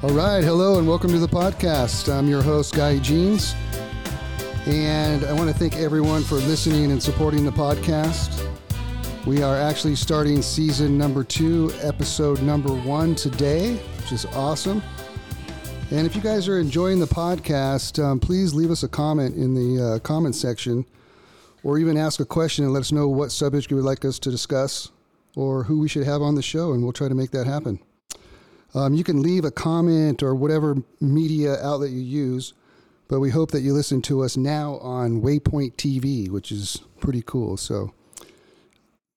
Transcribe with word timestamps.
All 0.00 0.10
right, 0.10 0.44
hello 0.44 0.78
and 0.78 0.86
welcome 0.86 1.10
to 1.10 1.18
the 1.18 1.26
podcast. 1.26 2.08
I'm 2.08 2.28
your 2.28 2.40
host, 2.40 2.72
Guy 2.72 3.00
Jeans, 3.00 3.56
and 4.64 5.24
I 5.24 5.32
want 5.32 5.50
to 5.50 5.52
thank 5.52 5.74
everyone 5.74 6.22
for 6.22 6.36
listening 6.36 6.92
and 6.92 7.02
supporting 7.02 7.44
the 7.44 7.50
podcast. 7.50 8.46
We 9.26 9.42
are 9.42 9.56
actually 9.56 9.96
starting 9.96 10.40
season 10.40 10.96
number 10.96 11.24
two, 11.24 11.72
episode 11.80 12.40
number 12.42 12.72
one 12.72 13.16
today, 13.16 13.74
which 13.96 14.12
is 14.12 14.24
awesome. 14.26 14.84
And 15.90 16.06
if 16.06 16.14
you 16.14 16.22
guys 16.22 16.46
are 16.46 16.60
enjoying 16.60 17.00
the 17.00 17.06
podcast, 17.06 18.00
um, 18.00 18.20
please 18.20 18.54
leave 18.54 18.70
us 18.70 18.84
a 18.84 18.88
comment 18.88 19.34
in 19.34 19.52
the 19.52 19.84
uh, 19.84 19.98
comment 19.98 20.36
section 20.36 20.86
or 21.64 21.76
even 21.76 21.96
ask 21.96 22.20
a 22.20 22.24
question 22.24 22.64
and 22.64 22.72
let 22.72 22.80
us 22.80 22.92
know 22.92 23.08
what 23.08 23.32
subject 23.32 23.68
you 23.68 23.76
would 23.76 23.84
like 23.84 24.04
us 24.04 24.20
to 24.20 24.30
discuss 24.30 24.92
or 25.34 25.64
who 25.64 25.80
we 25.80 25.88
should 25.88 26.04
have 26.04 26.22
on 26.22 26.36
the 26.36 26.42
show, 26.42 26.72
and 26.72 26.84
we'll 26.84 26.92
try 26.92 27.08
to 27.08 27.16
make 27.16 27.32
that 27.32 27.48
happen. 27.48 27.80
Um, 28.74 28.94
you 28.94 29.04
can 29.04 29.22
leave 29.22 29.44
a 29.44 29.50
comment 29.50 30.22
or 30.22 30.34
whatever 30.34 30.76
media 31.00 31.56
outlet 31.62 31.90
you 31.90 32.00
use, 32.00 32.52
but 33.08 33.20
we 33.20 33.30
hope 33.30 33.50
that 33.52 33.62
you 33.62 33.72
listen 33.72 34.02
to 34.02 34.22
us 34.22 34.36
now 34.36 34.76
on 34.78 35.22
Waypoint 35.22 35.76
TV, 35.76 36.28
which 36.28 36.52
is 36.52 36.82
pretty 37.00 37.22
cool. 37.24 37.56
So 37.56 37.94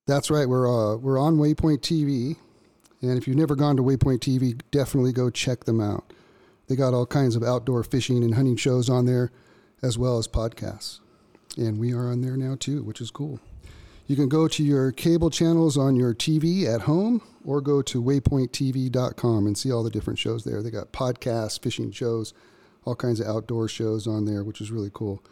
that's 0.07 0.31
right, 0.31 0.47
we're 0.47 0.67
uh, 0.67 0.95
we're 0.97 1.19
on 1.19 1.37
Waypoint 1.37 1.79
TV, 1.79 2.37
and 3.01 3.17
if 3.17 3.27
you've 3.27 3.37
never 3.37 3.55
gone 3.55 3.75
to 3.75 3.83
Waypoint 3.83 4.19
TV, 4.19 4.59
definitely 4.71 5.11
go 5.11 5.29
check 5.29 5.65
them 5.65 5.81
out. 5.81 6.13
They 6.67 6.75
got 6.77 6.93
all 6.93 7.05
kinds 7.05 7.35
of 7.35 7.43
outdoor 7.43 7.83
fishing 7.83 8.23
and 8.23 8.35
hunting 8.35 8.55
shows 8.55 8.89
on 8.89 9.05
there, 9.05 9.31
as 9.83 9.97
well 9.97 10.17
as 10.17 10.27
podcasts, 10.27 10.99
and 11.57 11.77
we 11.77 11.93
are 11.93 12.09
on 12.09 12.21
there 12.21 12.37
now 12.37 12.55
too, 12.57 12.83
which 12.83 13.01
is 13.01 13.11
cool. 13.11 13.41
You 14.07 14.15
can 14.15 14.29
go 14.29 14.47
to 14.47 14.63
your 14.63 14.91
cable 14.91 15.29
channels 15.29 15.77
on 15.77 15.95
your 15.95 16.13
TV 16.13 16.65
at 16.65 16.81
home 16.81 17.21
or 17.45 17.61
go 17.61 17.81
to 17.81 18.01
waypointtv.com 18.01 19.47
and 19.47 19.57
see 19.57 19.71
all 19.71 19.83
the 19.83 19.89
different 19.89 20.19
shows 20.19 20.43
there. 20.43 20.61
They 20.61 20.71
got 20.71 20.91
podcasts, 20.91 21.61
fishing 21.61 21.91
shows, 21.91 22.33
all 22.85 22.95
kinds 22.95 23.19
of 23.19 23.27
outdoor 23.27 23.67
shows 23.67 24.07
on 24.07 24.25
there, 24.25 24.43
which 24.43 24.61
is 24.61 24.71
really 24.71 24.91
cool. 24.93 25.23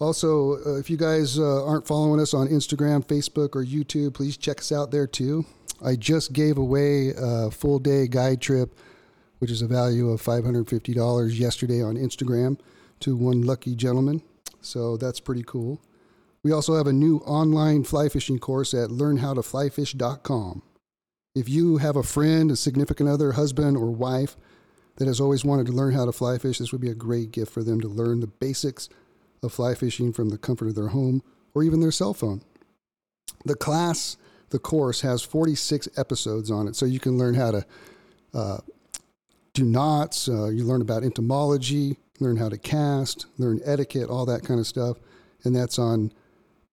Also, 0.00 0.58
uh, 0.64 0.78
if 0.78 0.88
you 0.88 0.96
guys 0.96 1.38
uh, 1.38 1.66
aren't 1.66 1.86
following 1.86 2.20
us 2.20 2.32
on 2.32 2.46
Instagram, 2.46 3.04
Facebook, 3.04 3.56
or 3.56 3.64
YouTube, 3.64 4.14
please 4.14 4.36
check 4.36 4.60
us 4.60 4.70
out 4.70 4.90
there 4.90 5.06
too. 5.06 5.44
I 5.82 5.96
just 5.96 6.32
gave 6.32 6.56
away 6.58 7.12
a 7.16 7.50
full 7.50 7.78
day 7.78 8.06
guide 8.06 8.40
trip, 8.40 8.78
which 9.38 9.50
is 9.50 9.62
a 9.62 9.66
value 9.66 10.10
of 10.10 10.22
$550 10.22 11.38
yesterday 11.38 11.82
on 11.82 11.96
Instagram 11.96 12.58
to 13.00 13.16
one 13.16 13.42
lucky 13.42 13.74
gentleman. 13.74 14.22
So 14.60 14.96
that's 14.96 15.20
pretty 15.20 15.44
cool. 15.44 15.80
We 16.42 16.52
also 16.52 16.76
have 16.76 16.86
a 16.86 16.92
new 16.92 17.18
online 17.18 17.84
fly 17.84 18.08
fishing 18.08 18.38
course 18.38 18.74
at 18.74 18.90
learnhowtoflyfish.com. 18.90 20.62
If 21.38 21.48
you 21.48 21.76
have 21.76 21.94
a 21.94 22.02
friend, 22.02 22.50
a 22.50 22.56
significant 22.56 23.08
other, 23.08 23.30
husband, 23.32 23.76
or 23.76 23.90
wife 23.90 24.36
that 24.96 25.06
has 25.06 25.20
always 25.20 25.44
wanted 25.44 25.66
to 25.66 25.72
learn 25.72 25.94
how 25.94 26.04
to 26.04 26.10
fly 26.10 26.36
fish, 26.38 26.58
this 26.58 26.72
would 26.72 26.80
be 26.80 26.90
a 26.90 26.94
great 26.94 27.30
gift 27.30 27.52
for 27.52 27.62
them 27.62 27.80
to 27.80 27.86
learn 27.86 28.18
the 28.18 28.26
basics 28.26 28.88
of 29.42 29.52
fly 29.52 29.76
fishing 29.76 30.12
from 30.12 30.30
the 30.30 30.38
comfort 30.38 30.66
of 30.66 30.74
their 30.74 30.88
home 30.88 31.22
or 31.54 31.62
even 31.62 31.78
their 31.80 31.92
cell 31.92 32.12
phone. 32.12 32.42
The 33.44 33.54
class, 33.54 34.16
the 34.50 34.58
course, 34.58 35.02
has 35.02 35.22
46 35.22 35.88
episodes 35.96 36.50
on 36.50 36.66
it, 36.66 36.74
so 36.74 36.86
you 36.86 36.98
can 36.98 37.16
learn 37.16 37.34
how 37.34 37.52
to 37.52 37.64
uh, 38.34 38.58
do 39.54 39.64
knots, 39.64 40.28
uh, 40.28 40.48
you 40.48 40.64
learn 40.64 40.82
about 40.82 41.04
entomology, 41.04 41.98
learn 42.18 42.36
how 42.36 42.48
to 42.48 42.58
cast, 42.58 43.26
learn 43.38 43.60
etiquette, 43.64 44.10
all 44.10 44.26
that 44.26 44.42
kind 44.42 44.58
of 44.58 44.66
stuff. 44.66 44.96
And 45.44 45.54
that's 45.54 45.78
on 45.78 46.10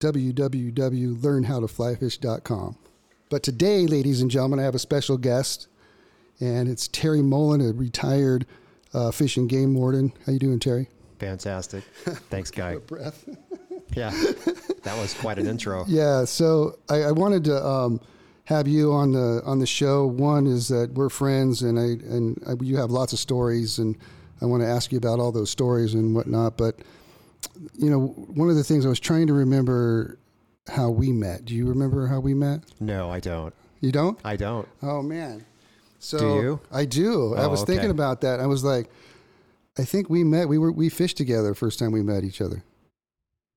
www.learnhowtoflyfish.com. 0.00 2.78
But 3.28 3.42
today, 3.42 3.86
ladies 3.86 4.20
and 4.20 4.30
gentlemen, 4.30 4.60
I 4.60 4.62
have 4.62 4.74
a 4.74 4.80
special 4.80 5.18
guest, 5.18 5.66
and 6.40 6.68
it's 6.68 6.86
Terry 6.88 7.22
Mullen, 7.22 7.60
a 7.60 7.72
retired 7.72 8.46
uh, 8.94 9.10
fish 9.10 9.36
and 9.36 9.48
game 9.48 9.74
warden. 9.74 10.12
How 10.24 10.32
you 10.32 10.38
doing, 10.38 10.60
Terry? 10.60 10.88
Fantastic. 11.18 11.82
Thanks, 12.30 12.50
Guy. 12.50 12.76
Breath. 12.76 13.28
Yeah, 13.94 14.10
that 14.82 14.98
was 14.98 15.14
quite 15.14 15.38
an 15.38 15.46
intro. 15.46 15.84
Yeah. 15.88 16.24
So 16.24 16.76
I, 16.90 17.02
I 17.04 17.12
wanted 17.12 17.44
to 17.44 17.64
um, 17.64 18.00
have 18.44 18.66
you 18.66 18.92
on 18.92 19.12
the 19.12 19.40
on 19.46 19.60
the 19.60 19.66
show. 19.66 20.06
One 20.06 20.46
is 20.46 20.68
that 20.68 20.92
we're 20.92 21.08
friends, 21.08 21.62
and 21.62 21.78
I 21.78 21.82
and 22.12 22.42
I, 22.46 22.62
you 22.62 22.76
have 22.76 22.90
lots 22.90 23.12
of 23.12 23.20
stories, 23.20 23.78
and 23.78 23.96
I 24.42 24.44
want 24.44 24.62
to 24.64 24.68
ask 24.68 24.90
you 24.90 24.98
about 24.98 25.20
all 25.20 25.30
those 25.30 25.50
stories 25.50 25.94
and 25.94 26.14
whatnot. 26.16 26.58
But 26.58 26.80
you 27.78 27.88
know, 27.88 28.08
one 28.08 28.50
of 28.50 28.56
the 28.56 28.64
things 28.64 28.84
I 28.84 28.88
was 28.88 29.00
trying 29.00 29.28
to 29.28 29.32
remember 29.32 30.18
how 30.68 30.90
we 30.90 31.12
met. 31.12 31.44
Do 31.44 31.54
you 31.54 31.66
remember 31.66 32.06
how 32.06 32.20
we 32.20 32.34
met? 32.34 32.62
No, 32.80 33.10
I 33.10 33.20
don't. 33.20 33.54
You 33.80 33.92
don't? 33.92 34.18
I 34.24 34.36
don't. 34.36 34.66
Oh 34.82 35.02
man. 35.02 35.44
So 35.98 36.18
Do 36.18 36.24
you? 36.42 36.60
I 36.72 36.84
do. 36.84 37.34
I 37.34 37.44
Oh, 37.44 37.48
was 37.50 37.62
thinking 37.64 37.90
about 37.90 38.20
that. 38.22 38.40
I 38.40 38.46
was 38.46 38.64
like, 38.64 38.90
I 39.78 39.84
think 39.84 40.08
we 40.10 40.24
met. 40.24 40.48
We 40.48 40.58
were 40.58 40.72
we 40.72 40.88
fished 40.88 41.16
together 41.16 41.54
first 41.54 41.78
time 41.78 41.92
we 41.92 42.02
met 42.02 42.24
each 42.24 42.40
other. 42.40 42.62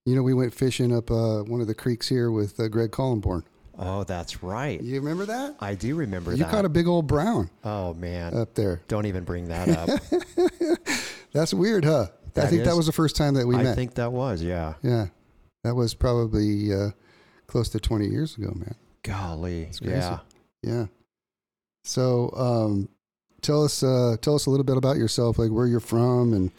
You 0.05 0.15
know, 0.15 0.23
we 0.23 0.33
went 0.33 0.53
fishing 0.53 0.95
up 0.95 1.11
uh, 1.11 1.43
one 1.43 1.61
of 1.61 1.67
the 1.67 1.75
creeks 1.75 2.07
here 2.09 2.31
with 2.31 2.59
uh, 2.59 2.67
Greg 2.67 2.91
Collenborn. 2.91 3.43
Oh, 3.77 4.03
that's 4.03 4.43
right. 4.43 4.81
You 4.81 4.99
remember 4.99 5.25
that? 5.27 5.55
I 5.61 5.75
do 5.75 5.95
remember 5.95 6.31
You 6.31 6.37
that. 6.43 6.51
caught 6.51 6.65
a 6.65 6.69
big 6.69 6.87
old 6.87 7.07
brown 7.07 7.49
oh 7.63 7.93
man, 7.93 8.35
up 8.35 8.53
there. 8.55 8.81
don't 8.89 9.05
even 9.05 9.23
bring 9.23 9.45
that 9.49 9.69
up. 9.69 9.89
That's 11.31 11.53
weird, 11.53 11.85
huh? 11.85 12.07
I 12.09 12.29
That 12.41 12.49
think 12.49 12.63
that 12.65 12.75
was 12.75 12.87
the 12.87 12.91
first 12.91 13.15
time 13.15 13.35
that 13.35 13.45
we 13.47 13.55
I 13.55 13.63
met. 13.63 13.71
I 13.71 13.75
think 13.75 13.93
that 13.95 14.11
was 14.11 14.41
yeah. 14.41 14.73
yeah, 14.81 15.07
that 15.63 15.75
was 15.75 15.93
probably 15.93 16.73
uh, 16.73 16.91
close 17.47 17.69
to 17.69 17.79
twenty 17.79 18.07
years 18.07 18.37
ago, 18.37 18.51
man. 18.55 18.75
Golly, 19.03 19.69
yeah. 19.81 20.19
Yeah. 20.61 20.85
So, 21.83 22.31
um, 22.35 22.89
tell 23.41 23.63
us, 23.63 23.81
uh, 23.81 24.17
tell 24.21 24.35
us 24.35 24.45
a 24.45 24.49
little 24.49 24.65
bit 24.65 24.77
about 24.77 24.97
yourself, 24.97 25.39
like 25.39 25.49
where 25.49 25.65
you're 25.65 25.79
from, 25.79 26.33
and 26.33 26.51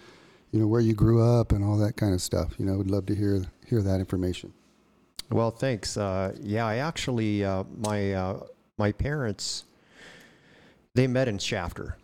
you 0.50 0.60
know 0.60 0.66
where 0.66 0.80
you 0.80 0.94
grew 0.94 1.22
up, 1.22 1.52
and 1.52 1.64
all 1.64 1.76
that 1.78 1.96
kind 1.96 2.14
of 2.14 2.22
stuff. 2.22 2.54
You 2.58 2.66
know, 2.66 2.76
would 2.76 2.90
love 2.90 3.06
to 3.06 3.14
hear 3.14 3.42
hear 3.66 3.82
that 3.82 4.00
information. 4.00 4.52
Well, 5.30 5.50
thanks. 5.50 5.96
Uh, 5.96 6.34
yeah, 6.42 6.66
I 6.66 6.76
actually 6.76 7.44
uh, 7.44 7.64
my 7.78 8.12
uh, 8.12 8.40
my 8.78 8.92
parents 8.92 9.64
they 10.94 11.06
met 11.06 11.28
in 11.28 11.38
Shafter. 11.38 11.96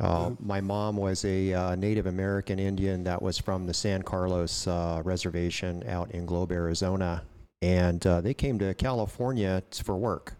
Uh. 0.00 0.30
My 0.40 0.60
mom 0.60 0.96
was 0.96 1.24
a 1.24 1.52
uh, 1.52 1.74
Native 1.76 2.06
American 2.06 2.58
Indian 2.58 3.04
that 3.04 3.22
was 3.22 3.38
from 3.38 3.66
the 3.66 3.74
San 3.74 4.02
Carlos 4.02 4.66
uh, 4.66 5.00
Reservation 5.04 5.84
out 5.88 6.10
in 6.10 6.26
Globe, 6.26 6.50
Arizona, 6.50 7.22
and 7.62 8.04
uh, 8.06 8.20
they 8.20 8.34
came 8.34 8.58
to 8.58 8.74
California 8.74 9.62
for 9.84 9.96
work. 9.96 10.34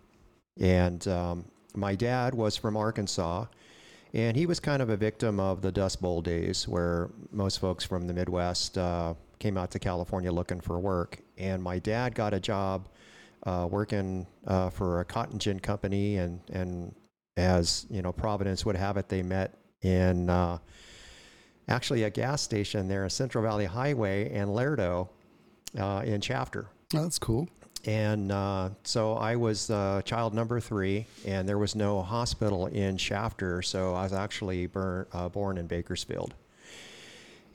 And 0.61 1.07
um, 1.07 1.45
my 1.75 1.95
dad 1.95 2.35
was 2.35 2.57
from 2.57 2.77
Arkansas, 2.77 3.47
and 4.13 4.37
he 4.37 4.47
was 4.47 4.59
kind 4.59 4.83
of 4.83 4.91
a 4.91 4.97
victim 4.97 5.39
of 5.39 5.63
the 5.63 5.71
Dust 5.71 6.03
Bowl 6.03 6.21
days, 6.21 6.67
where 6.67 7.11
most 7.31 7.61
folks 7.61 7.85
from 7.85 8.07
the 8.09 8.15
Midwest 8.15 8.77
uh, 8.77 9.15
came 9.39 9.57
out 9.57 9.71
to 9.73 9.79
California 9.79 10.33
looking 10.33 10.61
for 10.61 10.81
work. 10.81 11.21
And 11.39 11.63
my 11.63 11.79
dad 11.79 12.15
got 12.15 12.35
a 12.35 12.41
job 12.41 12.89
uh, 13.45 13.69
working 13.71 14.27
uh, 14.47 14.71
for 14.71 15.01
a 15.01 15.05
cotton 15.05 15.39
gin 15.39 15.61
company, 15.61 16.17
and 16.17 16.41
and 16.53 16.95
as 17.37 17.87
you 17.91 18.03
know, 18.03 18.13
Providence 18.13 18.65
would 18.65 18.77
have 18.77 18.97
it, 18.97 19.09
they 19.09 19.23
met 19.23 19.59
in 19.83 20.31
uh, 20.31 20.59
actually 21.69 22.05
a 22.05 22.11
gas 22.11 22.43
station 22.43 22.89
there, 22.89 23.09
Central 23.09 23.43
Valley 23.43 23.67
Highway 23.67 24.31
and 24.33 24.51
Lerdo 24.51 25.09
uh, 25.79 26.03
in 26.05 26.21
Shafter. 26.21 26.69
Oh, 26.95 27.03
that's 27.03 27.19
cool. 27.19 27.49
And 27.87 28.33
uh, 28.33 28.71
so 28.83 29.15
I 29.15 29.37
was 29.37 29.69
uh, 29.69 30.01
child 30.05 30.33
number 30.33 30.59
three, 30.59 31.07
and 31.27 31.47
there 31.47 31.59
was 31.59 31.75
no 31.75 32.01
hospital 32.01 32.67
in 32.67 32.97
Shafter, 32.97 33.61
so 33.61 33.95
I 33.95 34.05
was 34.05 34.15
actually 34.15 34.67
burn, 34.67 35.07
uh, 35.13 35.29
born 35.29 35.59
in 35.59 35.67
Bakersfield. 35.67 36.35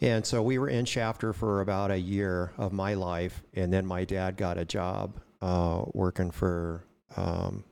And 0.02 0.26
so 0.26 0.44
we 0.44 0.60
were 0.60 0.70
in 0.70 0.86
Shafter 0.86 1.34
for 1.34 1.62
about 1.62 1.90
a 1.90 1.98
year 1.98 2.52
of 2.58 2.72
my 2.74 2.94
life, 2.94 3.42
and 3.56 3.74
then 3.74 3.86
my 3.86 4.06
dad 4.06 4.38
got 4.38 4.58
a 4.58 4.66
job 4.66 5.20
uh, 5.42 5.84
working 5.94 6.32
for 6.32 6.86
um, 7.18 7.64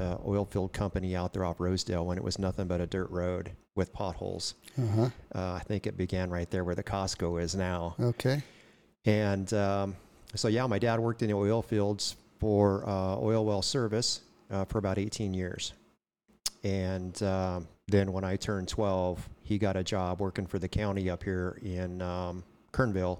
uh, 0.00 0.16
oil 0.26 0.44
field 0.44 0.72
company 0.72 1.16
out 1.16 1.32
there 1.32 1.44
off 1.44 1.60
Rosedale 1.60 2.04
when 2.06 2.18
it 2.18 2.24
was 2.24 2.38
nothing 2.38 2.66
but 2.66 2.80
a 2.80 2.86
dirt 2.86 3.10
road 3.10 3.52
with 3.74 3.92
potholes. 3.92 4.54
Uh 4.80 4.86
huh. 4.86 5.08
Uh, 5.34 5.52
I 5.54 5.60
think 5.60 5.86
it 5.86 5.96
began 5.96 6.30
right 6.30 6.50
there 6.50 6.64
where 6.64 6.74
the 6.74 6.82
Costco 6.82 7.40
is 7.40 7.54
now. 7.54 7.96
Okay. 8.00 8.42
And 9.04 9.52
um, 9.54 9.96
so 10.34 10.48
yeah, 10.48 10.66
my 10.66 10.78
dad 10.78 11.00
worked 11.00 11.22
in 11.22 11.28
the 11.28 11.34
oil 11.34 11.62
fields 11.62 12.16
for 12.38 12.88
uh, 12.88 13.16
oil 13.16 13.44
well 13.44 13.62
service 13.62 14.20
uh, 14.50 14.64
for 14.64 14.78
about 14.78 14.98
18 14.98 15.34
years, 15.34 15.72
and 16.62 17.20
um, 17.22 17.68
then 17.88 18.12
when 18.12 18.24
I 18.24 18.36
turned 18.36 18.68
12, 18.68 19.28
he 19.42 19.58
got 19.58 19.76
a 19.76 19.82
job 19.82 20.20
working 20.20 20.46
for 20.46 20.58
the 20.58 20.68
county 20.68 21.08
up 21.08 21.22
here 21.22 21.58
in 21.62 22.02
um, 22.02 22.44
Kernville 22.72 23.18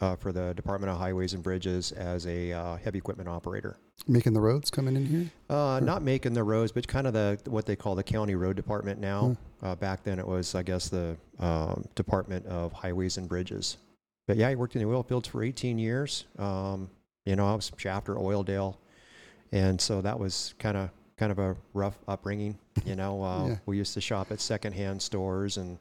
uh, 0.00 0.16
for 0.16 0.32
the 0.32 0.52
Department 0.54 0.90
of 0.92 0.98
Highways 0.98 1.32
and 1.32 1.42
Bridges 1.42 1.92
as 1.92 2.26
a 2.26 2.52
uh, 2.52 2.76
heavy 2.76 2.98
equipment 2.98 3.28
operator. 3.28 3.78
Making 4.08 4.32
the 4.32 4.40
roads 4.40 4.70
coming 4.70 4.96
in 4.96 5.06
here? 5.06 5.30
Uh, 5.48 5.78
not 5.82 6.02
making 6.02 6.32
the 6.32 6.42
roads, 6.42 6.72
but 6.72 6.88
kind 6.88 7.06
of 7.06 7.12
the 7.12 7.38
what 7.46 7.66
they 7.66 7.76
call 7.76 7.94
the 7.94 8.02
county 8.02 8.34
road 8.34 8.56
department 8.56 8.98
now. 9.00 9.36
Uh, 9.62 9.74
back 9.76 10.02
then, 10.02 10.18
it 10.18 10.26
was, 10.26 10.54
I 10.54 10.62
guess, 10.62 10.88
the 10.88 11.16
um, 11.38 11.84
Department 11.94 12.46
of 12.46 12.72
Highways 12.72 13.18
and 13.18 13.28
Bridges. 13.28 13.76
But 14.26 14.36
yeah, 14.38 14.48
I 14.48 14.54
worked 14.54 14.74
in 14.74 14.82
the 14.82 14.88
oil 14.88 15.02
fields 15.02 15.28
for 15.28 15.42
18 15.44 15.78
years. 15.78 16.24
Um, 16.38 16.88
you 17.26 17.36
know, 17.36 17.46
I 17.46 17.54
was 17.54 17.70
after 17.84 18.14
Oildale, 18.14 18.76
and 19.52 19.80
so 19.80 20.00
that 20.00 20.18
was 20.18 20.54
kind 20.58 20.76
of 20.76 20.90
kind 21.18 21.30
of 21.30 21.38
a 21.38 21.54
rough 21.74 21.98
upbringing. 22.08 22.58
You 22.86 22.96
know, 22.96 23.22
uh, 23.24 23.46
Yeah. 23.48 23.56
we 23.66 23.76
used 23.76 23.94
to 23.94 24.00
shop 24.00 24.32
at 24.32 24.40
secondhand 24.40 25.02
stores, 25.02 25.58
and 25.58 25.78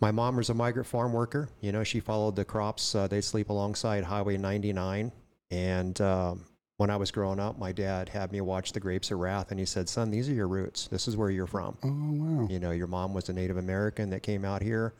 my 0.00 0.10
mom 0.10 0.36
was 0.36 0.48
a 0.48 0.54
migrant 0.54 0.88
farm 0.88 1.12
worker. 1.12 1.48
You 1.60 1.70
know, 1.72 1.84
she 1.84 2.00
followed 2.00 2.34
the 2.34 2.44
crops. 2.46 2.94
Uh, 2.94 3.06
they'd 3.06 3.20
sleep 3.22 3.50
alongside 3.50 4.04
Highway 4.04 4.38
99, 4.38 5.12
and 5.50 6.00
um, 6.00 6.44
when 6.80 6.88
I 6.88 6.96
was 6.96 7.10
growing 7.10 7.38
up, 7.38 7.58
my 7.58 7.72
dad 7.72 8.08
had 8.08 8.32
me 8.32 8.40
watch 8.40 8.72
the 8.72 8.80
Grapes 8.80 9.10
of 9.10 9.18
Wrath, 9.18 9.50
and 9.50 9.60
he 9.60 9.66
said, 9.66 9.86
"Son, 9.86 10.10
these 10.10 10.30
are 10.30 10.32
your 10.32 10.48
roots. 10.48 10.88
This 10.88 11.08
is 11.08 11.14
where 11.14 11.28
you're 11.28 11.46
from. 11.46 11.76
Oh, 11.82 11.90
wow. 11.90 12.48
You 12.48 12.58
know, 12.58 12.70
your 12.70 12.86
mom 12.86 13.12
was 13.12 13.28
a 13.28 13.34
Native 13.34 13.58
American 13.58 14.08
that 14.08 14.22
came 14.22 14.46
out 14.46 14.62
here 14.62 14.94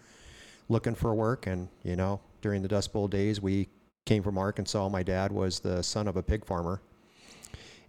looking 0.68 0.94
for 0.94 1.14
work, 1.14 1.46
and 1.46 1.68
you 1.82 1.96
know, 1.96 2.20
during 2.42 2.60
the 2.60 2.68
Dust 2.68 2.92
Bowl 2.92 3.08
days, 3.08 3.40
we 3.40 3.66
came 4.04 4.22
from 4.22 4.36
Arkansas. 4.36 4.90
My 4.90 5.02
dad 5.02 5.32
was 5.32 5.60
the 5.60 5.82
son 5.82 6.06
of 6.06 6.18
a 6.18 6.22
pig 6.22 6.44
farmer, 6.44 6.82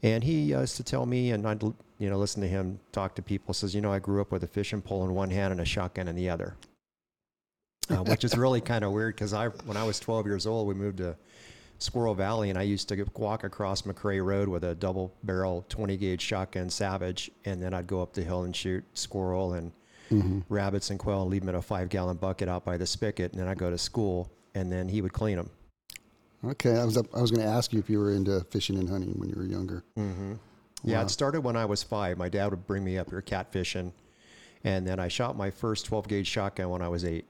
and 0.02 0.24
he 0.24 0.40
used 0.40 0.78
to 0.78 0.84
tell 0.84 1.06
me, 1.06 1.32
and 1.32 1.46
I'd 1.46 1.62
you 1.62 2.10
know 2.10 2.18
listen 2.18 2.42
to 2.44 2.48
him 2.48 2.80
talk 2.94 3.14
to 3.16 3.22
people. 3.22 3.54
Says, 3.54 3.76
you 3.76 3.82
know, 3.82 3.92
I 3.92 4.00
grew 4.00 4.22
up 4.22 4.32
with 4.32 4.46
a 4.46 4.48
fishing 4.48 4.82
pole 4.82 5.04
in 5.04 5.14
one 5.14 5.32
hand 5.32 5.52
and 5.52 5.60
a 5.60 5.66
shotgun 5.66 6.08
in 6.08 6.16
the 6.16 6.30
other." 6.30 6.56
Uh, 7.90 8.04
which 8.04 8.24
is 8.24 8.38
really 8.38 8.62
kind 8.72 8.86
of 8.86 8.94
weird 8.94 9.16
because 9.16 9.34
I, 9.34 9.50
when 9.50 9.76
I 9.76 9.84
was 9.84 10.00
12 10.00 10.26
years 10.26 10.48
old, 10.48 10.66
we 10.66 10.76
moved 10.76 11.00
to 11.00 11.18
Squirrel 11.82 12.14
Valley, 12.14 12.50
and 12.50 12.60
I 12.60 12.64
used 12.64 12.90
to 12.90 13.06
walk 13.16 13.44
across 13.44 13.82
McRae 13.84 14.24
Road 14.24 14.48
with 14.48 14.64
a 14.64 14.76
double 14.76 15.14
barrel 15.24 15.66
20 15.70 15.98
gauge 15.98 16.22
shotgun 16.22 16.70
Savage, 16.70 17.32
and 17.46 17.62
then 17.62 17.74
I'd 17.74 17.88
go 17.88 18.02
up 18.02 18.14
the 18.14 18.22
hill 18.24 18.44
and 18.44 18.56
shoot 18.56 18.84
squirrel 18.94 19.54
and 19.54 19.72
hmm 20.10 20.40
rabbits 20.50 20.90
and 20.90 21.00
quail 21.00 21.22
and 21.22 21.32
leave 21.32 21.42
them 21.42 21.50
in 21.50 21.56
a 21.56 21.62
five 21.62 21.88
gallon 21.88 22.18
bucket 22.18 22.50
out 22.50 22.66
by 22.66 22.78
the 22.78 22.86
spigot, 22.86 23.32
and 23.32 23.40
then 23.40 23.48
I'd 23.48 23.58
go 23.58 23.70
to 23.70 23.78
school, 23.78 24.30
and 24.54 24.72
then 24.72 24.90
he 24.90 25.02
would 25.02 25.14
clean 25.14 25.38
them. 25.38 25.50
Okay, 26.44 26.78
I 26.78 26.86
was 26.86 26.98
up, 26.98 27.06
I 27.16 27.22
was 27.22 27.32
going 27.32 27.44
to 27.44 27.52
ask 27.52 27.72
you 27.72 27.80
if 27.80 27.90
you 27.90 28.00
were 28.00 28.12
into 28.12 28.42
fishing 28.52 28.78
and 28.78 28.90
hunting 28.90 29.14
when 29.18 29.30
you 29.30 29.36
were 29.36 29.46
younger. 29.46 29.84
Mm-hmm. 29.98 30.34
Yeah, 30.84 31.02
it 31.04 31.10
started 31.10 31.42
when 31.42 31.56
I 31.56 31.66
was 31.66 31.84
five. 31.84 32.18
My 32.18 32.30
dad 32.30 32.50
would 32.50 32.66
bring 32.66 32.84
me 32.84 32.98
up 32.98 33.10
here 33.12 33.22
catfishing, 33.22 33.94
and 34.64 34.86
then 34.86 35.00
I 35.00 35.08
shot 35.08 35.38
my 35.38 35.50
first 35.50 35.86
12 35.86 36.08
gauge 36.08 36.28
shotgun 36.28 36.70
when 36.70 36.82
I 36.82 36.90
was 36.90 37.06
eight. 37.06 37.26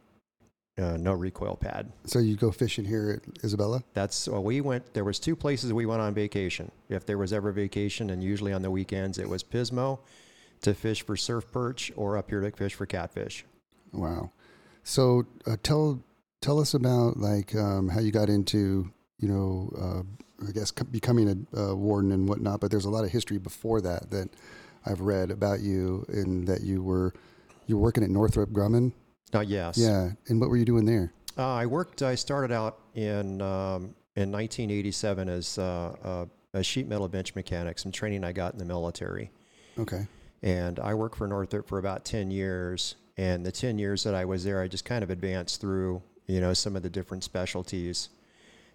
Uh, 0.77 0.95
no 0.97 1.11
recoil 1.13 1.55
pad. 1.55 1.91
So 2.05 2.19
you 2.19 2.37
go 2.37 2.49
fishing 2.49 2.85
here 2.85 3.21
at 3.21 3.43
Isabella? 3.43 3.83
That's 3.93 4.27
well, 4.27 4.41
we 4.43 4.61
went. 4.61 4.93
There 4.93 5.03
was 5.03 5.19
two 5.19 5.35
places 5.35 5.73
we 5.73 5.85
went 5.85 6.01
on 6.01 6.13
vacation. 6.13 6.71
If 6.87 7.05
there 7.05 7.17
was 7.17 7.33
ever 7.33 7.51
vacation, 7.51 8.09
and 8.09 8.23
usually 8.23 8.53
on 8.53 8.61
the 8.61 8.71
weekends, 8.71 9.17
it 9.17 9.27
was 9.27 9.43
Pismo 9.43 9.99
to 10.61 10.73
fish 10.73 11.05
for 11.05 11.17
surf 11.17 11.51
perch 11.51 11.91
or 11.95 12.17
up 12.17 12.29
here 12.29 12.39
to 12.39 12.51
fish 12.51 12.73
for 12.73 12.85
catfish. 12.85 13.45
Wow. 13.91 14.31
So 14.83 15.25
uh, 15.45 15.57
tell 15.61 16.01
tell 16.39 16.59
us 16.59 16.73
about 16.73 17.17
like 17.17 17.53
um, 17.55 17.89
how 17.89 17.99
you 17.99 18.11
got 18.11 18.29
into 18.29 18.89
you 19.19 19.27
know 19.27 19.71
uh, 19.77 20.47
I 20.47 20.51
guess 20.51 20.71
becoming 20.71 21.47
a, 21.53 21.59
a 21.59 21.75
warden 21.75 22.11
and 22.11 22.27
whatnot. 22.27 22.61
But 22.61 22.71
there's 22.71 22.85
a 22.85 22.89
lot 22.89 23.03
of 23.03 23.11
history 23.11 23.37
before 23.37 23.81
that 23.81 24.09
that 24.11 24.29
I've 24.85 25.01
read 25.01 25.31
about 25.31 25.59
you 25.59 26.05
and 26.07 26.47
that 26.47 26.61
you 26.61 26.81
were 26.81 27.13
you 27.67 27.77
were 27.77 27.83
working 27.83 28.03
at 28.03 28.09
Northrop 28.09 28.51
Grumman. 28.51 28.93
Uh, 29.33 29.39
yes. 29.41 29.77
Yeah. 29.77 30.11
And 30.27 30.39
what 30.39 30.49
were 30.49 30.57
you 30.57 30.65
doing 30.65 30.85
there? 30.85 31.13
Uh, 31.37 31.53
I 31.53 31.65
worked. 31.65 32.01
I 32.01 32.15
started 32.15 32.51
out 32.53 32.79
in 32.95 33.41
um, 33.41 33.95
in 34.15 34.31
1987 34.31 35.29
as 35.29 35.57
uh, 35.57 35.95
uh, 36.03 36.25
a 36.53 36.63
sheet 36.63 36.87
metal 36.87 37.07
bench 37.07 37.33
mechanic. 37.35 37.79
Some 37.79 37.91
training 37.91 38.23
I 38.23 38.33
got 38.33 38.53
in 38.53 38.59
the 38.59 38.65
military, 38.65 39.31
Okay. 39.79 40.05
and 40.43 40.79
I 40.79 40.93
worked 40.93 41.15
for 41.17 41.27
Northrop 41.27 41.67
for 41.67 41.79
about 41.79 42.03
10 42.03 42.31
years. 42.31 42.95
And 43.17 43.45
the 43.45 43.51
10 43.51 43.77
years 43.77 44.03
that 44.03 44.15
I 44.15 44.25
was 44.25 44.43
there, 44.43 44.61
I 44.61 44.67
just 44.67 44.83
kind 44.85 45.03
of 45.03 45.09
advanced 45.09 45.61
through, 45.61 46.01
you 46.27 46.41
know, 46.41 46.53
some 46.53 46.75
of 46.75 46.81
the 46.81 46.89
different 46.89 47.23
specialties. 47.23 48.09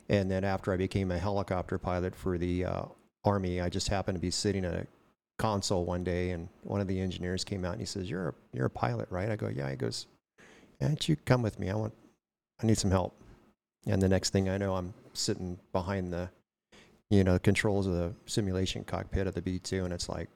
And 0.08 0.30
then 0.30 0.44
after 0.44 0.72
I 0.72 0.76
became 0.76 1.10
a 1.10 1.18
helicopter 1.18 1.78
pilot 1.78 2.14
for 2.14 2.38
the 2.38 2.64
uh, 2.64 2.82
Army, 3.24 3.60
I 3.60 3.68
just 3.68 3.88
happened 3.88 4.14
to 4.16 4.20
be 4.20 4.30
sitting 4.30 4.64
at 4.64 4.72
a 4.74 4.86
console 5.38 5.84
one 5.84 6.04
day, 6.04 6.30
and 6.30 6.48
one 6.62 6.80
of 6.80 6.86
the 6.86 7.00
engineers 7.00 7.44
came 7.44 7.64
out 7.64 7.72
and 7.72 7.80
he 7.80 7.86
says, 7.86 8.08
"You're 8.08 8.28
a 8.28 8.34
you're 8.52 8.66
a 8.66 8.70
pilot, 8.70 9.08
right?" 9.10 9.28
I 9.30 9.36
go, 9.36 9.48
"Yeah." 9.48 9.68
He 9.68 9.76
goes, 9.76 10.06
"Why 10.78 10.88
don't 10.88 11.08
you 11.08 11.16
come 11.16 11.42
with 11.42 11.58
me? 11.58 11.70
I 11.70 11.74
want, 11.74 11.94
I 12.62 12.66
need 12.66 12.78
some 12.78 12.90
help." 12.90 13.14
And 13.86 14.00
the 14.02 14.08
next 14.08 14.30
thing 14.30 14.48
I 14.48 14.58
know, 14.58 14.74
I'm 14.74 14.92
sitting 15.12 15.58
behind 15.72 16.12
the, 16.12 16.28
you 17.10 17.22
know, 17.24 17.38
controls 17.38 17.86
of 17.86 17.92
the 17.94 18.12
simulation 18.26 18.84
cockpit 18.84 19.26
of 19.26 19.34
the 19.34 19.42
B2, 19.42 19.84
and 19.84 19.92
it's 19.92 20.08
like, 20.08 20.28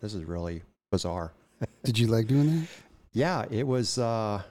this 0.00 0.14
is 0.14 0.24
really 0.24 0.62
bizarre. 0.90 1.32
Did 1.84 1.98
you 1.98 2.06
like 2.06 2.26
doing 2.26 2.60
that? 2.60 2.68
Yeah, 3.12 3.44
it 3.50 3.66
was. 3.66 3.98
Uh, 3.98 4.42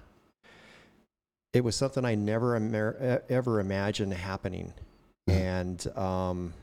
it 1.54 1.64
was 1.64 1.76
something 1.76 2.04
I 2.04 2.16
never 2.16 2.58
e- 2.58 3.34
ever 3.34 3.60
imagined 3.60 4.14
happening, 4.14 4.74
and 5.28 5.86
um, 5.98 6.54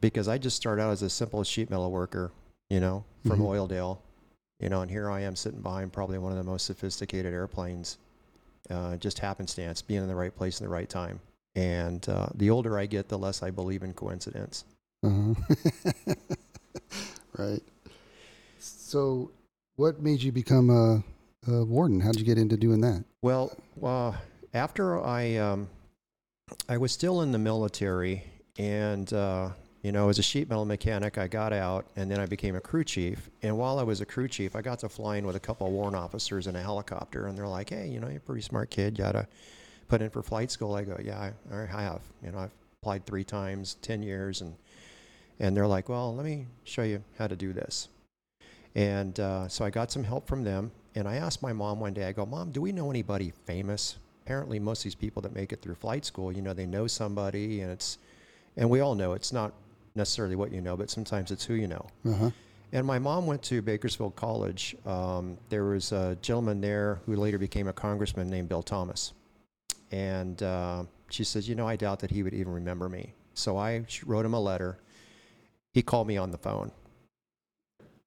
because 0.00 0.28
I 0.28 0.38
just 0.38 0.56
started 0.56 0.82
out 0.82 0.90
as 0.92 1.02
a 1.02 1.10
simple 1.10 1.42
sheet 1.44 1.68
metal 1.70 1.90
worker, 1.90 2.30
you 2.70 2.78
know, 2.80 3.04
from 3.26 3.40
Mhm. 3.40 3.68
Oildale, 3.68 3.98
you 4.62 4.68
know, 4.68 4.82
and 4.82 4.90
here 4.90 5.10
I 5.10 5.20
am 5.20 5.34
sitting 5.34 5.60
behind 5.60 5.92
probably 5.92 6.18
one 6.18 6.30
of 6.30 6.38
the 6.38 6.44
most 6.44 6.66
sophisticated 6.66 7.34
airplanes, 7.34 7.98
uh, 8.70 8.96
just 8.96 9.18
happenstance, 9.18 9.82
being 9.82 10.02
in 10.02 10.08
the 10.08 10.14
right 10.14 10.34
place 10.34 10.60
in 10.60 10.66
the 10.66 10.72
right 10.72 10.88
time. 10.88 11.20
And 11.56 12.08
uh, 12.08 12.28
the 12.34 12.48
older 12.48 12.78
I 12.78 12.86
get, 12.86 13.08
the 13.08 13.18
less 13.18 13.42
I 13.42 13.50
believe 13.50 13.82
in 13.82 13.92
coincidence. 13.92 14.64
Uh-huh. 15.04 15.34
right. 17.36 17.62
So, 18.60 19.32
what 19.76 20.00
made 20.00 20.22
you 20.22 20.30
become 20.30 20.70
a, 20.70 21.02
a 21.50 21.64
warden? 21.64 22.00
How 22.00 22.12
did 22.12 22.20
you 22.20 22.26
get 22.26 22.38
into 22.38 22.56
doing 22.56 22.80
that? 22.82 23.04
Well, 23.20 23.52
uh, 23.82 24.12
after 24.54 25.04
I 25.04 25.36
um, 25.36 25.68
I 26.68 26.78
was 26.78 26.92
still 26.92 27.22
in 27.22 27.32
the 27.32 27.38
military, 27.38 28.22
and 28.58 29.12
uh, 29.12 29.50
you 29.82 29.92
know, 29.92 30.08
as 30.08 30.18
a 30.18 30.22
sheet 30.22 30.48
metal 30.48 30.64
mechanic, 30.64 31.18
I 31.18 31.26
got 31.26 31.52
out, 31.52 31.86
and 31.96 32.10
then 32.10 32.20
I 32.20 32.26
became 32.26 32.54
a 32.54 32.60
crew 32.60 32.84
chief. 32.84 33.30
And 33.42 33.58
while 33.58 33.78
I 33.78 33.82
was 33.82 34.00
a 34.00 34.06
crew 34.06 34.28
chief, 34.28 34.54
I 34.54 34.62
got 34.62 34.78
to 34.80 34.88
flying 34.88 35.26
with 35.26 35.36
a 35.36 35.40
couple 35.40 35.66
of 35.66 35.72
warrant 35.72 35.96
officers 35.96 36.46
in 36.46 36.54
a 36.54 36.62
helicopter, 36.62 37.26
and 37.26 37.36
they're 37.36 37.48
like, 37.48 37.70
"Hey, 37.70 37.88
you 37.88 37.98
know, 37.98 38.08
you're 38.08 38.18
a 38.18 38.20
pretty 38.20 38.42
smart 38.42 38.70
kid. 38.70 38.96
You 38.96 39.04
gotta 39.04 39.26
put 39.88 40.00
in 40.00 40.10
for 40.10 40.22
flight 40.22 40.50
school." 40.50 40.74
I 40.74 40.84
go, 40.84 40.98
"Yeah, 41.02 41.18
I, 41.18 41.32
I 41.54 41.66
have. 41.66 42.02
You 42.24 42.30
know, 42.30 42.38
I've 42.38 42.54
applied 42.80 43.06
three 43.06 43.24
times, 43.24 43.74
ten 43.82 44.02
years, 44.02 44.40
and 44.40 44.54
and 45.40 45.56
they're 45.56 45.66
like, 45.66 45.88
"Well, 45.88 46.14
let 46.14 46.24
me 46.24 46.46
show 46.64 46.82
you 46.82 47.02
how 47.18 47.26
to 47.26 47.36
do 47.36 47.52
this." 47.52 47.88
And 48.74 49.18
uh, 49.20 49.48
so 49.48 49.64
I 49.64 49.70
got 49.70 49.90
some 49.90 50.04
help 50.04 50.26
from 50.26 50.44
them. 50.44 50.72
And 50.94 51.08
I 51.08 51.16
asked 51.16 51.42
my 51.42 51.52
mom 51.52 51.80
one 51.80 51.94
day, 51.94 52.04
I 52.04 52.12
go, 52.12 52.26
Mom, 52.26 52.50
do 52.50 52.60
we 52.60 52.72
know 52.72 52.90
anybody 52.90 53.32
famous? 53.46 53.96
Apparently, 54.24 54.58
most 54.58 54.80
of 54.80 54.84
these 54.84 54.94
people 54.94 55.22
that 55.22 55.34
make 55.34 55.52
it 55.52 55.62
through 55.62 55.74
flight 55.74 56.04
school, 56.04 56.30
you 56.32 56.42
know, 56.42 56.52
they 56.52 56.66
know 56.66 56.86
somebody, 56.86 57.60
and 57.60 57.72
it's, 57.72 57.98
and 58.56 58.68
we 58.68 58.80
all 58.80 58.94
know 58.94 59.14
it's 59.14 59.32
not 59.32 59.52
necessarily 59.94 60.36
what 60.36 60.52
you 60.52 60.60
know, 60.60 60.76
but 60.76 60.90
sometimes 60.90 61.30
it's 61.30 61.44
who 61.44 61.54
you 61.54 61.68
know. 61.68 61.86
Uh 62.06 62.12
huh. 62.12 62.30
And 62.74 62.86
my 62.86 62.98
mom 62.98 63.26
went 63.26 63.42
to 63.44 63.60
Bakersfield 63.60 64.16
College. 64.16 64.74
Um, 64.86 65.36
there 65.50 65.64
was 65.64 65.92
a 65.92 66.16
gentleman 66.22 66.60
there 66.60 67.00
who 67.04 67.16
later 67.16 67.36
became 67.38 67.68
a 67.68 67.72
congressman 67.72 68.30
named 68.30 68.48
Bill 68.48 68.62
Thomas. 68.62 69.12
And 69.90 70.42
uh, 70.42 70.84
she 71.10 71.22
says, 71.22 71.48
You 71.48 71.54
know, 71.54 71.68
I 71.68 71.76
doubt 71.76 72.00
that 72.00 72.10
he 72.10 72.22
would 72.22 72.32
even 72.32 72.52
remember 72.52 72.88
me. 72.88 73.12
So 73.34 73.58
I 73.58 73.84
wrote 74.06 74.24
him 74.24 74.32
a 74.32 74.40
letter. 74.40 74.78
He 75.74 75.82
called 75.82 76.06
me 76.06 76.16
on 76.16 76.30
the 76.30 76.38
phone. 76.38 76.72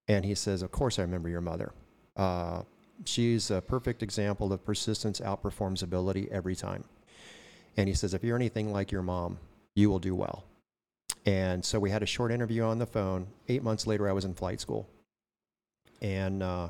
And 0.07 0.25
he 0.25 0.33
says, 0.33 0.63
Of 0.63 0.71
course, 0.71 0.97
I 0.97 1.03
remember 1.03 1.29
your 1.29 1.41
mother. 1.41 1.71
Uh, 2.15 2.63
she's 3.05 3.51
a 3.51 3.61
perfect 3.61 4.01
example 4.01 4.51
of 4.51 4.65
persistence 4.65 5.19
outperforms 5.19 5.83
ability 5.83 6.27
every 6.31 6.55
time. 6.55 6.83
And 7.77 7.87
he 7.87 7.93
says, 7.93 8.15
If 8.15 8.23
you're 8.23 8.35
anything 8.35 8.71
like 8.71 8.91
your 8.91 9.03
mom, 9.03 9.37
you 9.75 9.91
will 9.91 9.99
do 9.99 10.15
well. 10.15 10.43
And 11.25 11.65
so 11.65 11.79
we 11.79 11.89
had 11.89 12.03
a 12.03 12.05
short 12.05 12.31
interview 12.31 12.63
on 12.63 12.77
the 12.77 12.85
phone. 12.85 13.27
Eight 13.47 13.63
months 13.63 13.87
later, 13.87 14.07
I 14.07 14.13
was 14.13 14.25
in 14.25 14.33
flight 14.33 14.61
school. 14.61 14.87
And 16.01 16.43
uh, 16.43 16.69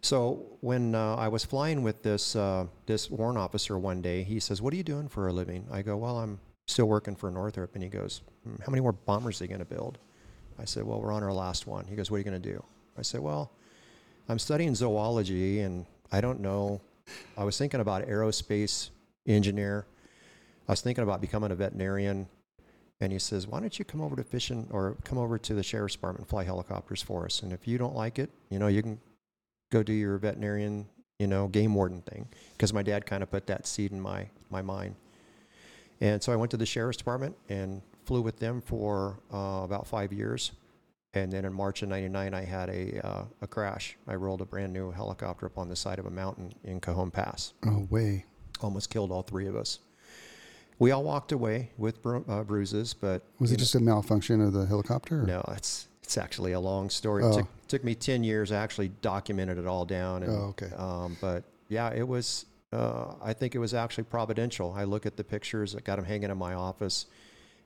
so 0.00 0.44
when 0.60 0.94
uh, 0.94 1.14
I 1.14 1.28
was 1.28 1.44
flying 1.44 1.82
with 1.82 2.02
this 2.02 2.34
uh, 2.34 2.66
this 2.86 3.10
warrant 3.10 3.38
officer 3.38 3.78
one 3.78 4.02
day, 4.02 4.22
he 4.22 4.40
says, 4.40 4.60
"What 4.60 4.72
are 4.72 4.76
you 4.76 4.82
doing 4.82 5.08
for 5.08 5.28
a 5.28 5.32
living?" 5.32 5.66
I 5.70 5.82
go, 5.82 5.96
"Well, 5.96 6.18
I'm 6.18 6.40
still 6.66 6.86
working 6.86 7.14
for 7.14 7.30
Northrop." 7.30 7.74
And 7.74 7.82
he 7.82 7.88
goes, 7.88 8.22
"Hmm, 8.42 8.56
"How 8.64 8.70
many 8.70 8.80
more 8.80 8.92
bombers 8.92 9.40
are 9.40 9.44
they 9.44 9.48
going 9.48 9.60
to 9.60 9.64
build?" 9.64 9.98
I 10.58 10.64
said, 10.64 10.84
"Well, 10.84 11.00
we're 11.00 11.12
on 11.12 11.22
our 11.22 11.32
last 11.32 11.66
one." 11.66 11.86
He 11.86 11.94
goes, 11.94 12.10
"What 12.10 12.16
are 12.16 12.18
you 12.18 12.24
going 12.24 12.42
to 12.42 12.52
do?" 12.52 12.62
I 12.98 13.02
said, 13.02 13.20
"Well, 13.20 13.52
I'm 14.28 14.38
studying 14.38 14.74
zoology, 14.74 15.60
and 15.60 15.86
I 16.10 16.20
don't 16.20 16.40
know. 16.40 16.80
I 17.36 17.44
was 17.44 17.56
thinking 17.56 17.80
about 17.80 18.06
aerospace 18.06 18.90
engineer." 19.26 19.86
I 20.66 20.72
was 20.72 20.80
thinking 20.80 21.04
about 21.04 21.20
becoming 21.20 21.52
a 21.52 21.54
veterinarian. 21.54 22.26
And 23.00 23.12
he 23.12 23.18
says, 23.18 23.46
Why 23.46 23.60
don't 23.60 23.78
you 23.78 23.84
come 23.84 24.00
over 24.00 24.16
to 24.16 24.24
fishing 24.24 24.68
or 24.70 24.96
come 25.04 25.18
over 25.18 25.38
to 25.38 25.54
the 25.54 25.62
sheriff's 25.62 25.94
department 25.94 26.20
and 26.20 26.28
fly 26.28 26.44
helicopters 26.44 27.02
for 27.02 27.24
us? 27.24 27.42
And 27.42 27.52
if 27.52 27.66
you 27.66 27.78
don't 27.78 27.94
like 27.94 28.18
it, 28.18 28.30
you 28.50 28.58
know, 28.58 28.68
you 28.68 28.82
can 28.82 29.00
go 29.70 29.82
do 29.82 29.92
your 29.92 30.16
veterinarian, 30.18 30.86
you 31.18 31.26
know, 31.26 31.48
game 31.48 31.74
warden 31.74 32.02
thing. 32.02 32.28
Because 32.52 32.72
my 32.72 32.82
dad 32.82 33.06
kind 33.06 33.22
of 33.22 33.30
put 33.30 33.46
that 33.48 33.66
seed 33.66 33.92
in 33.92 34.00
my, 34.00 34.28
my 34.50 34.62
mind. 34.62 34.94
And 36.00 36.22
so 36.22 36.32
I 36.32 36.36
went 36.36 36.50
to 36.52 36.56
the 36.56 36.66
sheriff's 36.66 36.98
department 36.98 37.36
and 37.48 37.82
flew 38.04 38.22
with 38.22 38.38
them 38.38 38.60
for 38.60 39.18
uh, 39.32 39.62
about 39.64 39.86
five 39.86 40.12
years. 40.12 40.52
And 41.14 41.32
then 41.32 41.44
in 41.44 41.52
March 41.52 41.82
of 41.82 41.88
'99, 41.88 42.34
I 42.34 42.44
had 42.44 42.68
a, 42.68 43.06
uh, 43.06 43.24
a 43.40 43.46
crash. 43.46 43.96
I 44.08 44.16
rolled 44.16 44.40
a 44.40 44.44
brand 44.44 44.72
new 44.72 44.90
helicopter 44.90 45.46
up 45.46 45.58
on 45.58 45.68
the 45.68 45.76
side 45.76 46.00
of 46.00 46.06
a 46.06 46.10
mountain 46.10 46.52
in 46.64 46.80
Cajon 46.80 47.12
Pass. 47.12 47.54
Oh, 47.64 47.86
way. 47.88 48.24
Almost 48.60 48.90
killed 48.90 49.12
all 49.12 49.22
three 49.22 49.46
of 49.46 49.54
us. 49.54 49.78
We 50.78 50.90
all 50.90 51.04
walked 51.04 51.32
away 51.32 51.70
with 51.78 52.02
bru- 52.02 52.24
uh, 52.28 52.42
bruises, 52.42 52.94
but 52.94 53.22
Was 53.38 53.52
it 53.52 53.58
just 53.58 53.74
a 53.74 53.80
malfunction 53.80 54.40
of 54.40 54.52
the 54.52 54.66
helicopter? 54.66 55.20
or- 55.22 55.26
no, 55.26 55.42
it's 55.48 55.88
it's 56.02 56.18
actually 56.18 56.52
a 56.52 56.60
long 56.60 56.90
story. 56.90 57.22
It 57.24 57.28
Oh. 57.28 57.36
took, 57.38 57.46
took 57.68 57.84
me 57.84 57.94
ten 57.94 58.22
years. 58.24 58.52
I 58.52 58.56
actually 58.56 58.88
documented 59.00 59.56
it 59.56 59.66
all 59.66 59.84
down. 59.86 60.22
And, 60.22 60.32
Oh, 60.32 60.54
okay. 60.54 60.70
Um, 60.76 61.16
but 61.20 61.44
yeah, 61.68 61.90
it 61.94 62.06
was. 62.06 62.44
Uh, 62.72 63.14
I 63.22 63.32
think 63.32 63.54
it 63.54 63.58
was 63.58 63.72
actually 63.72 64.04
providential. 64.04 64.72
I 64.72 64.82
look 64.84 65.06
at 65.06 65.16
the 65.16 65.22
pictures. 65.24 65.74
I 65.76 65.80
got 65.80 65.96
them 65.96 66.04
hanging 66.04 66.28
in 66.30 66.36
my 66.36 66.54
office, 66.54 67.06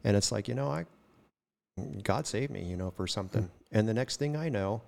and 0.04 0.16
it's 0.16 0.30
like 0.30 0.46
you 0.48 0.54
know, 0.54 0.68
I 0.70 0.84
God 2.02 2.26
saved 2.26 2.52
me, 2.52 2.62
you 2.64 2.76
know, 2.76 2.90
for 2.90 3.06
something. 3.06 3.48
And 3.72 3.88
the 3.88 3.94
next 3.94 4.16
thing 4.18 4.36
I 4.36 4.48
know, 4.48 4.82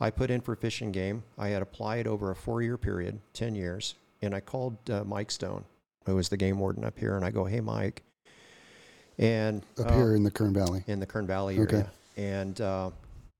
I 0.00 0.10
put 0.10 0.30
in 0.30 0.40
for 0.40 0.54
fish 0.56 0.80
and 0.82 0.92
game. 0.92 1.22
I 1.38 1.48
had 1.48 1.62
applied 1.62 2.06
over 2.06 2.30
a 2.30 2.36
four-year 2.36 2.76
period, 2.76 3.20
ten 3.32 3.54
years, 3.54 3.94
and 4.20 4.34
I 4.34 4.40
called 4.40 4.76
uh, 4.90 5.04
Mike 5.04 5.30
Stone, 5.30 5.64
who 6.06 6.16
was 6.16 6.28
the 6.28 6.36
game 6.36 6.58
warden 6.58 6.84
up 6.84 6.98
here, 6.98 7.16
and 7.16 7.24
I 7.24 7.30
go, 7.30 7.44
"Hey, 7.44 7.60
Mike," 7.60 8.02
and 9.18 9.62
Up 9.78 9.86
uh, 9.86 9.94
here 9.96 10.14
in 10.14 10.22
the 10.22 10.30
Kern 10.30 10.52
Valley. 10.52 10.84
in 10.86 11.00
the 11.00 11.06
Kern 11.06 11.26
Valley 11.26 11.58
Okay. 11.60 11.76
area. 11.76 11.90
And 12.16 12.60
uh, 12.60 12.90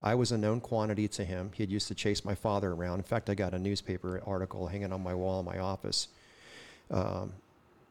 I 0.02 0.14
was 0.14 0.32
a 0.32 0.38
known 0.38 0.60
quantity 0.60 1.08
to 1.08 1.24
him. 1.24 1.50
He 1.54 1.62
had 1.62 1.70
used 1.70 1.88
to 1.88 1.94
chase 1.94 2.24
my 2.24 2.34
father 2.34 2.72
around. 2.72 2.98
In 2.98 3.04
fact, 3.04 3.30
I 3.30 3.34
got 3.34 3.54
a 3.54 3.58
newspaper 3.58 4.20
article 4.26 4.66
hanging 4.66 4.92
on 4.92 5.02
my 5.02 5.14
wall 5.14 5.40
in 5.40 5.46
my 5.46 5.58
office. 5.58 6.08
Um, 6.90 7.32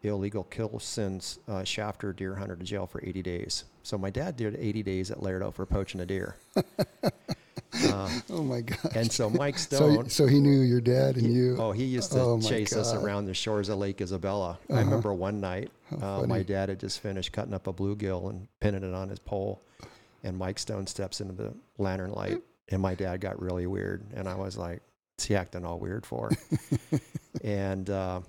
illegal 0.03 0.43
kill 0.45 0.79
sends 0.79 1.39
uh, 1.47 1.63
shafter 1.63 2.13
deer 2.13 2.35
hunter 2.35 2.55
to 2.55 2.63
jail 2.63 2.85
for 2.87 3.03
80 3.03 3.21
days. 3.23 3.63
So 3.83 3.97
my 3.97 4.09
dad 4.09 4.35
did 4.37 4.55
80 4.55 4.83
days 4.83 5.11
at 5.11 5.19
Lerdo 5.19 5.53
for 5.53 5.65
poaching 5.65 6.01
a 6.01 6.05
deer. 6.05 6.35
uh, 6.55 6.61
Oh, 8.29 8.43
my 8.43 8.61
God. 8.61 8.95
and 8.95 9.11
so 9.11 9.29
Mike 9.29 9.57
Stone. 9.67 10.09
so 10.09 10.25
he 10.27 10.39
knew 10.39 10.61
your 10.61 10.81
dad 10.81 11.15
and 11.17 11.33
you. 11.33 11.57
Oh, 11.59 11.71
he 11.71 11.83
used 11.85 12.11
to 12.13 12.19
Oh, 12.21 12.39
chase 12.39 12.73
us 12.73 12.93
around 12.93 13.25
the 13.25 13.33
shores 13.33 13.69
of 13.69 13.77
Lake 13.79 14.01
Isabella. 14.01 14.57
I 14.69 14.73
Uh-huh. 14.73 14.83
remember 14.83 15.13
one 15.13 15.39
night, 15.41 15.71
uh, 16.01 16.23
my 16.27 16.43
dad 16.43 16.69
had 16.69 16.79
just 16.79 16.99
finished 16.99 17.31
cutting 17.31 17.53
up 17.53 17.67
a 17.67 17.73
bluegill 17.73 18.29
and 18.29 18.47
pinning 18.59 18.83
it 18.83 18.93
on 18.93 19.09
his 19.09 19.19
pole, 19.19 19.61
and 20.23 20.37
Mike 20.37 20.59
Stone 20.59 20.87
steps 20.87 21.19
into 21.21 21.33
the 21.33 21.53
lantern 21.77 22.11
light, 22.11 22.41
and 22.69 22.81
my 22.81 22.95
dad 22.95 23.19
got 23.21 23.41
really 23.41 23.67
weird, 23.67 24.03
and 24.13 24.27
I 24.29 24.35
was 24.35 24.57
like, 24.57 24.81
"What's 25.15 25.25
he 25.25 25.35
acting 25.35 25.65
all 25.65 25.79
weird 25.79 26.05
for?" 26.05 26.31
and 27.43 27.89
uh, 27.89 28.21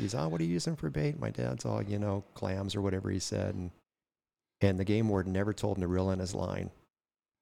he's, 0.00 0.14
"Oh, 0.14 0.28
what 0.28 0.40
are 0.40 0.44
you 0.44 0.52
using 0.52 0.76
for 0.76 0.90
bait?" 0.90 1.18
My 1.18 1.30
dad's 1.30 1.64
all, 1.64 1.82
you 1.82 1.98
know, 1.98 2.24
clams 2.34 2.74
or 2.74 2.80
whatever 2.82 3.10
he 3.10 3.18
said, 3.18 3.54
and 3.54 3.70
and 4.60 4.78
the 4.78 4.84
game 4.84 5.08
warden 5.08 5.32
never 5.32 5.52
told 5.52 5.76
him 5.78 5.82
to 5.82 5.88
reel 5.88 6.10
in 6.10 6.18
his 6.18 6.34
line, 6.34 6.70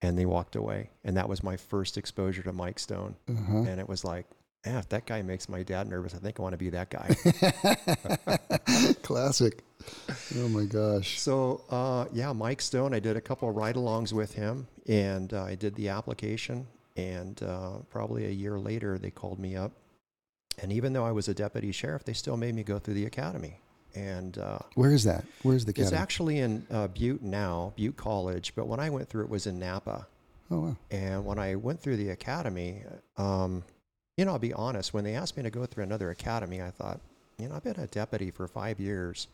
and 0.03 0.17
they 0.19 0.27
walked 0.27 0.55
away, 0.57 0.91
and 1.05 1.17
that 1.17 1.29
was 1.29 1.43
my 1.43 1.57
first 1.57 1.97
exposure 1.99 2.43
to 2.43 2.53
Mike 2.53 2.79
Stone 2.79 3.17
Uh-huh. 3.29 3.59
and 3.59 3.81
it 3.81 3.89
was 3.89 4.05
like, 4.05 4.27
yeah, 4.67 4.79
if 4.79 4.89
that 4.91 5.07
guy 5.07 5.23
makes 5.23 5.49
my 5.49 5.63
dad 5.63 5.89
nervous, 5.89 6.15
I 6.15 6.19
think 6.19 6.39
I 6.39 6.43
want 6.43 6.53
to 6.53 6.59
be 6.59 6.71
that 6.71 6.91
guy. 6.91 7.09
Classic. 9.03 9.63
Oh, 10.37 10.49
my 10.49 10.65
gosh. 10.65 11.19
so, 11.21 11.63
uh, 11.71 12.07
yeah, 12.13 12.33
Mike 12.33 12.61
Stone, 12.61 12.93
I 12.95 12.99
did 13.01 13.17
a 13.17 13.21
couple 13.21 13.49
of 13.49 13.57
ride 13.57 13.77
alongs 13.77 14.13
with 14.13 14.35
him 14.35 14.67
and 14.89 15.33
uh, 15.33 15.45
I 15.45 15.55
did 15.55 15.75
the 15.75 15.89
application. 15.89 16.67
And 16.97 17.41
uh, 17.43 17.79
probably 17.91 18.27
a 18.27 18.31
year 18.31 18.59
later, 18.59 18.99
they 18.99 19.11
called 19.11 19.39
me 19.39 19.55
up. 19.57 19.73
And 20.61 20.73
even 20.73 20.93
though 20.93 21.05
I 21.05 21.13
was 21.13 21.29
a 21.29 21.35
deputy 21.35 21.73
sheriff, 21.73 22.05
they 22.05 22.13
still 22.13 22.37
made 22.37 22.55
me 22.55 22.63
go 22.63 22.79
through 22.79 22.95
the 22.95 23.07
academy. 23.07 23.61
And 23.95 24.39
uh, 24.39 24.59
Where 24.75 24.93
is 24.93 25.05
that? 25.05 25.25
Where's 25.43 25.65
the 25.65 25.71
academy? 25.71 25.87
it's 25.87 26.01
actually 26.01 26.39
in 26.41 26.67
uh, 26.71 26.89
Butte 26.89 27.23
now, 27.23 27.73
Butte 27.77 27.97
College. 27.97 28.55
But 28.55 28.67
when 28.67 28.81
I 28.81 28.91
went 28.91 29.09
through 29.09 29.25
it 29.25 29.31
was 29.31 29.47
in 29.47 29.59
Napa. 29.59 30.07
oh, 30.51 30.61
wow. 30.61 30.77
And 30.91 31.25
when 31.25 31.39
I 31.39 31.57
went 31.57 31.81
through 31.81 31.97
the 31.97 32.11
academy, 32.11 32.83
um, 33.17 33.65
you 34.17 34.25
know, 34.25 34.33
I'll 34.33 34.39
be 34.39 34.53
honest, 34.53 34.93
when 34.93 35.05
they 35.05 35.15
asked 35.15 35.37
me 35.37 35.43
to 35.43 35.51
go 35.51 35.65
through 35.65 35.85
another 35.85 36.11
academy, 36.11 36.61
I 36.61 36.71
thought, 36.71 37.01
you 37.39 37.49
know, 37.49 37.55
I've 37.55 37.65
been 37.65 37.79
a 37.79 37.87
deputy 37.87 38.31
for 38.31 38.47
five 38.47 38.81
years. 38.81 39.29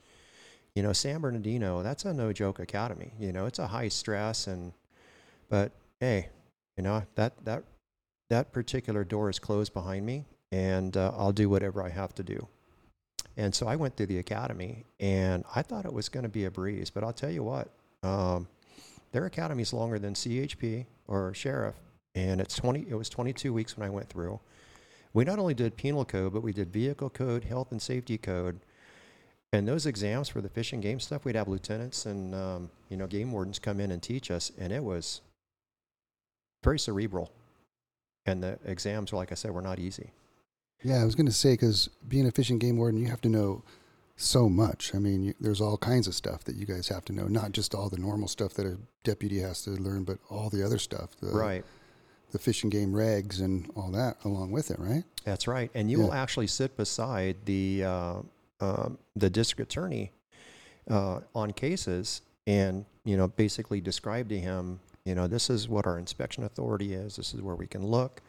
You 0.74 0.82
know, 0.82 0.92
San 0.92 1.20
Bernardino, 1.20 1.82
that's 1.82 2.04
a 2.04 2.12
no 2.12 2.32
joke 2.32 2.58
academy. 2.58 3.12
You 3.18 3.32
know, 3.32 3.46
it's 3.46 3.58
a 3.58 3.66
high 3.66 3.88
stress 3.88 4.46
and, 4.46 4.72
but 5.48 5.72
hey, 6.00 6.28
you 6.76 6.82
know, 6.82 7.02
that, 7.14 7.32
that, 7.44 7.62
that 8.28 8.52
particular 8.52 9.04
door 9.04 9.30
is 9.30 9.38
closed 9.38 9.72
behind 9.72 10.04
me 10.04 10.24
and 10.54 10.96
uh, 10.96 11.10
I'll 11.16 11.32
do 11.32 11.48
whatever 11.48 11.82
I 11.82 11.88
have 11.88 12.14
to 12.14 12.22
do. 12.22 12.46
And 13.36 13.52
so 13.52 13.66
I 13.66 13.74
went 13.74 13.96
through 13.96 14.06
the 14.06 14.18
academy 14.18 14.84
and 15.00 15.42
I 15.52 15.62
thought 15.62 15.84
it 15.84 15.92
was 15.92 16.08
going 16.08 16.22
to 16.22 16.28
be 16.28 16.44
a 16.44 16.50
breeze, 16.50 16.90
but 16.90 17.02
I'll 17.02 17.12
tell 17.12 17.30
you 17.30 17.42
what, 17.42 17.70
um, 18.04 18.46
their 19.10 19.26
academy 19.26 19.62
is 19.62 19.72
longer 19.72 19.98
than 19.98 20.14
CHP 20.14 20.86
or 21.08 21.34
sheriff, 21.34 21.74
and 22.14 22.40
it's 22.40 22.54
20. 22.54 22.86
It 22.88 22.94
was 22.94 23.08
22 23.08 23.52
weeks 23.52 23.76
when 23.76 23.84
I 23.84 23.90
went 23.90 24.08
through. 24.08 24.38
We 25.12 25.24
not 25.24 25.40
only 25.40 25.54
did 25.54 25.76
penal 25.76 26.04
code, 26.04 26.32
but 26.32 26.42
we 26.42 26.52
did 26.52 26.72
vehicle 26.72 27.10
code, 27.10 27.44
health 27.44 27.72
and 27.72 27.82
safety 27.82 28.16
code, 28.16 28.60
and 29.52 29.66
those 29.66 29.86
exams 29.86 30.28
for 30.28 30.40
the 30.40 30.48
fish 30.48 30.72
and 30.72 30.82
game 30.82 31.00
stuff. 31.00 31.24
We'd 31.24 31.36
have 31.36 31.48
lieutenants 31.48 32.06
and 32.06 32.34
um, 32.34 32.70
you 32.88 32.96
know 32.96 33.08
game 33.08 33.32
wardens 33.32 33.58
come 33.58 33.80
in 33.80 33.90
and 33.90 34.00
teach 34.00 34.30
us, 34.30 34.52
and 34.58 34.72
it 34.72 34.82
was 34.82 35.20
very 36.62 36.78
cerebral. 36.78 37.32
And 38.26 38.42
the 38.42 38.58
exams, 38.64 39.12
like 39.12 39.32
I 39.32 39.34
said, 39.34 39.50
were 39.50 39.62
not 39.62 39.78
easy. 39.78 40.10
Yeah, 40.82 41.00
I 41.00 41.04
was 41.04 41.14
going 41.14 41.26
to 41.26 41.32
say, 41.32 41.54
because 41.54 41.88
being 42.08 42.26
a 42.26 42.30
fish 42.30 42.50
and 42.50 42.60
game 42.60 42.76
warden, 42.76 43.00
you 43.00 43.06
have 43.08 43.20
to 43.22 43.28
know 43.28 43.62
so 44.16 44.48
much. 44.48 44.94
I 44.94 44.98
mean, 44.98 45.22
you, 45.24 45.34
there's 45.40 45.60
all 45.60 45.76
kinds 45.78 46.06
of 46.06 46.14
stuff 46.14 46.44
that 46.44 46.56
you 46.56 46.66
guys 46.66 46.88
have 46.88 47.04
to 47.06 47.12
know, 47.12 47.26
not 47.26 47.52
just 47.52 47.74
all 47.74 47.88
the 47.88 47.98
normal 47.98 48.28
stuff 48.28 48.54
that 48.54 48.66
a 48.66 48.76
deputy 49.02 49.38
has 49.40 49.62
to 49.62 49.70
learn, 49.70 50.04
but 50.04 50.18
all 50.30 50.50
the 50.50 50.62
other 50.64 50.78
stuff. 50.78 51.10
The, 51.20 51.28
right. 51.28 51.64
The 52.32 52.38
fish 52.38 52.62
and 52.64 52.70
game 52.72 52.92
regs 52.92 53.40
and 53.40 53.70
all 53.76 53.90
that 53.92 54.16
along 54.24 54.50
with 54.50 54.70
it, 54.70 54.78
right? 54.78 55.04
That's 55.24 55.46
right, 55.46 55.70
and 55.74 55.88
you 55.90 55.98
Yeah. 55.98 56.04
will 56.04 56.12
actually 56.14 56.48
sit 56.48 56.76
beside 56.76 57.36
the 57.44 57.84
uh, 57.84 58.14
um, 58.60 58.98
the 59.14 59.30
district 59.30 59.60
attorney 59.72 60.10
uh, 60.90 61.20
on 61.34 61.52
cases, 61.52 62.22
and 62.46 62.84
you 63.04 63.16
know 63.16 63.28
basically 63.28 63.80
describe 63.80 64.28
to 64.30 64.38
him, 64.38 64.80
you 65.04 65.14
know, 65.14 65.28
this 65.28 65.48
is 65.48 65.68
what 65.68 65.86
our 65.86 65.96
inspection 65.98 66.42
authority 66.44 66.92
is. 66.92 67.14
This 67.16 67.34
is 67.34 67.40
where 67.40 67.54
we 67.54 67.66
can 67.68 67.86
look, 67.86 68.20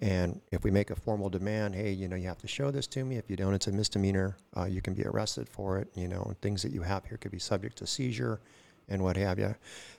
and 0.00 0.40
if 0.50 0.64
we 0.64 0.70
make 0.70 0.90
a 0.90 0.96
formal 0.96 1.28
demand, 1.30 1.74
hey, 1.74 1.92
you 1.92 2.08
know, 2.08 2.16
you 2.16 2.26
have 2.28 2.38
to 2.38 2.48
show 2.48 2.70
this 2.70 2.86
to 2.88 3.04
me. 3.04 3.16
If 3.16 3.30
you 3.30 3.36
don't, 3.36 3.54
it's 3.54 3.68
a 3.68 3.72
misdemeanor. 3.72 4.36
Uh, 4.56 4.64
you 4.64 4.82
can 4.82 4.94
be 4.94 5.04
arrested 5.04 5.48
for 5.48 5.78
it. 5.78 5.88
You 5.94 6.08
know, 6.08 6.34
things 6.42 6.62
that 6.62 6.72
you 6.72 6.82
have 6.82 7.04
here 7.06 7.16
could 7.16 7.30
be 7.32 7.38
subject 7.38 7.78
to 7.78 7.86
seizure, 7.86 8.40
and 8.88 9.02
what 9.02 9.16
have 9.16 9.38
you. 9.38 9.54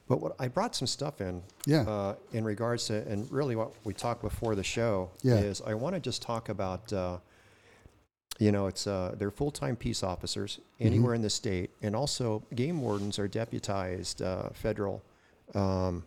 But 0.08 0.22
what 0.22 0.36
I 0.40 0.48
brought 0.48 0.76
some 0.76 0.86
stuff 0.88 1.22
in 1.22 1.42
Yeah. 1.66 1.82
uh, 1.82 2.16
in 2.34 2.44
regards 2.44 2.86
to, 2.88 3.08
and 3.08 3.32
really 3.32 3.56
what 3.56 3.72
we 3.84 3.94
talked 3.94 4.22
before 4.22 4.54
the 4.56 4.64
show 4.64 5.10
Yeah. 5.24 5.36
is 5.40 5.62
I 5.62 5.74
want 5.74 5.96
to 5.96 6.00
just 6.00 6.22
talk 6.22 6.50
about, 6.50 6.92
uh, 6.94 7.18
you 8.38 8.52
know, 8.52 8.68
it's 8.68 8.86
uh, 8.86 9.16
they're 9.18 9.32
full 9.32 9.50
time 9.52 9.76
peace 9.76 10.04
officers 10.04 10.60
Mm-hmm. 10.76 10.88
anywhere 10.88 11.14
in 11.14 11.22
the 11.22 11.30
state, 11.30 11.72
and 11.82 11.96
also 11.96 12.44
game 12.54 12.82
wardens 12.82 13.18
are 13.18 13.30
deputized 13.30 14.22
uh, 14.22 14.50
federal. 14.50 15.02
Um, 15.54 16.04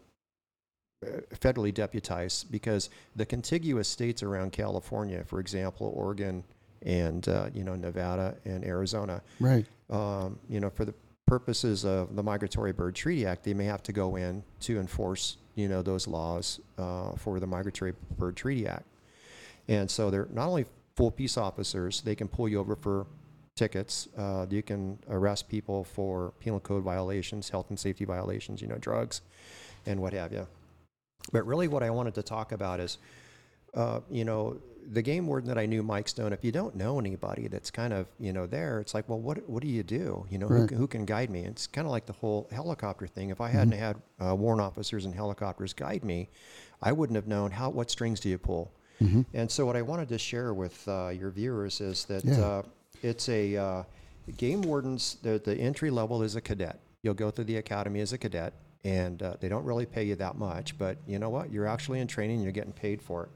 federally 1.35 1.73
deputized 1.73 2.51
because 2.51 2.91
the 3.17 3.27
contiguous 3.27 3.89
states 3.89 4.23
around 4.23 4.53
California, 4.53 5.23
for 5.25 5.41
example, 5.41 5.93
Oregon 5.95 6.45
and 6.83 7.29
uh, 7.29 7.49
you 7.55 7.65
know 7.65 7.75
Nevada 7.75 8.37
and 8.45 8.65
Arizona, 8.65 9.23
Right. 9.41 9.67
um, 9.91 10.39
you 10.49 10.61
know, 10.61 10.71
for 10.71 10.85
the 10.85 10.95
purposes 11.27 11.85
of 11.85 12.15
the 12.17 12.23
Migratory 12.23 12.73
Bird 12.73 12.95
Treaty 12.95 13.27
Act, 13.27 13.45
they 13.45 13.55
may 13.55 13.65
have 13.65 13.83
to 13.85 13.93
go 13.93 14.17
in 14.17 14.43
to 14.61 14.79
enforce, 14.79 15.37
you 15.57 15.69
know, 15.69 15.83
those 15.83 16.07
laws 16.07 16.61
uh, 16.79 17.13
for 17.17 17.39
the 17.39 17.47
Migratory 17.47 17.95
Bird 18.17 18.37
Treaty 18.37 18.67
Act. 18.67 18.87
And 19.69 19.91
so 19.91 20.11
they're 20.11 20.29
not 20.33 20.49
only 20.49 20.65
full 20.97 21.11
peace 21.11 21.37
officers, 21.37 22.01
they 22.01 22.15
can 22.15 22.29
pull 22.29 22.49
you 22.49 22.59
over 22.59 22.75
for 22.75 23.07
tickets. 23.57 24.09
Uh, 24.17 24.47
you 24.49 24.63
can 24.63 24.99
arrest 25.11 25.49
people 25.49 25.85
for 25.85 26.33
penal 26.41 26.61
code 26.61 26.83
violations, 26.83 27.51
health 27.51 27.67
and 27.69 27.79
safety 27.79 28.05
violations, 28.07 28.63
you 28.63 28.69
know, 28.69 28.79
drugs, 28.79 29.21
and 29.85 30.01
what 30.01 30.13
have 30.15 30.33
you. 30.33 30.47
But 31.33 31.47
really, 31.47 31.69
what 31.69 31.83
I 31.83 31.91
wanted 31.91 32.15
to 32.15 32.23
talk 32.23 32.53
about 32.53 32.81
is, 32.81 32.99
uh, 33.75 34.01
you 34.11 34.25
know, 34.25 34.57
the 34.91 35.03
game 35.03 35.27
warden 35.27 35.49
that 35.49 35.59
I 35.59 35.67
knew, 35.67 35.83
Mike 35.83 36.09
Stone. 36.09 36.33
If 36.33 36.43
you 36.43 36.51
don't 36.53 36.75
know 36.75 36.99
anybody 36.99 37.49
that's 37.49 37.71
kind 37.71 37.93
of 37.93 38.07
you 38.19 38.33
know 38.33 38.47
there, 38.47 38.81
it's 38.81 38.95
like, 38.95 39.07
well, 39.09 39.19
what 39.21 39.47
what 39.49 39.63
do 39.63 39.69
you 39.69 39.83
do? 39.83 40.25
You 40.31 40.39
know, 40.39 40.49
who, 40.49 40.61
Right. 40.61 40.69
can, 40.69 40.79
who 40.79 40.87
can 40.87 41.05
guide 41.05 41.29
me? 41.29 41.45
It's 41.45 41.67
kind 41.67 41.87
of 41.87 41.91
like 41.91 42.07
the 42.07 42.15
whole 42.15 42.49
helicopter 42.51 43.07
thing. 43.07 43.29
If 43.31 43.41
I 43.43 43.51
hadn't 43.51 43.73
had 43.79 43.97
uh, 44.25 44.35
warrant 44.35 44.63
officers 44.63 45.05
and 45.05 45.15
helicopters 45.15 45.75
guide 45.75 46.05
me, 46.05 46.31
I 46.81 46.93
wouldn't 46.93 47.17
have 47.17 47.27
known 47.27 47.51
how 47.51 47.69
what 47.69 47.91
strings 47.91 48.21
do 48.21 48.31
you 48.31 48.39
pull. 48.39 48.73
Mm-hmm. 49.03 49.23
And 49.35 49.51
so, 49.51 49.67
what 49.67 49.77
I 49.77 49.83
wanted 49.83 50.09
to 50.09 50.19
share 50.19 50.55
with 50.55 50.89
uh, 50.89 51.09
your 51.11 51.31
viewers 51.31 51.81
is 51.83 52.07
that 52.07 52.25
Yeah. 52.25 52.41
uh, 52.41 52.63
it's 53.03 53.29
a 53.29 53.57
uh, 53.57 53.83
game 54.39 54.63
wardens, 54.63 55.19
the, 55.23 55.39
the 55.45 55.55
entry 55.55 55.91
level 55.91 56.23
is 56.23 56.35
a 56.37 56.41
cadet. 56.41 56.81
You'll 57.03 57.15
go 57.15 57.31
through 57.31 57.45
the 57.45 57.57
academy 57.59 58.01
as 58.01 58.13
a 58.13 58.19
cadet, 58.19 58.55
and 58.85 59.23
uh, 59.23 59.35
they 59.41 59.49
don't 59.49 59.65
really 59.65 59.87
pay 59.87 60.05
you 60.05 60.15
that 60.17 60.37
much. 60.37 60.77
But 60.79 60.99
you 61.07 61.19
know 61.19 61.31
what? 61.31 61.53
You're 61.53 61.67
actually 61.67 62.01
in 62.01 62.07
training. 62.07 62.41
You're 62.41 62.53
getting 62.53 62.73
paid 62.73 63.03
for 63.03 63.25
it. 63.25 63.31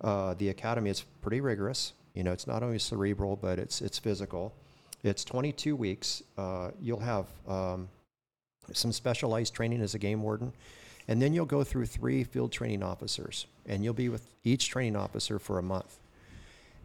Uh, 0.00 0.34
the 0.34 0.50
academy 0.50 0.90
is 0.90 1.02
pretty 1.22 1.40
rigorous. 1.40 1.92
You 2.14 2.22
know, 2.22 2.32
it's 2.32 2.46
not 2.46 2.62
only 2.62 2.78
cerebral, 2.78 3.36
but 3.36 3.58
it's 3.58 3.80
it's 3.80 3.98
physical. 3.98 4.54
It's 5.02 5.24
22 5.24 5.76
weeks. 5.76 6.22
Uh, 6.38 6.70
you'll 6.80 7.00
have 7.00 7.26
um, 7.46 7.88
some 8.72 8.92
specialized 8.92 9.54
training 9.54 9.82
as 9.82 9.94
a 9.94 9.98
game 9.98 10.22
warden, 10.22 10.52
and 11.08 11.20
then 11.20 11.34
you'll 11.34 11.44
go 11.44 11.62
through 11.62 11.86
three 11.86 12.24
field 12.24 12.52
training 12.52 12.82
officers, 12.82 13.46
and 13.66 13.84
you'll 13.84 13.92
be 13.94 14.08
with 14.08 14.28
each 14.44 14.70
training 14.70 14.96
officer 14.96 15.38
for 15.38 15.58
a 15.58 15.62
month. 15.62 15.98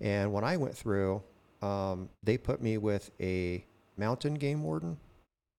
And 0.01 0.34
when 0.34 0.44
I 0.44 0.58
went 0.58 0.75
through, 0.75 1.22
um, 1.62 2.10
they 2.24 2.38
put 2.38 2.62
me 2.62 2.77
with 2.77 3.12
a 3.20 3.63
mountain 3.98 4.36
game 4.36 4.63
warden. 4.63 4.98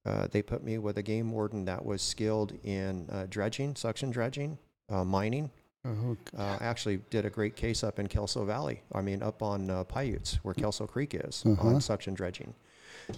Uh, 0.06 0.26
they 0.30 0.40
put 0.42 0.62
me 0.64 0.78
with 0.78 0.96
a 0.98 1.02
game 1.02 1.30
warden 1.30 1.64
that 1.66 1.84
was 1.84 2.00
skilled 2.00 2.52
in 2.64 3.06
uh, 3.10 3.26
dredging, 3.28 3.76
suction 3.76 4.10
dredging, 4.10 4.58
uh, 4.88 5.04
mining. 5.04 5.50
Oh, 5.84 6.16
Uh, 6.36 6.58
I 6.60 6.64
actually 6.64 6.98
did 7.10 7.24
a 7.24 7.30
great 7.30 7.56
case 7.56 7.82
up 7.84 7.98
in 7.98 8.06
Kelso 8.06 8.44
Valley. 8.44 8.82
I 8.92 9.00
mean, 9.02 9.22
up 9.22 9.42
on 9.42 9.70
uh, 9.70 9.84
Piutes, 9.84 10.36
where 10.42 10.54
Kelso 10.54 10.86
Creek 10.86 11.14
is, 11.14 11.42
Uh-huh. 11.46 11.68
on 11.68 11.80
suction 11.80 12.14
dredging. 12.14 12.54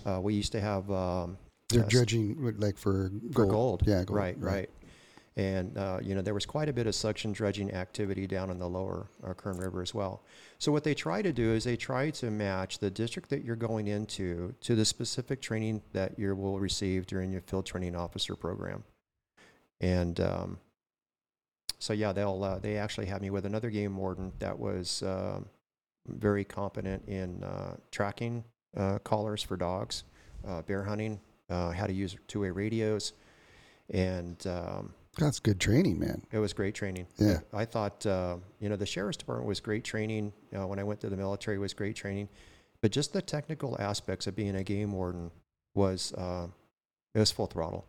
Uh, 0.06 0.20
we 0.20 0.34
used 0.34 0.52
to 0.52 0.60
have 0.60 0.90
um, 0.90 1.38
they're 1.68 1.82
dredging 1.84 2.36
like 2.58 2.76
for 2.78 3.08
gold. 3.08 3.34
for 3.34 3.46
gold. 3.46 3.82
Yeah, 3.86 4.04
gold. 4.04 4.16
Right, 4.18 4.36
right. 4.40 4.70
And 5.36 5.78
uh, 5.78 5.98
you 6.02 6.14
know 6.14 6.20
there 6.20 6.34
was 6.34 6.44
quite 6.44 6.68
a 6.68 6.72
bit 6.72 6.86
of 6.86 6.94
suction 6.94 7.32
dredging 7.32 7.72
activity 7.72 8.26
down 8.26 8.50
in 8.50 8.58
the 8.58 8.68
lower 8.68 9.08
uh, 9.26 9.32
Kern 9.32 9.56
River 9.56 9.80
as 9.80 9.94
well. 9.94 10.22
So 10.58 10.70
what 10.70 10.84
they 10.84 10.94
try 10.94 11.22
to 11.22 11.32
do 11.32 11.52
is 11.52 11.64
they 11.64 11.76
try 11.76 12.10
to 12.10 12.30
match 12.30 12.78
the 12.78 12.90
district 12.90 13.30
that 13.30 13.42
you're 13.42 13.56
going 13.56 13.88
into 13.88 14.54
to 14.60 14.74
the 14.74 14.84
specific 14.84 15.40
training 15.40 15.82
that 15.92 16.18
you 16.18 16.34
will 16.34 16.60
receive 16.60 17.06
during 17.06 17.32
your 17.32 17.40
field 17.40 17.64
training 17.64 17.96
officer 17.96 18.36
program. 18.36 18.84
And 19.80 20.20
um, 20.20 20.58
so 21.78 21.94
yeah, 21.94 22.12
they'll 22.12 22.44
uh, 22.44 22.58
they 22.58 22.76
actually 22.76 23.06
had 23.06 23.22
me 23.22 23.30
with 23.30 23.46
another 23.46 23.70
game 23.70 23.96
warden 23.96 24.32
that 24.38 24.58
was 24.58 25.02
um 25.02 25.46
very 26.08 26.44
competent 26.44 27.06
in 27.08 27.42
uh, 27.42 27.76
tracking 27.90 28.44
uh, 28.76 28.98
collars 29.00 29.42
for 29.42 29.56
dogs, 29.56 30.04
uh, 30.46 30.62
bear 30.62 30.82
hunting, 30.82 31.20
how 31.48 31.86
to 31.86 31.92
use 31.92 32.16
two-way 32.28 32.50
radios, 32.50 33.12
and 33.90 34.46
um, 34.46 34.94
That's 35.18 35.40
good 35.40 35.60
training, 35.60 35.98
man. 35.98 36.22
it 36.32 36.38
was 36.38 36.52
great 36.52 36.74
training. 36.74 37.06
Yeah. 37.18 37.40
I 37.52 37.64
thought, 37.66 38.04
uh, 38.06 38.36
you 38.60 38.68
know, 38.70 38.76
the 38.76 38.86
sheriff's 38.86 39.18
department 39.18 39.46
was 39.46 39.60
great 39.60 39.84
training. 39.84 40.32
Uh, 40.56 40.66
when 40.66 40.78
I 40.78 40.84
went 40.84 41.00
to 41.00 41.10
the 41.10 41.16
military, 41.16 41.58
was 41.58 41.74
great 41.74 41.96
training, 41.96 42.28
but 42.80 42.92
just 42.92 43.12
the 43.12 43.20
technical 43.20 43.76
aspects 43.80 44.26
of 44.26 44.34
being 44.34 44.56
a 44.56 44.64
game 44.64 44.92
warden 44.92 45.30
was 45.74 46.12
uh, 46.14 46.46
it 47.14 47.18
was 47.18 47.30
full 47.30 47.46
throttle. 47.46 47.84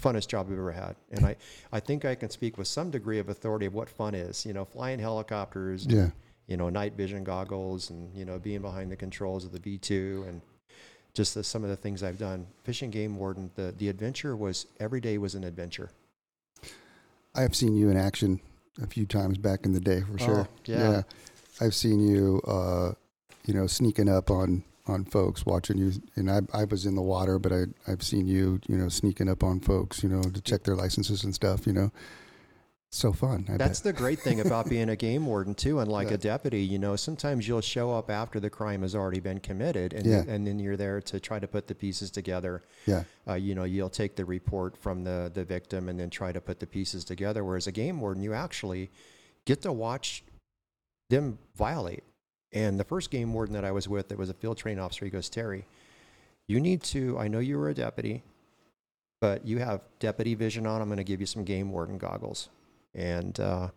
Funnest 0.00 0.26
job 0.26 0.48
I've 0.48 0.58
ever 0.58 0.72
had, 0.72 0.96
and 1.12 1.24
I, 1.24 1.36
I 1.72 1.78
think 1.78 2.04
I 2.04 2.16
can 2.16 2.28
speak 2.28 2.58
with 2.58 2.66
some 2.66 2.90
degree 2.90 3.20
of 3.20 3.28
authority 3.28 3.66
of 3.66 3.74
what 3.74 3.88
fun 3.88 4.14
is. 4.16 4.44
You 4.44 4.52
know, 4.52 4.64
flying 4.64 4.98
helicopters, 4.98 5.86
Yeah. 5.88 6.10
you 6.48 6.56
know, 6.56 6.68
night 6.68 6.94
vision 6.94 7.22
goggles, 7.22 7.90
and 7.90 8.12
you 8.12 8.24
know, 8.24 8.40
being 8.40 8.60
behind 8.60 8.90
the 8.90 8.96
controls 8.96 9.44
of 9.44 9.52
the 9.52 9.60
B2, 9.60 10.28
and 10.28 10.40
just 11.14 11.34
the, 11.36 11.44
some 11.44 11.62
of 11.62 11.70
the 11.70 11.76
things 11.76 12.02
I've 12.02 12.18
done. 12.18 12.48
Fish 12.64 12.82
and 12.82 12.92
game 12.92 13.16
warden, 13.16 13.52
the 13.54 13.72
the 13.78 13.88
adventure 13.88 14.34
was 14.34 14.66
every 14.80 15.00
day 15.00 15.16
was 15.18 15.36
an 15.36 15.44
adventure. 15.44 15.90
I 17.34 17.42
have 17.42 17.54
seen 17.54 17.74
you 17.74 17.90
in 17.90 17.96
action 17.96 18.40
a 18.82 18.86
few 18.86 19.06
times 19.06 19.38
back 19.38 19.64
in 19.64 19.72
the 19.72 19.80
day 19.80 20.02
for 20.02 20.18
sure. 20.18 20.48
Oh, 20.48 20.56
yeah. 20.64 21.02
I've 21.60 21.74
seen 21.74 22.00
you, 22.00 22.40
uh, 22.46 22.92
you 23.44 23.54
know, 23.54 23.66
sneaking 23.66 24.08
up 24.08 24.30
on 24.30 24.64
on 24.86 25.04
folks, 25.04 25.46
watching 25.46 25.78
you. 25.78 25.92
And 26.16 26.30
I, 26.30 26.40
I 26.52 26.64
was 26.64 26.84
in 26.84 26.94
the 26.94 27.02
water, 27.02 27.38
but 27.38 27.52
I, 27.52 27.64
I've 27.88 28.02
seen 28.02 28.26
you, 28.26 28.60
you 28.68 28.76
know, 28.76 28.88
sneaking 28.88 29.28
up 29.28 29.42
on 29.42 29.60
folks, 29.60 30.02
you 30.02 30.08
know, 30.08 30.22
to 30.22 30.40
check 30.42 30.64
their 30.64 30.76
licenses 30.76 31.24
and 31.24 31.34
stuff. 31.34 31.66
You 31.66 31.72
know, 31.72 31.92
so 32.96 33.12
fun. 33.12 33.46
I 33.48 33.56
That's 33.56 33.80
bet. 33.80 33.94
the 33.94 33.98
great 34.02 34.18
thing 34.20 34.40
about 34.40 34.68
being 34.68 34.88
a 34.88 34.96
game 34.96 35.26
warden 35.26 35.54
too, 35.54 35.80
and 35.80 35.90
like 35.98 36.08
Yeah. 36.08 36.14
a 36.14 36.18
deputy. 36.18 36.62
You 36.62 36.78
know, 36.78 36.96
sometimes 36.96 37.46
you'll 37.48 37.60
show 37.60 37.92
up 37.92 38.10
after 38.10 38.40
the 38.40 38.50
crime 38.50 38.82
has 38.82 38.94
already 38.94 39.20
been 39.20 39.40
committed, 39.40 39.92
and 39.92 40.06
Yeah. 40.06 40.24
and 40.26 40.46
then 40.46 40.58
you're 40.58 40.76
there 40.76 41.00
to 41.02 41.20
try 41.20 41.38
to 41.38 41.46
put 41.48 41.66
the 41.66 41.74
pieces 41.74 42.10
together. 42.10 42.62
yeah, 42.86 43.04
Uh, 43.28 43.34
you 43.34 43.54
know, 43.54 43.64
you'll 43.64 43.90
take 43.90 44.16
the 44.16 44.24
report 44.24 44.76
from 44.76 45.04
the 45.04 45.30
the 45.32 45.44
victim 45.44 45.88
and 45.88 45.98
then 45.98 46.10
try 46.10 46.32
to 46.32 46.40
put 46.40 46.60
the 46.60 46.66
pieces 46.66 47.04
together. 47.04 47.44
Whereas 47.44 47.66
a 47.66 47.72
game 47.72 48.00
warden, 48.00 48.22
you 48.22 48.32
actually 48.34 48.90
get 49.44 49.60
to 49.62 49.72
watch 49.72 50.24
them 51.10 51.38
violate. 51.56 52.02
And 52.52 52.78
the 52.78 52.84
first 52.84 53.10
game 53.10 53.32
warden 53.34 53.52
that 53.54 53.64
I 53.64 53.72
was 53.72 53.88
with, 53.88 54.08
that 54.08 54.18
was 54.18 54.30
a 54.30 54.34
field 54.34 54.56
training 54.58 54.78
officer, 54.82 55.04
he 55.04 55.10
goes, 55.10 55.28
Terry, 55.28 55.66
you 56.46 56.60
need 56.60 56.82
to. 56.84 57.18
I 57.18 57.26
know 57.28 57.40
you 57.40 57.58
were 57.58 57.68
a 57.68 57.74
deputy, 57.74 58.22
but 59.20 59.44
you 59.46 59.58
have 59.58 59.80
deputy 59.98 60.34
vision 60.34 60.66
on. 60.66 60.80
I'm 60.80 60.88
going 60.88 60.98
to 60.98 61.04
give 61.04 61.20
you 61.20 61.26
some 61.26 61.42
game 61.44 61.72
warden 61.72 61.98
goggles, 61.98 62.48
and 62.94 63.38
uh, 63.40 63.68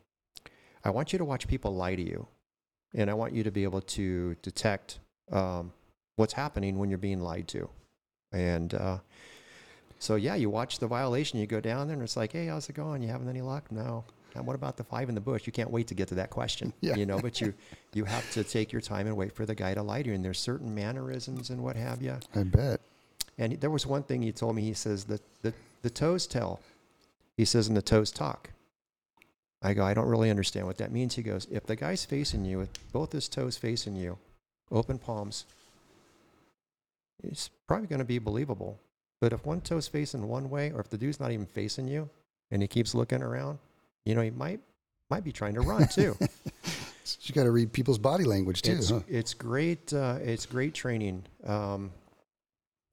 I 0.83 0.89
want 0.89 1.13
you 1.13 1.19
to 1.19 1.25
watch 1.25 1.47
people 1.47 1.75
lie 1.75 1.95
to 1.95 2.01
you, 2.01 2.27
and 2.93 3.09
I 3.09 3.13
want 3.13 3.33
you 3.33 3.43
to 3.43 3.51
be 3.51 3.63
able 3.63 3.81
to 3.81 4.35
detect 4.41 4.99
um, 5.31 5.71
what's 6.15 6.33
happening 6.33 6.77
when 6.77 6.89
you're 6.89 6.97
being 6.97 7.21
lied 7.21 7.47
to, 7.49 7.69
and. 8.31 8.73
Uh, 8.73 8.97
so 9.99 10.15
yeah, 10.15 10.35
you 10.35 10.49
watch 10.49 10.77
the 10.77 10.85
violation. 10.85 11.39
You 11.39 11.47
go 11.47 11.59
down 11.59 11.87
there, 11.87 11.95
and 11.95 12.03
it's 12.03 12.15
like, 12.15 12.31
"Hey, 12.31 12.45
how's 12.45 12.69
it 12.69 12.73
going? 12.73 13.01
You 13.01 13.09
having 13.09 13.27
any 13.27 13.41
luck?" 13.41 13.71
No. 13.71 14.03
And 14.35 14.45
what 14.45 14.55
about 14.55 14.77
the 14.77 14.83
five 14.83 15.09
in 15.09 15.15
the 15.15 15.21
bush? 15.21 15.47
You 15.47 15.53
can't 15.53 15.71
wait 15.71 15.87
to 15.87 15.95
get 15.95 16.07
to 16.09 16.15
that 16.15 16.29
question. 16.29 16.71
Yeah. 16.81 16.95
You 16.95 17.05
know, 17.05 17.19
but 17.19 17.41
you 17.41 17.53
you 17.93 18.05
have 18.05 18.29
to 18.33 18.43
take 18.43 18.71
your 18.71 18.81
time 18.81 19.07
and 19.07 19.17
wait 19.17 19.33
for 19.33 19.45
the 19.45 19.55
guy 19.55 19.73
to 19.73 19.81
lie 19.81 20.03
to 20.03 20.09
you. 20.09 20.15
And 20.15 20.23
there's 20.23 20.39
certain 20.39 20.73
mannerisms 20.73 21.49
and 21.49 21.63
what 21.63 21.75
have 21.75 22.01
you. 22.01 22.17
I 22.35 22.43
bet. 22.43 22.79
And 23.39 23.59
there 23.59 23.71
was 23.71 23.85
one 23.85 24.03
thing 24.03 24.21
he 24.21 24.31
told 24.31 24.55
me. 24.55 24.61
He 24.61 24.73
says 24.73 25.05
that 25.05 25.21
the 25.41 25.53
the 25.81 25.89
toes 25.89 26.27
tell. 26.27 26.59
He 27.35 27.45
says, 27.45 27.67
and 27.67 27.77
the 27.77 27.81
toes 27.81 28.11
talk. 28.11 28.49
I 29.61 29.73
go, 29.73 29.83
I 29.83 29.93
don't 29.93 30.07
really 30.07 30.29
understand 30.29 30.67
what 30.67 30.77
that 30.77 30.91
means. 30.91 31.15
He 31.15 31.23
goes, 31.23 31.47
if 31.49 31.65
the 31.65 31.75
guy's 31.75 32.05
facing 32.05 32.45
you 32.45 32.59
with 32.59 32.69
both 32.91 33.11
his 33.11 33.27
toes 33.27 33.57
facing 33.57 33.95
you, 33.95 34.17
open 34.71 34.97
palms, 34.99 35.45
it's 37.23 37.49
probably 37.67 37.87
going 37.87 37.99
to 37.99 38.05
be 38.05 38.19
believable. 38.19 38.79
But 39.19 39.33
if 39.33 39.45
one 39.45 39.61
toe's 39.61 39.87
facing 39.87 40.27
one 40.27 40.49
way, 40.49 40.71
or 40.71 40.79
if 40.79 40.89
the 40.89 40.97
dude's 40.97 41.19
not 41.19 41.31
even 41.31 41.47
facing 41.47 41.87
you, 41.87 42.09
and 42.51 42.61
he 42.61 42.67
keeps 42.67 42.93
looking 42.93 43.23
around, 43.23 43.57
you 44.05 44.15
know, 44.15 44.21
he 44.21 44.29
might 44.29 44.59
might 45.09 45.23
be 45.23 45.31
trying 45.31 45.55
to 45.55 45.61
run 45.61 45.87
too. 45.91 46.15
You 47.21 47.33
got 47.33 47.43
to 47.43 47.51
read 47.51 47.71
people's 47.71 47.97
body 47.97 48.25
language 48.25 48.61
too. 48.61 48.73
it's, 48.73 48.89
huh? 48.89 48.99
it's 49.07 49.33
great. 49.33 49.93
Uh, 49.93 50.17
it's 50.21 50.45
great 50.45 50.73
training. 50.73 51.23
Um, 51.45 51.91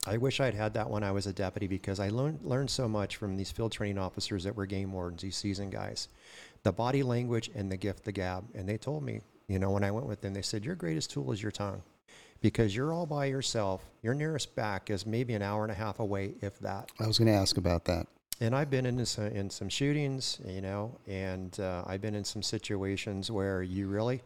I 0.07 0.19
wish 0.19 0.41
I'd 0.41 0.55
had 0.55 0.75
that 0.75 0.89
when 0.91 1.03
I 1.03 1.13
was 1.13 1.27
a 1.27 1.33
deputy 1.33 1.67
because 1.67 1.99
I 1.99 2.09
learned 2.09 2.41
learned 2.43 2.71
so 2.71 2.89
much 2.89 3.17
from 3.17 3.37
these 3.37 3.51
field 3.51 3.73
training 3.73 3.99
officers 3.99 4.45
that 4.45 4.55
were 4.55 4.67
game 4.67 4.93
wardens, 4.93 5.23
these 5.23 5.37
seasoned 5.37 5.73
guys, 5.73 6.09
the 6.65 6.73
body 6.73 7.03
language 7.03 7.51
and 7.55 7.71
the 7.71 7.77
gift, 7.77 8.05
the 8.05 8.13
gab. 8.13 8.45
And 8.55 8.69
they 8.69 8.77
told 8.77 9.05
me, 9.05 9.21
you 9.47 9.59
know, 9.59 9.71
when 9.71 9.85
I 9.85 9.91
went 9.91 10.07
with 10.07 10.21
them, 10.21 10.35
they 10.35 10.43
said 10.43 10.65
your 10.65 10.75
greatest 10.75 11.11
tool 11.11 11.31
is 11.31 11.41
your 11.41 11.53
tongue, 11.53 11.83
because 12.41 12.75
you're 12.75 12.93
all 12.93 13.07
by 13.07 13.27
yourself. 13.27 13.85
Your 14.03 14.15
nearest 14.15 14.57
back 14.57 14.91
is 14.91 15.07
maybe 15.07 15.35
an 15.35 15.43
hour 15.43 15.63
and 15.63 15.71
a 15.71 15.75
half 15.75 16.01
away, 16.01 16.35
if 16.41 16.59
that. 16.61 16.91
I 16.99 17.07
was 17.07 17.19
going 17.19 17.29
to 17.29 17.35
ask 17.35 17.57
about 17.57 17.85
that. 17.85 18.07
And 18.41 18.57
I've 18.57 18.71
been 18.71 18.85
in 18.85 19.07
some, 19.07 19.27
in 19.27 19.49
some 19.49 19.69
shootings, 19.69 20.41
you 20.45 20.61
know, 20.61 20.99
and 21.07 21.59
uh, 21.61 21.85
I've 21.87 22.01
been 22.01 22.17
in 22.17 22.25
some 22.25 22.43
situations 22.43 23.31
where 23.31 23.63
you 23.63 23.87
really, 23.87 24.23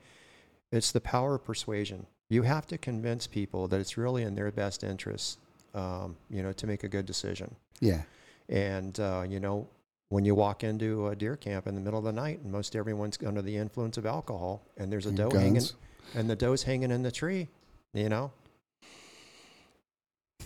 it's 0.72 0.92
the 0.92 1.00
power 1.00 1.34
of 1.34 1.44
persuasion. 1.44 2.06
You 2.30 2.42
have 2.42 2.66
to 2.68 2.78
convince 2.78 3.26
people 3.26 3.68
that 3.68 3.80
it's 3.80 3.98
really 3.98 4.22
in 4.22 4.34
their 4.34 4.50
best 4.50 4.84
interest, 4.84 5.38
um, 5.74 6.16
you 6.30 6.42
know, 6.42 6.52
to 6.52 6.66
make 6.66 6.84
a 6.84 6.88
good 6.88 7.04
decision. 7.04 7.54
Yeah. 7.80 8.02
And, 8.48 8.98
uh, 8.98 9.24
you 9.28 9.40
know, 9.40 9.66
when 10.08 10.24
you 10.24 10.34
walk 10.34 10.64
into 10.64 11.08
a 11.08 11.16
deer 11.16 11.36
camp 11.36 11.66
in 11.66 11.74
the 11.74 11.80
middle 11.80 11.98
of 11.98 12.04
the 12.04 12.12
night 12.12 12.40
and 12.42 12.50
most 12.50 12.74
everyone's 12.74 13.18
under 13.26 13.42
the 13.42 13.56
influence 13.56 13.96
of 13.98 14.06
alcohol 14.06 14.62
and 14.76 14.90
there's 14.90 15.06
a 15.06 15.12
doe 15.12 15.30
hanging 15.30 15.62
and 16.14 16.30
the 16.30 16.36
doe's 16.36 16.62
hanging 16.62 16.90
in 16.90 17.02
the 17.02 17.10
tree, 17.10 17.48
you 17.92 18.08
know, 18.08 18.30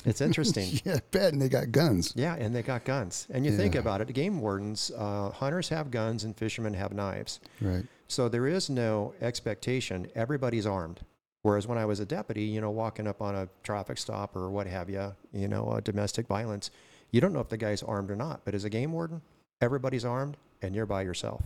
it's 0.05 0.21
interesting. 0.29 0.81
yeah, 0.85 0.95
I 0.97 1.01
bet. 1.11 1.33
And 1.33 1.41
they 1.41 1.49
got 1.49 1.71
guns. 1.73 2.13
Yeah, 2.17 2.35
and 2.35 2.55
they 2.55 2.63
got 2.63 2.85
guns. 2.85 3.27
And 3.31 3.45
you 3.47 3.57
think 3.57 3.75
about 3.75 4.01
it, 4.01 4.13
game 4.13 4.41
wardens, 4.41 4.91
uh, 4.97 5.31
hunters 5.31 5.69
have 5.69 5.91
guns 5.91 6.25
and 6.25 6.37
fishermen 6.37 6.75
have 6.75 6.93
knives. 6.93 7.41
Right. 7.61 7.85
So 8.09 8.29
there 8.29 8.47
is 8.47 8.69
no 8.69 9.15
expectation. 9.21 10.09
Everybody's 10.15 10.67
armed. 10.67 11.01
Whereas 11.43 11.67
when 11.67 11.79
I 11.79 11.85
was 11.87 11.99
a 11.99 12.07
deputy, 12.07 12.43
you 12.45 12.61
know, 12.61 12.71
walking 12.71 13.09
up 13.09 13.21
on 13.21 13.35
a 13.35 13.49
traffic 13.65 13.99
stop 13.99 14.37
or 14.37 14.49
what 14.51 14.67
have 14.67 14.89
you, 14.89 15.15
you 15.33 15.49
know, 15.49 15.69
uh, 15.71 15.81
domestic 15.81 16.29
violence, 16.29 16.71
you 17.11 17.21
don't 17.21 17.33
know 17.33 17.41
if 17.41 17.49
the 17.49 17.57
guy's 17.57 17.83
armed 17.83 18.11
or 18.11 18.17
not. 18.17 18.43
But 18.45 18.55
as 18.55 18.65
a 18.65 18.71
game 18.71 18.93
warden, 18.93 19.23
everybody's 19.63 20.05
armed 20.05 20.37
and 20.61 20.75
you're 20.75 20.87
by 20.87 21.03
yourself. 21.03 21.43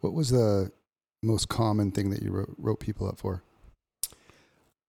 What 0.00 0.12
was 0.14 0.30
the 0.30 0.72
most 1.22 1.48
common 1.48 1.92
thing 1.92 2.10
that 2.10 2.22
you 2.22 2.30
wrote, 2.30 2.54
wrote 2.58 2.80
people 2.80 3.06
up 3.08 3.18
for? 3.18 3.42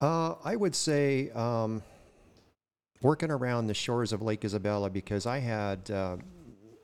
Uh, 0.01 0.35
I 0.43 0.55
would 0.55 0.75
say 0.75 1.29
um, 1.31 1.81
working 3.01 3.31
around 3.31 3.67
the 3.67 3.73
shores 3.73 4.13
of 4.13 4.21
Lake 4.21 4.45
Isabella 4.45 4.89
because 4.89 5.25
I 5.25 5.39
had 5.39 5.89
uh, 5.91 6.17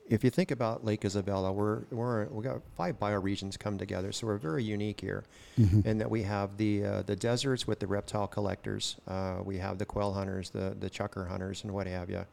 if 0.08 0.22
you 0.22 0.28
think 0.30 0.50
about 0.50 0.84
Lake 0.84 1.04
Isabella, 1.04 1.50
we're 1.52 1.82
we're 1.90 2.26
we 2.26 2.42
got 2.42 2.60
five 2.76 2.98
bioregions 2.98 3.58
come 3.58 3.78
together, 3.78 4.12
so 4.12 4.26
we're 4.26 4.36
very 4.36 4.62
unique 4.64 5.00
here, 5.00 5.24
Mhm. 5.58 5.86
in 5.86 5.98
that 5.98 6.10
we 6.10 6.22
have 6.24 6.56
the 6.58 6.84
uh, 6.84 7.02
the 7.02 7.16
deserts 7.16 7.66
with 7.66 7.78
the 7.78 7.86
reptile 7.86 8.26
collectors, 8.26 8.96
uh, 9.06 9.36
we 9.44 9.56
have 9.58 9.78
the 9.78 9.86
quail 9.86 10.12
hunters, 10.12 10.50
the 10.50 10.76
the 10.78 10.90
chukar 10.90 11.28
hunters, 11.28 11.62
and 11.64 11.72
what 11.72 11.86
have 11.86 12.10
you, 12.10 12.26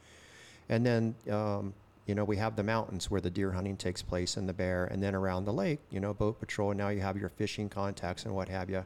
and 0.67 0.85
then 0.85 1.15
um, 1.29 1.73
you 2.05 2.15
know 2.15 2.23
we 2.23 2.37
have 2.37 2.55
the 2.55 2.63
mountains 2.63 3.11
where 3.11 3.21
the 3.21 3.29
deer 3.29 3.51
hunting 3.51 3.77
takes 3.77 4.01
place 4.01 4.37
and 4.37 4.47
the 4.47 4.53
bear, 4.53 4.85
and 4.85 5.01
then 5.01 5.15
around 5.15 5.45
the 5.45 5.53
lake, 5.53 5.79
you 5.89 5.99
know, 5.99 6.13
boat 6.13 6.39
patrol. 6.39 6.71
And 6.71 6.77
now 6.77 6.89
you 6.89 7.01
have 7.01 7.17
your 7.17 7.29
fishing 7.29 7.69
contacts 7.69 8.25
and 8.25 8.33
what 8.33 8.49
have 8.49 8.69
you. 8.69 8.85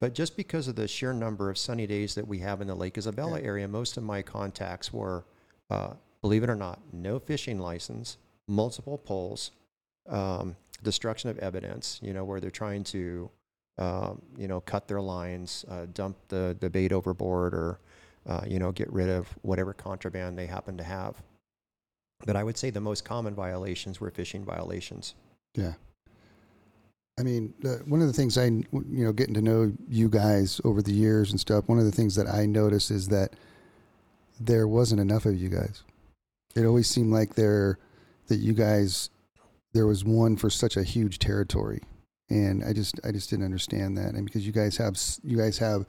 But 0.00 0.14
just 0.14 0.36
because 0.36 0.68
of 0.68 0.76
the 0.76 0.88
sheer 0.88 1.12
number 1.12 1.48
of 1.48 1.56
sunny 1.56 1.86
days 1.86 2.14
that 2.16 2.26
we 2.26 2.38
have 2.40 2.60
in 2.60 2.66
the 2.66 2.74
Lake 2.74 2.98
Isabella 2.98 3.40
area, 3.40 3.66
most 3.66 3.96
of 3.96 4.02
my 4.02 4.20
contacts 4.20 4.92
were, 4.92 5.24
uh, 5.70 5.94
believe 6.20 6.42
it 6.42 6.50
or 6.50 6.56
not, 6.56 6.80
no 6.92 7.18
fishing 7.18 7.58
license, 7.58 8.18
multiple 8.46 8.98
poles, 8.98 9.52
um, 10.08 10.56
destruction 10.82 11.30
of 11.30 11.38
evidence, 11.38 12.00
you 12.02 12.12
know, 12.12 12.24
where 12.24 12.40
they're 12.40 12.50
trying 12.50 12.84
to, 12.84 13.30
um, 13.78 14.20
you 14.36 14.46
know, 14.48 14.60
cut 14.60 14.88
their 14.88 15.00
lines, 15.00 15.64
uh, 15.70 15.86
dump 15.94 16.16
the, 16.28 16.56
the 16.60 16.68
bait 16.68 16.92
overboard, 16.92 17.54
or, 17.54 17.80
uh, 18.26 18.42
you 18.46 18.58
know, 18.58 18.72
get 18.72 18.92
rid 18.92 19.08
of 19.08 19.28
whatever 19.42 19.72
contraband 19.72 20.36
they 20.36 20.46
happen 20.46 20.76
to 20.76 20.84
have. 20.84 21.22
But 22.26 22.36
I 22.36 22.42
would 22.42 22.56
say 22.56 22.70
the 22.70 22.80
most 22.80 23.04
common 23.04 23.34
violations 23.34 24.00
were 24.00 24.10
fishing 24.10 24.44
violations. 24.44 25.14
Yeah. 25.54 25.74
I 27.18 27.22
mean, 27.22 27.54
uh, 27.64 27.76
one 27.86 28.00
of 28.00 28.06
the 28.06 28.12
things 28.12 28.36
I, 28.36 28.46
you 28.46 28.64
know, 28.72 29.12
getting 29.12 29.34
to 29.34 29.42
know 29.42 29.72
you 29.88 30.08
guys 30.08 30.60
over 30.64 30.82
the 30.82 30.92
years 30.92 31.30
and 31.30 31.38
stuff, 31.38 31.68
one 31.68 31.78
of 31.78 31.84
the 31.84 31.92
things 31.92 32.16
that 32.16 32.26
I 32.26 32.46
noticed 32.46 32.90
is 32.90 33.08
that 33.08 33.34
there 34.40 34.66
wasn't 34.66 35.00
enough 35.00 35.26
of 35.26 35.36
you 35.36 35.48
guys. 35.48 35.82
It 36.56 36.64
always 36.64 36.88
seemed 36.88 37.12
like 37.12 37.34
there, 37.34 37.78
that 38.26 38.36
you 38.36 38.52
guys, 38.52 39.10
there 39.74 39.86
was 39.86 40.04
one 40.04 40.36
for 40.36 40.50
such 40.50 40.76
a 40.76 40.82
huge 40.82 41.18
territory. 41.18 41.82
And 42.30 42.64
I 42.64 42.72
just, 42.72 42.98
I 43.04 43.12
just 43.12 43.30
didn't 43.30 43.44
understand 43.44 43.96
that. 43.98 44.14
And 44.14 44.24
because 44.24 44.46
you 44.46 44.52
guys 44.52 44.76
have, 44.78 44.96
you 45.22 45.36
guys 45.36 45.58
have 45.58 45.84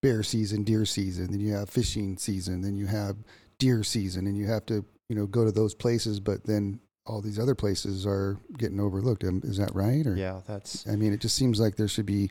bear 0.00 0.22
season, 0.22 0.62
deer 0.62 0.86
season, 0.86 1.32
then 1.32 1.40
you 1.40 1.52
have 1.52 1.68
fishing 1.68 2.16
season, 2.16 2.62
then 2.62 2.76
you 2.76 2.86
have 2.86 3.16
deer 3.58 3.82
season, 3.82 4.26
and 4.26 4.38
you 4.38 4.46
have 4.46 4.64
to, 4.66 4.84
you 5.08 5.16
know, 5.16 5.26
go 5.26 5.44
to 5.44 5.52
those 5.52 5.74
places, 5.74 6.20
but 6.20 6.44
then 6.44 6.80
all 7.06 7.20
these 7.22 7.38
other 7.38 7.54
places 7.54 8.06
are 8.06 8.38
getting 8.56 8.80
overlooked. 8.80 9.24
Is 9.24 9.56
that 9.56 9.74
right? 9.74 10.06
Or 10.06 10.14
Yeah, 10.14 10.40
that's 10.46 10.86
I 10.86 10.96
mean, 10.96 11.12
it 11.12 11.20
just 11.20 11.36
seems 11.36 11.58
like 11.58 11.76
there 11.76 11.88
should 11.88 12.06
be 12.06 12.30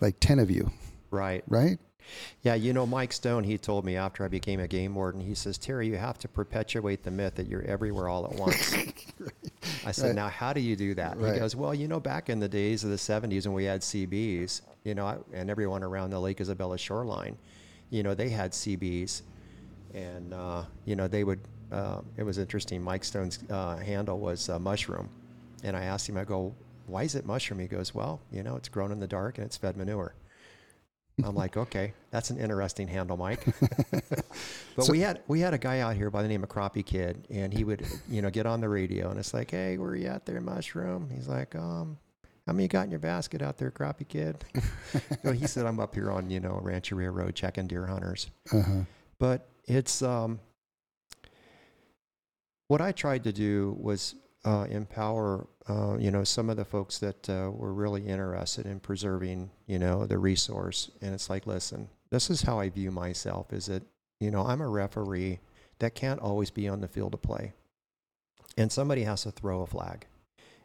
like 0.00 0.16
ten 0.20 0.38
of 0.38 0.50
you, 0.50 0.70
right. 1.10 1.42
right? 1.48 1.78
Yeah, 2.42 2.54
you 2.54 2.72
know, 2.72 2.86
Mike 2.86 3.12
Stone, 3.12 3.42
he 3.42 3.58
told 3.58 3.84
me 3.84 3.96
after 3.96 4.24
I 4.24 4.28
became 4.28 4.60
a 4.60 4.68
game 4.68 4.94
warden, 4.94 5.20
he 5.20 5.34
says, 5.34 5.58
Terry, 5.58 5.88
you 5.88 5.96
have 5.96 6.18
to 6.18 6.28
perpetuate 6.28 7.02
the 7.02 7.10
myth 7.10 7.34
that 7.34 7.48
you're 7.48 7.64
everywhere 7.64 8.08
all 8.08 8.26
at 8.26 8.34
once. 8.38 8.76
I 9.84 9.90
said, 9.90 10.06
Right. 10.08 10.14
now, 10.14 10.28
how 10.28 10.52
do 10.52 10.60
you 10.60 10.76
do 10.76 10.94
that? 10.94 11.18
Right. 11.18 11.34
He 11.34 11.40
goes, 11.40 11.56
well, 11.56 11.74
you 11.74 11.88
know, 11.88 11.98
back 11.98 12.30
in 12.30 12.38
the 12.38 12.48
days 12.48 12.84
of 12.84 12.90
the 12.90 12.96
70s 12.96 13.44
when 13.46 13.54
we 13.54 13.64
had 13.64 13.80
CBs, 13.80 14.60
you 14.84 14.94
know, 14.94 15.24
and 15.32 15.50
everyone 15.50 15.82
around 15.82 16.10
the 16.10 16.20
Lake 16.20 16.40
Isabella 16.40 16.78
shoreline, 16.78 17.36
you 17.90 18.04
know, 18.04 18.14
they 18.14 18.28
had 18.28 18.52
CBs. 18.52 19.22
And, 19.92 20.32
uh, 20.32 20.62
you 20.84 20.94
know, 20.94 21.08
they 21.08 21.24
would, 21.24 21.40
uh, 21.72 22.00
it 22.16 22.22
was 22.22 22.38
interesting. 22.38 22.82
Mike 22.82 23.04
Stone's 23.04 23.38
uh, 23.50 23.76
handle 23.76 24.18
was 24.18 24.48
uh, 24.48 24.58
mushroom. 24.58 25.08
And 25.64 25.76
I 25.76 25.84
asked 25.84 26.08
him, 26.08 26.16
I 26.16 26.24
go, 26.24 26.54
why 26.86 27.02
is 27.02 27.14
it 27.14 27.26
mushroom? 27.26 27.58
He 27.60 27.66
goes, 27.66 27.94
well, 27.94 28.20
you 28.30 28.42
know, 28.42 28.56
it's 28.56 28.68
grown 28.68 28.92
in 28.92 29.00
the 29.00 29.06
dark 29.08 29.38
and 29.38 29.46
it's 29.46 29.56
fed 29.56 29.76
manure. 29.76 30.14
I'm 31.24 31.34
like, 31.34 31.56
okay, 31.64 31.94
that's 32.10 32.30
an 32.30 32.38
interesting 32.38 32.86
handle, 32.88 33.16
Mike. 33.16 33.44
but 33.90 34.84
So- 34.84 34.92
we 34.92 35.00
had 35.00 35.22
we 35.28 35.40
had 35.40 35.54
a 35.54 35.58
guy 35.58 35.80
out 35.80 35.96
here 35.96 36.10
by 36.10 36.22
the 36.22 36.28
name 36.28 36.42
of 36.42 36.48
Crappie 36.50 36.84
Kid, 36.84 37.26
and 37.30 37.52
he 37.52 37.64
would, 37.64 37.84
you 38.08 38.20
know, 38.22 38.30
get 38.30 38.46
on 38.46 38.60
the 38.60 38.68
radio, 38.68 39.10
and 39.10 39.18
it's 39.18 39.32
like, 39.34 39.50
hey, 39.50 39.78
where 39.78 39.90
are 39.90 39.96
you 39.96 40.08
at 40.08 40.26
there, 40.26 40.40
mushroom? 40.40 41.08
He's 41.10 41.26
like, 41.26 41.54
um, 41.56 41.96
how 42.46 42.52
many 42.52 42.64
you 42.64 42.68
got 42.68 42.84
in 42.84 42.90
your 42.90 43.00
basket 43.00 43.42
out 43.42 43.56
there, 43.58 43.70
Crappie 43.70 44.06
Kid? 44.06 44.44
so 45.24 45.32
he 45.32 45.46
said, 45.46 45.66
I'm 45.66 45.80
up 45.80 45.94
here 45.94 46.12
on, 46.12 46.30
you 46.30 46.38
know, 46.38 46.60
Rancheria 46.62 47.10
Road 47.10 47.34
checking 47.34 47.66
deer 47.66 47.86
hunters. 47.86 48.30
Uh 48.52 48.62
huh. 48.62 48.72
But 49.18 49.48
it's 49.64 50.02
um, 50.02 50.38
what 52.68 52.80
I 52.80 52.92
tried 52.92 53.24
to 53.24 53.32
do 53.32 53.76
was 53.78 54.14
uh, 54.44 54.66
empower, 54.70 55.46
uh, 55.68 55.96
you 55.98 56.10
know, 56.10 56.24
some 56.24 56.50
of 56.50 56.56
the 56.56 56.64
folks 56.64 56.98
that 56.98 57.28
uh, 57.28 57.50
were 57.52 57.72
really 57.72 58.06
interested 58.06 58.66
in 58.66 58.80
preserving, 58.80 59.50
you 59.66 59.78
know, 59.78 60.06
the 60.06 60.18
resource. 60.18 60.90
And 61.02 61.14
it's 61.14 61.28
like, 61.28 61.46
listen, 61.46 61.88
this 62.10 62.30
is 62.30 62.42
how 62.42 62.60
I 62.60 62.68
view 62.68 62.90
myself: 62.90 63.52
is 63.52 63.66
that 63.66 63.82
you 64.20 64.30
know 64.30 64.46
I'm 64.46 64.60
a 64.60 64.68
referee 64.68 65.40
that 65.78 65.94
can't 65.94 66.20
always 66.20 66.50
be 66.50 66.68
on 66.68 66.80
the 66.80 66.88
field 66.88 67.14
of 67.14 67.22
play, 67.22 67.52
and 68.56 68.70
somebody 68.70 69.02
has 69.02 69.24
to 69.24 69.32
throw 69.32 69.62
a 69.62 69.66
flag, 69.66 70.06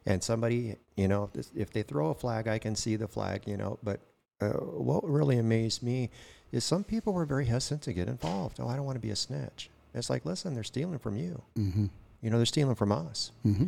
and 0.06 0.24
somebody, 0.24 0.76
you 0.96 1.08
know, 1.08 1.30
if, 1.56 1.72
they 1.72 1.84
throw 1.84 2.10
a 2.10 2.16
flag, 2.16 2.48
I 2.48 2.60
can 2.60 2.76
see 2.76 2.96
the 2.96 3.08
flag, 3.08 3.44
you 3.48 3.58
know, 3.58 3.80
but. 3.84 4.00
Uh, 4.44 4.54
what 4.54 5.08
really 5.08 5.38
amazed 5.38 5.84
me 5.84 6.10
is 6.52 6.64
some 6.64 6.84
people 6.84 7.14
were 7.14 7.26
very 7.26 7.46
hesitant 7.46 7.84
to 7.84 7.94
get 7.94 8.08
involved. 8.08 8.60
Oh, 8.60 8.68
I 8.68 8.76
don't 8.76 8.88
want 8.88 8.96
to 8.96 9.00
be 9.00 9.12
a 9.12 9.16
snitch. 9.16 9.70
It's 9.94 10.10
like, 10.10 10.26
listen, 10.26 10.54
they're 10.54 10.64
stealing 10.64 11.00
from 11.00 11.18
you. 11.18 11.42
Mm-hmm. 11.58 11.88
You 12.22 12.30
know, 12.30 12.38
they're 12.38 12.46
stealing 12.46 12.76
from 12.76 12.92
us. 12.92 13.32
Mm-hmm. 13.46 13.66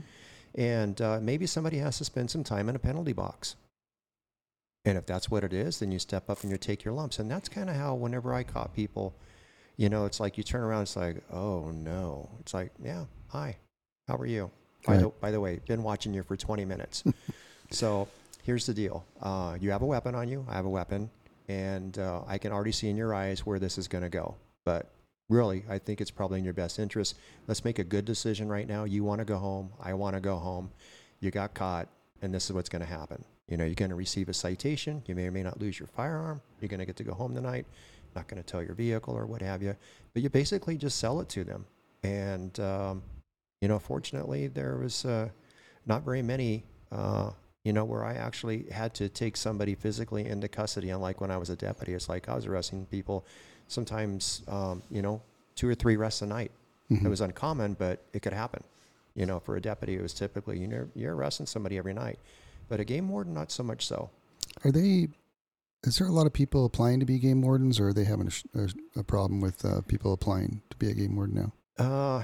And 0.56 1.02
uh, 1.02 1.20
maybe 1.22 1.46
somebody 1.46 1.78
has 1.78 1.98
to 1.98 2.06
spend 2.06 2.30
some 2.30 2.44
time 2.44 2.70
in 2.70 2.76
a 2.76 2.80
penalty 2.80 3.14
box. 3.14 3.56
And 4.86 4.98
if 4.98 5.06
that's 5.06 5.32
what 5.32 5.44
it 5.44 5.54
is, 5.54 5.80
then 5.80 5.92
you 5.92 6.00
step 6.00 6.30
up 6.30 6.42
and 6.44 6.52
you 6.52 6.58
take 6.58 6.84
your 6.84 6.94
lumps. 6.94 7.20
And 7.20 7.32
that's 7.32 7.50
kind 7.50 7.70
of 7.70 7.76
how, 7.76 7.96
whenever 7.96 8.34
I 8.34 8.44
caught 8.44 8.76
people, 8.76 9.16
you 9.78 9.90
know, 9.90 10.06
it's 10.06 10.20
like 10.20 10.38
you 10.38 10.44
turn 10.44 10.62
around, 10.62 10.84
it's 10.84 10.96
like, 10.96 11.24
oh 11.32 11.72
no. 11.72 12.30
It's 12.42 12.54
like, 12.54 12.72
yeah, 12.84 13.06
hi, 13.28 13.58
how 14.08 14.16
are 14.18 14.26
you? 14.26 14.52
By, 14.86 14.98
the, 14.98 15.08
by 15.22 15.32
the 15.32 15.40
way, 15.40 15.62
been 15.66 15.82
watching 15.82 16.14
you 16.14 16.24
for 16.24 16.36
20 16.36 16.66
minutes. 16.66 17.04
so 17.72 18.08
here's 18.44 18.66
the 18.66 18.74
deal 18.74 19.06
uh, 19.22 19.58
you 19.60 19.72
have 19.72 19.82
a 19.82 19.86
weapon 19.86 20.14
on 20.14 20.28
you, 20.28 20.46
I 20.50 20.56
have 20.56 20.66
a 20.66 20.70
weapon, 20.70 21.10
and 21.48 21.98
uh, 21.98 22.22
I 22.28 22.38
can 22.38 22.52
already 22.52 22.74
see 22.74 22.90
in 22.90 22.98
your 22.98 23.14
eyes 23.14 23.46
where 23.46 23.60
this 23.60 23.78
is 23.78 23.88
going 23.88 24.04
to 24.04 24.10
go. 24.10 24.36
But 24.66 24.92
really, 25.30 25.64
I 25.70 25.78
think 25.80 26.02
it's 26.02 26.12
probably 26.12 26.40
in 26.40 26.46
your 26.46 26.54
best 26.54 26.80
interest. 26.80 27.18
Let's 27.48 27.64
make 27.64 27.80
a 27.80 27.84
good 27.84 28.06
decision 28.06 28.50
right 28.50 28.68
now. 28.68 28.84
You 28.84 29.04
want 29.04 29.20
to 29.20 29.26
go 29.26 29.38
home. 29.38 29.72
I 29.82 29.94
want 29.94 30.16
to 30.16 30.22
go 30.22 30.38
home. 30.38 30.72
You 31.20 31.32
got 31.32 31.54
caught, 31.54 31.88
and 32.22 32.34
this 32.34 32.46
is 32.46 32.54
what's 32.54 32.70
going 32.70 32.82
to 32.82 32.88
happen. 32.88 33.24
You 33.48 33.58
know, 33.58 33.66
you're 33.66 33.76
going 33.76 33.90
to 33.90 33.96
receive 33.96 34.30
a 34.30 34.34
citation. 34.34 35.04
You 35.06 35.16
may 35.16 35.28
or 35.28 35.32
may 35.32 35.44
not 35.44 35.60
lose 35.60 35.80
your 35.80 35.88
firearm. 35.88 36.42
You're 36.60 36.70
going 36.70 36.80
to 36.80 36.86
get 36.86 36.96
to 36.98 37.04
go 37.04 37.14
home 37.14 37.36
tonight. 37.36 37.66
Not 38.16 38.28
going 38.28 38.42
to 38.42 38.46
tow 38.46 38.60
your 38.60 38.76
vehicle 38.76 39.16
or 39.16 39.26
what 39.26 39.42
have 39.42 39.62
you. 39.62 39.76
But 40.14 40.24
you 40.24 40.30
basically 40.30 40.78
just 40.78 41.00
sell 41.00 41.20
it 41.20 41.30
to 41.30 41.44
them. 41.44 41.66
And, 42.04 42.58
um, 42.60 43.04
you 43.62 43.68
know, 43.68 43.80
fortunately, 43.80 44.48
there 44.48 44.78
was 44.78 45.06
uh, 45.06 45.30
not 45.86 46.04
very 46.04 46.22
many, 46.22 46.64
uh, 46.92 47.32
you 47.64 47.74
know, 47.74 47.86
where 47.86 48.04
I 48.04 48.14
actually 48.14 48.66
had 48.72 48.94
to 48.96 49.10
take 49.10 49.36
somebody 49.36 49.76
physically 49.76 50.26
into 50.26 50.48
custody. 50.48 50.90
Unlike 50.90 51.22
when 51.22 51.32
I 51.32 51.38
was 51.38 51.50
a 51.50 51.56
deputy, 51.56 51.94
it's 51.94 52.10
like 52.10 52.30
I 52.30 52.36
was 52.36 52.46
arresting 52.46 52.86
people 52.86 53.26
sometimes, 53.74 54.42
um, 54.48 54.82
you 54.90 55.02
know, 55.02 55.22
two 55.56 55.68
or 55.68 55.76
three 55.76 55.96
rests 55.96 56.22
a 56.22 56.26
night. 56.26 56.52
Mm-hmm. 56.92 57.06
It 57.06 57.10
was 57.10 57.22
uncommon, 57.22 57.74
but 57.74 58.04
it 58.14 58.22
could 58.22 58.34
happen. 58.34 58.64
You 59.16 59.26
know, 59.26 59.40
for 59.40 59.56
a 59.56 59.62
deputy, 59.62 59.96
it 59.96 60.02
was 60.02 60.14
typically 60.14 60.60
you 60.60 60.68
know 60.68 60.88
you're 60.96 61.16
arresting 61.16 61.46
somebody 61.46 61.78
every 61.78 61.94
night, 61.94 62.20
but 62.68 62.80
a 62.80 62.86
game 62.86 63.10
warden 63.10 63.34
not 63.34 63.52
so 63.52 63.64
much 63.64 63.86
so. 63.86 64.10
Are 64.64 64.72
they? 64.72 65.10
Is 65.84 65.98
there 65.98 66.08
a 66.08 66.12
lot 66.12 66.26
of 66.26 66.34
people 66.34 66.66
applying 66.66 67.00
to 67.00 67.06
be 67.06 67.20
game 67.20 67.42
wardens, 67.42 67.80
or 67.80 67.90
are 67.90 67.94
they 67.94 68.06
having 68.06 68.30
a, 68.56 68.60
a, 68.60 68.68
a 69.02 69.04
problem 69.04 69.42
with 69.42 69.64
uh, 69.66 69.82
people 69.82 70.14
applying 70.14 70.62
to 70.70 70.78
be 70.78 70.90
a 70.90 70.94
game 70.94 71.16
warden 71.16 71.36
now? 71.36 71.84
Uh, 71.84 72.24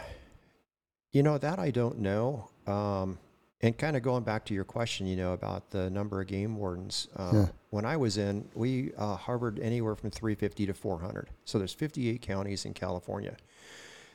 you 1.12 1.23
know 1.23 1.38
that 1.38 1.59
I 1.59 1.69
don't 1.71 1.99
know. 1.99 2.49
Um, 2.65 3.19
and 3.62 3.78
kind 3.78 3.98
of 3.98 4.04
going 4.04 4.24
back 4.24 4.45
to 4.45 4.54
your 4.54 4.63
question, 4.63 5.06
you 5.06 5.15
know 5.15 5.34
about 5.34 5.69
the 5.72 5.89
number 5.89 6.22
of 6.22 6.28
game 6.28 6.56
wardens. 6.56 7.08
Uh, 7.15 7.32
Yeah. 7.34 7.45
When 7.72 7.86
I 7.86 7.98
was 7.98 8.17
in, 8.17 8.48
we 8.56 8.91
uh, 8.98 9.15
harbored 9.15 9.60
anywhere 9.60 9.95
from 9.95 10.10
350 10.10 10.65
to 10.67 10.74
400. 10.74 11.30
So 11.45 11.60
there's 11.60 11.74
58 11.74 12.22
counties 12.22 12.65
in 12.65 12.74
California. 12.74 13.38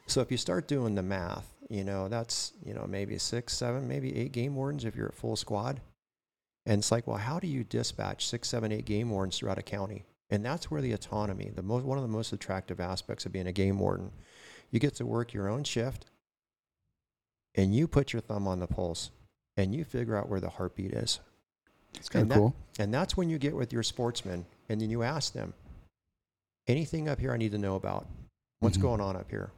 So 0.06 0.20
if 0.20 0.30
you 0.30 0.36
start 0.36 0.66
doing 0.66 0.94
the 0.94 1.02
math, 1.02 1.54
you 1.70 1.84
know 1.84 2.08
that's 2.08 2.52
you 2.64 2.74
know 2.74 2.86
maybe 2.86 3.16
six, 3.18 3.54
seven, 3.56 3.88
maybe 3.88 4.14
eight 4.16 4.32
game 4.32 4.54
wardens 4.54 4.84
if 4.84 4.96
you're 4.96 5.08
at 5.08 5.14
full 5.14 5.36
squad. 5.36 5.80
And 6.66 6.78
it's 6.78 6.90
like, 6.90 7.06
well, 7.06 7.18
how 7.18 7.38
do 7.38 7.46
you 7.46 7.62
dispatch 7.64 8.26
six, 8.26 8.48
seven, 8.48 8.72
eight 8.72 8.86
game 8.86 9.10
wardens 9.10 9.38
throughout 9.38 9.58
a 9.58 9.62
county? 9.62 10.04
And 10.30 10.44
that's 10.44 10.70
where 10.70 10.80
the 10.80 10.92
autonomy, 10.92 11.50
the 11.54 11.62
most, 11.62 11.84
one 11.84 11.98
of 11.98 12.02
the 12.02 12.08
most 12.08 12.32
attractive 12.32 12.80
aspects 12.80 13.26
of 13.26 13.32
being 13.32 13.46
a 13.46 13.52
game 13.52 13.78
warden, 13.78 14.10
you 14.70 14.80
get 14.80 14.94
to 14.96 15.06
work 15.06 15.34
your 15.34 15.48
own 15.48 15.62
shift, 15.64 16.06
and 17.54 17.74
you 17.74 17.86
put 17.86 18.12
your 18.12 18.22
thumb 18.22 18.48
on 18.48 18.60
the 18.60 18.66
pulse, 18.66 19.10
and 19.56 19.74
you 19.74 19.84
figure 19.84 20.16
out 20.16 20.28
where 20.28 20.40
the 20.40 20.48
heartbeat 20.50 20.92
is. 20.92 21.20
It's 21.94 22.08
kind 22.08 22.22
And 22.22 22.30
of 22.32 22.34
that- 22.34 22.40
cool. 22.40 22.54
And 22.78 22.92
that's 22.92 23.16
when 23.16 23.30
you 23.30 23.38
get 23.38 23.54
with 23.54 23.72
your 23.72 23.82
sportsmen, 23.82 24.46
and 24.68 24.80
then 24.80 24.90
you 24.90 25.02
ask 25.02 25.32
them, 25.32 25.54
anything 26.66 27.08
up 27.08 27.18
here 27.20 27.32
I 27.32 27.36
need 27.36 27.52
to 27.52 27.58
know 27.58 27.76
about? 27.76 28.06
What's 28.60 28.78
Mhm. 28.78 28.82
going 28.82 29.00
on 29.00 29.16
up 29.16 29.30
here? 29.30 29.50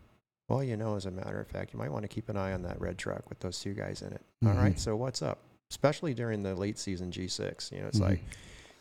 Well, 0.49 0.63
you 0.63 0.77
know, 0.77 0.97
as 0.97 1.07
a 1.07 1.11
matter 1.11 1.41
of 1.41 1.49
fact, 1.49 1.73
you 1.73 1.79
might 1.79 1.91
want 1.91 2.03
to 2.03 2.09
keep 2.09 2.29
an 2.29 2.37
eye 2.37 2.53
on 2.53 2.63
that 2.63 2.81
red 2.81 2.99
truck 2.99 3.29
with 3.29 3.41
those 3.41 3.59
two 3.61 3.75
guys 3.75 4.03
in 4.03 4.13
it. 4.13 4.23
All 4.45 4.51
Mhm. 4.53 4.57
right, 4.57 4.79
so 4.79 4.97
what's 4.97 5.23
up? 5.23 5.39
Especially 5.71 6.15
during 6.15 6.43
the 6.43 6.55
late 6.55 6.79
season 6.79 7.11
G6, 7.11 7.73
you 7.73 7.81
know, 7.81 7.89
it's 7.89 7.99
Mhm. 7.99 8.03
like 8.09 8.21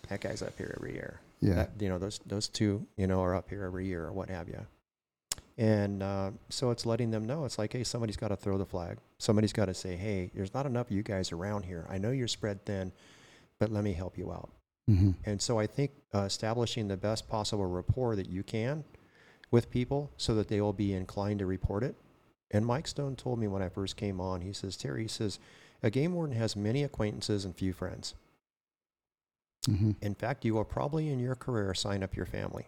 that 0.10 0.22
guy's 0.22 0.42
up 0.44 0.56
here 0.58 0.74
every 0.78 0.94
year. 0.94 1.20
Yeah. 1.42 1.56
That, 1.56 1.72
you 1.80 1.90
know, 1.90 1.98
those 1.98 2.20
those 2.26 2.48
two, 2.48 2.86
you 2.98 3.08
know, 3.08 3.22
are 3.22 3.34
up 3.36 3.50
here 3.50 3.64
every 3.64 3.86
year 3.88 4.06
or 4.06 4.12
what 4.14 4.30
have 4.30 4.48
you. 4.48 4.66
And 5.58 6.04
uh, 6.04 6.32
so 6.50 6.72
it's 6.72 6.86
letting 6.86 7.12
them 7.12 7.24
know 7.24 7.46
it's 7.46 7.58
like, 7.58 7.74
hey, 7.74 7.84
somebody's 7.84 8.18
got 8.18 8.28
to 8.28 8.36
throw 8.36 8.58
the 8.58 8.66
flag. 8.66 8.98
Somebody's 9.20 9.54
got 9.54 9.66
to 9.66 9.74
say, 9.74 9.96
hey, 9.96 10.32
there's 10.36 10.54
not 10.54 10.66
enough 10.66 10.88
of 10.88 10.92
you 10.92 11.04
guys 11.04 11.32
around 11.32 11.64
here. 11.64 11.88
I 11.90 11.98
know 11.98 12.12
you're 12.12 12.28
spread 12.28 12.66
thin, 12.66 12.92
but 13.60 13.72
let 13.72 13.84
me 13.84 13.94
help 13.94 14.18
you 14.18 14.32
out. 14.32 14.50
Mm-hmm. 14.90 15.12
And 15.24 15.42
so 15.42 15.58
I 15.58 15.66
think 15.66 15.92
uh, 16.14 16.24
establishing 16.24 16.88
the 16.88 16.98
best 16.98 17.30
possible 17.30 17.66
rapport 17.66 18.16
that 18.18 18.30
you 18.30 18.44
can 18.44 18.84
with 19.50 19.72
people 19.72 20.12
so 20.18 20.36
that 20.36 20.50
they 20.50 20.60
will 20.60 20.74
be 20.74 20.94
inclined 20.94 21.40
to 21.40 21.46
report 21.46 21.84
it. 21.84 21.96
And 22.52 22.66
Mike 22.66 22.88
Stone 22.88 23.16
told 23.16 23.40
me 23.40 23.48
when 23.48 23.62
I 23.62 23.70
first 23.70 23.96
came 23.96 24.20
on, 24.20 24.42
he 24.42 24.54
says, 24.54 24.76
Terry, 24.76 25.04
he 25.04 25.08
says, 25.08 25.40
a 25.82 25.90
game 25.90 26.14
warden 26.14 26.36
has 26.36 26.56
many 26.56 26.84
acquaintances 26.84 27.46
and 27.46 27.56
few 27.56 27.74
friends. 27.74 28.14
Mm-hmm. 29.68 29.92
In 30.02 30.16
fact, 30.16 30.46
you 30.46 30.54
will 30.54 30.64
probably 30.64 31.10
in 31.10 31.20
your 31.20 31.36
career 31.36 31.74
sign 31.74 32.04
up 32.04 32.16
your 32.16 32.26
family. 32.26 32.68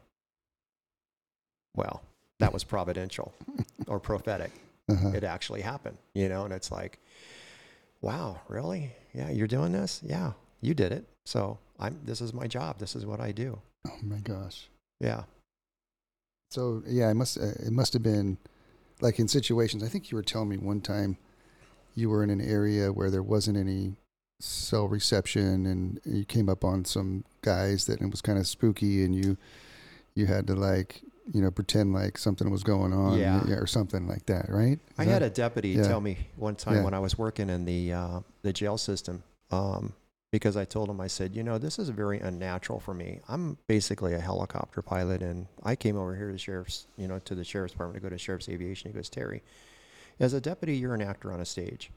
Well, 1.75 2.01
that 2.39 2.53
was 2.53 2.63
providential 2.63 3.33
or 3.87 3.99
prophetic. 3.99 4.51
Uh-huh. 4.89 5.09
It 5.09 5.23
actually 5.23 5.61
happened, 5.61 5.97
you 6.13 6.29
know, 6.29 6.45
and 6.45 6.53
it's 6.53 6.71
like, 6.71 6.99
wow, 8.01 8.39
really? 8.47 8.91
Yeah, 9.13 9.29
you're 9.29 9.47
doing 9.47 9.73
this? 9.73 10.01
Yeah, 10.05 10.33
you 10.61 10.73
did 10.73 10.91
it. 10.91 11.05
So 11.25 11.57
I'm, 11.79 11.99
this 12.05 12.21
is 12.21 12.33
my 12.33 12.47
job. 12.47 12.79
This 12.79 12.95
is 12.95 13.05
what 13.05 13.19
I 13.19 13.31
do. 13.31 13.59
Oh 13.85 13.97
my 14.01 14.19
gosh. 14.19 14.69
Yeah. 14.99 15.23
So 16.49 16.83
yeah, 16.87 17.09
it 17.09 17.15
must 17.15 17.37
uh, 17.37 17.51
it 17.59 17.71
must 17.71 17.93
have 17.93 18.03
been 18.03 18.37
like 19.01 19.19
in 19.19 19.27
situations. 19.27 19.83
I 19.83 19.87
think 19.87 20.11
you 20.11 20.15
were 20.15 20.23
telling 20.23 20.49
me 20.49 20.57
one 20.57 20.81
time 20.81 21.17
you 21.95 22.09
were 22.09 22.23
in 22.23 22.29
an 22.29 22.41
area 22.41 22.91
where 22.91 23.11
there 23.11 23.23
wasn't 23.23 23.57
any 23.57 23.97
cell 24.39 24.87
reception, 24.87 25.65
and 25.65 25.99
you 26.05 26.23
came 26.23 26.47
up 26.47 26.63
on 26.63 26.85
some 26.85 27.25
guys 27.41 27.85
that 27.87 28.01
it 28.01 28.09
was 28.09 28.21
kind 28.21 28.39
of 28.39 28.47
spooky, 28.47 29.03
and 29.03 29.13
you 29.13 29.37
you 30.15 30.25
had 30.25 30.47
to 30.47 30.55
like 30.55 31.01
you 31.33 31.41
know 31.41 31.51
pretend 31.51 31.93
like 31.93 32.17
something 32.17 32.49
was 32.49 32.63
going 32.63 32.93
on, 32.93 33.17
Yeah. 33.17 33.43
or 33.49 33.67
something 33.67 34.07
like 34.07 34.25
that, 34.27 34.49
right? 34.49 34.79
I 34.97 35.03
had 35.05 35.21
a 35.23 35.29
deputy 35.29 35.69
yeah. 35.69 35.83
tell 35.87 36.01
me 36.01 36.17
one 36.35 36.55
time 36.55 36.75
Yeah. 36.77 36.83
when 36.83 36.93
I 36.93 36.99
was 36.99 37.17
working 37.17 37.49
in 37.49 37.65
the 37.65 37.93
uh, 37.93 38.19
the 38.43 38.53
jail 38.53 38.77
system, 38.77 39.23
um, 39.51 39.93
because 40.31 40.57
I 40.57 40.65
told 40.65 40.89
him 40.89 40.99
I 41.01 41.07
said, 41.07 41.35
you 41.35 41.43
know, 41.43 41.57
this 41.57 41.79
is 41.79 41.89
very 41.89 42.19
unnatural 42.19 42.79
for 42.79 42.93
me. 42.93 43.19
I'm 43.27 43.57
basically 43.67 44.13
a 44.13 44.19
helicopter 44.19 44.81
pilot, 44.81 45.21
and 45.21 45.47
I 45.63 45.75
came 45.75 45.97
over 45.97 46.15
here 46.15 46.27
to 46.27 46.33
the 46.33 46.39
sheriff's, 46.39 46.87
you 46.97 47.07
know, 47.07 47.19
to 47.19 47.35
the 47.35 47.43
sheriff's 47.43 47.73
department 47.73 48.01
to 48.03 48.09
go 48.09 48.09
to 48.09 48.17
sheriff's 48.17 48.49
aviation. 48.49 48.91
He 48.91 48.95
goes, 48.95 49.09
Terry, 49.09 49.41
as 50.19 50.33
a 50.33 50.41
deputy, 50.41 50.75
you're 50.75 50.93
an 50.95 51.01
actor 51.01 51.31
on 51.31 51.39
a 51.39 51.45
stage. 51.45 51.91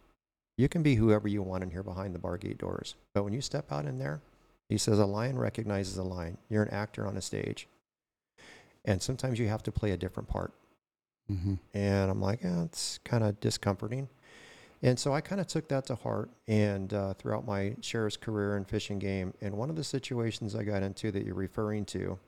You 0.56 0.68
can 0.68 0.82
be 0.82 0.94
whoever 0.96 1.26
you 1.26 1.42
want 1.42 1.62
in 1.64 1.70
here 1.70 1.82
behind 1.82 2.14
the 2.14 2.18
bar 2.18 2.36
gate 2.36 2.58
doors, 2.58 2.94
but 3.14 3.24
when 3.24 3.32
you 3.32 3.40
step 3.40 3.70
out 3.72 3.86
in 3.86 3.98
there, 3.98 4.20
he 4.68 4.78
says 4.78 4.98
a 4.98 5.06
lion 5.06 5.38
recognizes 5.38 5.96
a 5.96 6.02
lion. 6.04 6.36
You're 6.48 6.62
an 6.62 6.68
actor 6.70 7.06
on 7.06 7.16
a 7.16 7.20
stage, 7.22 7.66
and 8.84 9.00
sometimes 9.02 9.38
you 9.38 9.48
have 9.48 9.62
to 9.64 9.72
play 9.72 9.90
a 9.92 9.96
different 9.96 10.28
part. 10.28 10.52
hmm 11.28 11.54
And 11.74 12.10
I'm 12.10 12.20
like, 12.20 12.42
yeah, 12.42 12.64
it's 12.64 12.98
kind 13.04 13.22
of 13.24 13.38
discomforting. 13.40 14.08
And 14.82 14.98
so 14.98 15.12
I 15.12 15.20
kind 15.20 15.40
of 15.40 15.46
took 15.46 15.68
that 15.68 15.84
to 15.86 15.94
heart. 15.94 16.30
And 16.48 16.92
uh, 16.94 17.12
throughout 17.14 17.44
my 17.46 17.76
sheriff's 17.82 18.16
career 18.16 18.56
and 18.56 18.66
fish 18.66 18.88
and 18.90 19.00
game, 19.00 19.34
and 19.42 19.56
one 19.56 19.68
of 19.70 19.76
the 19.76 19.84
situations 19.84 20.54
I 20.54 20.62
got 20.64 20.82
into 20.82 21.10
that 21.12 21.24
you're 21.26 21.34
referring 21.34 21.84
to, 21.86 22.18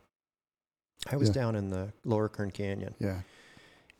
I 1.11 1.17
was 1.17 1.29
Yeah. 1.29 1.35
down 1.35 1.57
in 1.57 1.71
the 1.71 1.93
lower 2.05 2.29
Kern 2.29 2.51
Canyon 2.51 2.95
Yeah. 3.01 3.23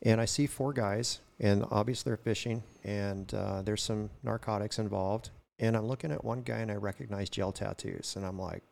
and 0.03 0.21
I 0.21 0.27
see 0.27 0.47
four 0.47 0.73
guys, 0.73 1.21
and 1.41 1.65
obviously 1.71 2.11
they're 2.11 2.17
fishing, 2.19 2.63
and 2.85 3.33
uh, 3.35 3.63
there's 3.63 3.83
some 3.83 4.11
narcotics 4.23 4.79
involved. 4.79 5.31
And 5.59 5.77
I'm 5.77 5.87
looking 5.87 6.13
at 6.13 6.23
one 6.25 6.43
guy, 6.43 6.59
and 6.59 6.71
I 6.71 6.75
recognize 6.77 7.29
gel 7.31 7.53
tattoos, 7.53 8.15
and 8.17 8.25
I'm 8.27 8.39
like, 8.39 8.63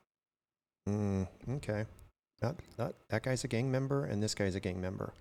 mm, 0.88 1.26
okay, 1.56 1.86
that, 2.40 2.56
that 2.76 2.94
that 3.08 3.22
guy's 3.22 3.44
a 3.44 3.48
gang 3.48 3.70
member, 3.70 4.04
and 4.04 4.22
this 4.22 4.34
guy's 4.34 4.54
a 4.54 4.60
gang 4.60 4.80
member. 4.80 5.12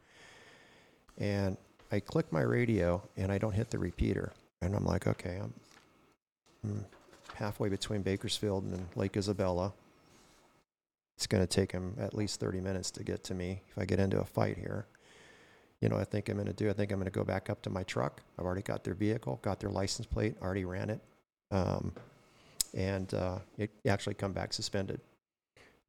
And 1.17 1.58
I 1.91 1.99
click 1.99 2.32
my 2.32 2.41
radio, 2.41 3.01
and 3.17 3.32
I 3.32 3.38
don't 3.38 3.53
hit 3.53 3.69
the 3.69 3.79
repeater, 3.79 4.34
and 4.62 4.75
I'm 4.75 4.86
like, 4.86 5.08
okay, 5.08 5.39
I'm, 5.41 5.53
mm, 6.65 6.84
halfway 7.36 7.69
between 7.69 8.01
Bakersfield 8.01 8.63
and 8.63 8.88
Lake 8.95 9.17
Isabella. 9.17 9.73
It's 11.17 11.27
going 11.27 11.45
to 11.45 11.47
take 11.47 11.73
him 11.73 11.95
at 11.99 12.13
least 12.13 12.39
30 12.39 12.62
minutes 12.62 12.91
to 12.91 13.03
get 13.03 13.25
to 13.25 13.34
me 13.34 13.62
if 13.69 13.77
I 13.77 13.84
get 13.84 13.99
into 13.99 14.19
a 14.19 14.25
fight 14.25 14.58
here 14.58 14.86
you 15.82 15.88
know, 15.88 15.97
I 15.97 16.03
think 16.03 16.29
I'm 16.29 16.36
going 16.36 16.47
to 16.47 16.53
do. 16.53 16.69
I 16.69 16.73
think 16.73 16.91
I'm 16.91 16.99
going 16.99 17.05
to 17.05 17.12
go 17.12 17.23
back 17.23 17.49
up 17.49 17.62
to 17.63 17.69
my 17.69 17.84
truck. 17.84 18.21
I've 18.38 18.45
already 18.45 18.62
got 18.62 18.84
their 18.84 18.93
vehicle, 18.93 19.39
got 19.41 19.60
their 19.60 19.69
license 19.69 20.05
plate, 20.05 20.36
already 20.41 20.65
ran 20.65 20.89
it, 20.89 20.99
um, 21.51 21.93
and 22.73 23.13
uh, 23.13 23.39
it 23.58 23.71
actually 23.88 24.15
come 24.15 24.34
back 24.34 24.51
suspended. 24.53 24.99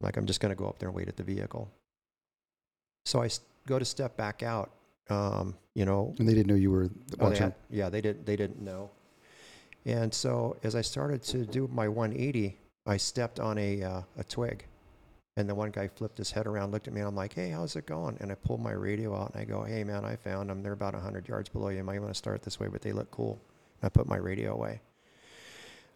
Like 0.01 0.17
I'm 0.17 0.25
just 0.25 0.39
going 0.39 0.49
to 0.51 0.55
go 0.55 0.67
up 0.67 0.79
there 0.79 0.89
and 0.89 0.95
wait 0.95 1.07
at 1.07 1.15
the 1.17 1.23
vehicle. 1.23 1.69
So 3.05 3.21
I 3.21 3.29
go 3.67 3.79
to 3.79 3.85
step 3.85 4.17
back 4.17 4.43
out. 4.43 4.71
Um, 5.09 5.55
you 5.73 5.83
know, 5.85 6.13
And 6.19 6.27
they 6.27 6.33
didn't 6.33 6.47
know 6.47 6.55
you 6.55 6.71
were 6.71 6.89
Oh, 7.19 7.25
watching. 7.29 7.43
had- 7.43 7.55
yeah, 7.69 7.89
they 7.89 8.01
didn't. 8.01 8.25
They 8.25 8.35
didn't 8.35 8.61
know. 8.61 8.89
And 9.85 10.13
so 10.13 10.57
as 10.63 10.75
I 10.75 10.81
started 10.81 11.21
to 11.23 11.45
do 11.45 11.67
my 11.71 11.87
180, 11.87 12.57
I 12.85 12.97
stepped 12.97 13.39
on 13.39 13.57
a 13.57 13.81
uh, 13.83 14.01
a 14.17 14.23
twig, 14.23 14.65
and 15.37 15.49
the 15.49 15.55
one 15.55 15.71
guy 15.71 15.87
flipped 15.87 16.17
his 16.17 16.31
head 16.31 16.45
around, 16.47 16.71
looked 16.71 16.87
at 16.87 16.93
me, 16.93 17.01
and 17.01 17.07
I'm 17.07 17.15
like, 17.15 17.33
"Hey, 17.33 17.49
how's 17.49 17.75
it 17.75 17.85
going?" 17.87 18.15
And 18.21 18.31
I 18.31 18.35
pulled 18.35 18.61
my 18.61 18.71
radio 18.73 19.15
out, 19.15 19.33
and 19.33 19.41
I 19.41 19.45
go, 19.45 19.63
"Hey, 19.63 19.83
man, 19.83 20.05
I 20.05 20.15
found 20.15 20.49
them. 20.49 20.61
They're 20.61 20.71
about 20.73 20.93
100 20.93 21.27
yards 21.27 21.49
below 21.49 21.69
you. 21.69 21.77
You 21.77 21.83
might 21.83 21.99
want 21.99 22.11
to 22.11 22.17
start 22.17 22.41
this 22.43 22.59
way, 22.59 22.67
but 22.67 22.81
they 22.81 22.91
look 22.93 23.09
cool." 23.11 23.39
And 23.81 23.87
I 23.87 23.89
put 23.89 24.07
my 24.07 24.17
radio 24.17 24.53
away. 24.53 24.81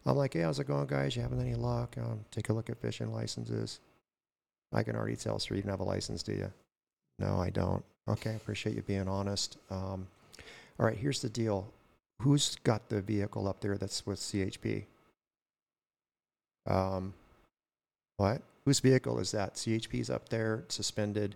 I'm 0.05 0.15
like, 0.17 0.33
"Hey, 0.33 0.41
how's 0.41 0.59
it 0.59 0.67
going, 0.67 0.87
guys? 0.87 1.15
You 1.15 1.21
having 1.21 1.39
any 1.41 1.55
luck? 1.55 1.95
Um, 1.97 2.25
take 2.31 2.49
a 2.49 2.53
look 2.53 2.69
at 2.69 2.77
fishing 2.81 3.13
licenses." 3.13 3.79
I 4.73 4.83
can 4.83 4.95
already 4.95 5.15
tell, 5.15 5.39
sir, 5.39 5.55
you 5.55 5.61
don't 5.61 5.71
have 5.71 5.79
a 5.79 5.83
license, 5.83 6.23
do 6.23 6.33
you? 6.33 6.51
No, 7.19 7.39
I 7.39 7.49
don't. 7.49 7.83
Okay, 8.07 8.31
I 8.31 8.33
appreciate 8.33 8.75
you 8.75 8.81
being 8.81 9.07
honest. 9.07 9.57
Um, 9.69 10.07
all 10.79 10.85
right, 10.85 10.97
here's 10.97 11.21
the 11.21 11.29
deal. 11.29 11.71
Who's 12.21 12.57
got 12.63 12.89
the 12.89 13.01
vehicle 13.01 13.47
up 13.47 13.61
there 13.61 13.77
that's 13.77 14.05
with 14.05 14.19
CHP? 14.19 14.83
Um, 16.67 17.13
what? 18.17 18.41
Whose 18.65 18.79
vehicle 18.79 19.19
is 19.19 19.31
that? 19.31 19.55
CHP's 19.55 20.09
up 20.09 20.29
there, 20.29 20.65
suspended. 20.69 21.35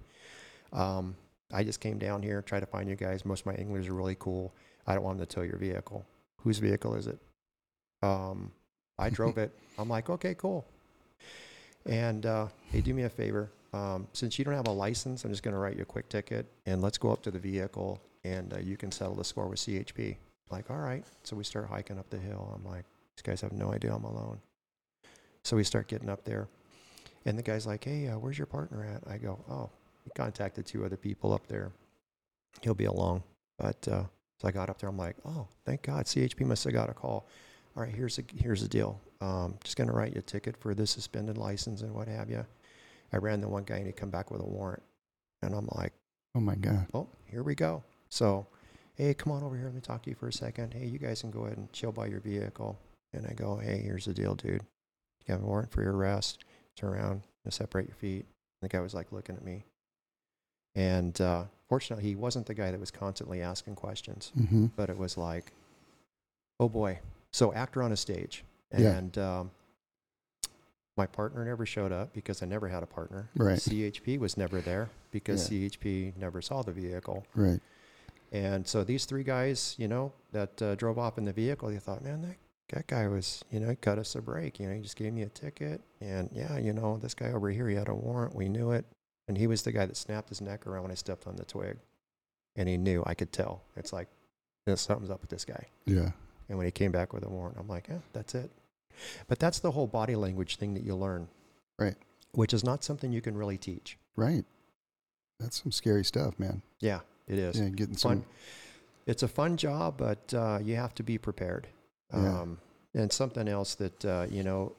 Um, 0.73 1.15
I 1.51 1.63
just 1.63 1.79
came 1.79 1.97
down 1.97 2.21
here, 2.21 2.41
tried 2.41 2.61
to 2.61 2.65
find 2.65 2.89
you 2.89 2.95
guys. 2.95 3.25
Most 3.25 3.41
of 3.41 3.45
my 3.47 3.55
English 3.55 3.87
are 3.87 3.93
really 3.93 4.17
cool. 4.19 4.53
I 4.87 4.93
don't 4.93 5.03
want 5.03 5.17
them 5.17 5.27
to 5.27 5.35
tow 5.35 5.41
your 5.41 5.57
vehicle. 5.57 6.05
Whose 6.41 6.59
vehicle 6.59 6.95
is 6.95 7.07
it? 7.07 7.19
Um, 8.01 8.51
I 8.97 9.09
drove 9.09 9.37
it. 9.39 9.51
I'm 9.77 9.89
like, 9.89 10.09
okay, 10.09 10.35
cool. 10.35 10.65
And 11.89 12.27
uh, 12.27 12.47
hey, 12.71 12.81
do 12.81 12.93
me 12.93 13.03
a 13.03 13.09
favor. 13.09 13.51
Um, 13.73 14.07
since 14.13 14.37
you 14.37 14.45
don't 14.45 14.53
have 14.53 14.67
a 14.67 14.71
license, 14.71 15.25
I'm 15.25 15.31
just 15.31 15.41
going 15.41 15.55
to 15.55 15.59
write 15.59 15.75
you 15.75 15.81
a 15.81 15.85
quick 15.85 16.07
ticket 16.07 16.45
and 16.67 16.81
let's 16.81 16.99
go 16.99 17.11
up 17.11 17.23
to 17.23 17.31
the 17.31 17.39
vehicle 17.39 17.99
and 18.23 18.53
uh, 18.53 18.59
you 18.59 18.77
can 18.77 18.91
settle 18.91 19.15
the 19.15 19.23
score 19.23 19.47
with 19.47 19.59
CHP. 19.59 20.15
Like, 20.51 20.69
all 20.69 20.77
right. 20.77 21.03
So 21.23 21.35
we 21.35 21.43
start 21.43 21.67
hiking 21.67 21.97
up 21.97 22.09
the 22.11 22.17
hill. 22.17 22.53
I'm 22.55 22.69
like, 22.69 22.85
these 23.15 23.23
guys 23.23 23.41
have 23.41 23.53
no 23.53 23.73
idea 23.73 23.93
I'm 23.93 24.03
alone. 24.03 24.39
So 25.43 25.55
we 25.55 25.63
start 25.63 25.87
getting 25.87 26.09
up 26.09 26.23
there. 26.25 26.47
And 27.25 27.37
the 27.37 27.43
guy's 27.43 27.65
like, 27.65 27.83
hey, 27.83 28.07
uh, 28.07 28.19
where's 28.19 28.37
your 28.37 28.47
partner 28.47 28.85
at? 28.85 29.11
I 29.11 29.17
go, 29.17 29.39
oh, 29.49 29.69
he 30.03 30.11
contacted 30.15 30.67
two 30.67 30.85
other 30.85 30.97
people 30.97 31.33
up 31.33 31.47
there. 31.47 31.71
He'll 32.61 32.75
be 32.75 32.85
along. 32.85 33.23
But 33.57 33.87
uh, 33.87 34.03
so 34.39 34.47
I 34.47 34.51
got 34.51 34.69
up 34.69 34.79
there. 34.79 34.89
I'm 34.89 34.97
like, 34.97 35.15
oh, 35.25 35.47
thank 35.65 35.81
God. 35.81 36.05
CHP 36.05 36.45
must 36.45 36.63
have 36.65 36.73
got 36.73 36.89
a 36.89 36.93
call. 36.93 37.27
All 37.75 37.83
right, 37.83 37.93
here's 37.93 38.15
the, 38.15 38.23
here's 38.37 38.61
the 38.61 38.67
deal. 38.67 38.99
Um, 39.21 39.55
just 39.63 39.75
going 39.75 39.87
to 39.89 39.93
write 39.93 40.13
you 40.13 40.19
a 40.19 40.23
ticket 40.23 40.55
for 40.57 40.73
the 40.73 40.87
suspended 40.87 41.37
license 41.37 41.81
and 41.81 41.93
what 41.93 42.07
have 42.07 42.29
you. 42.29 42.45
I 43.11 43.17
ran 43.17 43.41
the 43.41 43.49
one 43.49 43.63
guy 43.63 43.77
and 43.77 43.85
he 43.87 43.91
come 43.91 44.09
back 44.09 44.31
with 44.31 44.41
a 44.41 44.45
warrant. 44.45 44.83
And 45.41 45.53
I'm 45.53 45.67
like, 45.75 45.93
Oh 46.35 46.39
my 46.39 46.55
God. 46.55 46.85
oh, 46.93 47.07
here 47.25 47.43
we 47.43 47.55
go. 47.55 47.83
So, 48.09 48.45
hey, 48.95 49.13
come 49.13 49.33
on 49.33 49.43
over 49.43 49.55
here. 49.55 49.65
Let 49.65 49.73
me 49.75 49.81
talk 49.81 50.03
to 50.03 50.09
you 50.09 50.15
for 50.15 50.27
a 50.27 50.33
second. 50.33 50.73
Hey, 50.73 50.85
you 50.85 50.99
guys 50.99 51.21
can 51.21 51.31
go 51.31 51.45
ahead 51.45 51.57
and 51.57 51.71
chill 51.73 51.91
by 51.91 52.05
your 52.05 52.19
vehicle. 52.19 52.79
And 53.13 53.25
I 53.25 53.33
go, 53.33 53.57
hey, 53.57 53.79
here's 53.83 54.05
the 54.05 54.13
deal, 54.13 54.35
dude. 54.35 54.61
You 55.27 55.33
have 55.33 55.41
a 55.41 55.45
warrant 55.45 55.71
for 55.71 55.81
your 55.81 55.95
arrest. 55.95 56.45
Turn 56.77 56.91
around 56.93 57.21
and 57.43 57.53
separate 57.53 57.87
your 57.87 57.95
feet. 57.95 58.25
The 58.61 58.69
guy 58.69 58.79
was 58.79 58.93
like 58.93 59.11
looking 59.11 59.35
at 59.35 59.43
me. 59.43 59.63
And 60.75 61.19
uh, 61.19 61.45
fortunately, 61.67 62.05
he 62.05 62.15
wasn't 62.15 62.45
the 62.45 62.53
guy 62.53 62.71
that 62.71 62.79
was 62.79 62.91
constantly 62.91 63.41
asking 63.41 63.75
questions, 63.75 64.31
Mm-hmm. 64.39 64.67
but 64.75 64.89
it 64.89 64.97
was 64.97 65.17
like, 65.17 65.51
oh 66.59 66.69
boy. 66.69 66.99
So, 67.33 67.53
actor 67.53 67.81
on 67.83 67.91
a 67.91 67.97
stage. 67.97 68.43
Yeah. 68.77 68.97
And 68.97 69.17
um, 69.17 69.51
my 70.99 71.07
partner 71.07 71.45
never 71.45 71.65
showed 71.65 71.91
up 71.91 72.13
because 72.13 72.43
I 72.43 72.45
never 72.45 72.67
had 72.67 72.83
a 72.83 72.85
partner. 72.85 73.29
Right. 73.35 73.57
CHP 73.57 74.19
was 74.19 74.37
never 74.37 74.61
there 74.61 74.89
because 75.11 75.49
CHP 75.49 76.17
never 76.17 76.41
saw 76.41 76.61
the 76.61 76.71
vehicle. 76.71 77.25
Right. 77.35 77.59
And 78.31 78.67
so 78.67 78.83
these 78.83 79.05
three 79.05 79.23
guys, 79.23 79.75
you 79.79 79.87
know, 79.87 80.11
that 80.33 80.61
uh, 80.61 80.75
drove 80.75 80.99
off 80.99 81.17
in 81.17 81.25
the 81.25 81.33
vehicle, 81.33 81.69
they 81.69 81.79
thought, 81.79 82.03
man, 82.03 82.21
that, 82.21 82.35
that 82.75 82.87
guy 82.87 83.07
was, 83.07 83.43
you 83.49 83.59
know, 83.59 83.69
he 83.69 83.75
cut 83.75 83.97
us 83.97 84.13
a 84.15 84.21
break. 84.21 84.59
You 84.59 84.67
know, 84.67 84.75
he 84.75 84.81
just 84.81 84.97
gave 84.97 85.13
me 85.13 85.23
a 85.23 85.29
ticket. 85.29 85.81
And 86.01 86.29
yeah, 86.33 86.57
you 86.57 86.73
know, 86.73 86.97
this 86.97 87.13
guy 87.13 87.31
over 87.31 87.49
here, 87.49 87.67
he 87.67 87.75
had 87.75 87.87
a 87.87 87.95
warrant. 87.95 88.35
We 88.35 88.49
knew 88.49 88.71
it. 88.71 88.85
And 89.27 89.37
he 89.37 89.47
was 89.47 89.61
the 89.63 89.71
guy 89.71 89.85
that 89.85 89.97
snapped 89.97 90.29
his 90.29 90.41
neck 90.41 90.67
around 90.67 90.83
when 90.83 90.91
I 90.91 90.95
stepped 90.95 91.27
on 91.27 91.35
the 91.35 91.45
twig. 91.45 91.77
And 92.55 92.67
he 92.67 92.77
knew, 92.77 93.03
I 93.05 93.13
could 93.13 93.31
tell. 93.31 93.63
It's 93.75 93.93
like, 93.93 94.09
there's 94.65 94.81
something's 94.81 95.09
up 95.09 95.21
with 95.21 95.29
this 95.29 95.45
guy. 95.45 95.65
Yeah. 95.85 96.11
And 96.49 96.57
when 96.57 96.65
he 96.65 96.71
came 96.71 96.91
back 96.91 97.13
with 97.13 97.23
a 97.25 97.29
warrant, 97.29 97.57
I'm 97.59 97.67
like, 97.67 97.87
yeah, 97.87 97.99
that's 98.11 98.35
it. 98.35 98.51
But 99.27 99.39
that's 99.39 99.59
the 99.59 99.71
whole 99.71 99.87
body 99.87 100.15
language 100.15 100.57
thing 100.57 100.73
that 100.73 100.83
you 100.83 100.95
learn. 100.95 101.27
Right. 101.77 101.95
Which 102.33 102.53
is 102.53 102.63
not 102.63 102.83
something 102.83 103.11
you 103.11 103.21
can 103.21 103.37
really 103.37 103.57
teach. 103.57 103.97
Right. 104.15 104.45
That's 105.39 105.61
some 105.61 105.71
scary 105.71 106.03
stuff, 106.03 106.37
man. 106.37 106.61
Yeah. 106.79 106.99
it 107.27 107.39
is. 107.39 107.59
Yeah, 107.59 107.69
getting 107.69 107.95
fun. 107.95 107.97
some. 107.97 108.25
It's 109.07 109.23
a 109.23 109.27
fun 109.27 109.57
job, 109.57 109.95
but 109.97 110.33
uh, 110.33 110.59
you 110.61 110.75
have 110.75 110.93
to 110.95 111.03
be 111.03 111.17
prepared. 111.17 111.67
Yeah. 112.13 112.41
Um, 112.41 112.57
and 112.93 113.11
something 113.11 113.47
else 113.47 113.75
that 113.75 114.05
uh, 114.05 114.27
you 114.29 114.43
know, 114.43 114.73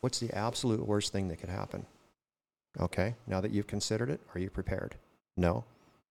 what's 0.00 0.18
the 0.18 0.32
absolute 0.36 0.84
worst 0.84 1.12
thing 1.12 1.28
that 1.28 1.36
could 1.36 1.50
happen? 1.50 1.86
Okay, 2.80 3.14
now 3.26 3.40
that 3.40 3.50
you've 3.50 3.66
considered 3.66 4.08
it, 4.10 4.20
are 4.34 4.40
you 4.40 4.50
prepared? 4.50 4.94
No, 5.36 5.64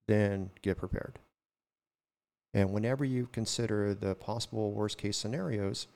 then 0.08 0.50
get 0.62 0.78
prepared. 0.78 1.20
And 2.54 2.72
whenever 2.72 3.06
you 3.06 3.30
consider 3.32 3.94
the 3.94 4.16
possible 4.16 4.72
worst 4.72 4.98
case 4.98 5.18
scenarios, 5.18 5.88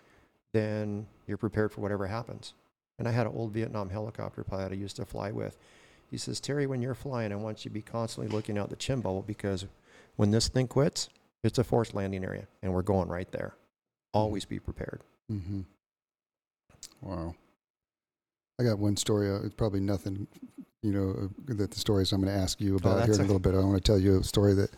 then 0.54 1.08
you're 1.28 1.38
prepared 1.38 1.72
for 1.72 1.82
whatever 1.82 2.08
happens. 2.08 2.54
And 3.00 3.08
I 3.08 3.12
had 3.12 3.26
an 3.26 3.34
old 3.36 3.52
Vietnam 3.52 3.90
helicopter 3.90 4.44
pilot 4.44 4.72
I 4.72 4.76
used 4.76 4.96
to 4.98 5.06
fly 5.06 5.32
with. 5.32 5.58
He 6.10 6.18
says, 6.18 6.40
Terry, 6.40 6.68
when 6.68 6.82
you're 6.82 6.94
flying, 6.94 7.32
I 7.32 7.36
want 7.36 7.64
you 7.64 7.70
to 7.70 7.74
be 7.74 7.82
constantly 7.82 8.34
looking 8.36 8.58
out 8.58 8.70
the 8.70 8.76
chin 8.76 9.02
bubble 9.02 9.22
because 9.22 9.66
when 10.18 10.32
this 10.32 10.50
thing 10.50 10.68
quits, 10.68 11.10
it's 11.44 11.58
a 11.58 11.64
forced 11.64 11.94
landing 11.96 12.24
area 12.24 12.48
and 12.62 12.74
we're 12.74 12.82
going 12.82 13.08
right 13.08 13.32
there. 13.32 13.56
Always 14.14 14.46
be 14.46 14.60
prepared. 14.60 15.02
hmm 15.30 15.62
Wow. 17.02 17.36
I 18.60 18.64
got 18.64 18.78
one 18.78 18.98
story. 18.98 19.32
Uh, 19.32 19.40
it's 19.46 19.56
probably 19.56 19.80
nothing, 19.80 20.28
you 20.84 20.92
know, 20.92 21.16
uh, 21.50 21.54
that 21.56 21.72
the 21.72 21.80
stories 21.80 22.12
I'm 22.12 22.22
going 22.22 22.34
to 22.34 22.40
ask 22.40 22.60
you 22.62 22.76
about 22.76 22.90
here 22.90 22.96
Oh, 22.96 23.06
that's 23.08 23.18
in 23.18 23.24
a 23.24 23.28
little 23.28 23.40
bit. 23.40 23.56
I 23.56 23.60
want 23.60 23.76
to 23.76 23.82
tell 23.82 23.98
you 23.98 24.20
a 24.20 24.24
story 24.24 24.54
that 24.56 24.70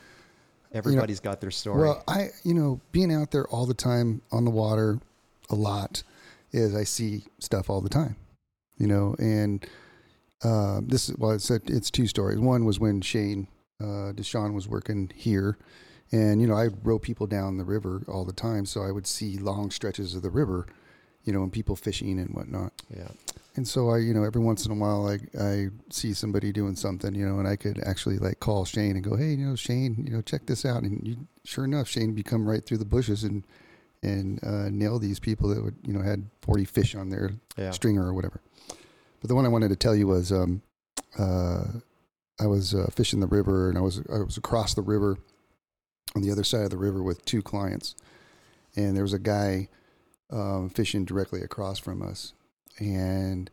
Everybody's 0.72 1.20
got 1.20 1.40
their 1.42 1.52
story. 1.52 1.82
Well, 1.82 2.04
I, 2.08 2.30
you 2.44 2.54
know, 2.54 2.80
being 2.92 3.14
out 3.14 3.32
there 3.32 3.48
all 3.48 3.66
the 3.66 3.74
time 3.76 4.22
on 4.32 4.44
the 4.44 4.50
water 4.52 5.00
a 5.50 5.56
lot 5.56 6.04
is 6.52 6.76
I 6.76 6.84
see 6.84 7.26
stuff 7.40 7.70
all 7.70 7.82
the 7.82 7.90
time, 7.90 8.16
you 8.78 8.88
know, 8.88 9.16
and 9.20 9.66
uh, 10.44 10.82
this 10.84 11.10
is, 11.10 11.18
well, 11.18 11.32
it's, 11.32 11.50
it's 11.50 11.90
two 11.90 12.08
stories. 12.08 12.40
One 12.40 12.66
was 12.66 12.80
when 12.80 13.02
Shane, 13.02 13.48
uh, 13.82 14.14
Deshaun 14.14 14.54
was 14.54 14.68
working 14.68 15.12
here 15.16 15.58
and, 16.12 16.40
you 16.40 16.48
know, 16.48 16.56
I 16.56 16.68
row 16.84 17.00
people 17.00 17.26
down 17.26 17.58
the 17.58 17.64
river 17.64 18.04
all 18.08 18.24
the 18.24 18.34
time. 18.34 18.68
So 18.68 18.84
I 18.84 18.92
would 18.92 19.08
see 19.08 19.38
long 19.38 19.72
stretches 19.72 20.14
of 20.14 20.22
the 20.22 20.30
river, 20.30 20.68
you 21.24 21.34
know, 21.34 21.42
and 21.42 21.52
people 21.52 21.76
fishing 21.76 22.20
and 22.20 22.30
whatnot. 22.36 22.72
yeah. 22.96 23.10
And 23.56 23.68
so 23.68 23.90
I, 23.90 23.98
you 23.98 24.14
know, 24.14 24.24
every 24.24 24.42
once 24.42 24.66
in 24.66 24.72
a 24.72 24.76
while, 24.76 25.08
I 25.08 25.20
I 25.40 25.68
see 25.92 26.14
somebody 26.14 26.52
doing 26.52 26.76
something, 26.76 27.14
you 27.14 27.28
know, 27.28 27.38
and 27.38 27.48
I 27.48 27.56
could 27.56 27.80
actually 27.86 28.18
like 28.18 28.40
call 28.40 28.66
Shane 28.66 28.96
and 28.96 29.04
go, 29.04 29.16
hey, 29.16 29.34
you 29.34 29.46
know, 29.46 29.56
Shane, 29.56 30.04
you 30.08 30.12
know, 30.12 30.22
check 30.22 30.48
this 30.48 30.66
out. 30.66 30.82
And 30.82 31.06
you, 31.06 31.28
sure 31.46 31.66
enough, 31.66 31.88
Shane 31.88 32.16
would 32.16 32.26
come 32.26 32.50
right 32.50 32.66
through 32.66 32.80
the 32.80 32.86
bushes 32.86 33.24
and 33.24 33.44
and 34.04 34.44
uh, 34.44 34.70
nail 34.70 35.00
these 35.00 35.20
people 35.20 35.50
that 35.50 35.64
would, 35.64 35.76
you 35.86 35.94
know, 35.94 36.02
had 36.02 36.30
forty 36.42 36.66
fish 36.66 36.94
on 36.96 37.10
their 37.10 37.32
Yeah. 37.58 37.72
stringer 37.72 38.06
or 38.06 38.14
whatever. 38.14 38.42
But 39.22 39.30
the 39.30 39.36
one 39.36 39.46
I 39.46 39.50
wanted 39.50 39.70
to 39.70 39.76
tell 39.78 39.96
you 39.96 40.08
was, 40.08 40.32
um, 40.32 40.62
uh, 41.18 41.66
I 42.40 42.48
was 42.48 42.74
uh, 42.76 42.90
fishing 42.94 43.20
the 43.22 43.28
river, 43.28 43.70
and 43.70 43.78
I 43.78 43.82
was 43.82 44.00
I 44.12 44.20
was 44.20 44.38
across 44.38 44.74
the 44.74 44.82
river, 44.82 45.18
on 46.16 46.22
the 46.22 46.32
other 46.32 46.44
side 46.44 46.64
of 46.66 46.70
the 46.72 46.78
river 46.78 47.02
with 47.02 47.24
two 47.26 47.42
clients, 47.42 47.96
and 48.76 48.96
there 48.96 49.04
was 49.04 49.14
a 49.14 49.20
guy 49.20 49.70
um, 50.30 50.70
fishing 50.70 51.06
directly 51.06 51.42
across 51.42 51.80
from 51.80 52.02
us, 52.02 52.34
and 52.80 53.50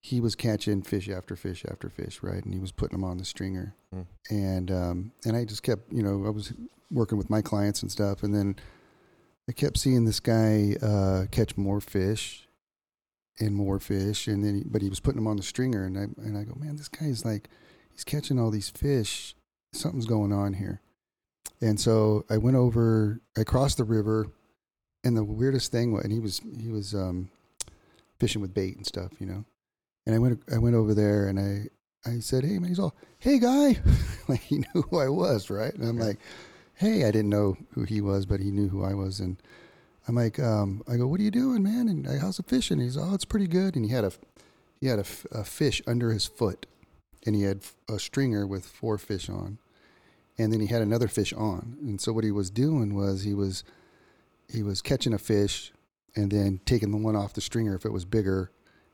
he 0.00 0.20
was 0.20 0.36
catching 0.36 0.82
fish 0.82 1.08
after 1.08 1.34
fish 1.34 1.64
after 1.68 1.88
fish, 1.88 2.22
right? 2.22 2.44
And 2.44 2.54
he 2.54 2.60
was 2.60 2.70
putting 2.70 2.96
them 2.98 3.04
on 3.10 3.18
the 3.18 3.24
stringer, 3.24 3.74
Hmm. 3.92 4.02
and 4.30 4.70
um, 4.70 5.12
and 5.24 5.36
I 5.36 5.44
just 5.44 5.62
kept, 5.64 5.92
you 5.92 6.02
know, 6.02 6.24
I 6.26 6.30
was 6.30 6.52
working 6.92 7.18
with 7.18 7.28
my 7.30 7.42
clients 7.42 7.82
and 7.82 7.90
stuff, 7.90 8.22
and 8.22 8.32
then 8.32 8.54
I 9.48 9.52
kept 9.52 9.78
seeing 9.78 10.04
this 10.04 10.20
guy 10.20 10.76
uh, 10.82 11.26
catch 11.30 11.56
more 11.56 11.80
fish 11.80 12.48
and 13.38 13.54
more 13.54 13.78
fish, 13.78 14.26
and 14.26 14.44
then 14.44 14.56
he, 14.56 14.62
but 14.64 14.82
he 14.82 14.88
was 14.88 15.00
putting 15.00 15.20
them 15.20 15.28
on 15.28 15.36
the 15.36 15.42
stringer, 15.42 15.84
and 15.84 15.96
I 15.98 16.02
and 16.22 16.36
I 16.36 16.44
go, 16.44 16.54
man, 16.58 16.76
this 16.76 16.88
guy's 16.88 17.24
like, 17.24 17.48
he's 17.92 18.04
catching 18.04 18.38
all 18.38 18.50
these 18.50 18.70
fish. 18.70 19.34
Something's 19.72 20.06
going 20.06 20.32
on 20.32 20.54
here, 20.54 20.80
and 21.60 21.78
so 21.78 22.24
I 22.30 22.38
went 22.38 22.56
over, 22.56 23.20
I 23.36 23.44
crossed 23.44 23.76
the 23.76 23.84
river, 23.84 24.26
and 25.04 25.16
the 25.16 25.24
weirdest 25.24 25.70
thing, 25.70 25.96
and 26.02 26.12
he 26.12 26.18
was 26.18 26.40
he 26.58 26.68
was 26.68 26.94
um, 26.94 27.28
fishing 28.18 28.42
with 28.42 28.54
bait 28.54 28.76
and 28.76 28.86
stuff, 28.86 29.12
you 29.20 29.26
know, 29.26 29.44
and 30.06 30.14
I 30.14 30.18
went 30.18 30.42
I 30.52 30.58
went 30.58 30.74
over 30.74 30.94
there 30.94 31.28
and 31.28 31.38
I 31.38 31.68
I 32.08 32.20
said, 32.20 32.44
hey 32.44 32.58
man, 32.58 32.68
he's 32.68 32.78
all, 32.78 32.94
hey 33.18 33.38
guy, 33.38 33.78
like 34.28 34.40
he 34.40 34.58
knew 34.58 34.82
who 34.82 34.98
I 34.98 35.08
was, 35.08 35.50
right? 35.50 35.74
And 35.74 35.86
I'm 35.86 35.98
like, 35.98 36.18
hey, 36.76 37.04
I 37.04 37.10
didn't 37.10 37.30
know 37.30 37.56
who 37.72 37.84
he 37.84 38.00
was, 38.00 38.26
but 38.26 38.40
he 38.40 38.50
knew 38.50 38.68
who 38.68 38.84
I 38.84 38.94
was, 38.94 39.18
and 39.18 39.42
I'm 40.06 40.14
like, 40.14 40.38
um, 40.38 40.82
I 40.86 40.96
go, 40.96 41.06
what 41.06 41.20
are 41.20 41.22
you 41.22 41.30
doing, 41.30 41.62
man? 41.62 41.88
And 41.88 42.06
I, 42.06 42.18
how's 42.18 42.36
the 42.36 42.42
fishing? 42.42 42.78
He's, 42.78 42.96
oh, 42.96 43.14
it's 43.14 43.24
pretty 43.24 43.48
good. 43.48 43.74
And 43.74 43.84
he 43.84 43.90
had 43.90 44.04
a, 44.04 44.12
he 44.80 44.86
had 44.86 44.98
a, 44.98 45.04
fish 45.44 45.82
under 45.86 46.12
his 46.12 46.26
foot, 46.26 46.66
and 47.24 47.34
he 47.34 47.42
had 47.42 47.62
a 47.88 47.98
stringer 47.98 48.46
with 48.46 48.66
four 48.66 48.98
fish 48.98 49.28
on, 49.28 49.58
and 50.38 50.52
then 50.52 50.60
he 50.60 50.66
had 50.66 50.82
another 50.82 51.08
fish 51.08 51.32
on. 51.32 51.78
And 51.80 52.00
so 52.00 52.12
what 52.12 52.24
he 52.24 52.30
was 52.30 52.50
doing 52.50 52.94
was 52.94 53.22
he 53.22 53.34
was, 53.34 53.64
he 54.52 54.62
was 54.62 54.82
catching 54.82 55.14
a 55.14 55.18
fish, 55.18 55.72
and 56.14 56.30
then 56.30 56.60
taking 56.66 56.90
the 56.90 56.98
one 56.98 57.16
off 57.16 57.32
the 57.32 57.40
stringer 57.40 57.74
if 57.74 57.84
it 57.86 57.92
was 57.92 58.04
bigger, 58.04 58.50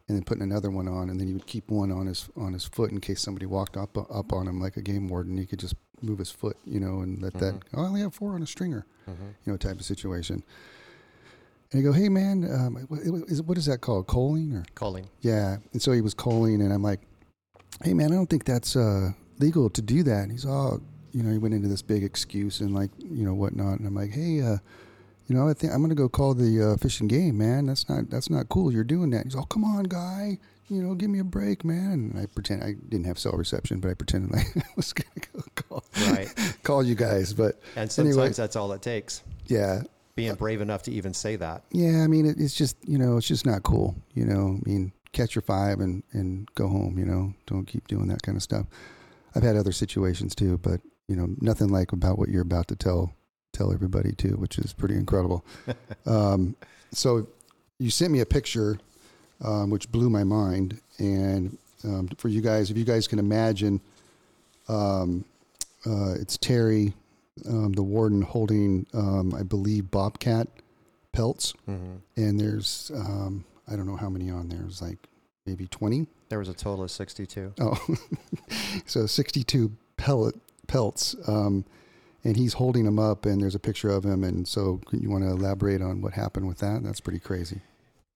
and 0.08 0.16
then 0.16 0.24
putting 0.24 0.42
another 0.42 0.70
one 0.70 0.88
on, 0.88 1.10
and 1.10 1.20
then 1.20 1.26
he 1.26 1.34
would 1.34 1.46
keep 1.46 1.70
one 1.70 1.90
on 1.92 2.06
his 2.06 2.28
on 2.36 2.52
his 2.52 2.64
foot 2.64 2.90
in 2.90 3.00
case 3.00 3.20
somebody 3.20 3.46
walked 3.46 3.76
up 3.76 3.96
up 3.96 4.32
on 4.32 4.48
him 4.48 4.60
like 4.60 4.76
a 4.76 4.82
game 4.82 5.08
warden. 5.08 5.38
He 5.38 5.46
could 5.46 5.60
just 5.60 5.76
move 6.02 6.18
his 6.18 6.30
foot, 6.30 6.56
you 6.64 6.80
know, 6.80 7.00
and 7.00 7.20
let 7.22 7.34
that. 7.34 7.54
Mhm. 7.54 7.62
Oh, 7.74 7.82
I 7.82 7.86
only 7.86 8.00
have 8.00 8.14
four 8.14 8.34
on 8.34 8.42
a 8.42 8.46
stringer 8.46 8.84
hmm 9.06 9.12
you 9.44 9.52
know, 9.52 9.56
type 9.56 9.80
of 9.80 9.84
situation. 9.84 10.42
And 11.72 11.80
I 11.80 11.82
go, 11.82 11.92
hey 11.92 12.08
man, 12.08 12.44
um, 12.52 12.74
what, 12.88 13.00
is, 13.28 13.42
what 13.42 13.58
is 13.58 13.66
that 13.66 13.80
called? 13.80 14.06
Culling 14.06 14.54
or? 14.54 14.64
Culling. 14.74 15.08
Yeah. 15.22 15.56
And 15.72 15.80
so 15.82 15.90
he 15.92 16.00
was 16.00 16.14
culling, 16.14 16.60
and 16.62 16.72
I'm 16.72 16.82
like, 16.82 17.00
hey 17.82 17.94
man, 17.94 18.12
I 18.12 18.14
don't 18.14 18.28
think 18.30 18.44
that's 18.44 18.76
uh, 18.76 19.12
legal 19.38 19.70
to 19.70 19.82
do 19.82 20.02
that. 20.04 20.22
And 20.24 20.30
he's 20.32 20.44
all, 20.46 20.80
you 21.12 21.22
know, 21.22 21.30
he 21.30 21.38
went 21.38 21.54
into 21.54 21.68
this 21.68 21.82
big 21.82 22.04
excuse 22.04 22.60
and 22.60 22.74
like, 22.74 22.90
you 22.98 23.24
know, 23.24 23.34
whatnot. 23.34 23.78
And 23.78 23.86
I'm 23.88 23.94
like, 23.94 24.10
hey, 24.12 24.40
uh, 24.40 24.58
you 25.26 25.34
know, 25.36 25.48
I 25.48 25.54
think 25.54 25.72
I'm 25.72 25.80
gonna 25.80 25.94
go 25.94 26.08
call 26.08 26.34
the 26.34 26.72
uh, 26.72 26.76
fish 26.76 27.00
and 27.00 27.08
game, 27.08 27.38
man. 27.38 27.66
That's 27.66 27.88
not 27.88 28.10
that's 28.10 28.28
not 28.30 28.48
cool. 28.50 28.72
You're 28.72 28.84
doing 28.84 29.10
that. 29.10 29.24
He's 29.24 29.34
all, 29.34 29.46
come 29.46 29.64
on, 29.64 29.84
guy. 29.84 30.38
You 30.72 30.82
know, 30.82 30.94
give 30.94 31.10
me 31.10 31.18
a 31.18 31.24
break, 31.24 31.64
man. 31.64 32.10
And 32.14 32.18
I 32.18 32.26
pretend 32.26 32.64
I 32.64 32.72
didn't 32.88 33.04
have 33.06 33.18
cell 33.18 33.32
reception, 33.32 33.80
but 33.80 33.90
I 33.90 33.94
pretended 33.94 34.32
like 34.32 34.46
I 34.56 34.62
was 34.76 34.92
gonna 34.92 35.26
go 35.32 35.42
call 35.54 35.84
Right. 36.10 36.28
call 36.62 36.82
you 36.82 36.94
guys. 36.94 37.32
But 37.34 37.60
And 37.76 37.90
sometimes 37.92 38.16
Anyway. 38.16 38.32
that's 38.32 38.56
all 38.56 38.72
it 38.72 38.80
takes. 38.82 39.22
yeah, 39.46 39.82
Being 40.14 40.34
brave 40.34 40.60
enough 40.60 40.82
to 40.84 40.90
even 40.92 41.12
say 41.14 41.36
that. 41.36 41.64
Yeah, 41.70 42.02
I 42.02 42.06
mean, 42.06 42.26
it, 42.26 42.36
it's 42.40 42.54
just 42.54 42.76
you 42.88 42.96
know, 42.98 43.16
it's 43.18 43.28
just 43.28 43.44
not 43.44 43.62
cool. 43.62 43.94
You 44.14 44.24
know, 44.24 44.58
I 44.64 44.68
mean, 44.68 44.92
catch 45.12 45.34
your 45.34 45.42
five 45.42 45.80
and 45.80 46.02
and 46.12 46.48
go 46.54 46.68
home. 46.68 46.98
You 46.98 47.04
know, 47.04 47.34
don't 47.46 47.66
keep 47.66 47.86
doing 47.88 48.08
that 48.08 48.22
kind 48.22 48.36
of 48.36 48.42
stuff. 48.42 48.66
I've 49.34 49.42
had 49.42 49.56
other 49.56 49.72
situations 49.72 50.34
too, 50.34 50.58
but 50.58 50.80
you 51.08 51.16
know, 51.16 51.28
nothing 51.40 51.68
like 51.68 51.92
about 51.92 52.18
what 52.18 52.28
you're 52.30 52.42
about 52.42 52.68
to 52.68 52.76
tell 52.76 53.14
tell 53.52 53.72
everybody 53.72 54.12
too, 54.12 54.36
which 54.38 54.58
is 54.58 54.72
pretty 54.72 54.94
incredible. 54.94 55.44
um, 56.06 56.56
so 56.92 57.26
you 57.78 57.90
sent 57.90 58.10
me 58.12 58.20
a 58.20 58.26
picture, 58.26 58.78
um, 59.42 59.70
which 59.70 59.90
blew 59.90 60.08
my 60.10 60.24
mind, 60.24 60.80
and 60.98 61.56
um, 61.84 62.08
for 62.18 62.28
you 62.28 62.40
guys, 62.40 62.70
if 62.70 62.76
you 62.76 62.84
guys 62.84 63.08
can 63.08 63.18
imagine, 63.18 63.80
um, 64.68 65.24
uh, 65.86 66.14
it's 66.14 66.36
Terry, 66.38 66.94
um, 67.48 67.72
the 67.72 67.82
warden, 67.82 68.22
holding, 68.22 68.86
um, 68.94 69.34
I 69.34 69.42
believe, 69.42 69.90
bobcat 69.90 70.48
pelts 71.12 71.52
hmm 71.66 71.96
and 72.16 72.40
there's 72.40 72.90
um, 72.94 73.44
I 73.70 73.76
don't 73.76 73.86
know 73.86 73.96
how 73.96 74.08
many 74.08 74.30
on 74.30 74.48
there. 74.48 74.58
There's 74.60 74.82
like 74.82 74.98
maybe 75.46 75.66
twenty. 75.66 76.06
There 76.28 76.38
was 76.38 76.48
a 76.48 76.54
total 76.54 76.84
of 76.84 76.90
62. 76.90 77.54
Oh, 77.60 77.96
so 78.86 79.06
sixty-two 79.06 79.72
pellet 79.96 80.34
pelts, 80.66 81.14
um, 81.26 81.64
and 82.24 82.36
he's 82.36 82.54
holding 82.54 82.84
them 82.84 82.98
up, 82.98 83.26
and 83.26 83.42
there's 83.42 83.54
a 83.54 83.58
picture 83.58 83.90
of 83.90 84.04
him. 84.04 84.24
And 84.24 84.48
so, 84.48 84.80
you 84.90 85.10
want 85.10 85.24
to 85.24 85.30
elaborate 85.30 85.82
on 85.82 86.00
what 86.00 86.14
happened 86.14 86.48
with 86.48 86.58
that? 86.58 86.82
That's 86.82 87.00
pretty 87.00 87.18
crazy. 87.18 87.60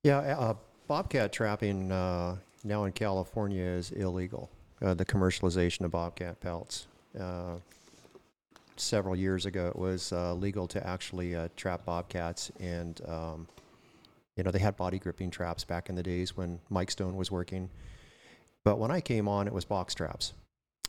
Yeah, 0.03 0.19
uh, 0.19 0.55
bobcat 0.87 1.33
trapping 1.33 1.91
uh, 1.91 2.37
now 2.65 2.85
in 2.85 2.93
California 2.93 3.63
is 3.63 3.91
illegal. 3.93 4.51
Uh, 4.83 4.95
the 4.95 5.05
commercialization 5.05 5.83
of 5.83 5.91
bobcat 5.91 6.39
pelts. 6.41 6.87
Uh, 7.19 7.57
several 8.77 9.17
years 9.17 9.47
ago, 9.47 9.69
it 9.69 9.77
was 9.77 10.13
uh, 10.13 10.35
legal 10.35 10.69
to 10.69 10.87
actually 10.87 11.35
uh, 11.35 11.49
trap 11.57 11.85
bobcats, 11.87 12.51
and 12.61 13.01
um, 13.09 13.49
you 14.37 14.45
know 14.45 14.51
they 14.51 14.59
had 14.59 14.77
body 14.77 14.99
gripping 14.99 15.31
traps 15.31 15.65
back 15.65 15.89
in 15.89 15.95
the 15.95 16.03
days 16.03 16.37
when 16.37 16.59
Mike 16.69 16.91
Stone 16.91 17.17
was 17.17 17.31
working. 17.31 17.71
But 18.65 18.79
when 18.79 18.91
I 18.91 19.01
came 19.01 19.29
on, 19.29 19.47
it 19.47 19.53
was 19.55 19.65
box 19.65 19.95
traps, 19.95 20.35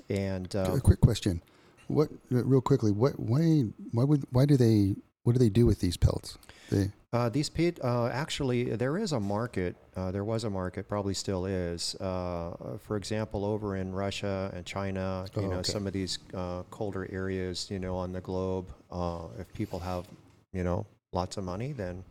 and 0.09 0.53
uh, 0.55 0.73
a 0.75 0.81
quick 0.81 0.99
question: 0.99 1.41
What, 1.87 2.09
real 2.29 2.61
quickly, 2.61 2.91
what, 2.91 3.17
why, 3.17 3.65
why 3.91 4.03
would, 4.03 4.25
why 4.31 4.45
do 4.45 4.57
they, 4.57 4.95
what 5.27 5.33
do 5.33 5.39
they 5.39 5.49
do 5.49 5.65
with 5.65 5.81
these 5.81 5.97
pelts? 5.97 6.37
They, 6.71 6.89
Uh, 7.11 7.27
these 7.27 7.49
pit, 7.49 7.79
uh, 7.83 8.07
actually, 8.07 8.63
there 8.83 8.97
is 8.97 9.11
a 9.11 9.19
market. 9.19 9.75
Uh, 9.93 10.09
there 10.09 10.23
was 10.23 10.45
a 10.45 10.49
market, 10.49 10.87
probably 10.87 11.13
still 11.13 11.45
is. 11.45 11.95
Uh, 11.95 12.77
for 12.79 12.95
example, 12.95 13.43
over 13.43 13.75
in 13.75 13.93
Russia 13.93 14.49
and 14.55 14.65
China, 14.65 15.25
you 15.35 15.41
Oh, 15.43 15.49
know, 15.49 15.59
okay. 15.59 15.71
some 15.71 15.85
of 15.85 15.91
these 15.91 16.19
uh, 16.33 16.63
colder 16.71 17.05
areas, 17.11 17.69
you 17.69 17.77
know, 17.79 17.95
on 17.97 18.13
the 18.13 18.21
globe. 18.21 18.67
Uh, 18.89 19.27
if 19.37 19.51
people 19.51 19.79
have, 19.79 20.05
you 20.53 20.63
know, 20.63 20.85
lots 21.11 21.35
of 21.35 21.43
money, 21.43 21.73
then, 21.73 22.05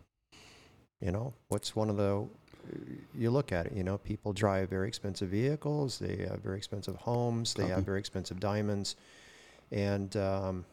you 1.01 1.11
know, 1.11 1.33
what's 1.47 1.75
one 1.75 1.89
of 1.89 1.97
the 1.97 2.27
you 3.17 3.31
look 3.31 3.51
at 3.51 3.65
it, 3.65 3.73
you 3.73 3.83
know, 3.83 3.97
people 3.97 4.31
drive 4.33 4.69
very 4.69 4.87
expensive 4.87 5.29
vehicles, 5.29 5.97
they 5.97 6.17
have 6.29 6.39
very 6.43 6.57
expensive 6.57 6.97
homes, 6.97 7.53
they 7.53 7.63
Copy. 7.63 7.73
have 7.73 7.83
very 7.85 7.99
expensive 7.99 8.39
diamonds, 8.39 8.95
And 9.71 10.15
um, 10.17 10.65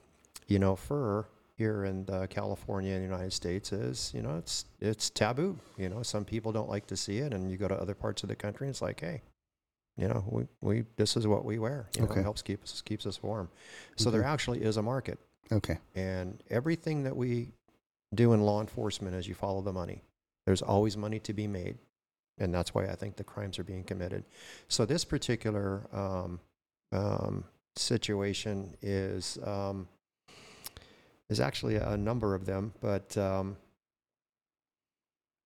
you 0.49 0.59
know, 0.59 0.77
fur 0.77 1.25
here 1.57 1.85
in 1.85 2.09
uh, 2.11 2.27
California 2.29 2.93
and 2.95 3.01
the 3.03 3.07
United 3.09 3.33
States 3.33 3.73
is, 3.73 4.13
you 4.15 4.23
know, 4.23 4.37
it's 4.39 4.65
it's 4.81 5.11
taboo. 5.11 5.59
You 5.77 5.89
know, 5.89 6.03
some 6.03 6.25
people 6.25 6.53
don't 6.53 6.69
like 6.69 6.87
to 6.89 6.97
see 6.97 7.19
it, 7.19 7.33
and 7.33 7.51
you 7.51 7.57
go 7.57 7.69
to 7.69 7.75
other 7.81 7.95
parts 7.95 8.23
of 8.23 8.29
the 8.29 8.37
country, 8.37 8.67
and 8.67 8.73
it's 8.73 8.83
like, 8.83 9.01
hey, 9.01 9.23
you 9.97 10.09
know, 10.09 10.25
we, 10.27 10.45
we 10.61 10.85
this 10.97 11.17
is 11.17 11.27
what 11.27 11.45
we 11.45 11.59
wear. 11.59 11.89
You 11.95 12.03
know, 12.03 12.09
Okay. 12.09 12.21
it 12.21 12.25
helps 12.25 12.43
keep 12.43 12.63
us 12.63 12.83
keeps 12.83 13.07
us 13.07 13.23
warm. 13.23 13.49
So 13.97 14.11
there 14.11 14.25
actually 14.25 14.63
is 14.63 14.77
a 14.77 14.83
market, 14.83 15.19
Okay. 15.53 15.79
and 15.95 16.43
everything 16.51 17.05
that 17.05 17.17
we 17.17 17.53
do 18.15 18.33
in 18.33 18.43
law 18.43 18.61
enforcement 18.61 19.15
is 19.15 19.29
you 19.29 19.35
follow 19.35 19.61
the 19.61 19.73
money. 19.73 20.03
There's 20.47 20.63
always 20.63 20.97
money 20.97 21.21
to 21.21 21.33
be 21.33 21.47
made, 21.47 21.79
and 22.39 22.53
that's 22.53 22.75
why 22.75 22.87
I 22.87 22.97
think 22.97 23.17
the 23.17 23.25
crimes 23.25 23.59
are 23.61 23.65
being 23.65 23.85
committed. 23.85 24.25
So 24.69 24.85
this 24.85 25.05
particular 25.05 25.87
um, 25.93 26.41
um, 26.93 27.45
situation 27.77 28.77
is 28.83 29.39
um, 29.45 29.89
is 31.35 31.41
actually 31.41 31.77
a 31.77 31.97
number 31.97 32.35
of 32.35 32.47
them, 32.47 32.73
but 32.81 33.17
um, 33.19 33.57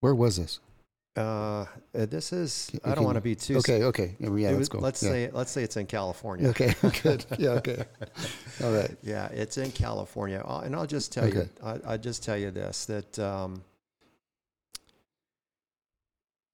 Where 0.01 0.15
was 0.15 0.37
this? 0.37 0.59
uh, 1.15 1.65
this 1.93 2.31
is 2.31 2.71
I 2.85 2.93
don't 2.95 3.03
want 3.03 3.15
to 3.15 3.21
be 3.31 3.35
too. 3.35 3.57
Okay. 3.57 3.83
Okay. 3.83 4.15
Yeah, 4.19 4.51
let's 4.51 4.69
go. 4.69 4.79
Let's 4.79 5.01
Yeah. 5.03 5.09
say 5.11 5.29
let's 5.39 5.51
say 5.51 5.63
it's 5.63 5.75
in 5.77 5.87
California. 5.87 6.47
Okay. 6.49 6.73
Good. 7.03 7.25
Yeah. 7.39 7.59
Okay. 7.59 7.83
All 8.63 8.71
right. 8.71 8.95
Yeah, 9.03 9.27
it's 9.41 9.57
in 9.57 9.71
California, 9.71 10.41
Uh, 10.45 10.61
and 10.63 10.75
I'll 10.75 10.85
just 10.97 11.11
tell 11.11 11.27
you, 11.27 11.49
I, 11.63 11.93
I 11.93 11.97
just 11.97 12.23
tell 12.23 12.37
you 12.37 12.51
this 12.51 12.85
that 12.85 13.17
um, 13.19 13.63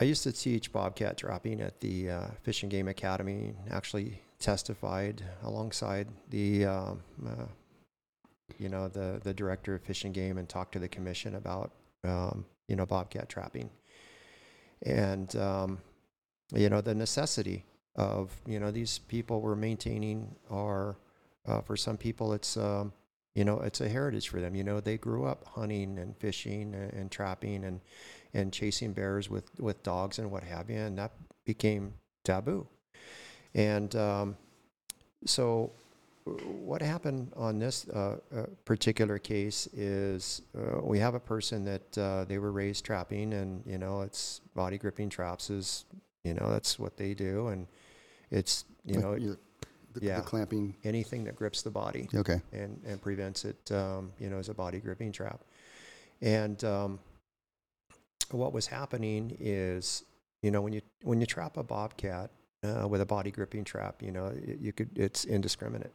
I 0.02 0.06
used 0.06 0.24
to 0.24 0.32
teach 0.32 0.72
bobcat 0.72 1.18
dropping 1.18 1.62
at 1.62 1.80
the 1.82 2.10
uh, 2.10 2.28
Fish 2.44 2.64
and 2.64 2.72
Game 2.72 2.88
Academy. 2.88 3.54
Actually, 3.70 4.22
testified 4.40 5.24
alongside 5.44 6.08
the, 6.30 6.66
um, 6.66 7.02
uh, 7.26 7.46
you 8.58 8.70
know, 8.70 8.88
the 8.88 9.20
the 9.24 9.34
director 9.34 9.76
of 9.76 9.82
Fish 9.82 10.04
and 10.04 10.14
Game, 10.14 10.38
and 10.38 10.48
talked 10.48 10.74
to 10.74 10.80
the 10.80 10.88
commission 10.88 11.36
about, 11.36 11.72
um, 12.04 12.46
you 12.68 12.76
know, 12.76 12.86
bobcat 12.86 13.30
trapping, 13.30 13.70
and 14.84 15.36
um, 15.36 15.80
you 16.54 16.70
know 16.70 16.82
the 16.82 16.96
necessity 16.96 17.66
of 17.96 18.32
you 18.46 18.60
know 18.60 18.72
these 18.72 19.00
people 19.00 19.42
were 19.42 19.56
maintaining 19.56 20.36
our 20.52 20.96
uh, 21.48 21.62
for 21.62 21.78
some 21.78 21.98
people, 21.98 22.34
it's 22.34 22.58
um, 22.58 22.92
you 23.34 23.44
know 23.44 23.60
it's 23.60 23.82
a 23.82 23.90
heritage 23.90 24.30
for 24.30 24.42
them. 24.42 24.56
You 24.56 24.64
know, 24.64 24.80
they 24.80 24.98
grew 24.98 25.26
up 25.26 25.48
hunting 25.48 26.00
and 26.00 26.18
fishing 26.18 26.74
and, 26.74 26.94
and 26.94 27.12
trapping 27.12 27.64
and 27.64 27.82
and 28.34 28.52
chasing 28.52 28.94
bears 28.94 29.30
with 29.30 29.50
with 29.60 29.84
dogs 29.84 30.20
and 30.20 30.32
what 30.32 30.44
have 30.44 30.70
you, 30.70 30.78
and 30.78 30.98
that 30.98 31.12
became 31.46 31.94
taboo. 32.24 32.68
And 33.54 33.96
um, 33.96 34.38
so, 35.26 35.72
what 36.26 36.82
happened 36.82 37.32
on 37.36 37.60
this 37.60 37.88
uh, 37.90 38.18
uh, 38.36 38.46
particular 38.66 39.20
case 39.20 39.68
is 39.74 40.42
uh, 40.58 40.82
we 40.82 40.98
have 41.00 41.14
a 41.14 41.20
person 41.20 41.64
that 41.66 41.98
uh, 41.98 42.26
they 42.26 42.40
were 42.40 42.52
raised 42.52 42.84
trapping, 42.84 43.34
and 43.34 43.64
you 43.66 43.78
know, 43.78 44.02
it's 44.02 44.42
body 44.56 44.78
gripping 44.78 45.10
traps 45.10 45.50
is 45.50 45.86
you 46.24 46.34
know 46.34 46.50
that's 46.50 46.80
what 46.80 46.98
they 46.98 47.14
do, 47.14 47.48
and 47.50 47.68
it's 48.32 48.66
you 48.86 49.00
know 49.00 49.14
you're- 49.14 49.38
the, 49.94 50.00
the 50.02 50.06
yeah. 50.08 50.20
clamping. 50.20 50.76
anything 50.84 51.24
that 51.24 51.38
grips 51.38 51.62
the 51.62 51.70
body 51.70 52.10
Okay. 52.14 52.42
and, 52.52 52.82
and 52.86 53.02
prevents 53.02 53.46
it, 53.46 53.72
um, 53.72 54.12
you 54.20 54.30
know, 54.30 54.38
as 54.40 54.50
a 54.50 54.54
body 54.54 54.80
gripping 54.80 55.10
trap. 55.14 55.40
And 56.22 56.62
um, 56.66 57.00
what 58.32 58.52
was 58.52 58.68
happening 58.68 59.38
is, 59.40 60.04
you 60.42 60.52
know, 60.52 60.62
when 60.62 60.74
you 60.74 60.82
when 61.04 61.22
you 61.22 61.26
trap 61.26 61.56
a 61.56 61.64
bobcat 61.64 62.30
uh, 62.64 62.86
with 62.88 63.00
a 63.00 63.06
body 63.06 63.32
gripping 63.32 63.64
trap, 63.64 64.02
you 64.02 64.12
know, 64.12 64.34
it, 64.36 64.60
you 64.60 64.74
could 64.74 64.90
it's 64.98 65.24
indiscriminate. 65.24 65.94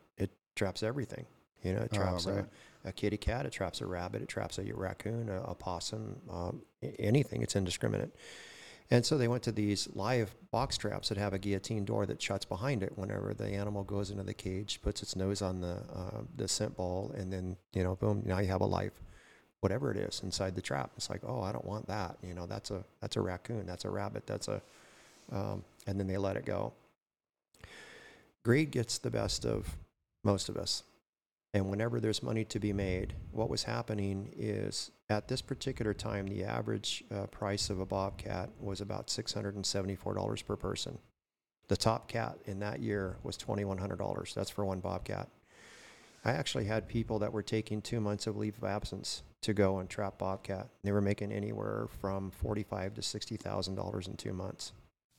Traps 0.60 0.82
everything. 0.82 1.24
You 1.62 1.72
know, 1.72 1.80
it 1.80 1.88
Oh, 1.94 1.96
traps 1.96 2.26
right. 2.26 2.44
a, 2.84 2.88
a 2.90 2.92
kitty 2.92 3.16
cat, 3.16 3.46
it 3.46 3.50
traps 3.50 3.80
a 3.80 3.86
rabbit, 3.86 4.20
it 4.20 4.28
traps 4.28 4.58
a 4.58 4.62
raccoon, 4.74 5.30
a, 5.30 5.40
a 5.40 5.54
possum, 5.54 6.20
um, 6.30 6.60
anything. 6.98 7.40
It's 7.40 7.56
indiscriminate. 7.56 8.14
And 8.90 9.06
so 9.06 9.16
they 9.16 9.26
went 9.26 9.42
to 9.44 9.52
these 9.52 9.88
live 9.94 10.34
box 10.50 10.76
traps 10.76 11.08
that 11.08 11.16
have 11.16 11.32
a 11.32 11.38
guillotine 11.38 11.86
door 11.86 12.04
that 12.04 12.20
shuts 12.20 12.44
behind 12.44 12.82
it 12.82 12.92
whenever 12.98 13.32
the 13.32 13.46
animal 13.46 13.84
goes 13.84 14.10
into 14.10 14.22
the 14.22 14.34
cage, 14.34 14.82
puts 14.82 15.02
its 15.02 15.16
nose 15.16 15.40
on 15.40 15.62
the 15.62 15.76
uh, 15.94 16.20
the 16.36 16.46
scent 16.46 16.76
ball, 16.76 17.10
and 17.16 17.32
then 17.32 17.56
you 17.72 17.82
know, 17.82 17.96
boom, 17.96 18.22
now 18.26 18.38
you 18.38 18.48
have 18.48 18.60
a 18.60 18.66
life, 18.66 19.00
whatever 19.60 19.90
it 19.90 19.96
is 19.96 20.20
inside 20.22 20.54
the 20.54 20.60
trap. 20.60 20.90
It's 20.98 21.08
like, 21.08 21.22
oh, 21.26 21.40
I 21.40 21.52
don't 21.52 21.64
want 21.64 21.86
that. 21.86 22.18
You 22.22 22.34
know, 22.34 22.44
that's 22.44 22.70
a 22.70 22.84
that's 23.00 23.16
a 23.16 23.22
raccoon, 23.22 23.64
that's 23.64 23.86
a 23.86 23.90
rabbit, 23.90 24.26
that's 24.26 24.48
a, 24.48 24.60
um, 25.32 25.64
and 25.86 25.98
then 25.98 26.06
they 26.06 26.18
let 26.18 26.36
it 26.36 26.44
go. 26.44 26.74
Greed 28.42 28.70
gets 28.70 28.98
the 28.98 29.10
best 29.10 29.46
of 29.46 29.74
most 30.22 30.48
of 30.48 30.56
us. 30.56 30.84
And 31.52 31.68
whenever 31.68 31.98
there's 31.98 32.22
money 32.22 32.44
to 32.44 32.60
be 32.60 32.72
made, 32.72 33.14
what 33.32 33.50
was 33.50 33.64
happening 33.64 34.32
is 34.36 34.92
at 35.08 35.26
this 35.26 35.42
particular 35.42 35.92
time, 35.92 36.28
the 36.28 36.44
average 36.44 37.02
uh, 37.12 37.26
price 37.26 37.70
of 37.70 37.80
a 37.80 37.86
bobcat 37.86 38.50
was 38.60 38.80
about 38.80 39.08
$674 39.08 40.46
per 40.46 40.56
person. 40.56 40.98
The 41.66 41.76
top 41.76 42.08
cat 42.08 42.38
in 42.46 42.60
that 42.60 42.80
year 42.80 43.16
was 43.22 43.36
$2,100. 43.36 44.34
That's 44.34 44.50
for 44.50 44.64
one 44.64 44.80
bobcat. 44.80 45.28
I 46.24 46.32
actually 46.32 46.66
had 46.66 46.86
people 46.86 47.18
that 47.20 47.32
were 47.32 47.42
taking 47.42 47.80
two 47.80 48.00
months 48.00 48.26
of 48.26 48.36
leave 48.36 48.58
of 48.58 48.64
absence 48.64 49.22
to 49.42 49.54
go 49.54 49.78
and 49.78 49.88
trap 49.88 50.18
bobcat. 50.18 50.68
They 50.84 50.92
were 50.92 51.00
making 51.00 51.32
anywhere 51.32 51.88
from 52.00 52.30
forty-five 52.30 52.94
to 52.94 53.02
sixty 53.02 53.36
thousand 53.36 53.76
dollars 53.76 54.06
in 54.06 54.16
two 54.16 54.34
months. 54.34 54.72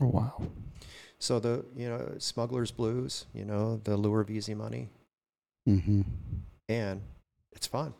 Oh, 0.00 0.06
wow. 0.06 0.42
So 1.18 1.38
the 1.38 1.64
you 1.76 1.88
know 1.88 2.14
smugglers 2.18 2.70
blues, 2.70 3.26
you 3.32 3.44
know 3.44 3.76
the 3.84 3.96
lure 3.96 4.20
of 4.20 4.30
easy 4.30 4.54
money, 4.54 4.88
Mm-hmm. 5.68 6.02
and 6.68 7.00
it's 7.52 7.66
fun. 7.66 7.94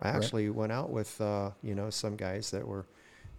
I 0.00 0.08
Right. 0.08 0.16
actually 0.16 0.50
went 0.50 0.72
out 0.72 0.90
with 0.90 1.20
uh, 1.20 1.50
you 1.62 1.74
know 1.74 1.90
some 1.90 2.16
guys 2.16 2.50
that 2.50 2.66
were, 2.66 2.86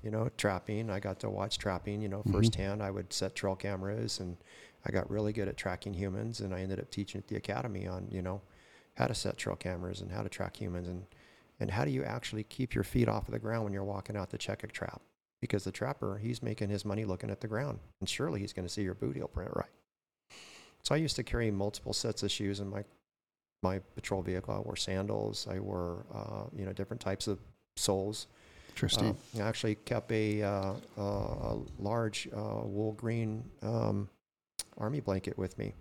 you 0.04 0.12
know, 0.12 0.30
trapping. 0.38 0.89
I 0.89 1.00
got 1.00 1.20
to 1.22 1.30
watch 1.30 1.58
trapping, 1.58 2.02
you 2.02 2.08
know, 2.10 2.24
Mhm. 2.24 2.32
firsthand. 2.32 2.84
I 2.84 2.91
would 2.91 3.12
set 3.14 3.36
trail 3.36 3.56
cameras, 3.56 4.20
and 4.20 4.38
I 4.86 4.91
got 4.91 5.10
really 5.10 5.34
good 5.34 5.48
at 5.48 5.58
tracking 5.58 5.93
humans. 5.93 6.39
And 6.41 6.54
I 6.54 6.62
ended 6.62 6.80
up 6.80 6.91
teaching 6.91 7.20
at 7.20 7.28
the 7.28 7.36
academy 7.38 7.88
on 7.88 8.08
you 8.12 8.22
know 8.22 8.41
how 8.96 9.08
to 9.08 9.16
set 9.16 9.38
trail 9.38 9.56
cameras 9.56 10.02
and 10.02 10.12
how 10.12 10.22
to 10.24 10.30
track 10.30 10.58
humans, 10.58 10.88
and 10.88 11.06
and 11.60 11.72
how 11.72 11.86
do 11.86 11.91
you 11.91 12.04
actually 12.04 12.43
keep 12.43 12.76
your 12.76 12.84
feet 12.84 13.08
off 13.10 13.28
of 13.28 13.34
the 13.34 13.39
ground 13.39 13.64
when 13.64 13.74
you're 13.74 13.84
walking 13.84 14.16
out 14.18 14.30
to 14.32 14.38
check 14.38 14.64
a 14.64 14.68
trap? 14.68 15.02
Because 15.41 15.63
the 15.63 15.71
trapper, 15.71 16.17
he's 16.17 16.41
making 16.41 16.69
his 16.69 16.86
money 16.86 17.05
looking 17.05 17.29
at 17.29 17.41
the 17.41 17.47
ground, 17.47 17.79
and 17.99 18.09
surely 18.09 18.39
he's 18.39 18.53
going 18.53 18.67
to 18.67 18.73
see 18.73 18.81
your 18.81 18.95
boot 18.95 19.15
heel 19.15 19.27
print 19.27 19.51
right. 19.55 19.69
So 20.81 20.95
I 20.95 20.97
used 20.97 21.15
to 21.17 21.23
carry 21.23 21.51
multiple 21.51 21.93
sets 21.93 22.23
of 22.23 22.31
shoes 22.31 22.59
in 22.59 22.69
my 22.69 22.83
my 23.63 23.79
patrol 23.95 24.21
vehicle. 24.21 24.53
I 24.53 24.59
wore 24.59 24.75
sandals. 24.75 25.47
I 25.49 25.59
wore 25.59 26.05
uh, 26.13 26.43
you 26.57 26.65
know 26.65 26.73
different 26.73 27.01
types 27.01 27.27
of 27.27 27.39
soles. 27.75 28.27
Interesting. 28.69 29.17
Uh, 29.36 29.43
I 29.43 29.47
actually 29.47 29.75
kept 29.75 30.11
a, 30.11 30.43
uh, 30.43 30.73
uh, 30.97 31.01
a 31.01 31.57
large 31.79 32.27
uh, 32.36 32.61
wool 32.63 32.91
green 32.93 33.43
um, 33.61 34.09
army 34.77 34.99
blanket 34.99 35.38
with 35.38 35.57
me, 35.57 35.73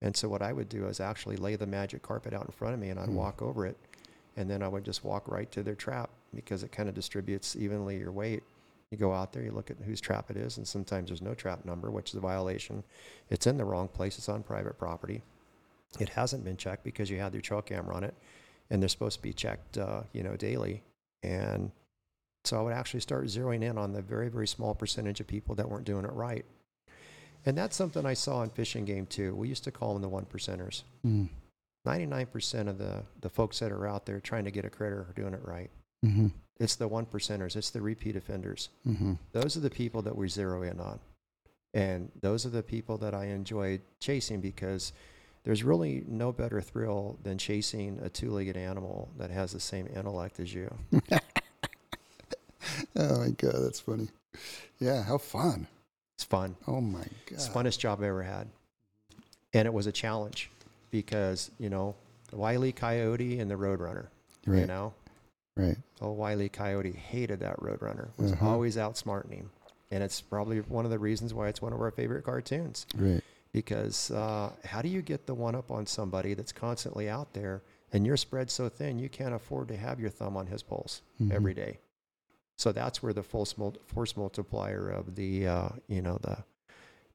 and 0.00 0.16
so 0.16 0.28
what 0.28 0.42
I 0.42 0.52
would 0.52 0.68
do 0.68 0.86
is 0.86 0.98
actually 0.98 1.36
lay 1.36 1.56
the 1.56 1.66
magic 1.66 2.02
carpet 2.02 2.32
out 2.32 2.46
in 2.46 2.52
front 2.52 2.74
of 2.74 2.80
me, 2.80 2.88
and 2.88 2.98
I'd 2.98 3.08
Hmm. 3.08 3.16
walk 3.16 3.42
over 3.42 3.66
it, 3.66 3.76
and 4.36 4.50
then 4.50 4.62
I 4.62 4.68
would 4.68 4.84
just 4.84 5.04
walk 5.04 5.28
right 5.28 5.50
to 5.52 5.62
their 5.62 5.74
trap 5.74 6.10
because 6.34 6.62
it 6.62 6.72
kind 6.72 6.88
of 6.88 6.94
distributes 6.94 7.54
evenly 7.54 7.98
your 7.98 8.12
weight. 8.12 8.42
You 8.90 8.96
go 8.96 9.12
out 9.12 9.32
there, 9.32 9.42
you 9.42 9.52
look 9.52 9.70
at 9.70 9.76
whose 9.84 10.00
trap 10.00 10.30
it 10.30 10.36
is, 10.36 10.56
and 10.56 10.66
sometimes 10.66 11.08
there's 11.08 11.20
no 11.20 11.34
trap 11.34 11.64
number, 11.64 11.90
which 11.90 12.10
is 12.10 12.14
a 12.14 12.20
violation. 12.20 12.82
It's 13.28 13.46
in 13.46 13.58
the 13.58 13.64
wrong 13.64 13.88
place. 13.88 14.16
It's 14.16 14.28
on 14.28 14.42
private 14.42 14.78
property. 14.78 15.22
It 15.98 16.08
hasn't 16.10 16.44
been 16.44 16.56
checked 16.56 16.84
because 16.84 17.10
you 17.10 17.18
had 17.18 17.32
your 17.32 17.42
trail 17.42 17.62
camera 17.62 17.94
on 17.94 18.04
it, 18.04 18.14
and 18.70 18.80
they're 18.80 18.88
supposed 18.88 19.16
to 19.16 19.22
be 19.22 19.32
checked, 19.32 19.76
uh, 19.76 20.02
you 20.12 20.22
know, 20.22 20.36
daily. 20.36 20.82
And 21.22 21.70
so 22.44 22.58
I 22.58 22.62
would 22.62 22.72
actually 22.72 23.00
start 23.00 23.26
zeroing 23.26 23.62
in 23.62 23.76
on 23.76 23.92
the 23.92 24.02
very, 24.02 24.28
very 24.28 24.46
small 24.46 24.74
percentage 24.74 25.20
of 25.20 25.26
people 25.26 25.54
that 25.56 25.68
weren't 25.68 25.84
doing 25.84 26.04
it 26.04 26.12
right. 26.12 26.44
And 27.44 27.56
that's 27.56 27.76
something 27.76 28.04
I 28.04 28.14
saw 28.14 28.42
in 28.42 28.50
fish 28.50 28.74
and 28.74 28.86
game 28.86 29.06
too. 29.06 29.34
We 29.34 29.48
used 29.48 29.64
to 29.64 29.70
call 29.70 29.92
them 29.92 30.02
the 30.02 30.08
one 30.08 30.24
percenters. 30.26 30.82
Mm. 31.06 31.28
99% 31.86 32.68
of 32.68 32.78
the, 32.78 33.02
the 33.20 33.28
folks 33.28 33.58
that 33.60 33.72
are 33.72 33.86
out 33.86 34.06
there 34.06 34.20
trying 34.20 34.44
to 34.44 34.50
get 34.50 34.64
a 34.64 34.70
critter 34.70 35.06
are 35.08 35.12
doing 35.14 35.34
it 35.34 35.40
right. 35.44 35.70
Mm-hmm. 36.04 36.28
It's 36.60 36.74
the 36.76 36.88
one 36.88 37.06
percenters, 37.06 37.54
it's 37.56 37.70
the 37.70 37.80
repeat 37.80 38.16
offenders. 38.16 38.68
Mm-hmm. 38.86 39.14
Those 39.32 39.56
are 39.56 39.60
the 39.60 39.70
people 39.70 40.02
that 40.02 40.16
we 40.16 40.28
zero 40.28 40.62
in 40.62 40.80
on. 40.80 40.98
And 41.74 42.10
those 42.20 42.44
are 42.46 42.50
the 42.50 42.62
people 42.62 42.98
that 42.98 43.14
I 43.14 43.26
enjoyed 43.26 43.80
chasing 44.00 44.40
because 44.40 44.92
there's 45.44 45.62
really 45.62 46.02
no 46.08 46.32
better 46.32 46.60
thrill 46.60 47.16
than 47.22 47.38
chasing 47.38 48.00
a 48.02 48.08
two 48.08 48.30
legged 48.30 48.56
animal 48.56 49.08
that 49.18 49.30
has 49.30 49.52
the 49.52 49.60
same 49.60 49.86
intellect 49.94 50.40
as 50.40 50.52
you. 50.52 50.74
Oh 52.96 53.18
my 53.20 53.30
god, 53.30 53.54
that's 53.64 53.80
funny. 53.80 54.08
Yeah, 54.80 55.02
how 55.02 55.18
fun. 55.18 55.66
It's 56.16 56.24
fun. 56.24 56.56
Oh 56.66 56.80
my 56.80 56.98
god. 56.98 57.08
It's 57.30 57.48
the 57.48 57.54
funnest 57.58 57.78
job 57.78 58.02
I 58.02 58.08
ever 58.08 58.22
had. 58.22 58.48
And 59.54 59.66
it 59.66 59.72
was 59.72 59.86
a 59.86 59.92
challenge 59.92 60.50
because, 60.90 61.50
you 61.58 61.70
know, 61.70 61.94
the 62.30 62.36
Wiley 62.36 62.72
Coyote 62.72 63.38
and 63.38 63.50
the 63.50 63.54
Roadrunner, 63.54 64.08
you 64.46 64.52
Right. 64.52 64.66
know, 64.66 64.92
Right. 65.58 65.76
Oh, 66.00 66.12
Wiley 66.12 66.48
Coyote 66.48 66.92
hated 66.92 67.40
that 67.40 67.58
Roadrunner. 67.60 68.08
Was 68.16 68.32
Uh-huh. 68.32 68.48
always 68.48 68.76
outsmarting 68.76 69.32
him, 69.34 69.50
and 69.90 70.02
it's 70.02 70.20
probably 70.20 70.60
one 70.60 70.84
of 70.84 70.90
the 70.90 70.98
reasons 70.98 71.34
why 71.34 71.48
it's 71.48 71.60
one 71.60 71.72
of 71.72 71.80
our 71.80 71.90
favorite 71.90 72.22
cartoons. 72.24 72.86
Right. 72.96 73.22
Because 73.52 74.10
uh, 74.10 74.52
how 74.64 74.82
do 74.82 74.88
you 74.88 75.02
get 75.02 75.26
the 75.26 75.34
one 75.34 75.54
up 75.54 75.70
on 75.70 75.84
somebody 75.86 76.34
that's 76.34 76.52
constantly 76.52 77.08
out 77.08 77.32
there, 77.32 77.62
and 77.92 78.06
you're 78.06 78.16
spread 78.16 78.50
so 78.50 78.68
thin 78.68 78.98
you 78.98 79.08
can't 79.08 79.34
afford 79.34 79.68
to 79.68 79.76
have 79.76 79.98
your 79.98 80.10
thumb 80.10 80.36
on 80.36 80.46
his 80.46 80.62
pulse 80.62 81.02
Mhm. 81.20 81.32
every 81.32 81.54
day? 81.54 81.78
So 82.56 82.72
that's 82.72 83.02
where 83.02 83.12
the 83.12 83.22
force, 83.22 83.54
force 83.86 84.16
multiplier 84.16 84.88
of 84.88 85.14
the 85.16 85.46
uh, 85.46 85.68
you 85.88 86.02
know 86.02 86.18
the 86.20 86.38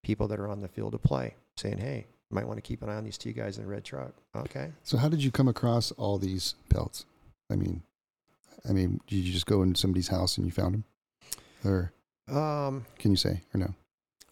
people 0.02 0.28
that 0.30 0.40
are 0.40 0.48
on 0.50 0.60
the 0.62 0.68
field 0.68 0.94
of 0.96 1.04
play, 1.04 1.36
saying, 1.58 1.78
"Hey, 1.78 2.08
you 2.30 2.36
might 2.36 2.48
want 2.48 2.58
to 2.58 2.62
keep 2.62 2.82
an 2.82 2.90
eye 2.90 2.96
on 2.96 3.04
these 3.04 3.18
two 3.18 3.32
guys 3.34 3.58
in 3.58 3.64
the 3.64 3.70
red 3.70 3.84
truck." 3.84 4.14
Okay. 4.36 4.72
So 4.84 4.98
how 4.98 5.08
did 5.10 5.24
you 5.24 5.32
come 5.32 5.48
across 5.48 5.92
all 5.94 6.18
these 6.18 6.56
pelts? 6.70 7.06
I 7.50 7.56
mean, 7.56 7.84
I 8.68 8.74
mean, 8.74 9.00
did 9.08 9.18
you 9.18 9.32
just 9.34 9.46
go 9.46 9.62
in 9.64 9.76
somebody's 9.76 10.08
house 10.08 10.38
and 10.38 10.46
you 10.46 10.52
found 10.52 10.74
them, 10.74 10.84
or 11.66 11.92
Um, 12.28 12.86
can 13.00 13.12
you 13.12 13.18
say 13.18 13.42
or 13.54 13.60
no? 13.60 13.74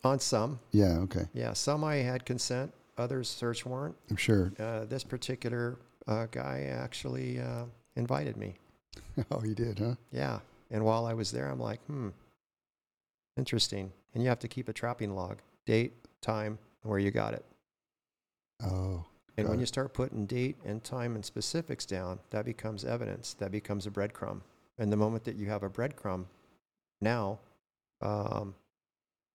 on 0.03 0.19
some, 0.19 0.59
Yeah. 0.71 0.97
Okay. 0.99 1.25
yeah, 1.33 1.53
some 1.53 1.83
I 1.83 1.97
had 1.97 2.25
consent, 2.25 2.73
others 2.97 3.29
search 3.29 3.65
warrant. 3.65 3.95
I'm 4.09 4.15
sure. 4.15 4.51
uh, 4.59 4.85
this 4.85 5.03
particular 5.03 5.77
uh, 6.07 6.25
guy 6.31 6.63
actually 6.71 7.39
uh, 7.39 7.65
invited 7.95 8.35
me. 8.37 8.55
oh, 9.31 9.39
he 9.39 9.53
did, 9.53 9.77
huh? 9.79 9.95
Yeah. 10.11 10.39
And 10.71 10.83
while 10.85 11.05
I 11.05 11.13
was 11.13 11.31
there, 11.31 11.49
I'm 11.49 11.59
like, 11.59 11.81
hmm, 11.85 12.09
interesting. 13.37 13.91
And 14.13 14.23
you 14.23 14.29
have 14.29 14.39
to 14.39 14.47
keep 14.47 14.69
a 14.69 14.73
trapping 14.73 15.15
log 15.15 15.37
date, 15.65 15.93
time, 16.21 16.57
where 16.83 16.97
you 16.99 17.11
got 17.11 17.33
it. 17.33 17.45
Oh. 18.63 19.05
And 19.37 19.45
Got 19.45 19.51
when 19.51 19.59
it. 19.59 19.61
you 19.61 19.65
start 19.65 19.93
putting 19.93 20.25
date 20.25 20.57
and 20.65 20.83
time 20.83 21.15
and 21.15 21.23
specifics 21.25 21.85
down, 21.85 22.19
that 22.31 22.45
becomes 22.45 22.83
evidence. 22.85 23.33
That 23.35 23.51
becomes 23.51 23.87
a 23.87 23.91
breadcrumb. 23.91 24.41
And 24.77 24.91
the 24.91 24.97
moment 24.97 25.23
that 25.25 25.35
you 25.35 25.47
have 25.47 25.63
a 25.63 25.69
breadcrumb, 25.69 26.25
now 27.01 27.39
um, 28.01 28.55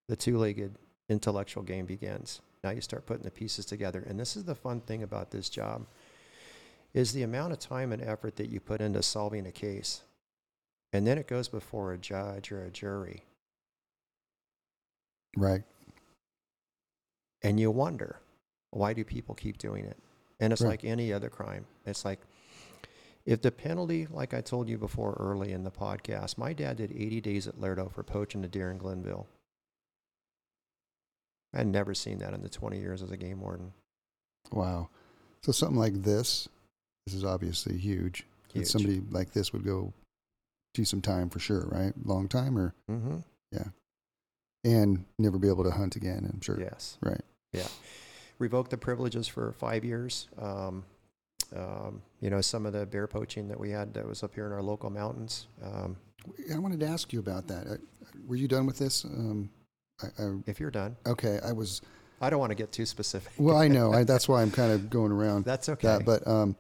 the 0.09 0.17
two 0.17 0.39
legged 0.39 0.77
intellectual 1.09 1.63
game 1.63 1.87
begins. 1.87 2.41
Now 2.65 2.71
you 2.71 2.81
start 2.81 3.07
putting 3.07 3.23
the 3.25 3.31
pieces 3.31 3.65
together. 3.65 4.05
And 4.07 4.19
this 4.19 4.37
is 4.37 4.45
the 4.45 4.55
fun 4.55 4.81
thing 4.81 5.03
about 5.03 5.31
this 5.31 5.49
job 5.49 5.87
is 6.95 7.13
the 7.13 7.23
amount 7.23 7.53
of 7.53 7.59
time 7.59 7.93
and 7.93 8.03
effort 8.03 8.37
that 8.37 8.49
you 8.51 8.59
put 8.61 8.81
into 8.81 9.03
solving 9.03 9.47
a 9.47 9.53
case. 9.53 10.03
And 10.93 11.07
then 11.07 11.19
it 11.19 11.27
goes 11.29 11.49
before 11.49 11.93
a 11.93 11.99
judge 11.99 12.51
or 12.53 12.63
a 12.65 12.71
jury. 12.71 13.25
Right. 15.37 15.63
and 17.43 17.61
you 17.61 17.71
wonder 17.71 18.19
why 18.71 18.93
do 18.93 19.05
people 19.05 19.35
keep 19.35 19.59
doing 19.59 19.85
it 19.85 19.97
and 20.41 20.53
it's 20.53 20.63
Right. 20.63 20.71
like 20.71 20.85
any 20.85 21.13
other 21.13 21.29
crime 21.31 21.67
it's 21.85 22.05
like 22.05 22.21
if 23.25 23.43
the 23.43 23.51
penalty 23.51 24.07
like 24.11 24.35
i 24.35 24.41
told 24.41 24.69
you 24.69 24.79
before 24.79 25.17
early 25.19 25.53
in 25.53 25.65
the 25.65 25.71
podcast 25.71 26.39
my 26.39 26.53
dad 26.53 26.77
did 26.77 26.93
80 26.93 27.21
days 27.21 27.47
at 27.47 27.61
lerdo 27.61 27.91
for 27.93 28.03
poaching 28.03 28.45
a 28.45 28.49
deer 28.49 28.71
in 28.71 28.79
Glennville 28.79 29.27
i'd 31.55 31.67
never 31.67 31.95
seen 31.95 32.19
that 32.19 32.35
in 32.35 32.43
the 32.43 32.49
20 32.49 32.79
years 32.79 33.03
as 33.03 33.11
a 33.11 33.17
game 33.17 33.41
warden 33.41 33.73
Wow. 34.53 34.89
So 35.43 35.53
something 35.53 35.79
like 35.79 36.03
this, 36.03 36.49
this 37.07 37.15
is 37.15 37.25
obviously 37.25 37.77
huge. 37.77 38.25
That 38.53 38.61
Huge. 38.61 38.69
Somebody 38.69 39.03
like 39.11 39.33
this 39.33 39.53
would 39.53 39.65
go 39.65 39.93
do 40.75 40.85
some 40.85 41.01
time 41.01 41.29
for 41.29 41.39
sure, 41.39 41.67
right? 41.71 41.93
Long 42.05 42.29
time, 42.29 42.57
or 42.59 42.75
mm-hmm. 42.91 43.17
and 44.65 45.05
never 45.19 45.39
be 45.39 45.49
able 45.49 45.65
to 45.65 45.71
hunt 45.71 45.97
again. 45.97 46.29
I'm 46.33 46.41
sure. 46.41 46.59
yes 46.61 46.99
Right. 47.03 47.21
Revoked 48.39 48.71
the 48.71 48.77
privileges 48.77 49.27
for 49.29 49.53
five 49.53 49.85
years 49.85 50.29
um, 50.41 50.85
um, 51.55 52.03
you 52.21 52.31
know 52.31 52.41
some 52.41 52.67
of 52.67 52.73
the 52.73 52.87
bear 52.87 53.07
poaching 53.07 53.49
that 53.49 53.59
we 53.59 53.71
had 53.71 53.95
that 53.95 54.07
was 54.07 54.23
up 54.23 54.35
here 54.35 54.47
in 54.47 54.53
our 54.53 54.63
local 54.63 54.91
mountains 54.91 55.47
um, 55.63 55.97
I 56.53 56.59
wanted 56.59 56.81
to 56.81 56.87
ask 56.87 57.13
you 57.13 57.21
about 57.21 57.47
that. 57.47 57.67
Uh, 57.69 57.77
Were 58.27 58.35
you 58.35 58.49
done 58.49 58.67
with 58.67 58.79
this? 58.79 59.05
Um, 59.05 59.49
I, 60.03 60.07
I, 60.23 60.31
if 60.47 60.59
you're 60.61 60.71
done 60.71 60.97
okay, 61.07 61.39
I 61.45 61.53
was. 61.53 61.83
i 62.21 62.29
don't 62.29 62.41
want 62.41 62.51
to 62.51 62.57
get 62.57 62.73
too 62.73 62.85
specific 62.87 63.33
Well, 63.39 63.57
I 63.57 63.69
know. 63.69 63.93
I, 63.99 64.05
that's 64.05 64.29
why 64.29 64.43
I'm 64.43 64.51
kind 64.51 64.73
of 64.73 64.91
going 64.91 65.13
around 65.13 65.45
that's 65.45 65.69
okay 65.69 65.87
that. 65.87 66.05
But 66.05 66.27
um, 66.27 66.57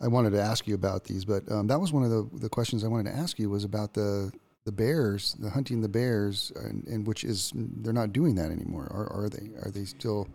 I 0.00 0.08
wanted 0.08 0.30
to 0.30 0.42
ask 0.42 0.66
you 0.66 0.74
about 0.74 1.04
these. 1.04 1.24
But 1.24 1.50
um, 1.50 1.66
that 1.68 1.80
was 1.80 1.92
one 1.92 2.04
of 2.04 2.10
the, 2.10 2.28
the 2.38 2.48
questions 2.48 2.84
I 2.84 2.88
wanted 2.88 3.10
to 3.12 3.16
ask 3.16 3.38
you 3.38 3.48
was 3.50 3.64
about 3.64 3.94
the 3.94 4.32
the 4.64 4.72
bears, 4.72 5.34
the 5.38 5.50
hunting 5.50 5.80
the 5.82 5.88
bears, 5.88 6.50
and, 6.56 6.86
and 6.86 7.06
which 7.06 7.22
is 7.22 7.52
they're 7.54 7.92
not 7.92 8.12
doing 8.12 8.34
that 8.36 8.50
anymore. 8.50 8.88
Are, 8.90 9.24
are 9.24 9.28
they? 9.28 9.50
Are 9.62 9.70
they 9.70 9.84
still? 9.84 10.28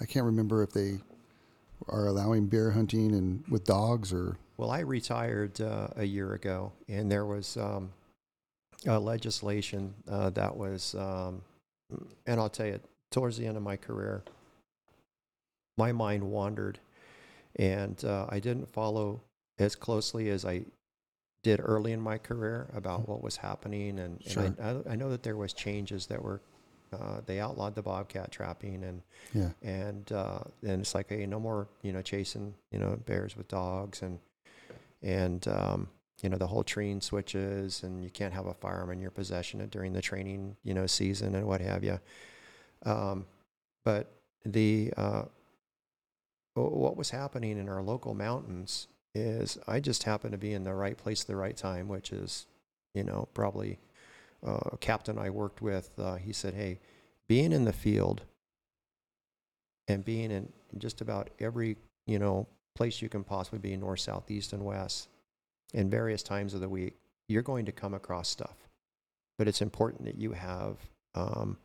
I 0.00 0.04
can't 0.06 0.24
remember 0.26 0.62
if 0.62 0.72
they 0.72 0.98
are 1.88 2.06
allowing 2.06 2.46
bear 2.46 2.70
hunting 2.70 3.12
and 3.14 3.44
with 3.48 3.64
dogs 3.64 4.12
or. 4.12 4.36
Well, 4.56 4.70
I 4.70 4.80
retired 4.80 5.60
uh, 5.60 5.88
a 5.96 6.04
year 6.04 6.34
ago, 6.34 6.72
and 6.88 7.10
there 7.10 7.24
was 7.26 7.56
um, 7.56 7.90
uh, 8.86 9.00
legislation 9.00 9.94
uh, 10.08 10.30
that 10.30 10.56
was, 10.56 10.94
um, 10.94 11.42
and 12.26 12.40
I'll 12.40 12.48
tell 12.48 12.66
you, 12.66 12.80
towards 13.10 13.36
the 13.36 13.46
end 13.46 13.56
of 13.56 13.62
my 13.62 13.76
career, 13.76 14.22
my 15.76 15.90
mind 15.90 16.22
wandered, 16.22 16.78
and 17.56 18.02
uh, 18.04 18.26
I 18.28 18.38
didn't 18.38 18.72
follow 18.72 19.20
as 19.58 19.74
closely 19.74 20.30
as 20.30 20.44
I 20.44 20.62
did 21.42 21.60
early 21.62 21.92
in 21.92 22.00
my 22.00 22.16
career 22.18 22.68
about 22.74 23.08
what 23.08 23.22
was 23.22 23.36
happening, 23.36 23.98
and, 23.98 24.22
Sure. 24.24 24.44
and 24.44 24.56
I, 24.86 24.92
I 24.92 24.96
know 24.96 25.10
that 25.10 25.24
there 25.24 25.36
was 25.36 25.52
changes 25.52 26.06
that 26.06 26.22
were. 26.22 26.40
Uh, 27.00 27.20
they 27.26 27.40
outlawed 27.40 27.74
the 27.74 27.82
bobcat 27.82 28.30
trapping, 28.30 28.84
and 28.84 29.02
Yeah. 29.32 29.50
and 29.62 30.10
uh, 30.12 30.40
and 30.62 30.80
it's 30.80 30.94
like 30.94 31.08
hey 31.08 31.26
no 31.26 31.40
more 31.40 31.68
you 31.82 31.92
know 31.92 32.02
chasing 32.02 32.54
you 32.70 32.78
know 32.78 32.96
bears 33.06 33.36
with 33.36 33.48
dogs 33.48 34.02
and 34.02 34.18
and 35.02 35.46
um, 35.48 35.88
you 36.22 36.28
know 36.28 36.38
the 36.38 36.46
whole 36.46 36.64
train 36.64 37.00
switches 37.00 37.82
and 37.82 38.02
you 38.02 38.10
can't 38.10 38.32
have 38.34 38.46
a 38.46 38.54
firearm 38.54 38.90
in 38.90 39.00
your 39.00 39.10
possession 39.10 39.66
during 39.68 39.92
the 39.92 40.00
training 40.02 40.56
you 40.64 40.74
know 40.74 40.86
season 40.86 41.34
and 41.34 41.46
what 41.46 41.60
have 41.60 41.82
you 41.84 41.98
um, 42.84 43.26
but 43.84 44.10
the 44.44 44.92
uh, 44.96 45.24
what 46.54 46.96
was 46.96 47.10
happening 47.10 47.58
in 47.58 47.68
our 47.68 47.82
local 47.82 48.14
mountains 48.14 48.86
is 49.14 49.58
i 49.66 49.80
just 49.80 50.04
happened 50.04 50.32
to 50.32 50.38
be 50.38 50.52
in 50.52 50.64
the 50.64 50.74
right 50.74 50.96
place 50.98 51.22
at 51.22 51.26
the 51.26 51.36
right 51.36 51.56
time 51.56 51.88
which 51.88 52.12
is 52.12 52.46
you 52.94 53.02
know 53.02 53.28
probably 53.34 53.78
uh, 54.44 54.70
a 54.72 54.76
captain 54.78 55.18
i 55.18 55.30
worked 55.30 55.62
with 55.62 55.90
uh, 55.98 56.16
he 56.16 56.32
said 56.32 56.54
hey 56.54 56.78
being 57.28 57.52
in 57.52 57.64
the 57.64 57.72
field 57.72 58.22
and 59.88 60.04
being 60.04 60.30
in 60.30 60.52
just 60.78 61.00
about 61.00 61.30
every 61.38 61.76
you 62.06 62.18
know 62.18 62.46
place 62.74 63.00
you 63.00 63.08
can 63.08 63.22
possibly 63.24 63.58
be 63.58 63.76
north 63.76 64.00
south 64.00 64.30
east 64.30 64.52
and 64.52 64.64
west 64.64 65.08
in 65.74 65.90
various 65.90 66.22
times 66.22 66.54
of 66.54 66.60
the 66.60 66.68
week, 66.68 66.94
you're 67.28 67.42
going 67.42 67.66
to 67.66 67.72
come 67.72 67.92
across 67.92 68.28
stuff. 68.28 68.68
But 69.36 69.48
it's 69.48 69.60
important 69.60 70.04
that 70.04 70.16
you 70.16 70.32
have, 70.32 70.76
um, 71.14 71.58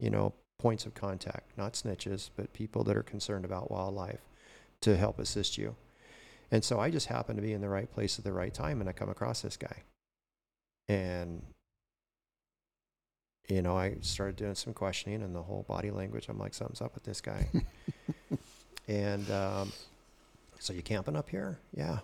you 0.00 0.10
know, 0.10 0.32
points 0.58 0.86
of 0.86 0.94
contact, 0.94 1.56
not 1.58 1.74
snitches, 1.74 2.30
but 2.34 2.52
people 2.54 2.82
that 2.84 2.96
are 2.96 3.02
concerned 3.02 3.44
about 3.44 3.70
wildlife 3.70 4.20
to 4.80 4.96
help 4.96 5.18
assist 5.18 5.58
you. 5.58 5.76
And 6.50 6.64
so 6.64 6.80
I 6.80 6.90
just 6.90 7.06
happened 7.06 7.36
to 7.36 7.42
be 7.42 7.52
in 7.52 7.60
the 7.60 7.68
right 7.68 7.90
place 7.90 8.18
at 8.18 8.24
the 8.24 8.32
right 8.32 8.52
time, 8.52 8.80
and 8.80 8.88
I 8.88 8.92
come 8.92 9.10
across 9.10 9.42
this 9.42 9.56
guy. 9.56 9.82
And, 10.88 11.42
you 13.48 13.62
know, 13.62 13.76
I 13.76 13.96
started 14.00 14.36
doing 14.36 14.54
some 14.54 14.72
questioning 14.72 15.22
and 15.22 15.34
the 15.34 15.42
whole 15.42 15.64
body 15.68 15.90
language. 15.90 16.26
I'm 16.28 16.38
like, 16.38 16.54
something's 16.54 16.80
up 16.80 16.94
with 16.94 17.04
this 17.04 17.20
guy. 17.20 17.48
and 18.88 19.30
um, 19.30 19.72
so, 20.58 20.72
you 20.72 20.82
camping 20.82 21.16
up 21.16 21.28
here? 21.28 21.58
Yeah 21.76 21.98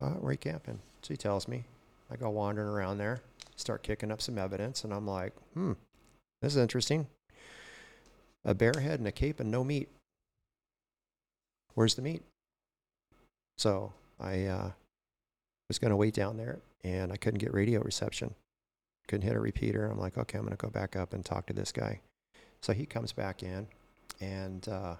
uh, 0.00 0.10
where 0.10 0.32
you 0.32 0.38
camping? 0.38 0.78
So 1.02 1.14
he 1.14 1.16
tells 1.16 1.48
me. 1.48 1.64
I 2.10 2.16
go 2.16 2.30
wandering 2.30 2.68
around 2.68 2.98
there, 2.98 3.20
start 3.56 3.82
kicking 3.82 4.12
up 4.12 4.22
some 4.22 4.38
evidence, 4.38 4.84
and 4.84 4.94
I'm 4.94 5.06
like, 5.06 5.32
hmm, 5.54 5.72
this 6.40 6.52
is 6.54 6.62
interesting. 6.62 7.08
A 8.44 8.54
bear 8.54 8.74
head 8.80 9.00
and 9.00 9.08
a 9.08 9.12
cape 9.12 9.40
and 9.40 9.50
no 9.50 9.64
meat. 9.64 9.88
Where's 11.74 11.96
the 11.96 12.02
meat? 12.02 12.22
So 13.58 13.92
I 14.20 14.44
uh, 14.44 14.70
was 15.68 15.80
going 15.80 15.90
to 15.90 15.96
wait 15.96 16.14
down 16.14 16.36
there, 16.36 16.60
and 16.84 17.12
I 17.12 17.16
couldn't 17.16 17.40
get 17.40 17.52
radio 17.52 17.80
reception. 17.80 18.34
Couldn't 19.08 19.26
hit 19.26 19.36
a 19.36 19.40
repeater. 19.40 19.86
I'm 19.86 19.98
like, 19.98 20.18
okay, 20.18 20.38
I'm 20.38 20.44
going 20.44 20.56
to 20.56 20.62
go 20.62 20.70
back 20.70 20.96
up 20.96 21.12
and 21.12 21.24
talk 21.24 21.46
to 21.46 21.52
this 21.52 21.72
guy. 21.72 22.00
So 22.60 22.72
he 22.72 22.86
comes 22.86 23.12
back 23.12 23.42
in, 23.42 23.66
and 24.20 24.68
uh, 24.68 24.96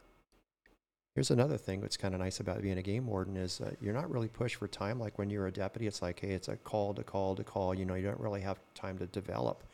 Here's 1.17 1.31
another 1.31 1.57
thing 1.57 1.81
that's 1.81 1.97
kind 1.97 2.13
of 2.13 2.21
nice 2.21 2.41
about 2.41 2.61
being 2.61 2.77
a 2.77 2.83
game 2.83 3.07
warden 3.07 3.39
is 3.39 3.63
uh, 3.63 3.71
you're 3.81 3.95
not 3.95 4.11
really 4.11 4.29
pushed 4.29 4.57
for 4.57 4.69
time. 4.69 5.01
Like 5.01 5.19
when 5.19 5.31
you're 5.31 5.47
a 5.47 5.51
deputy, 5.51 5.87
it's 5.87 6.03
like, 6.03 6.21
hey, 6.21 6.33
it's 6.33 6.49
a 6.49 6.57
call 6.57 6.93
to 6.93 7.03
call 7.03 7.35
to 7.37 7.43
call. 7.43 7.75
You 7.75 7.87
know, 7.87 7.95
you 7.95 8.05
don't 8.05 8.21
really 8.21 8.43
have 8.43 8.59
time 8.75 8.99
to 8.99 9.07
develop. 9.07 9.65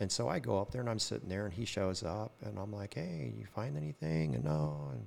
And 0.00 0.10
so 0.10 0.30
I 0.30 0.38
go 0.38 0.58
up 0.58 0.70
there 0.70 0.80
and 0.80 0.88
I'm 0.88 0.98
sitting 0.98 1.28
there 1.28 1.44
and 1.44 1.52
he 1.52 1.66
shows 1.66 2.02
up 2.02 2.32
and 2.42 2.58
I'm 2.58 2.72
like, 2.72 2.94
hey, 2.94 3.30
you 3.38 3.44
find 3.44 3.76
anything? 3.76 4.34
And 4.34 4.44
no. 4.44 4.88
And, 4.92 5.06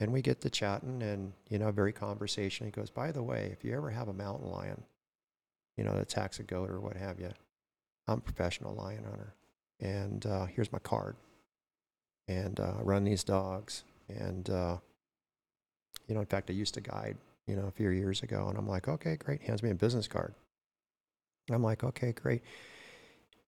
and 0.00 0.12
we 0.12 0.20
get 0.20 0.42
to 0.42 0.50
chatting 0.50 1.02
and, 1.02 1.32
you 1.48 1.58
know, 1.58 1.70
very 1.70 1.94
conversation. 1.94 2.66
He 2.66 2.70
goes, 2.70 2.90
by 2.90 3.10
the 3.10 3.22
way, 3.22 3.48
if 3.54 3.64
you 3.64 3.74
ever 3.74 3.88
have 3.88 4.08
a 4.08 4.12
mountain 4.12 4.50
lion, 4.50 4.82
you 5.78 5.84
know, 5.84 5.94
that 5.94 6.02
attacks 6.02 6.40
a 6.40 6.42
goat 6.42 6.68
or 6.68 6.78
what 6.78 6.98
have 6.98 7.18
you, 7.18 7.30
I'm 8.08 8.18
a 8.18 8.20
professional 8.20 8.74
lion 8.74 9.04
hunter. 9.04 9.34
And 9.80 10.24
uh, 10.26 10.46
here's 10.46 10.72
my 10.72 10.78
card. 10.78 11.16
And 12.28 12.60
uh, 12.60 12.74
run 12.82 13.04
these 13.04 13.24
dogs. 13.24 13.84
And, 14.08 14.48
uh, 14.50 14.76
you 16.06 16.14
know, 16.14 16.20
in 16.20 16.26
fact, 16.26 16.50
I 16.50 16.52
used 16.52 16.74
to 16.74 16.80
guide, 16.80 17.16
you 17.46 17.56
know, 17.56 17.66
a 17.66 17.70
few 17.70 17.90
years 17.90 18.22
ago, 18.22 18.48
and 18.48 18.58
I'm 18.58 18.68
like, 18.68 18.88
okay, 18.88 19.16
great. 19.16 19.42
Hands 19.42 19.62
me 19.62 19.70
a 19.70 19.74
business 19.74 20.06
card. 20.06 20.34
I'm 21.50 21.62
like, 21.62 21.82
okay, 21.82 22.12
great. 22.12 22.42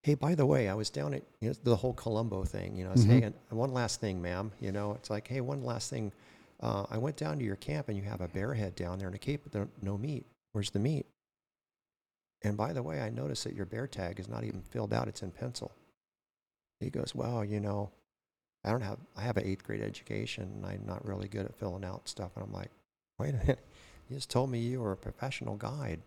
Hey, 0.02 0.14
by 0.14 0.34
the 0.34 0.46
way, 0.46 0.68
I 0.68 0.74
was 0.74 0.90
down 0.90 1.14
at 1.14 1.22
you 1.40 1.50
know, 1.50 1.54
the 1.62 1.76
whole 1.76 1.92
Columbo 1.92 2.44
thing. 2.44 2.76
You 2.76 2.84
know, 2.84 2.90
mm-hmm. 2.90 3.10
hey, 3.10 3.22
and 3.22 3.34
one 3.50 3.72
last 3.72 4.00
thing, 4.00 4.20
ma'am. 4.20 4.50
You 4.60 4.72
know, 4.72 4.92
it's 4.94 5.10
like, 5.10 5.28
hey, 5.28 5.40
one 5.40 5.62
last 5.62 5.90
thing. 5.90 6.12
Uh, 6.60 6.86
I 6.90 6.98
went 6.98 7.16
down 7.16 7.38
to 7.38 7.44
your 7.44 7.56
camp, 7.56 7.88
and 7.88 7.96
you 7.96 8.04
have 8.04 8.20
a 8.20 8.28
bear 8.28 8.54
head 8.54 8.74
down 8.74 8.98
there 8.98 9.08
and 9.08 9.14
a 9.14 9.18
cape, 9.18 9.42
but 9.50 9.68
no 9.80 9.98
meat. 9.98 10.26
Where's 10.52 10.70
the 10.70 10.78
meat? 10.78 11.06
And 12.44 12.56
by 12.56 12.72
the 12.72 12.82
way, 12.82 13.00
I 13.00 13.10
noticed 13.10 13.44
that 13.44 13.54
your 13.54 13.66
bear 13.66 13.86
tag 13.86 14.18
is 14.18 14.28
not 14.28 14.44
even 14.44 14.62
filled 14.62 14.92
out; 14.92 15.08
it's 15.08 15.22
in 15.22 15.30
pencil. 15.30 15.72
He 16.82 16.90
goes, 16.90 17.14
well, 17.14 17.44
you 17.44 17.60
know, 17.60 17.90
I 18.64 18.70
don't 18.70 18.82
have, 18.82 18.98
I 19.16 19.22
have 19.22 19.36
an 19.36 19.46
eighth 19.46 19.64
grade 19.64 19.82
education 19.82 20.50
and 20.54 20.66
I'm 20.66 20.82
not 20.84 21.04
really 21.06 21.28
good 21.28 21.46
at 21.46 21.54
filling 21.54 21.84
out 21.84 22.08
stuff. 22.08 22.32
And 22.36 22.44
I'm 22.44 22.52
like, 22.52 22.70
wait 23.18 23.34
a 23.34 23.38
minute, 23.38 23.64
you 24.08 24.16
just 24.16 24.30
told 24.30 24.50
me 24.50 24.58
you 24.58 24.80
were 24.80 24.92
a 24.92 24.96
professional 24.96 25.56
guide 25.56 26.00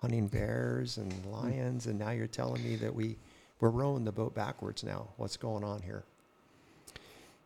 hunting 0.00 0.26
bears 0.26 0.98
and 0.98 1.12
hmm. 1.12 1.30
lions. 1.30 1.86
And 1.86 1.98
now 1.98 2.10
you're 2.10 2.26
telling 2.26 2.62
me 2.62 2.76
that 2.76 2.94
we, 2.94 3.16
we're 3.60 3.70
rowing 3.70 4.04
the 4.04 4.12
boat 4.12 4.34
backwards 4.34 4.84
now. 4.84 5.08
What's 5.16 5.36
going 5.36 5.64
on 5.64 5.80
here? 5.80 6.02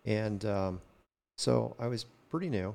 And 0.05 0.45
um, 0.47 0.81
so 1.37 1.77
I 1.79 1.87
was 1.87 2.07
pretty 2.31 2.49
new. 2.49 2.75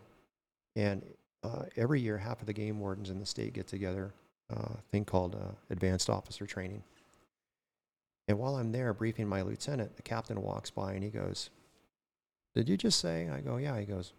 And 0.76 1.02
uh, 1.44 1.64
every 1.78 2.00
year, 2.00 2.18
half 2.18 2.42
of 2.42 2.48
the 2.48 2.54
game 2.54 2.80
wardens 2.80 3.10
in 3.10 3.20
the 3.20 3.26
state 3.26 3.54
get 3.54 3.68
together, 3.68 4.14
uh, 4.54 4.76
thing 4.92 5.06
called 5.06 5.36
uh, 5.36 5.54
advanced 5.70 6.10
officer 6.10 6.46
training. 6.46 6.84
And 8.28 8.40
while 8.40 8.56
I'm 8.56 8.72
there 8.72 8.94
briefing 8.94 9.28
my 9.28 9.42
lieutenant, 9.42 9.96
the 9.96 10.02
captain 10.02 10.42
walks 10.42 10.72
by 10.72 10.94
and 10.94 11.04
he 11.04 11.10
goes, 11.10 11.50
did 12.56 12.70
you 12.70 12.78
just 12.78 13.00
say? 13.00 13.30
I 13.30 13.42
go, 13.42 13.58
Yeah. 13.58 13.78
He 13.78 13.86
goes, 13.86 14.14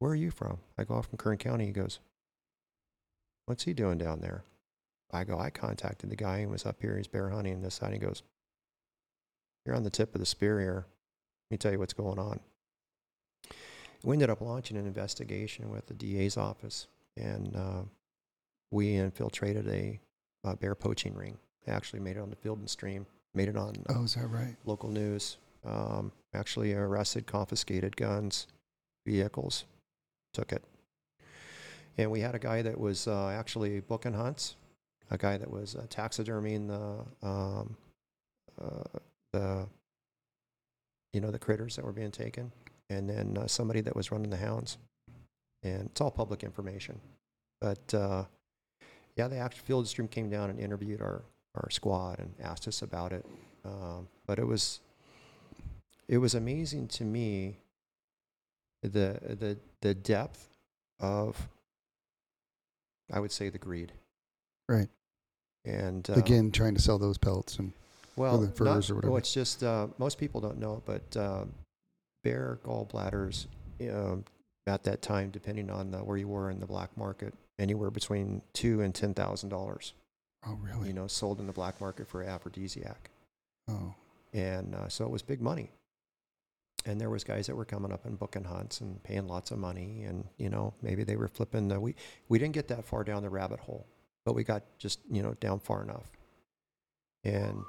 Where 0.00 0.10
are 0.10 0.16
you 0.16 0.30
from? 0.30 0.58
I 0.76 0.84
go, 0.84 1.00
from 1.00 1.16
Kern 1.16 1.38
County. 1.38 1.66
He 1.66 1.72
goes, 1.72 2.00
What's 3.46 3.64
he 3.64 3.72
doing 3.72 3.98
down 3.98 4.20
there? 4.20 4.42
I 5.12 5.24
go, 5.24 5.38
I 5.38 5.50
contacted 5.50 6.10
the 6.10 6.16
guy 6.16 6.42
who 6.42 6.48
was 6.48 6.66
up 6.66 6.80
here. 6.80 6.96
He's 6.96 7.06
bear 7.06 7.30
hunting 7.30 7.62
this 7.62 7.76
side. 7.76 7.92
He 7.92 7.98
goes, 7.98 8.22
You're 9.64 9.76
on 9.76 9.84
the 9.84 9.90
tip 9.90 10.14
of 10.14 10.20
the 10.20 10.26
spear 10.26 10.60
here. 10.60 10.86
Let 11.50 11.54
me 11.54 11.58
tell 11.58 11.72
you 11.72 11.78
what's 11.78 11.92
going 11.92 12.18
on. 12.18 12.40
We 14.02 14.14
ended 14.14 14.30
up 14.30 14.40
launching 14.40 14.76
an 14.76 14.86
investigation 14.86 15.70
with 15.70 15.86
the 15.86 15.94
DA's 15.94 16.36
office, 16.36 16.88
and 17.16 17.54
uh, 17.54 17.82
we 18.72 18.96
infiltrated 18.96 19.68
a, 19.68 20.00
a, 20.42 20.56
bear 20.56 20.74
poaching 20.74 21.14
ring. 21.14 21.38
They 21.64 21.72
actually 21.72 22.00
made 22.00 22.16
it 22.16 22.20
on 22.20 22.30
the 22.30 22.36
Field 22.36 22.58
and 22.58 22.68
Stream, 22.68 23.06
made 23.34 23.48
it 23.48 23.56
on 23.56 23.74
oh, 23.90 24.02
is 24.02 24.14
that 24.14 24.26
right? 24.26 24.56
local 24.64 24.88
news 24.88 25.36
um, 25.64 26.10
actually 26.34 26.74
arrested, 26.74 27.26
confiscated 27.26 27.96
guns, 27.96 28.48
vehicles, 29.06 29.64
took 30.32 30.52
it. 30.52 30.64
And 31.98 32.10
we 32.10 32.20
had 32.20 32.34
a 32.34 32.38
guy 32.38 32.62
that 32.62 32.80
was 32.80 33.06
uh, 33.06 33.28
actually 33.28 33.80
booking 33.80 34.14
hunts, 34.14 34.56
a 35.10 35.18
guy 35.18 35.36
that 35.36 35.50
was 35.50 35.76
uh, 35.76 35.82
taxidermying 35.88 36.68
the 36.68 37.26
um, 37.26 37.76
uh, 38.60 38.98
the 39.32 39.66
you 41.12 41.20
know 41.20 41.30
the 41.30 41.38
critters 41.38 41.76
that 41.76 41.84
were 41.84 41.92
being 41.92 42.10
taken, 42.10 42.50
and 42.88 43.08
then 43.08 43.36
uh, 43.38 43.46
somebody 43.46 43.82
that 43.82 43.94
was 43.94 44.10
running 44.10 44.30
the 44.30 44.36
hounds. 44.38 44.78
And 45.62 45.90
it's 45.90 46.00
all 46.00 46.10
public 46.10 46.42
information, 46.42 46.98
but 47.60 47.94
uh, 47.94 48.24
yeah, 49.16 49.28
the 49.28 49.36
actual 49.36 49.64
field 49.64 49.88
stream 49.88 50.08
came 50.08 50.30
down 50.30 50.50
and 50.50 50.58
interviewed 50.58 51.00
our 51.00 51.22
our 51.54 51.70
squad 51.70 52.18
and 52.18 52.32
asked 52.42 52.66
us 52.66 52.82
about 52.82 53.12
it. 53.12 53.26
Um, 53.64 54.08
but 54.26 54.38
it 54.38 54.46
was 54.46 54.80
it 56.08 56.18
was 56.18 56.34
amazing 56.34 56.88
to 56.88 57.04
me 57.04 57.56
the 58.82 59.18
the 59.38 59.58
the 59.80 59.94
depth 59.94 60.48
of 61.00 61.48
I 63.12 63.20
would 63.20 63.32
say 63.32 63.50
the 63.50 63.58
greed. 63.58 63.92
Right. 64.68 64.88
And 65.64 66.08
uh, 66.08 66.14
again, 66.14 66.50
trying 66.50 66.74
to 66.74 66.80
sell 66.80 66.98
those 66.98 67.18
pelts 67.18 67.58
and 67.58 67.72
well, 68.16 68.50
furs 68.54 68.90
or 68.90 68.96
whatever. 68.96 69.12
Well, 69.12 69.18
it's 69.18 69.32
just 69.32 69.62
uh, 69.62 69.88
most 69.98 70.18
people 70.18 70.40
don't 70.40 70.58
know, 70.58 70.82
but 70.84 71.16
uh, 71.16 71.44
bear 72.24 72.58
gallbladders 72.64 73.46
um, 73.90 74.24
at 74.66 74.82
that 74.84 75.02
time, 75.02 75.30
depending 75.30 75.70
on 75.70 75.90
the, 75.90 75.98
where 75.98 76.16
you 76.16 76.28
were 76.28 76.50
in 76.50 76.58
the 76.58 76.66
black 76.66 76.96
market, 76.96 77.34
anywhere 77.58 77.90
between 77.90 78.42
two 78.52 78.80
and 78.80 78.94
ten 78.94 79.14
thousand 79.14 79.50
dollars. 79.50 79.94
Oh, 80.46 80.58
really? 80.60 80.88
You 80.88 80.94
know, 80.94 81.06
sold 81.06 81.40
in 81.40 81.46
the 81.46 81.52
black 81.52 81.80
market 81.80 82.08
for 82.08 82.22
aphrodisiac. 82.22 83.10
Oh. 83.68 83.94
And 84.32 84.74
uh, 84.74 84.88
so 84.88 85.04
it 85.04 85.10
was 85.10 85.22
big 85.22 85.40
money 85.40 85.70
and 86.84 87.00
there 87.00 87.10
was 87.10 87.24
guys 87.24 87.46
that 87.46 87.56
were 87.56 87.64
coming 87.64 87.92
up 87.92 88.04
and 88.04 88.18
booking 88.18 88.44
hunts 88.44 88.80
and 88.80 89.02
paying 89.02 89.26
lots 89.26 89.50
of 89.50 89.58
money 89.58 90.04
and 90.06 90.24
you 90.38 90.48
know 90.48 90.72
maybe 90.82 91.04
they 91.04 91.16
were 91.16 91.28
flipping 91.28 91.68
the 91.68 91.78
we 91.78 91.94
we 92.28 92.38
didn't 92.38 92.54
get 92.54 92.68
that 92.68 92.84
far 92.84 93.04
down 93.04 93.22
the 93.22 93.30
rabbit 93.30 93.60
hole 93.60 93.86
but 94.24 94.34
we 94.34 94.44
got 94.44 94.62
just 94.78 95.00
you 95.10 95.22
know 95.22 95.34
down 95.34 95.58
far 95.58 95.82
enough 95.82 96.10
and 97.24 97.62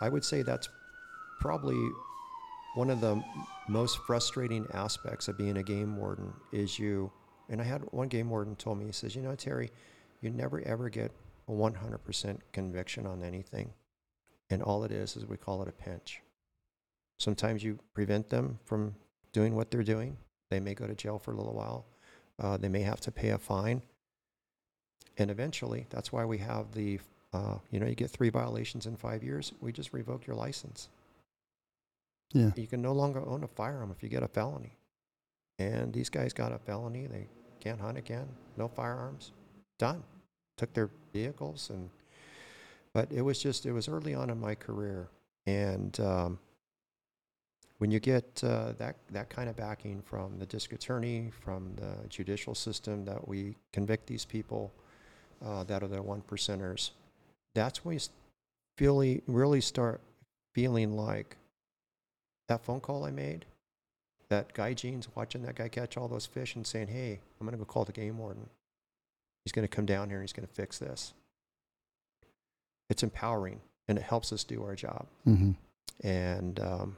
i 0.00 0.08
would 0.08 0.24
say 0.24 0.42
that's 0.42 0.68
probably 1.40 1.78
one 2.74 2.90
of 2.90 3.00
the 3.00 3.22
most 3.68 3.98
frustrating 3.98 4.66
aspects 4.72 5.28
of 5.28 5.38
being 5.38 5.58
a 5.58 5.62
game 5.62 5.96
warden 5.96 6.32
is 6.52 6.78
you 6.78 7.10
and 7.48 7.60
i 7.60 7.64
had 7.64 7.82
one 7.90 8.08
game 8.08 8.30
warden 8.30 8.56
told 8.56 8.78
me 8.78 8.86
he 8.86 8.92
says 8.92 9.14
you 9.14 9.22
know 9.22 9.34
terry 9.34 9.70
you 10.20 10.30
never 10.30 10.60
ever 10.62 10.88
get 10.88 11.10
a 11.46 11.52
100% 11.52 12.38
conviction 12.52 13.06
on 13.06 13.22
anything 13.22 13.70
and 14.48 14.62
all 14.62 14.82
it 14.84 14.90
is 14.90 15.14
is 15.16 15.26
we 15.26 15.36
call 15.36 15.60
it 15.60 15.68
a 15.68 15.72
pinch 15.72 16.22
Sometimes 17.18 17.62
you 17.62 17.78
prevent 17.94 18.28
them 18.28 18.58
from 18.64 18.94
doing 19.32 19.54
what 19.54 19.70
they're 19.70 19.82
doing. 19.82 20.16
They 20.50 20.60
may 20.60 20.74
go 20.74 20.86
to 20.86 20.94
jail 20.94 21.18
for 21.18 21.32
a 21.32 21.36
little 21.36 21.54
while. 21.54 21.86
Uh, 22.40 22.56
they 22.56 22.68
may 22.68 22.82
have 22.82 23.00
to 23.00 23.12
pay 23.12 23.30
a 23.30 23.38
fine. 23.38 23.82
And 25.16 25.30
eventually, 25.30 25.86
that's 25.90 26.12
why 26.12 26.24
we 26.24 26.38
have 26.38 26.72
the, 26.72 26.98
uh, 27.32 27.58
you 27.70 27.78
know, 27.78 27.86
you 27.86 27.94
get 27.94 28.10
three 28.10 28.30
violations 28.30 28.86
in 28.86 28.96
five 28.96 29.22
years. 29.22 29.52
We 29.60 29.72
just 29.72 29.92
revoke 29.92 30.26
your 30.26 30.36
license. 30.36 30.88
Yeah. 32.32 32.50
You 32.56 32.66
can 32.66 32.82
no 32.82 32.92
longer 32.92 33.24
own 33.24 33.44
a 33.44 33.48
firearm 33.48 33.92
if 33.92 34.02
you 34.02 34.08
get 34.08 34.24
a 34.24 34.28
felony. 34.28 34.76
And 35.58 35.92
these 35.92 36.08
guys 36.10 36.32
got 36.32 36.52
a 36.52 36.58
felony. 36.58 37.06
They 37.06 37.28
can't 37.60 37.80
hunt 37.80 37.98
again. 37.98 38.28
No 38.56 38.68
firearms. 38.68 39.32
Done. 39.78 40.02
Took 40.56 40.72
their 40.72 40.90
vehicles 41.12 41.70
and, 41.70 41.90
but 42.92 43.10
it 43.10 43.22
was 43.22 43.42
just, 43.42 43.66
it 43.66 43.72
was 43.72 43.88
early 43.88 44.14
on 44.14 44.30
in 44.30 44.40
my 44.40 44.54
career. 44.54 45.08
And 45.46 45.98
um, 46.00 46.38
when 47.78 47.90
you 47.90 47.98
get 47.98 48.42
uh, 48.44 48.72
that, 48.78 48.96
that 49.10 49.28
kind 49.30 49.48
of 49.48 49.56
backing 49.56 50.00
from 50.02 50.38
the 50.38 50.46
district 50.46 50.84
attorney, 50.84 51.30
from 51.40 51.74
the 51.76 52.08
judicial 52.08 52.54
system, 52.54 53.04
that 53.04 53.26
we 53.26 53.56
convict 53.72 54.06
these 54.06 54.24
people 54.24 54.72
uh, 55.44 55.64
that 55.64 55.82
are 55.82 55.88
the 55.88 56.00
one 56.00 56.22
percenters, 56.22 56.92
that's 57.54 57.84
when 57.84 57.94
you 57.94 58.00
really, 58.80 59.22
really 59.26 59.60
start 59.60 60.00
feeling 60.54 60.96
like 60.96 61.36
that 62.48 62.64
phone 62.64 62.80
call 62.80 63.04
I 63.04 63.10
made, 63.10 63.44
that 64.34 64.52
guy 64.52 64.74
Gene's 64.74 65.08
watching 65.14 65.42
that 65.42 65.54
guy 65.54 65.68
catch 65.68 65.96
all 65.96 66.08
those 66.08 66.26
fish 66.26 66.56
and 66.56 66.66
saying, 66.66 66.88
hey, 66.88 67.20
I'm 67.40 67.46
going 67.46 67.56
to 67.56 67.58
go 67.58 67.64
call 67.64 67.84
the 67.84 67.92
game 67.92 68.18
warden. 68.18 68.48
He's 69.44 69.52
going 69.52 69.66
to 69.66 69.74
come 69.76 69.86
down 69.86 70.08
here 70.08 70.18
and 70.18 70.24
he's 70.24 70.32
going 70.32 70.46
to 70.46 70.52
fix 70.54 70.78
this. 70.78 71.12
It's 72.90 73.02
empowering 73.02 73.60
and 73.88 73.96
it 73.98 74.02
helps 74.02 74.32
us 74.32 74.42
do 74.44 74.64
our 74.64 74.74
job. 74.74 75.06
Mm-hmm. 75.26 75.52
And, 76.06 76.60
um, 76.60 76.96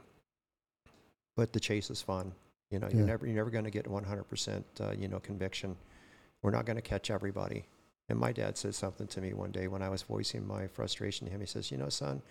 but 1.35 1.53
the 1.53 1.59
chase 1.59 1.89
is 1.91 2.01
fun. 2.01 2.31
You 2.71 2.79
know, 2.79 2.87
Yeah. 2.87 2.97
you're 2.97 3.05
never, 3.05 3.25
you're 3.25 3.35
never 3.35 3.49
going 3.51 3.65
to 3.65 3.71
get 3.71 3.85
100%, 3.85 4.63
uh, 4.81 4.91
you 4.97 5.07
know, 5.07 5.19
conviction. 5.19 5.75
We're 6.41 6.51
not 6.51 6.65
going 6.65 6.77
to 6.77 6.81
catch 6.81 7.11
everybody. 7.11 7.65
And 8.09 8.17
my 8.17 8.31
dad 8.31 8.57
said 8.57 8.73
something 8.73 9.07
to 9.07 9.21
me 9.21 9.33
one 9.33 9.51
day 9.51 9.67
when 9.67 9.81
I 9.81 9.89
was 9.89 10.01
voicing 10.01 10.47
my 10.47 10.67
frustration 10.67 11.27
to 11.27 11.33
him. 11.33 11.41
He 11.41 11.45
says, 11.45 11.71
you 11.71 11.77
know, 11.77 11.89
son, 11.89 12.21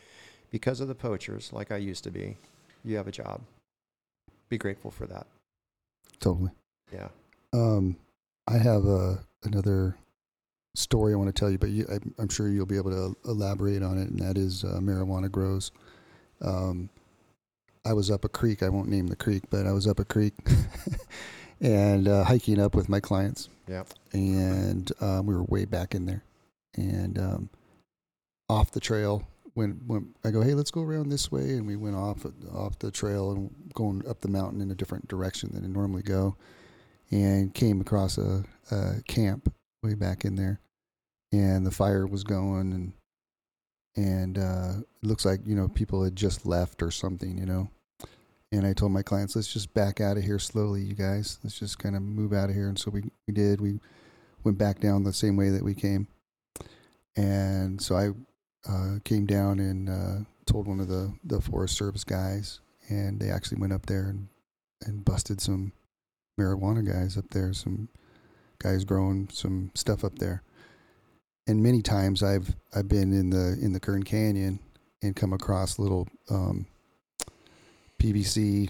because 0.51 0.81
of 0.81 0.89
the 0.89 0.95
poachers, 0.95 1.53
like 1.53 1.71
I 1.71 1.77
used 1.77 2.03
to 2.05 2.11
be, 2.11 2.37
you 2.85 2.97
have 2.97 3.07
a 3.07 3.13
job. 3.13 3.43
Be 4.49 4.59
grateful 4.59 4.91
for 4.91 5.07
that. 5.07 5.27
Totally. 6.21 6.51
Yeah. 6.93 7.09
Um, 7.53 7.97
I 8.47 8.59
have 8.59 8.87
uh, 8.87 9.17
another 9.45 9.97
story 10.75 11.13
I 11.13 11.17
want 11.17 11.35
to 11.35 11.39
tell 11.39 11.51
you, 11.51 11.59
but 11.59 11.71
you, 11.71 11.87
I, 11.91 11.99
I'm 12.21 12.29
sure 12.29 12.49
you'll 12.49 12.67
be 12.67 12.77
able 12.77 12.91
to 12.93 13.17
elaborate 13.29 13.83
on 13.83 13.99
it, 13.99 14.09
and 14.09 14.21
that 14.21 14.39
is 14.39 14.63
uh, 14.65 14.79
marijuana 14.81 15.31
grows. 15.31 15.73
Um, 16.43 16.89
I 17.85 17.93
was 17.93 18.11
up 18.11 18.25
a 18.25 18.29
creek. 18.29 18.63
I 18.63 18.69
won't 18.69 18.89
name 18.89 19.07
the 19.09 19.17
creek, 19.17 19.45
but 19.51 19.67
I 19.67 19.73
was 19.73 19.87
up 19.87 19.99
a 19.99 20.05
creek 20.05 20.35
and 21.61 22.07
uh, 22.09 22.25
hiking 22.25 22.61
up 22.61 22.75
with 22.75 22.89
my 22.89 23.01
clients, 23.01 23.49
Yeah. 23.69 23.85
and 24.13 24.91
um, 25.01 25.27
we 25.27 25.35
were 25.35 25.45
way 25.45 25.65
back 25.65 25.95
in 25.95 26.07
there, 26.07 26.23
and 26.77 27.19
um, 27.19 27.51
off 28.49 28.71
the 28.71 28.81
trail. 28.81 29.27
When, 29.57 30.13
I 30.23 30.31
go, 30.31 30.43
hey, 30.43 30.53
let's 30.53 30.71
go 30.71 30.83
around 30.83 31.09
this 31.09 31.33
way, 31.33 31.53
and 31.53 31.67
we 31.67 31.77
went 31.77 31.97
off 31.97 32.27
off 32.55 32.79
the 32.79 32.91
trail 32.91 33.31
and 33.31 33.51
going 33.73 34.07
up 34.07 34.21
the 34.21 34.29
mountain 34.29 34.61
in 34.61 34.71
a 34.71 34.75
different 34.75 35.09
direction 35.09 35.51
than 35.53 35.65
I 35.65 35.69
normally 35.69 36.03
go, 36.03 36.37
and 37.11 37.55
came 37.55 37.81
across 37.81 38.19
a, 38.19 38.45
a 38.71 39.03
camp 39.09 39.51
way 39.83 39.95
back 39.95 40.27
in 40.27 40.37
there, 40.37 40.61
and 41.33 41.65
the 41.65 41.71
fire 41.71 42.07
was 42.07 42.23
going, 42.23 42.73
and 42.75 42.93
and 43.97 44.37
uh, 44.37 44.73
it 45.03 45.07
looks 45.07 45.25
like 45.25 45.41
you 45.47 45.55
know 45.55 45.69
people 45.69 46.05
had 46.05 46.17
just 46.17 46.45
left 46.45 46.83
or 46.83 46.91
something, 46.91 47.39
you 47.39 47.47
know. 47.47 47.71
And 48.53 48.67
I 48.67 48.75
told 48.75 48.93
my 48.93 49.03
clients, 49.03 49.35
let's 49.35 49.53
just 49.53 49.73
back 49.73 50.01
out 50.01 50.19
of 50.19 50.23
here 50.23 50.39
slowly, 50.39 50.83
you 50.83 50.95
guys. 50.95 51.39
Let's 51.43 51.59
just 51.59 51.79
kind 51.79 51.97
of 51.97 52.03
move 52.03 52.33
out 52.33 52.49
of 52.49 52.55
here. 52.55 52.69
And 52.69 52.79
so 52.79 52.93
we, 52.93 53.03
we 53.27 53.35
did. 53.35 53.61
We 53.61 53.81
went 54.45 54.57
back 54.57 54.79
down 54.79 55.03
the 55.03 55.13
same 55.13 55.37
way 55.37 55.49
that 55.49 55.65
we 55.65 55.75
came. 55.75 56.07
And 57.17 57.81
so 57.83 57.97
I 57.97 58.11
uh, 58.69 58.99
came 59.05 59.27
down 59.27 59.59
and 59.59 59.89
uh, 59.89 60.25
told 60.47 60.67
one 60.67 60.81
of 60.81 60.89
the, 60.89 61.13
the 61.25 61.41
Forest 61.41 61.77
Service 61.77 62.05
guys, 62.05 62.61
and 62.89 63.21
they 63.21 63.31
actually 63.31 63.59
went 63.61 63.73
up 63.73 63.87
there 63.87 64.09
and, 64.09 64.29
and 64.85 65.05
busted 65.05 65.41
some 65.41 65.73
marijuana 66.39 66.87
guys 66.87 67.17
up 67.17 67.25
there, 67.31 67.53
some 67.53 67.89
guys 68.59 68.85
growing 68.85 69.29
some 69.33 69.71
stuff 69.75 70.05
up 70.05 70.19
there. 70.19 70.43
And 71.47 71.63
many 71.63 71.81
times 71.81 72.23
I've 72.25 72.57
I've 72.75 72.89
been 72.89 73.13
in 73.13 73.31
the 73.31 73.57
in 73.63 73.73
the 73.73 73.79
Kern 73.81 74.03
Canyon 74.03 74.59
and 75.03 75.15
come 75.15 75.33
across 75.33 75.79
little 75.79 76.09
um, 76.29 76.67
PVC. 78.01 78.69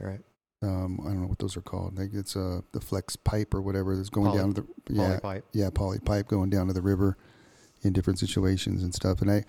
All 0.00 0.06
right. 0.08 0.20
Um, 0.62 0.98
I 1.04 1.10
don't 1.10 1.22
know 1.22 1.28
what 1.28 1.38
those 1.38 1.56
are 1.56 1.60
called. 1.62 1.98
Like 1.98 2.10
it's 2.12 2.34
uh, 2.36 2.62
the 2.72 2.80
flex 2.80 3.14
pipe 3.14 3.54
or 3.54 3.60
whatever 3.62 3.96
that's 3.96 4.08
going 4.08 4.26
Poly- 4.28 4.38
down 4.38 4.54
to 4.54 4.62
the 4.62 4.94
yeah 4.94 5.06
Poly 5.06 5.20
pipe. 5.20 5.44
yeah, 5.52 5.70
poly 5.70 5.98
pipe 6.00 6.26
going 6.28 6.50
down 6.50 6.66
to 6.66 6.72
the 6.72 6.82
river 6.82 7.16
in 7.86 7.92
different 7.92 8.18
situations 8.18 8.82
and 8.82 8.94
stuff. 8.94 9.22
And 9.22 9.30
I, 9.30 9.44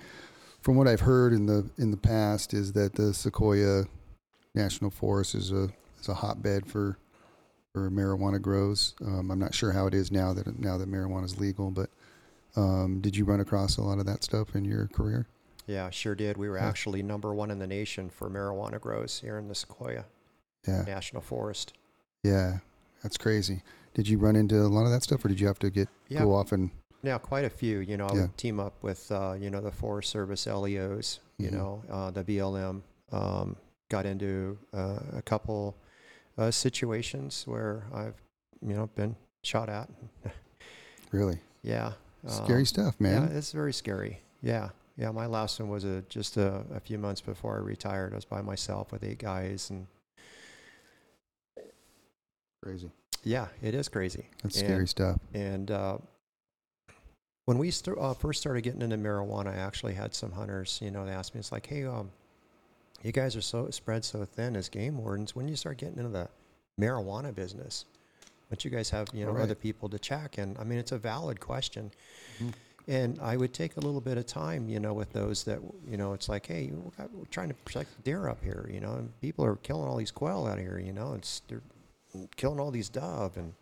from 0.61 0.75
what 0.75 0.87
I've 0.87 1.01
heard 1.01 1.33
in 1.33 1.45
the 1.45 1.69
in 1.77 1.91
the 1.91 1.97
past, 1.97 2.53
is 2.53 2.73
that 2.73 2.95
the 2.95 3.13
Sequoia 3.13 3.85
National 4.55 4.89
Forest 4.91 5.35
is 5.35 5.51
a 5.51 5.69
is 5.99 6.07
a 6.07 6.13
hotbed 6.13 6.65
for 6.67 6.97
for 7.73 7.89
marijuana 7.89 8.41
grows. 8.41 8.95
Um, 9.05 9.29
I'm 9.31 9.39
not 9.39 9.53
sure 9.53 9.71
how 9.71 9.87
it 9.87 9.93
is 9.93 10.11
now 10.11 10.33
that 10.33 10.59
now 10.59 10.77
that 10.77 10.89
marijuana 10.89 11.25
is 11.25 11.39
legal, 11.39 11.71
but 11.71 11.89
um, 12.55 13.01
did 13.01 13.15
you 13.15 13.25
run 13.25 13.39
across 13.39 13.77
a 13.77 13.81
lot 13.83 13.99
of 13.99 14.05
that 14.05 14.23
stuff 14.23 14.55
in 14.55 14.65
your 14.65 14.87
career? 14.87 15.27
Yeah, 15.67 15.89
sure 15.89 16.15
did. 16.15 16.37
We 16.37 16.47
were 16.49 16.57
Yeah. 16.57 16.65
actually 16.67 17.03
number 17.03 17.33
one 17.33 17.51
in 17.51 17.59
the 17.59 17.67
nation 17.67 18.09
for 18.09 18.29
marijuana 18.29 18.79
grows 18.79 19.19
here 19.19 19.37
in 19.37 19.47
the 19.49 19.55
Sequoia 19.55 20.05
Yeah, 20.65 20.83
National 20.83 21.21
Forest. 21.21 21.73
yeah, 22.23 22.59
that's 23.03 23.17
crazy. 23.17 23.63
Did 23.93 24.07
you 24.07 24.17
run 24.17 24.35
into 24.35 24.55
a 24.61 24.67
lot 24.69 24.85
of 24.85 24.91
that 24.91 25.03
stuff, 25.03 25.25
or 25.25 25.27
did 25.27 25.39
you 25.39 25.47
have 25.47 25.59
to 25.59 25.69
get 25.69 25.89
Yeah. 26.07 26.23
go 26.23 26.33
off 26.33 26.51
and 26.51 26.71
Yeah, 27.03 27.17
quite 27.19 27.45
a 27.45 27.49
few. 27.49 27.79
You 27.79 27.97
know, 27.97 28.07
I 28.07 28.15
Yeah. 28.15 28.21
would 28.23 28.37
team 28.37 28.59
up 28.59 28.81
with, 28.81 29.11
uh, 29.11 29.35
you 29.39 29.49
know, 29.49 29.61
the 29.61 29.71
Forest 29.71 30.09
Service 30.09 30.47
LEOs, 30.47 31.19
you 31.37 31.49
Mhm. 31.49 31.53
know, 31.53 31.83
uh, 31.89 32.11
the 32.11 32.23
BLM. 32.23 32.83
Um, 33.11 33.55
got 33.89 34.05
into 34.05 34.57
uh, 34.73 34.99
a 35.13 35.21
couple 35.21 35.75
uh, 36.37 36.51
situations 36.51 37.47
where 37.47 37.83
I've, 37.93 38.21
you 38.61 38.75
know, 38.75 38.87
been 38.95 39.15
shot 39.43 39.69
at. 39.69 39.89
really 41.11 41.39
yeah. 41.63 41.93
scary 42.27 42.59
um, 42.61 42.65
stuff, 42.65 42.99
man? 42.99 43.29
Yeah, 43.29 43.37
it's 43.37 43.51
very 43.51 43.73
scary. 43.73 44.19
Yeah. 44.41 44.69
Yeah, 44.97 45.11
my 45.11 45.25
last 45.27 45.59
one 45.59 45.69
was 45.69 45.83
a, 45.83 46.01
just 46.09 46.37
a, 46.37 46.63
a 46.73 46.79
few 46.79 46.97
months 46.97 47.21
before 47.21 47.55
I 47.55 47.59
retired. 47.59 48.13
I 48.13 48.15
was 48.17 48.25
by 48.25 48.41
myself 48.41 48.91
with 48.91 49.03
eight 49.03 49.19
guys, 49.19 49.69
and 49.69 49.85
Crazy. 52.63 52.91
yeah, 53.23 53.47
it 53.61 53.73
is 53.75 53.87
crazy. 53.87 54.25
That's 54.43 54.57
And- 54.57 54.65
scary 54.67 54.87
stuff. 54.87 55.19
And 55.33 55.69
uh, 55.71 55.99
when 57.47 57.57
we 57.57 57.71
st- 57.71 57.97
uh, 57.97 58.13
first 58.13 58.41
started 58.41 58.61
getting 58.61 58.81
into 58.81 58.97
marijuana, 58.97 59.47
I 59.53 59.55
actually 59.55 59.93
had 59.93 60.13
some 60.13 60.33
hunters, 60.33 60.79
you 60.83 60.91
know, 60.91 61.05
they 61.05 61.13
asked 61.13 61.33
me, 61.33 61.39
it's 61.39 61.53
like, 61.53 61.65
hey, 61.65 61.85
um, 61.85 62.11
you 63.03 63.13
guys 63.13 63.37
are 63.37 63.41
so 63.41 63.69
spread 63.69 64.03
so 64.03 64.25
thin 64.25 64.57
as 64.57 64.67
game 64.67 64.97
wardens. 64.97 65.33
When 65.33 65.47
you 65.47 65.55
start 65.55 65.77
getting 65.77 65.97
into 65.97 66.09
the 66.09 66.27
marijuana 66.77 67.33
business? 67.33 67.85
But 68.49 68.65
you 68.65 68.69
guys 68.71 68.89
have, 68.89 69.07
you 69.13 69.25
know, 69.25 69.31
Right. 69.31 69.43
other 69.43 69.55
people 69.55 69.87
to 69.87 69.97
check. 69.97 70.37
And 70.37 70.57
I 70.57 70.65
mean, 70.65 70.77
it's 70.77 70.91
a 70.91 70.97
valid 70.97 71.39
question. 71.39 71.91
Mhm. 72.39 72.53
And 72.89 73.19
I 73.21 73.37
would 73.37 73.53
take 73.53 73.77
a 73.77 73.79
little 73.79 74.01
bit 74.01 74.17
of 74.17 74.25
time, 74.25 74.67
you 74.67 74.81
know, 74.81 74.93
with 74.93 75.13
those 75.13 75.45
that, 75.45 75.59
you 75.89 75.95
know, 75.95 76.11
it's 76.11 76.27
like, 76.27 76.47
hey, 76.47 76.71
we're 76.73 77.07
we're 77.13 77.25
trying 77.31 77.47
to 77.47 77.53
protect 77.53 78.03
deer 78.03 78.27
up 78.27 78.43
here, 78.43 78.69
you 78.69 78.81
know, 78.81 78.95
and 78.95 79.21
people 79.21 79.45
are 79.45 79.55
killing 79.55 79.87
all 79.87 79.95
these 79.95 80.11
quail 80.11 80.45
out 80.47 80.59
here, 80.59 80.79
you 80.79 80.91
know, 80.91 81.13
it's, 81.13 81.41
they're 81.47 81.61
killing 82.35 82.59
all 82.59 82.71
these 82.71 82.89
dove. 82.89 83.37
And 83.37 83.53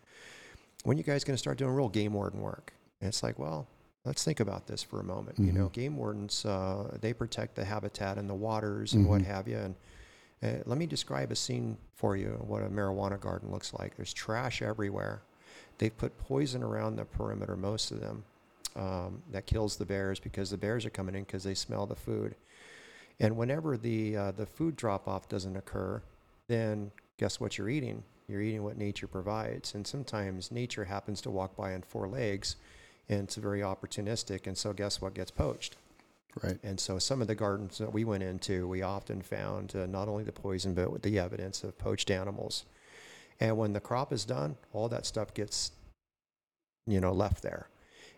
when 0.86 0.98
you 0.98 1.04
guys 1.04 1.24
going 1.24 1.36
to 1.36 1.40
start 1.40 1.60
doing 1.60 1.72
real 1.74 1.90
game 1.90 2.14
warden 2.14 2.42
work? 2.42 2.74
And 3.02 3.08
it's 3.08 3.22
like, 3.22 3.38
well, 3.38 3.68
let's 4.06 4.24
think 4.24 4.40
about 4.40 4.68
this 4.68 4.84
for 4.84 5.00
a 5.00 5.04
moment. 5.04 5.40
You 5.40 5.52
know, 5.52 5.68
Mhm. 5.68 5.74
game 5.74 5.98
wardens, 5.98 6.46
uh, 6.46 6.98
they 7.02 7.14
protect 7.14 7.56
the 7.56 7.66
habitat 7.66 8.18
and 8.18 8.30
the 8.30 8.36
waters 8.36 8.94
and 8.94 9.08
what 9.08 9.22
Mhm. 9.22 9.26
have 9.26 9.48
you. 9.48 9.58
And 9.58 9.76
uh, 10.44 10.64
let 10.66 10.78
me 10.78 10.86
describe 10.86 11.32
a 11.32 11.36
scene 11.36 11.78
for 11.96 12.16
you, 12.16 12.32
what 12.46 12.62
a 12.62 12.70
marijuana 12.70 13.20
garden 13.20 13.52
looks 13.52 13.74
like. 13.74 13.96
There's 13.96 14.14
trash 14.14 14.62
everywhere. 14.62 15.22
They've 15.78 15.96
put 15.98 16.18
poison 16.18 16.62
around 16.62 16.98
the 16.98 17.06
perimeter, 17.06 17.56
most 17.56 17.92
of 17.92 18.00
them, 18.00 18.24
um, 18.76 19.24
that 19.32 19.46
kills 19.46 19.78
the 19.78 19.86
bears 19.86 20.20
because 20.20 20.50
the 20.52 20.58
bears 20.58 20.86
are 20.86 20.90
coming 20.90 21.16
in 21.16 21.24
because 21.24 21.44
they 21.44 21.56
smell 21.56 21.86
the 21.86 21.96
food. 21.96 22.36
And 23.20 23.38
whenever 23.38 23.78
the 23.78 24.16
uh, 24.18 24.32
the 24.32 24.46
food 24.46 24.76
drop 24.76 25.08
off 25.08 25.28
doesn't 25.30 25.56
occur, 25.56 26.02
then 26.48 26.92
guess 27.18 27.40
what 27.40 27.58
you're 27.58 27.70
eating? 27.70 28.04
You're 28.28 28.42
eating 28.42 28.64
what 28.64 28.78
nature 28.78 29.08
provides. 29.08 29.74
And 29.74 29.88
sometimes 29.88 30.52
nature 30.52 30.84
happens 30.86 31.22
to 31.22 31.32
walk 31.32 31.56
by 31.56 31.74
on 31.74 31.82
four 31.82 32.08
legs, 32.10 32.58
and 33.10 33.22
it's 33.22 33.36
very 33.36 33.60
opportunistic. 33.60 34.48
And 34.48 34.58
so 34.58 34.74
guess 34.74 35.02
what 35.02 35.14
gets 35.14 35.32
poached? 35.32 35.76
Right. 36.44 36.58
And 36.64 36.80
so 36.80 37.00
some 37.00 37.22
of 37.22 37.28
the 37.28 37.36
gardens 37.36 37.78
that 37.78 37.94
we 37.94 38.04
went 38.04 38.24
into, 38.24 38.68
we 38.68 38.82
often 38.82 39.22
found 39.22 39.74
uh, 39.76 39.86
not 39.86 40.10
only 40.10 40.24
the 40.24 40.34
poison, 40.34 40.74
but 40.74 40.92
with 40.92 41.02
the 41.02 41.18
evidence 41.18 41.64
of 41.64 41.78
poached 41.78 42.12
animals. 42.12 42.66
And 43.40 43.58
when 43.58 43.74
the 43.74 43.80
crop 43.80 44.12
is 44.12 44.26
done, 44.26 44.58
all 44.74 44.90
that 44.90 45.06
stuff 45.06 45.34
gets, 45.34 45.72
you 46.86 47.00
know, 47.00 47.14
left 47.14 47.42
there. 47.42 47.70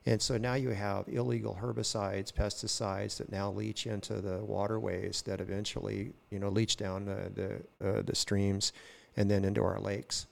And 0.06 0.22
so 0.22 0.38
now 0.38 0.54
you 0.54 0.70
have 0.70 1.08
illegal 1.10 1.58
herbicides, 1.62 2.32
pesticides 2.32 3.18
that 3.18 3.32
now 3.32 3.52
leach 3.52 3.86
into 3.86 4.22
the 4.22 4.38
waterways 4.38 5.22
that 5.24 5.42
eventually, 5.42 6.14
you 6.32 6.40
know, 6.40 6.50
leach 6.50 6.78
down 6.78 7.06
the 7.06 7.62
the, 7.82 7.88
uh, 7.88 8.02
the 8.04 8.16
streams 8.16 8.72
and 9.18 9.30
then 9.30 9.44
into 9.44 9.62
our 9.64 9.80
lakes. 9.80 10.28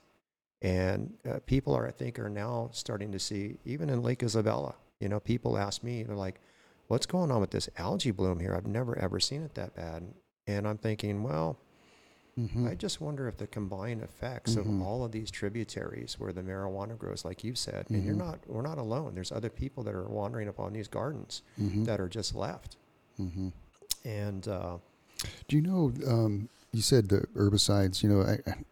And 0.62 1.12
uh, 1.28 1.38
people 1.46 1.74
are, 1.74 1.86
I 1.86 1.90
think, 1.90 2.18
are 2.18 2.30
now 2.30 2.70
starting 2.72 3.12
to 3.12 3.18
see, 3.18 3.56
even 3.64 3.90
in 3.90 4.02
Lake 4.02 4.22
Isabella, 4.22 4.74
You 4.98 5.10
know, 5.10 5.20
people 5.20 5.58
ask 5.58 5.82
me, 5.84 6.02
they're 6.04 6.16
like, 6.16 6.40
"What's 6.88 7.04
going 7.04 7.30
on 7.30 7.40
with 7.42 7.50
this 7.50 7.68
algae 7.76 8.12
bloom 8.12 8.40
here? 8.40 8.54
I've 8.54 8.66
never 8.66 8.98
ever 8.98 9.20
seen 9.20 9.42
it 9.42 9.54
that 9.54 9.74
bad." 9.76 10.02
And 10.46 10.66
I'm 10.66 10.78
thinking, 10.78 11.22
well, 11.22 11.58
Mhm. 12.38 12.66
I 12.70 12.74
just 12.74 13.00
wonder 13.00 13.28
if 13.28 13.36
the 13.36 13.46
combined 13.46 14.02
effects 14.02 14.54
Mhm. 14.54 14.60
of 14.60 14.82
all 14.82 15.04
of 15.04 15.12
these 15.12 15.30
tributaries 15.30 16.18
where 16.18 16.32
the 16.32 16.42
marijuana 16.42 16.96
grows, 16.96 17.24
like 17.26 17.44
you 17.44 17.54
said, 17.54 17.86
and 17.90 18.04
you're 18.04 18.14
Mhm. 18.14 18.18
not, 18.26 18.38
we're 18.48 18.62
not 18.62 18.78
alone. 18.78 19.14
There's 19.14 19.32
other 19.32 19.50
people 19.50 19.82
that 19.84 19.94
are 19.94 20.08
wandering 20.08 20.48
upon 20.48 20.72
these 20.72 20.88
gardens 20.88 21.42
Mhm. 21.58 21.84
that 21.86 22.00
are 22.00 22.08
just 22.08 22.34
left. 22.34 22.76
Mhm. 23.18 23.52
And 24.04 24.48
uh, 24.48 24.78
Do 25.48 25.56
you 25.56 25.62
know? 25.62 25.92
Um, 26.06 26.48
you 26.72 26.82
said 26.82 27.08
the 27.08 27.26
herbicides. 27.34 28.02
You 28.02 28.08
know, 28.10 28.20
I, 28.22 28.38
I- 28.50 28.64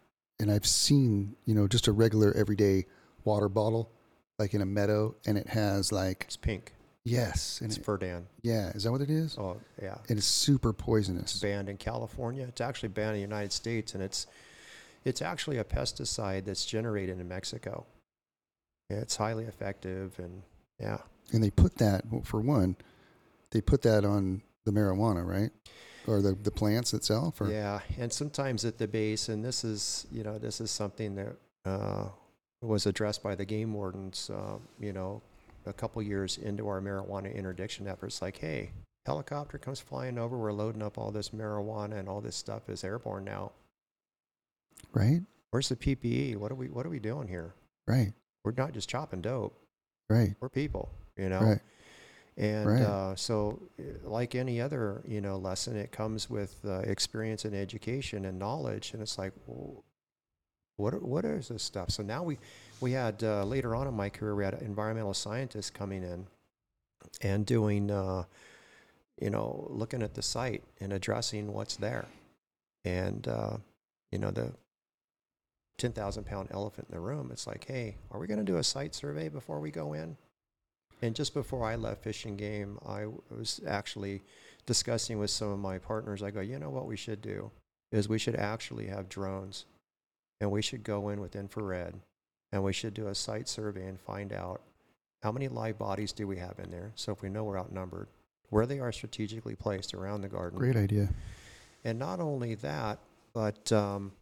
and 0.45 0.53
I've 0.53 0.67
seen 0.67 1.35
you 1.47 1.55
know 1.55 1.67
just 1.67 1.87
a 1.89 1.93
regular 1.93 2.33
everyday 2.37 2.85
water 3.25 3.49
bottle, 3.49 3.91
like 4.39 4.53
in 4.53 4.61
a 4.61 4.67
meadow, 4.67 5.15
and 5.27 5.39
it 5.39 5.49
has 5.49 5.91
like 5.91 6.25
it's 6.27 6.37
pink. 6.37 6.75
yes, 7.05 7.61
and 7.63 7.71
It's 7.71 7.79
it, 7.79 7.87
Furadan. 7.87 8.25
yeah, 8.43 8.69
is 8.75 8.83
that 8.85 8.93
what 8.93 9.01
it 9.01 9.09
is? 9.09 9.39
Oh, 9.39 9.57
yeah. 9.83 9.97
And 10.11 10.19
it's 10.19 10.27
super 10.27 10.75
poisonous. 10.75 11.33
It's 11.33 11.41
banned 11.41 11.71
in 11.71 11.79
California. 11.79 12.45
It's 12.47 12.61
actually 12.61 12.91
banned 12.91 13.11
in 13.11 13.15
the 13.17 13.21
United 13.23 13.53
States, 13.53 13.95
and 13.95 14.03
it's 14.03 14.27
it's 15.05 15.23
actually 15.23 15.57
a 15.57 15.65
pesticide 15.65 16.45
that's 16.45 16.67
generated 16.67 17.19
in 17.19 17.27
Mexico. 17.27 17.87
Yeah, 18.91 18.99
it's 18.99 19.17
highly 19.17 19.45
effective, 19.47 20.19
and 20.19 20.43
yeah, 20.79 20.99
And 21.33 21.43
they 21.43 21.51
put 21.51 21.77
that 21.77 22.05
well, 22.11 22.23
for 22.23 22.41
one, 22.41 22.77
they 23.51 23.63
put 23.63 23.81
that 23.83 24.05
on 24.05 24.43
the 24.67 24.73
marijuana, 24.73 25.25
right? 25.27 25.51
Or 26.07 26.21
the 26.21 26.35
the 26.35 26.51
plants 26.51 26.93
itself, 26.93 27.41
or 27.41 27.51
yeah. 27.51 27.81
And 27.99 28.13
sometimes 28.13 28.65
at 28.65 28.77
the 28.79 28.87
base, 28.87 29.29
and 29.29 29.45
this 29.45 29.65
is 29.65 30.07
you 30.13 30.23
know 30.23 30.39
this 30.39 30.61
is 30.61 30.71
something 30.71 31.15
that 31.15 31.37
uh, 31.65 32.09
was 32.61 32.85
addressed 32.87 33.23
by 33.23 33.35
the 33.35 33.45
game 33.45 33.73
wardens. 33.73 34.29
Uh, 34.31 34.59
you 34.79 34.93
know, 34.93 35.23
a 35.67 35.73
couple 35.73 36.03
years 36.03 36.37
into 36.37 36.69
our 36.69 36.81
marijuana 36.83 37.35
interdiction 37.35 37.89
efforts, 37.89 38.21
like, 38.21 38.37
hey, 38.37 38.71
helicopter 39.07 39.57
comes 39.57 39.81
flying 39.81 40.19
over, 40.19 40.37
we're 40.37 40.53
loading 40.53 40.83
up 40.83 40.99
all 40.99 41.11
this 41.11 41.31
marijuana, 41.31 41.99
and 41.99 42.07
all 42.09 42.21
this 42.21 42.37
stuff 42.37 42.69
is 42.69 42.85
airborne 42.85 43.25
now. 43.25 43.53
right, 44.93 45.23
Where's 45.51 45.69
the 45.69 45.77
PPE? 45.77 46.37
What 46.37 46.53
are 46.53 46.57
we 46.57 46.69
What 46.69 46.85
are 46.87 46.91
we 46.91 46.99
doing 46.99 47.29
here? 47.29 47.55
right, 47.87 48.13
We're 48.45 48.53
not 48.53 48.73
just 48.73 48.89
chopping 48.89 49.23
dope. 49.23 49.57
right, 50.11 50.35
we're 50.41 50.49
people, 50.51 50.91
you 51.17 51.29
know. 51.31 51.41
right. 51.41 51.61
And 52.37 52.67
Right. 52.67 52.83
uh, 52.83 53.15
so, 53.17 53.61
uh, 53.79 54.09
like 54.09 54.35
any 54.35 54.61
other, 54.61 55.03
you 55.07 55.21
know, 55.21 55.37
lesson, 55.37 55.77
it 55.77 55.93
comes 55.93 56.29
with 56.29 56.57
uh, 56.65 56.79
experience 56.81 57.45
and 57.45 57.55
education 57.55 58.25
and 58.25 58.39
knowledge. 58.39 58.93
And 58.93 59.01
it's 59.03 59.19
like, 59.19 59.33
what 60.77 61.03
what 61.03 61.25
is 61.25 61.49
this 61.49 61.63
stuff? 61.63 61.91
So 61.91 62.03
now 62.03 62.23
we 62.23 62.39
we 62.81 62.93
had 62.93 63.23
uh, 63.23 63.45
later 63.45 63.77
on 63.77 63.87
in 63.87 63.95
my 63.95 64.09
career, 64.09 64.35
we 64.35 64.45
had 64.45 64.55
environmental 64.55 65.15
scientists 65.15 65.71
coming 65.71 66.03
in 66.03 66.27
and 67.23 67.47
doing, 67.47 67.91
uh, 67.91 68.25
you 69.21 69.31
know, 69.31 69.67
looking 69.71 70.03
at 70.03 70.15
the 70.15 70.23
site 70.23 70.63
and 70.81 70.93
addressing 70.93 71.53
what's 71.53 71.77
there. 71.77 72.07
And 72.85 73.29
uh, 73.29 73.59
you 74.11 74.19
know, 74.19 74.33
the 74.33 74.53
ten 75.79 75.93
thousand 75.93 76.25
pound 76.25 76.49
elephant 76.51 76.89
in 76.91 76.95
the 76.95 77.01
room. 77.01 77.31
It's 77.33 77.47
like, 77.47 77.65
hey, 77.65 77.97
are 78.11 78.19
we 78.19 78.27
going 78.27 78.39
to 78.39 78.45
do 78.45 78.57
a 78.59 78.65
site 78.65 78.95
survey 78.95 79.29
before 79.29 79.61
we 79.61 79.71
go 79.71 79.93
in? 79.93 80.17
And 81.05 81.15
just 81.15 81.35
before 81.35 81.67
I 81.67 81.75
left 81.77 82.03
Fish 82.03 82.25
and 82.25 82.39
Game, 82.39 82.79
I 82.87 83.05
was 83.29 83.61
actually 83.69 84.23
discussing 84.65 85.19
with 85.19 85.29
some 85.29 85.51
of 85.51 85.59
my 85.59 85.77
partners. 85.77 86.23
I 86.23 86.31
go, 86.31 86.41
you 86.41 86.59
know 86.59 86.71
what 86.71 86.87
we 86.87 86.97
should 86.97 87.21
do 87.21 87.51
is 87.93 88.09
we 88.09 88.19
should 88.19 88.37
actually 88.37 88.87
have 88.87 89.11
drones, 89.11 89.67
and 90.41 90.51
we 90.51 90.63
should 90.63 90.83
go 90.83 91.11
in 91.11 91.21
with 91.21 91.37
infrared, 91.37 91.95
and 92.53 92.65
we 92.65 92.73
should 92.73 92.95
do 92.95 93.09
a 93.09 93.15
site 93.15 93.51
survey 93.51 93.87
and 93.87 94.01
find 94.01 94.33
out 94.33 94.63
how 95.23 95.31
many 95.31 95.47
live 95.47 95.79
bodies 95.79 96.11
do 96.11 96.27
we 96.27 96.39
have 96.39 96.59
in 96.59 96.71
there. 96.71 96.93
So 96.95 97.13
if 97.13 97.21
we 97.21 97.29
know 97.29 97.45
we're 97.45 97.59
outnumbered, 97.59 98.09
where 98.49 98.65
they 98.65 98.81
are 98.81 98.91
strategically 98.91 99.57
placed 99.57 99.93
around 99.93 100.23
the 100.23 100.29
garden, 100.29 100.59
Great 100.59 100.75
idea. 100.75 101.11
and 101.85 101.99
not 101.99 102.19
only 102.19 102.55
that, 102.55 102.99
but 103.35 103.71
um, 103.73 104.13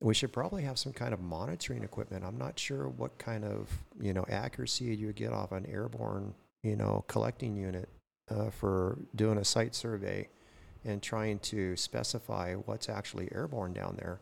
we 0.00 0.14
should 0.14 0.32
probably 0.32 0.62
have 0.62 0.78
some 0.78 0.92
kind 0.92 1.12
of 1.12 1.20
monitoring 1.20 1.84
equipment. 1.84 2.24
I'm 2.24 2.38
not 2.38 2.58
sure 2.58 2.88
what 2.88 3.18
kind 3.18 3.44
of 3.44 3.68
you 4.00 4.12
know 4.12 4.24
accuracy 4.28 4.86
you 4.86 5.06
would 5.08 5.16
get 5.16 5.32
off 5.32 5.52
an 5.52 5.66
airborne 5.66 6.34
you 6.62 6.76
know 6.76 7.04
collecting 7.06 7.56
unit 7.56 7.88
uh, 8.30 8.50
for 8.50 8.98
doing 9.14 9.38
a 9.38 9.44
site 9.44 9.74
survey 9.74 10.28
and 10.84 11.02
trying 11.02 11.38
to 11.40 11.76
specify 11.76 12.54
what's 12.54 12.88
actually 12.88 13.28
airborne 13.32 13.74
down 13.74 13.96
there. 13.98 14.20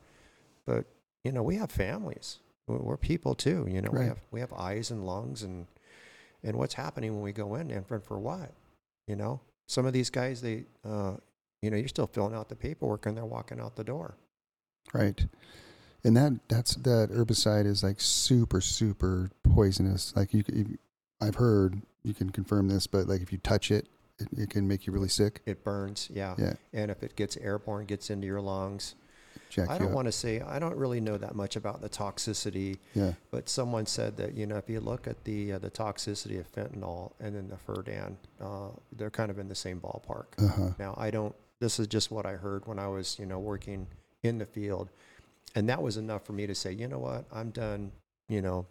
But 0.66 0.86
you 1.24 1.32
know 1.32 1.42
we 1.42 1.56
have 1.56 1.70
families. 1.70 2.40
We're 2.66 2.98
people 2.98 3.34
too. 3.34 3.66
You 3.68 3.80
know 3.80 3.90
we 3.92 4.04
have 4.04 4.20
we 4.30 4.40
have 4.40 4.52
eyes 4.52 4.90
and 4.90 5.06
lungs 5.06 5.42
and 5.42 5.66
and 6.42 6.56
what's 6.56 6.74
happening 6.74 7.14
when 7.14 7.22
we 7.22 7.32
go 7.32 7.54
in 7.54 7.70
and 7.70 7.86
for, 7.86 8.00
for 8.00 8.18
what? 8.18 8.52
You 9.06 9.16
know 9.16 9.40
some 9.68 9.86
of 9.86 9.92
these 9.92 10.10
guys 10.10 10.40
they 10.40 10.64
uh, 10.84 11.12
you 11.62 11.70
know 11.70 11.76
you're 11.76 11.88
still 11.88 12.08
filling 12.08 12.34
out 12.34 12.48
the 12.48 12.56
paperwork 12.56 13.06
and 13.06 13.16
they're 13.16 13.24
walking 13.24 13.60
out 13.60 13.76
the 13.76 13.84
door. 13.84 14.16
Right. 14.92 15.24
And 16.08 16.16
that 16.16 16.48
that's 16.48 16.74
that 16.76 17.10
herbicide 17.12 17.66
is 17.66 17.82
like 17.82 18.00
super 18.00 18.62
super 18.62 19.30
poisonous. 19.42 20.16
Like 20.16 20.32
you, 20.32 20.42
you 20.50 20.78
I've 21.20 21.34
heard 21.34 21.82
you 22.02 22.14
can 22.14 22.30
confirm 22.30 22.68
this, 22.68 22.86
but 22.86 23.06
like 23.06 23.20
if 23.20 23.30
you 23.30 23.36
touch 23.36 23.70
it, 23.70 23.88
it, 24.18 24.28
it 24.34 24.48
can 24.48 24.66
make 24.66 24.86
you 24.86 24.92
really 24.94 25.10
sick. 25.10 25.42
It 25.44 25.62
burns, 25.62 26.08
yeah. 26.10 26.34
Yeah, 26.38 26.54
And 26.72 26.90
if 26.90 27.02
it 27.02 27.14
gets 27.14 27.36
airborne, 27.36 27.84
gets 27.84 28.08
into 28.08 28.26
your 28.26 28.40
lungs. 28.40 28.94
jack 29.50 29.68
I 29.68 29.76
don't 29.76 29.92
want 29.92 30.06
to 30.06 30.12
say 30.12 30.40
I 30.40 30.58
don't 30.58 30.76
really 30.76 30.98
know 31.02 31.18
that 31.18 31.34
much 31.34 31.56
about 31.56 31.82
the 31.82 31.90
toxicity, 31.90 32.78
yeah, 32.94 33.12
but 33.30 33.50
someone 33.50 33.84
said 33.84 34.16
that 34.16 34.32
you 34.32 34.46
know 34.46 34.56
if 34.56 34.70
you 34.70 34.80
look 34.80 35.06
at 35.06 35.24
the 35.24 35.52
uh, 35.52 35.58
the 35.58 35.70
toxicity 35.70 36.40
of 36.40 36.50
fentanyl 36.50 37.12
and 37.20 37.36
then 37.36 37.48
the 37.48 37.56
Furadan, 37.56 38.16
uh, 38.40 38.70
they're 38.96 39.10
kind 39.10 39.30
of 39.30 39.38
in 39.38 39.48
the 39.48 39.54
same 39.54 39.78
ballpark. 39.78 40.26
uh 40.38 40.48
huh. 40.48 40.70
Now 40.78 40.94
I 40.96 41.10
don't. 41.10 41.34
This 41.60 41.78
is 41.78 41.86
just 41.86 42.10
what 42.10 42.24
I 42.24 42.32
heard 42.32 42.66
when 42.66 42.78
I 42.78 42.88
was 42.88 43.18
you 43.18 43.26
know 43.26 43.38
working 43.38 43.88
in 44.22 44.38
the 44.38 44.46
field, 44.46 44.88
and 45.58 45.68
that 45.68 45.82
was 45.82 45.96
enough 45.96 46.24
for 46.24 46.32
me 46.32 46.46
to 46.46 46.54
say, 46.54 46.72
you 46.72 46.88
know 46.88 46.98
what, 46.98 47.26
I'm 47.32 47.50
done. 47.50 47.92
You 48.28 48.42
know, 48.42 48.66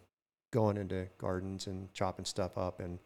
going 0.52 0.76
into 0.76 1.08
gardens 1.18 1.66
and 1.66 1.92
chopping 1.94 2.24
stuff 2.24 2.56
up 2.56 2.80
and. 2.80 2.98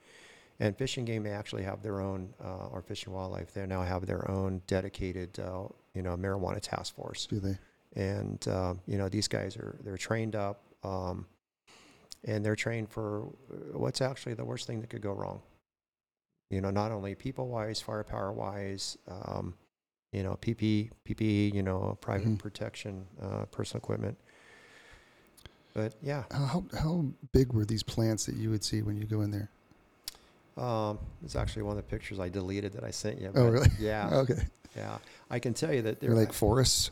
And 0.60 0.76
fish 0.76 0.96
and 0.96 1.06
game, 1.06 1.24
they 1.24 1.30
actually 1.30 1.64
have 1.64 1.82
their 1.82 2.00
own, 2.00 2.34
uh, 2.44 2.66
or 2.70 2.82
fish 2.82 3.06
and 3.06 3.14
wildlife, 3.14 3.52
they 3.52 3.66
now 3.66 3.82
have 3.82 4.06
their 4.06 4.30
own 4.30 4.62
dedicated, 4.68 5.40
uh, 5.40 5.64
you 5.92 6.02
know, 6.02 6.16
marijuana 6.16 6.60
task 6.60 6.94
force 6.94 7.26
Do 7.26 7.40
they? 7.40 7.58
and 7.94 8.46
um, 8.48 8.80
you 8.86 8.96
know 8.98 9.08
these 9.08 9.28
guys 9.28 9.56
are 9.56 9.78
they're 9.84 9.96
trained 9.96 10.34
up 10.34 10.62
um, 10.84 11.26
and 12.24 12.44
they're 12.44 12.56
trained 12.56 12.88
for 12.90 13.24
uh, 13.52 13.78
what's 13.78 14.00
actually 14.00 14.34
the 14.34 14.44
worst 14.44 14.66
thing 14.66 14.80
that 14.80 14.90
could 14.90 15.02
go 15.02 15.12
wrong 15.12 15.40
you 16.50 16.60
know 16.60 16.70
not 16.70 16.90
only 16.92 17.14
people 17.14 17.48
wise 17.48 17.80
firepower 17.80 18.32
wise 18.32 18.96
um, 19.08 19.54
you 20.12 20.22
know 20.22 20.36
pp 20.40 20.90
ppe 21.06 21.52
you 21.54 21.62
know 21.62 21.96
private 22.00 22.28
Mhm. 22.28 22.38
protection 22.38 23.04
uh, 23.20 23.44
personal 23.46 23.78
equipment 23.82 24.16
but 25.74 25.94
yeah 26.02 26.24
How, 26.30 26.44
how 26.46 26.64
how 26.78 27.04
big 27.32 27.52
were 27.52 27.64
these 27.64 27.82
plants 27.82 28.26
that 28.26 28.36
you 28.36 28.50
would 28.50 28.62
see 28.64 28.82
when 28.82 28.96
you 28.96 29.04
go 29.06 29.22
in 29.22 29.30
there? 29.30 29.48
um, 30.58 30.98
it's 31.24 31.34
actually 31.34 31.62
one 31.62 31.72
of 31.72 31.76
the 31.78 31.82
pictures 31.90 32.20
i 32.20 32.28
deleted 32.28 32.72
that 32.74 32.84
i 32.84 32.90
sent 32.90 33.20
you 33.20 33.30
Oh, 33.34 33.48
really? 33.48 33.68
yeah 33.80 34.08
Okay. 34.12 34.46
yeah 34.76 34.98
i 35.30 35.38
can 35.38 35.54
tell 35.54 35.72
you 35.72 35.82
that 35.82 36.00
They're 36.00 36.10
they're 36.10 36.18
like 36.18 36.32
forests. 36.32 36.90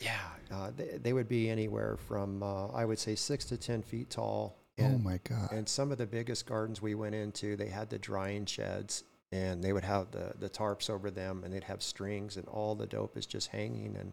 yeah 0.00 0.18
uh, 0.50 0.70
they, 0.76 0.98
they 1.02 1.12
would 1.12 1.28
be 1.28 1.48
anywhere 1.50 1.96
from 2.08 2.42
uh, 2.42 2.68
i 2.68 2.84
would 2.84 2.98
say 2.98 3.14
six 3.14 3.44
to 3.46 3.56
ten 3.56 3.82
feet 3.82 4.10
tall 4.10 4.56
Oh 4.80 4.98
my 4.98 5.20
god. 5.22 5.52
And 5.52 5.68
some 5.68 5.92
of 5.92 5.98
the 5.98 6.06
biggest 6.06 6.44
gardens 6.46 6.80
we 6.82 6.94
went 6.96 7.14
into, 7.14 7.56
they 7.56 7.68
had 7.68 7.88
the 7.88 7.98
drying 7.98 8.46
sheds 8.46 9.04
and 9.32 9.64
they 9.64 9.72
would 9.72 9.84
have 9.84 10.10
the, 10.10 10.34
the 10.38 10.50
tarps 10.50 10.90
over 10.90 11.10
them 11.10 11.42
and 11.42 11.52
they'd 11.52 11.64
have 11.64 11.82
strings 11.82 12.36
and 12.36 12.46
all 12.46 12.74
the 12.74 12.86
dope 12.86 13.16
is 13.16 13.26
just 13.26 13.48
hanging. 13.48 13.96
And 13.96 14.12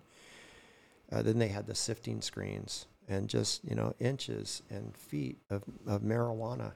uh, 1.12 1.22
then 1.22 1.38
they 1.38 1.50
had 1.50 1.68
the 1.68 1.76
sifting 1.76 2.22
screens 2.22 2.86
and 3.10 3.28
just, 3.28 3.64
you 3.66 3.76
know, 3.76 3.94
inches 4.00 4.64
and 4.70 4.96
feet 4.96 5.38
of, 5.50 5.64
of 5.86 6.02
marijuana. 6.02 6.72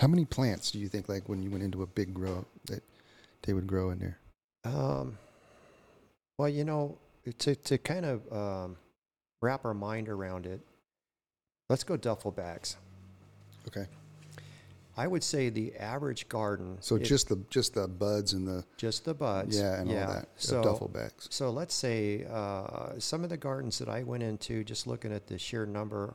How 0.00 0.08
many 0.08 0.24
plants 0.24 0.72
do 0.72 0.78
you 0.78 0.88
think 0.88 1.08
like 1.08 1.28
when 1.28 1.42
you 1.42 1.50
went 1.50 1.62
into 1.62 1.82
a 1.82 1.86
big 1.86 2.12
grow 2.12 2.44
that 2.66 2.82
they 3.42 3.52
would 3.52 3.66
grow 3.66 3.90
in 3.90 3.98
there? 4.00 4.18
Um, 4.64 5.16
well, 6.38 6.48
you 6.48 6.64
know, 6.64 6.98
to, 7.38 7.54
to 7.54 7.78
kind 7.78 8.04
of 8.04 8.32
um, 8.32 8.76
wrap 9.40 9.64
our 9.64 9.74
mind 9.74 10.08
around 10.08 10.46
it, 10.46 10.60
let's 11.70 11.84
go 11.84 11.96
duffel 11.96 12.32
bags. 12.32 12.76
Okay. 13.68 13.86
I 14.98 15.06
would 15.06 15.22
say 15.22 15.50
the 15.50 15.74
average 15.76 16.28
garden. 16.28 16.78
So 16.80 16.96
it- 16.96 17.02
just 17.04 17.28
the 17.28 17.36
just 17.50 17.74
the 17.74 17.86
buds 17.86 18.32
and 18.32 18.46
the 18.48 18.64
just 18.76 19.04
the 19.04 19.14
buds. 19.14 19.58
yeah 19.58 19.80
and 19.80 19.90
all 19.90 19.94
that 20.14 20.28
So 20.36 20.62
duffel 20.62 20.88
bags. 20.88 21.28
So 21.30 21.50
let's 21.50 21.74
say 21.74 22.24
uh, 22.24 22.98
some 22.98 23.22
of 23.22 23.30
the 23.30 23.36
gardens 23.36 23.78
that 23.78 23.88
I 23.88 24.02
went 24.04 24.22
into, 24.22 24.64
just 24.64 24.86
looking 24.86 25.12
at 25.12 25.26
the 25.26 25.38
sheer 25.38 25.66
number, 25.66 26.14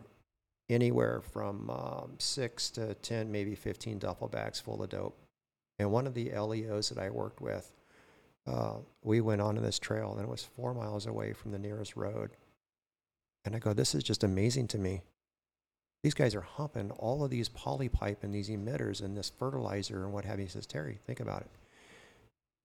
anywhere 0.70 1.22
from 1.22 1.70
um, 1.70 2.14
six 2.18 2.70
to 2.72 2.94
10, 2.96 3.32
maybe 3.32 3.54
15 3.56 4.00
duffel 4.00 4.28
bags 4.28 4.60
full 4.60 4.82
of 4.82 4.90
dope. 4.90 5.18
And 5.80 5.92
one 5.92 6.08
of 6.08 6.14
the 6.14 6.32
LEOs 6.32 6.90
that 6.90 6.98
I 6.98 7.10
worked 7.10 7.42
with, 7.42 7.72
uh, 8.48 8.76
we 9.04 9.22
went 9.22 9.42
onto 9.42 9.62
this 9.62 9.78
trail 9.80 10.12
and 10.14 10.22
it 10.22 10.28
was 10.30 10.44
four 10.44 10.74
miles 10.74 11.06
away 11.06 11.34
from 11.34 11.52
the 11.52 11.60
nearest 11.60 11.96
road. 11.96 12.32
And 13.46 13.56
I 13.56 13.60
go, 13.60 13.74
this 13.74 13.94
is 13.96 14.04
just 14.04 14.24
amazing 14.24 14.68
to 14.70 14.78
me. 14.78 15.02
These 16.04 16.14
guys 16.16 16.34
are 16.34 16.42
humping 16.42 16.92
all 16.92 17.24
of 17.24 17.30
these 17.30 17.48
polypipe 17.50 18.24
and 18.24 18.34
these 18.34 18.50
emitters 18.50 19.04
and 19.04 19.16
this 19.16 19.32
fertilizer 19.38 20.04
and 20.04 20.12
what 20.12 20.26
have 20.26 20.40
you. 20.40 20.46
He 20.46 20.52
says, 20.52 20.66
Terry, 20.66 20.98
think 21.06 21.20
about 21.20 21.42
it. 21.42 21.52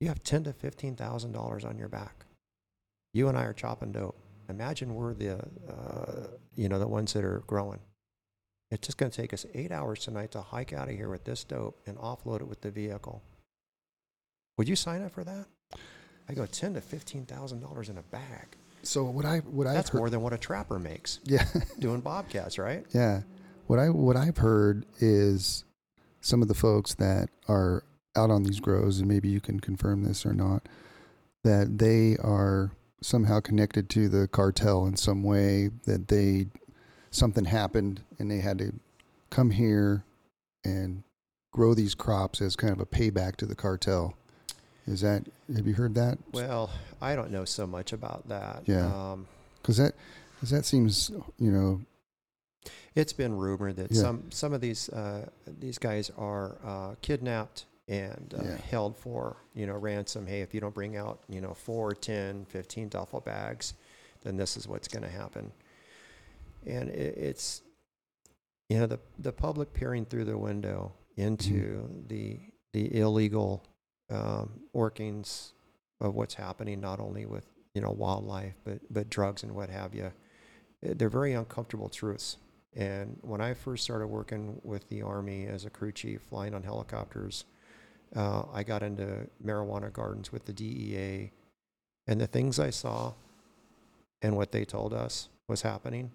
You 0.00 0.08
have 0.08 0.22
ten 0.22 0.44
to 0.44 0.52
fifteen 0.52 0.96
thousand 0.96 1.32
dollars 1.32 1.64
on 1.64 1.78
your 1.78 1.88
back. 1.88 2.24
You 3.12 3.28
and 3.28 3.36
I 3.36 3.44
are 3.44 3.52
chopping 3.52 3.92
dope. 3.92 4.16
Imagine 4.48 4.94
we're 4.94 5.14
the, 5.14 5.38
uh, 5.38 6.26
you 6.54 6.68
know, 6.68 6.78
the 6.78 6.86
ones 6.86 7.12
that 7.14 7.24
are 7.24 7.42
growing. 7.46 7.80
It's 8.70 8.86
just 8.86 8.98
going 8.98 9.10
to 9.10 9.16
take 9.16 9.32
us 9.32 9.46
eight 9.54 9.72
hours 9.72 10.00
tonight 10.00 10.32
to 10.32 10.40
hike 10.40 10.72
out 10.72 10.88
of 10.88 10.96
here 10.96 11.08
with 11.08 11.24
this 11.24 11.44
dope 11.44 11.78
and 11.86 11.96
offload 11.98 12.40
it 12.40 12.48
with 12.48 12.60
the 12.60 12.70
vehicle. 12.70 13.22
Would 14.58 14.68
you 14.68 14.76
sign 14.76 15.02
up 15.02 15.12
for 15.12 15.24
that? 15.24 15.46
I 16.28 16.34
go 16.34 16.46
ten 16.46 16.74
to 16.74 16.80
fifteen 16.80 17.26
thousand 17.26 17.60
dollars 17.60 17.88
in 17.88 17.98
a 17.98 18.02
bag. 18.02 18.56
So 18.86 19.04
what 19.04 19.24
I 19.24 19.38
what 19.38 19.66
I've 19.66 19.74
That's 19.74 19.90
heard, 19.90 19.98
more 19.98 20.10
than 20.10 20.20
what 20.22 20.32
a 20.32 20.38
trapper 20.38 20.78
makes 20.78 21.20
yeah, 21.24 21.44
doing 21.78 22.00
bobcats, 22.00 22.58
right? 22.58 22.84
yeah. 22.92 23.22
What 23.66 23.78
I 23.78 23.90
what 23.90 24.16
I've 24.16 24.38
heard 24.38 24.86
is 25.00 25.64
some 26.20 26.42
of 26.42 26.48
the 26.48 26.54
folks 26.54 26.94
that 26.94 27.28
are 27.48 27.82
out 28.16 28.30
on 28.30 28.44
these 28.44 28.60
grows, 28.60 28.98
and 29.00 29.08
maybe 29.08 29.28
you 29.28 29.40
can 29.40 29.60
confirm 29.60 30.04
this 30.04 30.24
or 30.24 30.32
not, 30.32 30.68
that 31.44 31.78
they 31.78 32.16
are 32.18 32.72
somehow 33.02 33.40
connected 33.40 33.90
to 33.90 34.08
the 34.08 34.28
cartel 34.28 34.86
in 34.86 34.96
some 34.96 35.22
way. 35.22 35.70
That 35.84 36.08
they 36.08 36.46
something 37.10 37.46
happened 37.46 38.02
and 38.18 38.30
they 38.30 38.38
had 38.38 38.58
to 38.58 38.72
come 39.30 39.50
here 39.50 40.04
and 40.64 41.02
grow 41.52 41.74
these 41.74 41.94
crops 41.94 42.40
as 42.42 42.54
kind 42.54 42.72
of 42.72 42.80
a 42.80 42.86
payback 42.86 43.36
to 43.36 43.46
the 43.46 43.54
cartel. 43.56 44.14
Is 44.86 45.00
that 45.00 45.24
have 45.54 45.66
you 45.66 45.74
heard 45.74 45.94
that? 45.96 46.18
Well, 46.32 46.70
I 47.00 47.16
don't 47.16 47.30
know 47.30 47.44
so 47.44 47.66
much 47.66 47.92
about 47.92 48.28
that. 48.28 48.62
Yeah. 48.66 48.86
Um, 49.12 49.26
Because 49.62 49.78
that 49.78 49.94
because 50.34 50.50
that 50.50 50.64
seems 50.64 51.10
you 51.38 51.50
know 51.50 51.80
it's 52.94 53.12
been 53.12 53.36
rumored 53.36 53.76
that 53.76 53.90
Yeah. 53.90 54.00
some 54.02 54.30
some 54.30 54.52
of 54.52 54.60
these 54.60 54.88
uh, 54.90 55.28
these 55.46 55.78
guys 55.78 56.10
are 56.16 56.56
uh, 56.64 56.94
kidnapped 57.02 57.66
and 57.88 58.34
uh, 58.38 58.42
Yeah. 58.44 58.56
held 58.58 58.96
for 58.96 59.36
you 59.54 59.66
know 59.66 59.74
ransom. 59.74 60.26
Hey, 60.26 60.40
if 60.42 60.54
you 60.54 60.60
don't 60.60 60.74
bring 60.74 60.96
out 60.96 61.20
you 61.28 61.40
know 61.40 61.54
four, 61.54 61.92
ten, 61.94 62.44
fifteen 62.46 62.88
duffel 62.88 63.20
bags, 63.20 63.74
then 64.22 64.36
this 64.36 64.56
is 64.56 64.68
what's 64.68 64.88
going 64.88 65.02
to 65.04 65.10
happen. 65.10 65.52
And 66.64 66.88
it, 66.90 67.16
it's 67.18 67.62
you 68.68 68.78
know 68.78 68.86
the 68.86 69.00
the 69.18 69.32
public 69.32 69.72
peering 69.72 70.04
through 70.04 70.24
the 70.26 70.38
window 70.38 70.92
into 71.16 71.88
the 72.08 72.38
the 72.72 72.98
illegal 72.98 73.64
um, 74.10 74.60
workings 74.72 75.52
of 76.00 76.14
what's 76.14 76.34
happening, 76.34 76.80
not 76.80 77.00
only 77.00 77.26
with 77.26 77.46
you 77.74 77.80
know 77.80 77.90
wildlife, 77.90 78.54
but 78.64 78.80
but 78.90 79.10
drugs 79.10 79.42
and 79.42 79.54
what 79.54 79.70
have 79.70 79.94
you. 79.94 80.12
Eh, 80.84 80.94
They're 80.96 81.08
very 81.10 81.32
uncomfortable 81.32 81.88
truths. 81.88 82.36
And 82.74 83.16
when 83.22 83.40
I 83.40 83.54
first 83.54 83.84
started 83.84 84.08
working 84.08 84.60
with 84.62 84.86
the 84.90 85.00
Army 85.00 85.46
as 85.46 85.64
a 85.64 85.70
crew 85.70 85.92
chief, 85.92 86.20
flying 86.20 86.54
on 86.54 86.62
helicopters, 86.62 87.46
uh, 88.14 88.42
I 88.52 88.64
got 88.64 88.82
into 88.82 89.26
marijuana 89.42 89.90
gardens 89.90 90.30
with 90.30 90.44
the 90.44 90.52
DEA, 90.52 91.32
and 92.06 92.20
the 92.20 92.26
things 92.26 92.58
I 92.58 92.68
saw 92.70 93.14
and 94.22 94.36
what 94.36 94.52
they 94.52 94.64
told 94.66 94.92
us 94.92 95.28
was 95.48 95.62
happening 95.62 96.10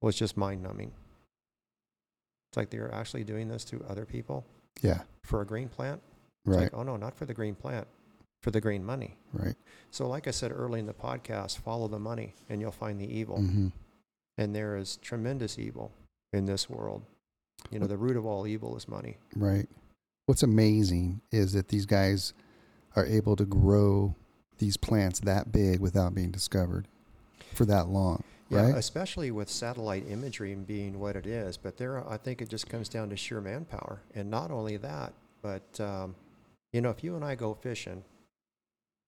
was 0.00 0.14
just 0.16 0.36
mind 0.36 0.62
numbing. 0.62 0.92
It's 2.50 2.56
like 2.56 2.70
they 2.70 2.78
were 2.78 2.94
actually 2.94 3.24
doing 3.24 3.48
this 3.48 3.64
to 3.66 3.84
other 3.88 4.04
people 4.06 4.46
yeah 4.82 5.00
for 5.24 5.40
a 5.42 5.46
green 5.46 5.68
plant. 5.68 6.00
It's 6.46 6.56
right 6.56 6.62
like, 6.64 6.74
oh 6.74 6.82
no, 6.82 6.96
not 6.96 7.14
for 7.14 7.24
the 7.26 7.34
green 7.34 7.54
plant, 7.54 7.86
for 8.42 8.50
the 8.50 8.60
green 8.60 8.84
money. 8.84 9.16
right 9.32 9.56
So, 9.90 10.06
like 10.08 10.26
I 10.28 10.30
said 10.30 10.52
early 10.54 10.80
in 10.80 10.86
the 10.86 10.94
podcast, 10.94 11.58
follow 11.58 11.88
the 11.88 11.98
money 11.98 12.34
and 12.48 12.60
you'll 12.60 12.72
find 12.72 13.00
the 13.00 13.06
evil. 13.12 13.38
hmm 13.38 13.68
And 14.36 14.54
there 14.54 14.76
is 14.76 14.96
tremendous 14.98 15.58
evil 15.58 15.92
in 16.32 16.44
this 16.46 16.68
world. 16.70 17.02
You 17.70 17.80
know, 17.80 17.86
the 17.86 17.96
root 17.96 18.16
of 18.16 18.24
all 18.24 18.46
evil 18.46 18.76
is 18.76 18.86
money. 18.88 19.16
right. 19.34 19.68
What's 20.26 20.42
amazing 20.42 21.22
is 21.32 21.54
that 21.54 21.68
these 21.68 21.86
guys 21.86 22.34
are 22.94 23.06
able 23.06 23.34
to 23.36 23.46
grow 23.46 24.14
these 24.58 24.76
plants 24.76 25.20
that 25.20 25.50
big 25.52 25.80
without 25.80 26.14
being 26.14 26.30
discovered 26.30 26.86
for 27.54 27.64
that 27.64 27.88
long, 27.88 28.22
Yeah, 28.50 28.62
right? 28.66 28.74
especially 28.76 29.30
with 29.30 29.48
satellite 29.48 30.04
imagery 30.08 30.54
being 30.54 30.98
what 31.00 31.16
it 31.16 31.26
is. 31.26 31.56
But 31.56 31.78
there, 31.78 32.06
I 32.08 32.18
think 32.18 32.42
it 32.42 32.50
just 32.50 32.68
comes 32.68 32.88
down 32.90 33.08
to 33.10 33.16
sheer 33.16 33.40
manpower. 33.40 34.02
And 34.14 34.30
not 34.30 34.50
only 34.50 34.76
that, 34.76 35.14
but, 35.40 35.80
um, 35.80 36.14
you 36.72 36.80
know, 36.80 36.90
if 36.90 37.02
you 37.02 37.16
and 37.16 37.24
I 37.24 37.34
go 37.34 37.54
fishing, 37.54 38.04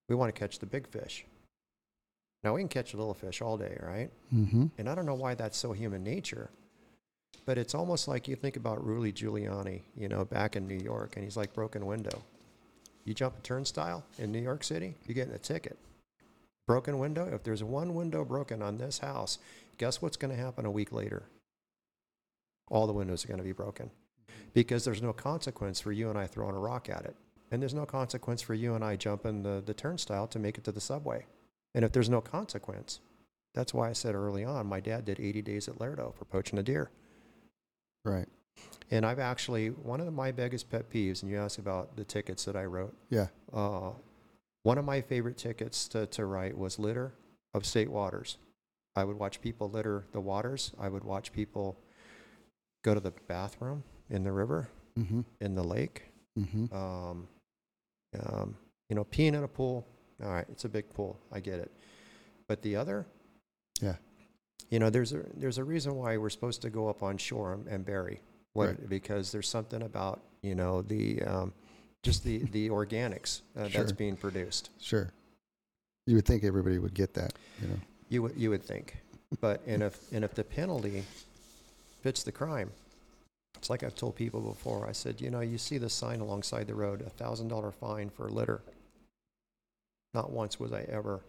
we 0.09 0.15
want 0.15 0.33
to 0.33 0.39
catch 0.39 0.59
the 0.59 0.65
big 0.65 0.87
fish. 0.87 1.25
Now, 2.43 2.55
we 2.55 2.61
can 2.61 2.69
catch 2.69 2.93
a 2.93 2.97
little 2.97 3.13
fish 3.13 3.41
all 3.41 3.57
day, 3.57 3.77
right? 3.81 4.09
mm-hmm. 4.33 4.65
And 4.77 4.89
I 4.89 4.95
don't 4.95 5.05
know 5.05 5.13
why 5.13 5.35
that's 5.35 5.57
so 5.57 5.73
human 5.73 6.03
nature, 6.03 6.49
but 7.45 7.57
it's 7.57 7.75
almost 7.75 8.07
like 8.07 8.27
you 8.27 8.35
think 8.35 8.57
about 8.57 8.83
Rudy 8.83 9.13
Giuliani, 9.13 9.81
you 9.95 10.09
know, 10.09 10.25
back 10.25 10.55
in 10.55 10.67
New 10.67 10.79
York, 10.83 11.15
and 11.15 11.23
he's 11.23 11.37
like 11.37 11.53
broken 11.53 11.85
window. 11.85 12.23
You 13.05 13.13
jump 13.13 13.37
a 13.37 13.41
turnstile 13.41 14.03
in 14.17 14.31
New 14.31 14.41
York 14.41 14.63
City, 14.63 14.95
you're 15.05 15.15
getting 15.15 15.33
a 15.33 15.39
ticket. 15.39 15.77
Broken 16.67 16.99
window, 16.99 17.29
if 17.31 17.43
there's 17.43 17.63
one 17.63 17.93
window 17.93 18.23
broken 18.23 18.61
on 18.61 18.77
this 18.77 18.99
house, 18.99 19.37
guess 19.77 20.01
what's 20.01 20.17
going 20.17 20.35
to 20.35 20.41
happen 20.41 20.65
a 20.65 20.71
week 20.71 20.91
later? 20.91 21.23
All 22.69 22.87
the 22.87 22.93
windows 22.93 23.25
are 23.25 23.27
going 23.27 23.39
to 23.39 23.43
be 23.43 23.51
broken 23.51 23.91
because 24.53 24.85
there's 24.85 25.01
no 25.01 25.13
consequence 25.13 25.79
for 25.79 25.91
you 25.91 26.09
and 26.09 26.17
I 26.17 26.27
throwing 26.27 26.55
a 26.55 26.59
rock 26.59 26.89
at 26.89 27.05
it. 27.05 27.15
And 27.51 27.61
there's 27.61 27.73
no 27.73 27.85
consequence 27.85 28.41
for 28.41 28.53
you 28.53 28.75
and 28.75 28.83
I 28.83 28.95
jumping 28.95 29.43
the, 29.43 29.61
the 29.65 29.73
turnstile 29.73 30.27
to 30.27 30.39
make 30.39 30.57
it 30.57 30.63
to 30.63 30.71
the 30.71 30.81
subway. 30.81 31.25
And 31.75 31.83
if 31.85 31.91
there's 31.91 32.09
no 32.09 32.21
consequence, 32.21 32.99
that's 33.53 33.73
why 33.73 33.89
I 33.89 33.93
said 33.93 34.15
early 34.15 34.45
on, 34.45 34.67
my 34.67 34.79
dad 34.79 35.03
did 35.05 35.19
80 35.19 35.41
days 35.41 35.67
at 35.67 35.77
Lerdo 35.79 36.15
for 36.15 36.25
poaching 36.25 36.57
a 36.59 36.63
deer. 36.63 36.89
Right. 38.05 38.27
And 38.89 39.05
I've 39.05 39.19
actually, 39.19 39.67
one 39.69 40.01
of 40.01 40.13
my 40.13 40.31
biggest 40.31 40.69
pet 40.69 40.89
peeves, 40.89 41.21
and 41.21 41.31
you 41.31 41.37
asked 41.37 41.57
about 41.57 41.95
the 41.95 42.03
tickets 42.03 42.45
that 42.45 42.55
I 42.55 42.65
wrote. 42.65 42.95
Yeah. 43.09 43.27
Uh, 43.53 43.91
one 44.63 44.77
of 44.77 44.85
my 44.85 45.01
favorite 45.01 45.37
tickets 45.37 45.87
to, 45.89 46.05
to 46.07 46.25
write 46.25 46.57
was 46.57 46.79
litter 46.79 47.13
of 47.53 47.65
state 47.65 47.89
waters. 47.89 48.37
I 48.95 49.03
would 49.05 49.17
watch 49.17 49.41
people 49.41 49.69
litter 49.69 50.05
the 50.11 50.19
waters. 50.19 50.71
I 50.79 50.89
would 50.89 51.03
watch 51.03 51.31
people 51.31 51.77
go 52.83 52.93
to 52.93 52.99
the 52.99 53.13
bathroom 53.27 53.83
in 54.09 54.23
the 54.23 54.31
river, 54.31 54.69
Mm-hmm. 54.99 55.21
in 55.39 55.55
the 55.55 55.63
lake. 55.63 56.03
Mm-hmm. 56.37 56.75
Um, 56.75 57.27
um, 58.19 58.55
you 58.89 58.95
know, 58.95 59.03
peeing 59.05 59.29
in 59.35 59.43
a 59.43 59.47
pool. 59.47 59.85
All 60.23 60.29
right, 60.29 60.45
it's 60.51 60.65
a 60.65 60.69
big 60.69 60.89
pool. 60.93 61.19
I 61.31 61.39
get 61.39 61.59
it. 61.59 61.71
But 62.47 62.61
the 62.61 62.75
other, 62.75 63.05
Yeah. 63.81 63.95
you 64.69 64.79
know, 64.79 64.89
there's 64.89 65.13
a 65.13 65.23
there's 65.35 65.57
a 65.57 65.63
reason 65.63 65.95
why 65.95 66.17
we're 66.17 66.29
supposed 66.29 66.61
to 66.63 66.69
go 66.69 66.87
up 66.89 67.01
on 67.03 67.17
shore 67.17 67.59
and, 67.67 67.85
bury. 67.85 68.21
What 68.53 68.67
Right. 68.69 68.89
because 68.89 69.31
there's 69.31 69.47
something 69.47 69.81
about 69.81 70.21
you 70.41 70.55
know 70.55 70.81
the 70.81 71.21
um, 71.23 71.53
just 72.03 72.23
the 72.23 72.39
the 72.39 72.69
organics 72.79 73.41
uh, 73.57 73.67
Sure. 73.69 73.81
that's 73.81 73.91
being 73.93 74.15
produced. 74.17 74.69
Sure. 74.79 75.11
You 76.05 76.15
would 76.15 76.25
think 76.25 76.43
everybody 76.43 76.77
would 76.79 76.93
get 76.93 77.13
that, 77.13 77.33
you 77.61 77.67
know. 77.69 77.79
You 78.09 78.21
would 78.23 78.35
you 78.37 78.49
would 78.49 78.63
think, 78.63 78.97
but 79.39 79.61
and 79.65 79.81
if 79.81 80.11
and 80.11 80.23
if 80.25 80.33
the 80.35 80.43
penalty 80.43 81.03
fits 82.01 82.23
the 82.23 82.31
crime, 82.31 82.71
it's 83.61 83.69
like 83.69 83.83
I've 83.83 83.93
told 83.93 84.15
people 84.15 84.41
before. 84.41 84.89
I 84.89 84.91
said, 84.91 85.21
you 85.21 85.29
know, 85.29 85.41
you 85.41 85.59
see 85.59 85.77
the 85.77 85.87
sign 85.87 86.19
alongside 86.19 86.65
the 86.65 86.73
road, 86.73 87.01
a 87.01 87.11
thousand 87.11 87.49
dollar 87.49 87.71
fine 87.71 88.09
for 88.09 88.27
litter. 88.27 88.63
Not 90.15 90.31
once 90.31 90.59
was 90.59 90.73
I 90.73 90.81
ever 90.89 91.21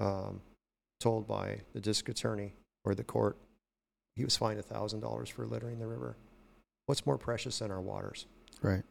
um, 0.00 0.40
told 0.98 1.28
by 1.28 1.60
the 1.72 1.78
district 1.78 2.18
attorney 2.18 2.54
or 2.84 2.96
the 2.96 3.04
court 3.04 3.36
he 4.16 4.24
was 4.24 4.36
fined 4.36 4.58
a 4.58 4.62
thousand 4.62 4.98
dollars 4.98 5.28
for 5.28 5.46
littering 5.46 5.78
the 5.78 5.86
river. 5.86 6.16
What's 6.86 7.06
more 7.06 7.16
precious 7.16 7.60
than 7.60 7.70
our 7.70 7.80
waters? 7.80 8.26
Right. 8.60 8.82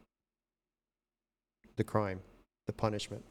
The 1.76 1.84
crime, 1.84 2.20
the 2.66 2.72
punishment. 2.72 3.22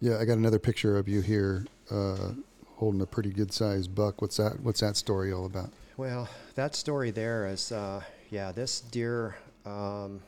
Yeah, 0.00 0.18
I 0.18 0.24
got 0.24 0.36
another 0.36 0.58
picture 0.58 0.98
of 0.98 1.06
you 1.06 1.20
here 1.20 1.64
uh, 1.92 2.32
holding 2.74 3.02
a 3.02 3.06
pretty 3.06 3.30
good 3.30 3.52
sized 3.52 3.94
buck. 3.94 4.20
What's 4.20 4.38
that 4.38 4.58
what's 4.64 4.80
that 4.80 4.96
story 4.96 5.32
all 5.32 5.46
about? 5.46 5.70
Well, 6.02 6.28
that 6.56 6.74
story 6.74 7.12
there 7.12 7.46
is, 7.46 7.70
uh, 7.70 8.02
yeah, 8.28 8.50
this 8.50 8.80
deer. 8.80 9.36
Um, 9.64 10.20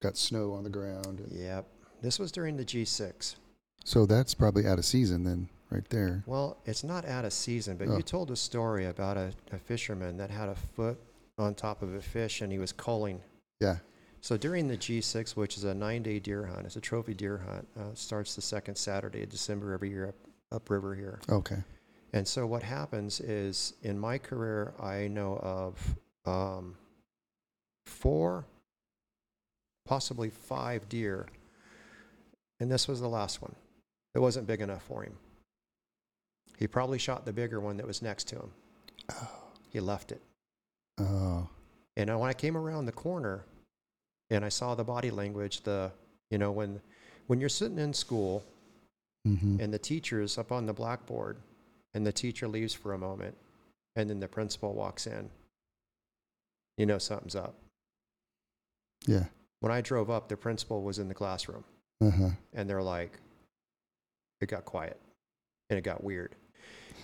Got 0.00 0.16
snow 0.16 0.52
on 0.54 0.64
the 0.64 0.70
ground. 0.70 1.20
and- 1.20 1.30
Yep. 1.30 1.66
This 2.00 2.18
was 2.18 2.32
during 2.32 2.56
the 2.56 2.64
G6. 2.64 3.36
So 3.84 4.06
that's 4.06 4.32
probably 4.32 4.66
out 4.66 4.78
of 4.78 4.86
season 4.86 5.24
then, 5.24 5.50
right 5.68 5.86
there. 5.90 6.22
Well, 6.24 6.56
it's 6.64 6.82
not 6.82 7.04
out 7.04 7.26
of 7.26 7.34
season, 7.34 7.76
but 7.76 7.88
Oh. 7.88 7.98
you 7.98 8.02
told 8.02 8.30
a 8.30 8.36
story 8.36 8.86
about 8.86 9.18
a, 9.18 9.34
a 9.52 9.58
fisherman 9.58 10.16
that 10.16 10.30
had 10.30 10.48
a 10.48 10.54
foot 10.54 10.98
on 11.36 11.54
top 11.54 11.82
of 11.82 11.92
a 11.92 12.00
fish 12.00 12.40
and 12.40 12.50
he 12.50 12.58
was 12.58 12.72
culling. 12.72 13.20
Yeah. 13.60 13.80
So 14.22 14.38
during 14.38 14.68
the 14.68 14.78
G6, 14.78 15.36
which 15.36 15.58
is 15.58 15.64
a 15.64 15.74
nine 15.74 16.02
day 16.02 16.18
deer 16.18 16.46
hunt, 16.46 16.64
it's 16.64 16.76
a 16.76 16.80
trophy 16.80 17.12
deer 17.12 17.36
hunt, 17.36 17.68
uh, 17.78 17.92
starts 17.92 18.34
the 18.34 18.40
second 18.40 18.76
Saturday 18.76 19.22
of 19.22 19.28
December 19.28 19.74
every 19.74 19.90
year 19.90 20.08
up, 20.08 20.14
upriver 20.50 20.94
here. 20.94 21.20
Okay. 21.28 21.62
And 22.14 22.28
so 22.28 22.46
what 22.46 22.62
happens 22.62 23.20
is 23.20 23.74
in 23.82 23.98
my 23.98 24.18
career, 24.18 24.72
I 24.80 25.08
know 25.08 25.36
of 25.42 25.96
um, 26.24 26.76
four, 27.86 28.46
possibly 29.84 30.30
five 30.30 30.88
deer. 30.88 31.26
And 32.60 32.70
this 32.70 32.86
was 32.86 33.00
the 33.00 33.08
last 33.08 33.42
one. 33.42 33.56
It 34.14 34.20
wasn't 34.20 34.46
big 34.46 34.60
enough 34.60 34.84
for 34.84 35.02
him. 35.02 35.14
He 36.56 36.68
probably 36.68 36.98
shot 37.00 37.26
the 37.26 37.32
bigger 37.32 37.58
one 37.60 37.76
that 37.78 37.86
was 37.86 38.00
next 38.00 38.28
to 38.28 38.36
him. 38.36 38.50
Oh. 39.10 39.30
He 39.70 39.80
left 39.80 40.12
it. 40.12 40.22
Oh, 40.98 41.48
And 41.96 42.08
when 42.20 42.30
I 42.30 42.32
came 42.32 42.56
around 42.56 42.86
the 42.86 42.92
corner 42.92 43.44
and 44.30 44.44
I 44.44 44.50
saw 44.50 44.76
the 44.76 44.84
body 44.84 45.10
language, 45.10 45.62
the, 45.62 45.90
you 46.30 46.38
know, 46.38 46.52
when, 46.52 46.80
when 47.26 47.40
you're 47.40 47.48
sitting 47.48 47.80
in 47.80 47.92
school 47.92 48.44
hmm 49.26 49.58
and 49.58 49.74
the 49.74 49.78
teacher's 49.78 50.38
up 50.38 50.52
on 50.52 50.66
the 50.66 50.72
blackboard 50.72 51.38
and 51.94 52.06
the 52.06 52.12
teacher 52.12 52.48
leaves 52.48 52.74
for 52.74 52.92
a 52.92 52.98
moment 52.98 53.36
and 53.96 54.10
then 54.10 54.20
the 54.20 54.28
principal 54.28 54.74
walks 54.74 55.06
in, 55.06 55.30
you 56.76 56.86
know 56.86 56.98
something's 56.98 57.36
up. 57.36 57.54
yeah. 59.06 59.24
When 59.60 59.72
I 59.72 59.80
drove 59.80 60.10
up, 60.10 60.28
the 60.28 60.36
principal 60.36 60.82
was 60.82 60.98
in 60.98 61.08
the 61.08 61.14
classroom 61.14 61.64
Uh 62.02 62.10
huh. 62.10 62.28
and 62.52 62.68
they're 62.68 62.82
like, 62.82 63.18
it 64.42 64.48
got 64.48 64.64
quiet 64.66 65.00
and 65.70 65.78
it 65.78 65.82
got 65.82 66.04
weird. 66.04 66.34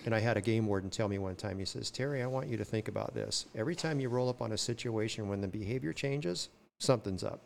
And 0.05 0.13
I 0.13 0.19
had 0.19 0.37
a 0.37 0.41
game 0.41 0.67
warden 0.67 0.89
tell 0.89 1.07
me 1.07 1.17
one 1.17 1.35
time, 1.35 1.57
he 1.59 1.65
says, 1.65 1.89
Terry, 1.89 2.21
I 2.21 2.27
want 2.27 2.47
you 2.49 2.57
to 2.57 2.65
think 2.65 2.87
about 2.87 3.13
this. 3.13 3.45
Every 3.55 3.75
time 3.75 3.99
you 3.99 4.09
roll 4.09 4.29
up 4.29 4.41
on 4.41 4.51
a 4.51 4.57
situation 4.57 5.27
when 5.27 5.41
the 5.41 5.47
behavior 5.47 5.93
changes, 5.93 6.49
something's 6.79 7.23
up. 7.23 7.39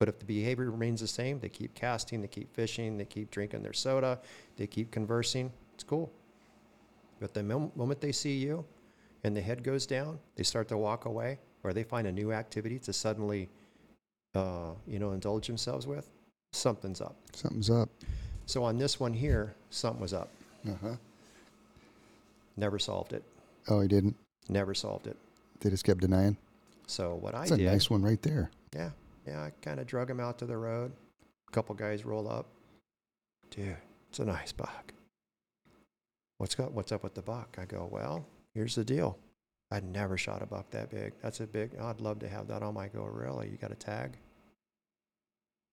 But 0.00 0.08
if 0.08 0.18
the 0.18 0.24
behavior 0.24 0.70
remains 0.70 1.00
the 1.00 1.06
same, 1.06 1.38
they 1.40 1.48
keep 1.48 1.74
casting, 1.74 2.20
they 2.22 2.28
keep 2.28 2.52
fishing, 2.54 2.98
they 2.98 3.04
keep 3.04 3.30
drinking 3.30 3.62
their 3.62 3.72
soda, 3.74 4.18
they 4.56 4.66
keep 4.66 4.90
conversing, 4.90 5.52
it's 5.74 5.84
cool. 5.84 6.10
But 7.22 7.34
the 7.34 7.42
moment 7.44 8.00
they 8.00 8.10
see 8.10 8.36
you 8.36 8.64
and 9.22 9.36
the 9.36 9.40
head 9.40 9.62
goes 9.62 9.86
down, 9.86 10.18
they 10.34 10.42
start 10.42 10.66
to 10.68 10.76
walk 10.76 11.04
away 11.04 11.38
or 11.62 11.72
they 11.72 11.84
find 11.84 12.08
a 12.08 12.12
new 12.12 12.32
activity 12.32 12.80
to 12.80 12.92
suddenly, 12.92 13.48
uh, 14.34 14.72
you 14.88 14.98
know, 14.98 15.12
indulge 15.12 15.46
themselves 15.46 15.86
with, 15.86 16.10
something's 16.52 17.00
up. 17.00 17.14
Something's 17.32 17.70
up. 17.70 17.88
So 18.46 18.64
on 18.64 18.76
this 18.76 18.98
one 18.98 19.14
here, 19.14 19.54
something 19.70 20.00
was 20.02 20.12
up. 20.12 20.30
Uh 20.68 20.72
huh. 20.82 20.96
Never 22.56 22.80
solved 22.80 23.12
it. 23.12 23.22
Oh, 23.68 23.80
he 23.80 23.86
didn't. 23.86 24.16
Never 24.48 24.74
solved 24.74 25.06
it. 25.06 25.16
They 25.60 25.70
just 25.70 25.84
kept 25.84 26.00
denying. 26.00 26.36
So 26.88 27.14
what 27.14 27.34
That's 27.34 27.52
I 27.52 27.54
a 27.54 27.58
did, 27.58 27.66
nice 27.70 27.88
one 27.88 28.02
right 28.02 28.20
there. 28.20 28.50
yeah, 28.74 28.90
yeah, 29.28 29.40
I 29.42 29.52
kind 29.62 29.78
of 29.78 29.86
drug 29.86 30.10
him 30.10 30.18
out 30.18 30.38
to 30.38 30.44
the 30.44 30.56
road. 30.56 30.90
A 31.48 31.52
couple 31.52 31.76
guys 31.76 32.04
roll 32.04 32.28
up. 32.28 32.46
Dude, 33.50 33.76
it's 34.10 34.18
a 34.18 34.24
nice 34.24 34.50
buck. 34.50 34.92
What's 36.42 36.56
got? 36.56 36.72
What's 36.72 36.90
up 36.90 37.04
with 37.04 37.14
the 37.14 37.22
buck? 37.22 37.56
I 37.56 37.66
go, 37.66 37.88
well, 37.88 38.26
here's 38.52 38.74
the 38.74 38.84
deal. 38.84 39.16
I'd 39.70 39.84
never 39.84 40.18
shot 40.18 40.42
a 40.42 40.46
buck 40.46 40.68
that 40.72 40.90
big. 40.90 41.12
That's 41.22 41.38
a 41.38 41.46
big. 41.46 41.78
I'd 41.80 42.00
love 42.00 42.18
to 42.18 42.28
have 42.28 42.48
that 42.48 42.64
on 42.64 42.74
my 42.74 42.88
go. 42.88 43.04
Really? 43.04 43.48
You 43.48 43.56
got 43.58 43.70
a 43.70 43.76
tag? 43.76 44.16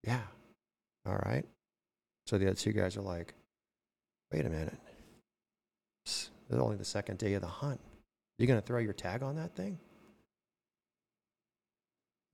Yeah. 0.04 0.22
All 1.08 1.20
right. 1.26 1.44
So 2.28 2.38
the 2.38 2.46
other 2.46 2.56
two 2.56 2.72
guys 2.72 2.98
are 2.98 3.02
like, 3.02 3.34
wait 4.32 4.46
a 4.46 4.50
minute. 4.50 4.78
It's 6.06 6.30
only 6.52 6.78
the 6.78 6.86
second 6.86 7.18
day 7.18 7.34
of 7.34 7.42
the 7.42 7.48
hunt. 7.48 7.80
You're 8.38 8.46
gonna 8.46 8.62
throw 8.62 8.78
your 8.78 8.94
tag 8.94 9.24
on 9.24 9.38
that 9.38 9.56
thing? 9.56 9.80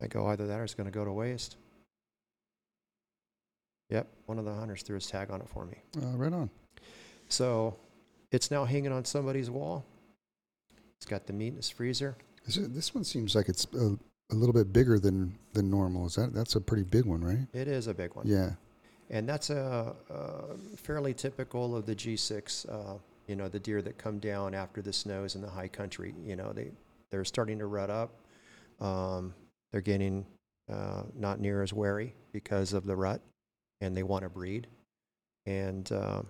I 0.02 0.08
go, 0.08 0.28
either 0.28 0.46
that 0.48 0.60
or 0.60 0.66
it's 0.66 0.74
going 0.74 0.92
to 0.92 0.92
go 0.92 1.06
to 1.06 1.14
waste. 1.14 1.56
Yep, 3.92 4.10
one 4.26 4.40
of 4.40 4.44
the 4.44 4.54
hunters 4.54 4.82
threw 4.82 4.96
his 4.96 5.08
tag 5.08 5.32
on 5.32 5.40
it 5.40 5.48
for 5.48 5.66
me. 5.66 5.78
Uh, 5.96 6.18
right 6.18 6.34
on. 6.34 6.50
So 7.30 7.78
it's 8.36 8.52
now 8.52 8.66
hanging 8.66 8.92
on 8.92 9.06
somebody's 9.06 9.50
wall. 9.50 9.86
It's 10.98 11.06
got 11.06 11.26
the 11.26 11.34
meat 11.34 11.50
in 11.50 11.56
his 11.56 11.70
freezer. 11.70 12.18
It, 12.46 12.74
this 12.74 12.94
one 12.94 13.04
seems 13.04 13.34
like 13.34 13.50
it's 13.50 13.66
a, 13.74 13.98
a 14.32 14.36
little 14.36 14.54
bit 14.54 14.72
bigger 14.72 15.00
than 15.00 15.38
than 15.54 15.70
normal. 15.70 16.06
Is 16.06 16.16
that 16.16 16.34
that's 16.34 16.56
a 16.56 16.62
pretty 16.62 16.84
big 16.84 17.06
one, 17.06 17.24
right? 17.24 17.48
It 17.54 17.68
is 17.68 17.88
a 17.88 17.94
big 17.94 18.14
one. 18.14 18.28
Yeah. 18.28 18.52
And 19.10 19.30
that's 19.30 19.50
a, 19.52 19.96
a 20.10 20.78
fairly 20.78 21.14
typical 21.14 21.76
of 21.76 21.86
the 21.86 21.96
G6, 21.96 22.68
uh, 22.68 22.98
you 23.28 23.36
know, 23.36 23.48
the 23.48 23.60
deer 23.60 23.84
that 23.84 24.00
come 24.00 24.18
down 24.18 24.56
after 24.56 24.82
the 24.82 24.92
snows 24.92 25.36
in 25.36 25.42
the 25.42 25.50
high 25.50 25.68
country. 25.68 26.14
You 26.26 26.36
know, 26.36 26.52
they, 26.54 26.72
they're 27.12 27.24
starting 27.24 27.60
to 27.60 27.68
rut 27.68 27.92
up. 27.92 28.12
Um, 28.82 29.36
they're 29.72 29.82
getting 29.82 30.26
uh, 30.72 31.04
not 31.16 31.40
near 31.40 31.62
as 31.62 31.72
wary 31.72 32.16
because 32.32 32.74
of 32.74 32.86
the 32.86 32.96
rut, 32.96 33.22
and 33.80 33.96
they 33.96 34.02
want 34.02 34.24
to 34.24 34.30
breed. 34.30 34.66
And 35.46 35.92
uh, 35.92 36.24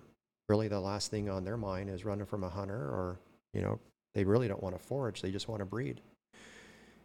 really, 0.48 0.68
the 0.68 0.80
last 0.80 1.10
thing 1.10 1.28
on 1.28 1.44
their 1.44 1.56
mind 1.56 1.90
is 1.90 2.04
running 2.04 2.26
from 2.26 2.44
a 2.44 2.48
hunter, 2.48 2.74
or, 2.76 3.18
you 3.52 3.62
know, 3.62 3.78
they 4.14 4.24
really 4.24 4.48
don't 4.48 4.62
want 4.62 4.76
to 4.78 4.82
forage, 4.84 5.22
they 5.22 5.30
just 5.30 5.48
want 5.48 5.60
to 5.60 5.66
breed. 5.66 6.00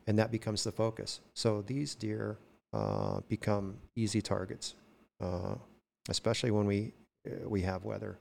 And 0.07 0.17
that 0.19 0.31
becomes 0.31 0.63
the 0.63 0.71
focus. 0.71 1.19
So 1.35 1.61
these 1.61 1.95
deer 1.95 2.37
uh, 2.73 3.19
become 3.27 3.75
easy 3.95 4.21
targets 4.21 4.75
uh, 5.21 5.53
especially 6.09 6.49
when 6.49 6.65
we 6.65 6.93
uh, 7.27 7.47
we 7.47 7.61
have 7.61 7.83
weather. 7.85 8.17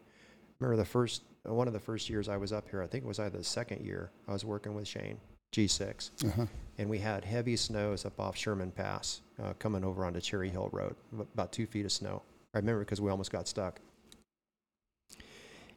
Remember 0.58 0.76
the 0.76 0.84
first 0.84 1.22
one 1.44 1.66
of 1.66 1.72
the 1.72 1.80
first 1.80 2.10
years 2.10 2.28
I 2.28 2.36
was 2.36 2.52
up 2.52 2.68
here. 2.68 2.82
I 2.82 2.86
think 2.86 3.04
it 3.04 3.06
was 3.08 3.18
either 3.18 3.38
the 3.38 3.44
second 3.44 3.86
year 3.86 4.10
I 4.28 4.32
was 4.32 4.44
working 4.44 4.74
with 4.74 4.86
Shane 4.86 5.18
G6, 5.56 6.10
Uh 6.26 6.30
huh. 6.36 6.46
and 6.76 6.90
we 6.90 6.98
had 6.98 7.24
heavy 7.24 7.56
snows 7.56 8.04
up 8.04 8.20
off 8.20 8.36
Sherman 8.36 8.70
Pass 8.70 9.22
uh, 9.42 9.54
coming 9.58 9.82
over 9.82 10.04
onto 10.04 10.20
Cherry 10.20 10.50
Hill 10.50 10.68
Road, 10.72 10.94
about 11.34 11.52
two 11.52 11.64
feet 11.66 11.86
of 11.86 11.92
snow. 11.92 12.20
I 12.54 12.58
remember 12.58 12.80
because 12.80 13.00
we 13.00 13.10
almost 13.10 13.32
got 13.32 13.48
stuck. 13.48 13.80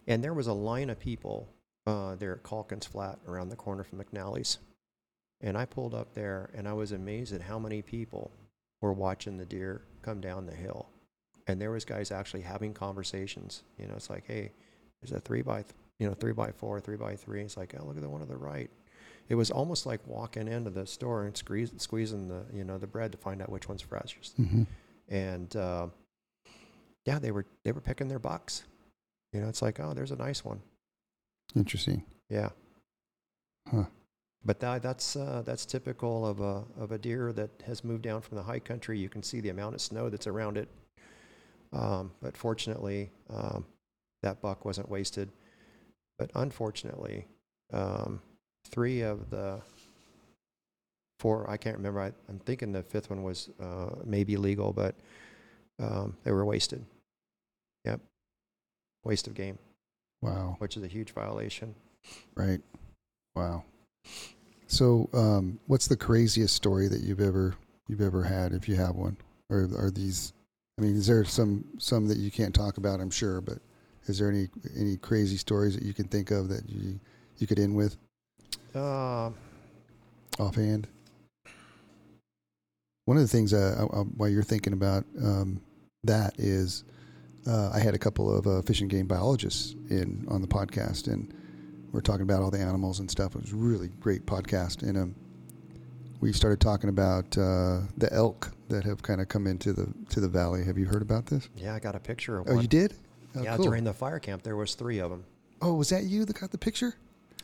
And 0.07 0.23
there 0.23 0.33
was 0.33 0.47
a 0.47 0.53
line 0.53 0.89
of 0.89 0.99
people 0.99 1.49
uh, 1.85 2.15
there 2.15 2.33
at 2.33 2.43
Calkins 2.43 2.85
Flat 2.85 3.19
around 3.27 3.49
the 3.49 3.55
corner 3.55 3.83
from 3.83 3.99
McNally's. 3.99 4.59
And 5.41 5.57
I 5.57 5.65
pulled 5.65 5.93
up 5.93 6.13
there 6.13 6.49
and 6.53 6.67
I 6.67 6.73
was 6.73 6.91
amazed 6.91 7.33
at 7.33 7.41
how 7.41 7.59
many 7.59 7.81
people 7.81 8.31
were 8.81 8.93
watching 8.93 9.37
the 9.37 9.45
deer 9.45 9.81
come 10.01 10.21
down 10.21 10.45
the 10.45 10.55
hill. 10.55 10.87
And 11.47 11.59
there 11.59 11.71
was 11.71 11.83
guys 11.83 12.11
actually 12.11 12.41
having 12.41 12.73
conversations. 12.73 13.63
You 13.77 13.87
know, 13.87 13.95
it's 13.95 14.09
like, 14.09 14.25
hey, 14.25 14.51
there's 15.01 15.11
a 15.11 15.19
three 15.19 15.41
by, 15.41 15.63
th- 15.63 15.73
you 15.99 16.07
know, 16.07 16.13
three 16.13 16.31
by 16.31 16.51
four, 16.51 16.79
three 16.79 16.95
by 16.95 17.15
three. 17.15 17.41
It's 17.41 17.57
like, 17.57 17.75
oh, 17.77 17.85
look 17.85 17.97
at 17.97 18.01
the 18.01 18.09
one 18.09 18.21
to 18.21 18.27
the 18.27 18.37
right. 18.37 18.69
It 19.29 19.35
was 19.35 19.51
almost 19.51 19.85
like 19.85 20.05
walking 20.07 20.47
into 20.47 20.69
the 20.69 20.85
store 20.85 21.25
and 21.25 21.35
squeeze, 21.35 21.71
squeezing 21.77 22.27
the, 22.27 22.43
you 22.53 22.63
know, 22.63 22.77
the 22.77 22.87
bread 22.87 23.11
to 23.11 23.17
find 23.17 23.41
out 23.41 23.49
which 23.49 23.67
one's 23.67 23.81
freshest. 23.81 24.35
hmm 24.37 24.63
And 25.09 25.53
uh, 25.55 25.87
yeah, 27.05 27.19
they 27.19 27.31
were 27.31 27.45
they 27.63 27.71
were 27.73 27.81
picking 27.81 28.07
their 28.07 28.19
bucks. 28.19 28.63
You 29.33 29.41
know, 29.41 29.49
it's 29.49 29.61
like, 29.61 29.79
oh, 29.79 29.93
there's 29.93 30.11
a 30.11 30.15
nice 30.15 30.45
one. 30.45 30.61
Interesting. 31.55 32.03
Yeah. 32.29 32.49
Huh. 33.69 33.85
But 34.45 34.59
that, 34.59 34.83
that's 34.83 35.15
uh, 35.15 35.41
that's 35.45 35.65
typical 35.65 36.25
of 36.25 36.41
a 36.41 36.63
of 36.77 36.91
a 36.91 36.97
deer 36.97 37.31
that 37.33 37.49
has 37.65 37.83
moved 37.83 38.03
down 38.03 38.21
from 38.21 38.37
the 38.37 38.43
high 38.43 38.59
country. 38.59 38.99
You 38.99 39.09
can 39.09 39.23
see 39.23 39.39
the 39.39 39.49
amount 39.49 39.75
of 39.75 39.81
snow 39.81 40.09
that's 40.09 40.27
around 40.27 40.57
it. 40.57 40.67
Um, 41.71 42.11
but 42.21 42.37
fortunately, 42.37 43.09
um, 43.29 43.65
that 44.21 44.41
buck 44.41 44.65
wasn't 44.65 44.89
wasted. 44.89 45.29
But 46.19 46.29
unfortunately, 46.35 47.25
um, 47.71 48.21
three 48.69 49.01
of 49.01 49.29
the 49.29 49.61
four 51.19 51.49
I 51.49 51.55
can't 51.55 51.77
remember. 51.77 52.01
I, 52.01 52.11
I'm 52.27 52.39
thinking 52.39 52.73
the 52.73 52.83
fifth 52.83 53.09
one 53.09 53.23
was 53.23 53.49
uh, 53.61 53.95
maybe 54.03 54.35
legal, 54.35 54.73
but 54.73 54.95
um, 55.79 56.17
they 56.23 56.31
were 56.31 56.45
wasted. 56.45 56.85
Yep, 57.85 58.01
waste 59.03 59.27
of 59.27 59.33
game, 59.33 59.57
Wow. 60.21 60.55
which 60.59 60.77
is 60.77 60.83
a 60.83 60.87
huge 60.87 61.11
violation. 61.11 61.75
Right. 62.35 62.61
Wow. 63.35 63.63
So, 64.67 65.09
um, 65.13 65.59
what's 65.67 65.87
the 65.87 65.95
craziest 65.97 66.55
story 66.55 66.87
that 66.87 67.01
you've 67.01 67.21
ever 67.21 67.55
you've 67.87 68.01
ever 68.01 68.23
had, 68.23 68.53
if 68.53 68.67
you 68.69 68.75
have 68.75 68.95
one? 68.95 69.17
Or 69.49 69.69
are 69.77 69.91
these? 69.91 70.33
I 70.77 70.81
mean, 70.81 70.95
is 70.95 71.07
there 71.07 71.23
some 71.25 71.65
some 71.77 72.07
that 72.07 72.17
you 72.17 72.31
can't 72.31 72.55
talk 72.55 72.77
about? 72.77 72.99
I'm 72.99 73.11
sure, 73.11 73.39
but 73.41 73.59
is 74.07 74.17
there 74.19 74.29
any 74.29 74.49
any 74.77 74.97
crazy 74.97 75.37
stories 75.37 75.75
that 75.75 75.83
you 75.83 75.93
can 75.93 76.07
think 76.07 76.31
of 76.31 76.49
that 76.49 76.69
you 76.69 76.99
you 77.37 77.47
could 77.47 77.59
end 77.59 77.75
with 77.75 77.97
Uh, 78.73 79.31
offhand? 80.39 80.87
One 83.05 83.17
of 83.17 83.23
the 83.23 83.27
things 83.29 83.53
uh, 83.53 83.85
uh, 83.91 84.03
while 84.03 84.29
you're 84.29 84.43
thinking 84.43 84.73
about 84.73 85.05
um, 85.21 85.61
that 86.05 86.39
is, 86.39 86.83
uh, 87.47 87.71
I 87.73 87.79
had 87.79 87.93
a 87.93 87.99
couple 87.99 88.35
of 88.35 88.47
uh, 88.47 88.61
fish 88.61 88.81
and 88.81 88.89
game 88.89 89.07
biologists 89.07 89.73
in 89.89 90.25
on 90.29 90.41
the 90.41 90.47
podcast, 90.47 91.07
and 91.07 91.33
we're 91.91 92.01
talking 92.01 92.23
about 92.23 92.41
all 92.41 92.51
the 92.51 92.59
animals 92.59 92.99
and 92.99 93.09
stuff. 93.09 93.35
It 93.35 93.41
was 93.41 93.51
a 93.53 93.55
really 93.55 93.89
great 93.99 94.25
podcast, 94.25 94.81
and 94.83 94.97
um, 94.97 95.15
we 96.21 96.31
started 96.33 96.59
talking 96.61 96.89
about 96.89 97.37
uh, 97.37 97.81
the 97.97 98.09
elk 98.11 98.51
that 98.69 98.83
have 98.85 99.01
kind 99.03 99.21
of 99.21 99.27
come 99.27 99.45
into 99.47 99.73
the 99.73 99.93
to 100.09 100.19
the 100.19 100.29
valley. 100.29 100.63
Have 100.63 100.77
you 100.77 100.85
heard 100.85 101.01
about 101.01 101.25
this? 101.25 101.49
yeah, 101.57 101.75
I 101.75 101.79
got 101.79 101.95
a 101.95 101.99
picture 101.99 102.39
of 102.39 102.47
Oh, 102.47 102.53
one. 102.53 102.61
you 102.61 102.67
did? 102.67 102.93
Oh, 103.35 103.41
yeah, 103.43 103.55
cool. 103.55 103.65
during 103.65 103.83
the 103.83 103.93
fire 103.93 104.19
camp, 104.19 104.43
there 104.43 104.55
was 104.55 104.75
three 104.75 104.99
of 104.99 105.09
them. 105.09 105.23
Oh, 105.61 105.73
was 105.73 105.89
that 105.89 106.03
you 106.03 106.23
that 106.25 106.39
got 106.39 106.51
the 106.51 106.57
picture? 106.57 106.93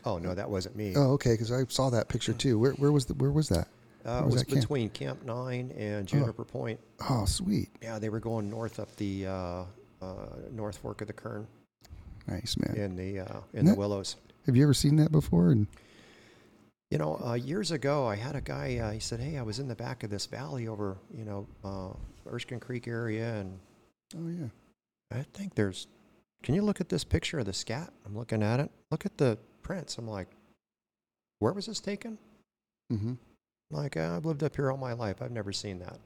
Oh 0.05 0.17
no, 0.17 0.33
that 0.33 0.49
wasn't 0.49 0.75
me. 0.77 0.93
Oh, 0.95 1.11
okay, 1.13 1.31
because 1.33 1.51
I 1.51 1.63
saw 1.67 1.89
that 1.89 2.07
picture 2.07 2.33
too. 2.33 2.57
Where 2.57 2.71
where 2.73 2.91
was 2.91 3.05
the 3.05 3.15
where 3.15 3.31
was 3.31 3.49
that? 3.49 3.67
uh, 4.05 4.11
where 4.11 4.19
it 4.21 4.25
was 4.25 4.33
was 4.33 4.41
that 4.43 4.47
camp? 4.47 4.61
between 4.61 4.89
Camp 4.91 5.25
Nine 5.25 5.71
and 5.77 6.07
Juniper 6.07 6.45
Point. 6.45 6.79
Oh, 7.09 7.25
sweet, 7.25 7.69
Yeah, 7.81 7.99
they 7.99 8.07
were 8.09 8.21
going 8.21 8.49
north 8.49 8.79
up 8.79 8.95
the 8.95 9.27
uh, 9.27 9.63
North 10.51 10.77
Fork 10.77 11.01
of 11.01 11.07
the 11.07 11.13
Kern 11.13 11.47
nice 12.27 12.55
man. 12.57 12.75
in 12.75 12.95
the 12.95 13.19
uh, 13.19 13.39
in 13.53 13.59
Isn't 13.59 13.65
the 13.73 13.79
Willows. 13.79 14.15
Have 14.45 14.55
you 14.55 14.63
ever 14.63 14.73
seen 14.73 14.95
that 14.97 15.11
before? 15.11 15.49
And 15.51 15.67
You 16.91 16.97
know, 16.97 17.19
uh, 17.23 17.33
years 17.33 17.71
ago, 17.71 18.07
I 18.07 18.15
had 18.15 18.35
a 18.35 18.41
guy. 18.41 18.77
Uh, 18.77 18.91
he 18.91 18.99
said, 18.99 19.19
"Hey, 19.19 19.37
I 19.37 19.41
was 19.41 19.59
in 19.59 19.67
the 19.67 19.75
back 19.75 20.03
of 20.03 20.09
this 20.09 20.25
valley 20.25 20.67
over, 20.67 20.97
you 21.13 21.25
know, 21.25 21.47
uh, 21.63 22.31
Erskine 22.31 22.59
Creek 22.59 22.87
area, 22.87 23.35
and 23.35 23.59
oh 24.17 24.27
yeah, 24.27 24.47
I 25.11 25.23
think 25.33 25.55
there's 25.55 25.87
Can 26.43 26.55
you 26.55 26.61
look 26.61 26.81
at 26.81 26.89
this 26.89 27.03
picture 27.03 27.39
of 27.39 27.45
the 27.45 27.53
scat? 27.53 27.91
I'm 28.05 28.17
looking 28.17 28.41
at 28.41 28.59
it. 28.59 28.71
Look 28.91 29.05
at 29.05 29.17
the 29.17 29.37
prints. 29.61 29.97
I'm 29.97 30.07
like, 30.07 30.29
Where 31.39 31.53
was 31.53 31.65
this 31.65 31.79
taken? 31.79 32.17
Mm-hmm. 32.91 33.13
Like, 33.71 33.97
uh, 33.97 34.15
I've 34.15 34.25
lived 34.25 34.43
up 34.43 34.55
here 34.55 34.71
all 34.71 34.77
my 34.77 34.93
life. 34.93 35.21
I've 35.21 35.31
never 35.31 35.53
seen 35.53 35.77
that. 35.79 35.99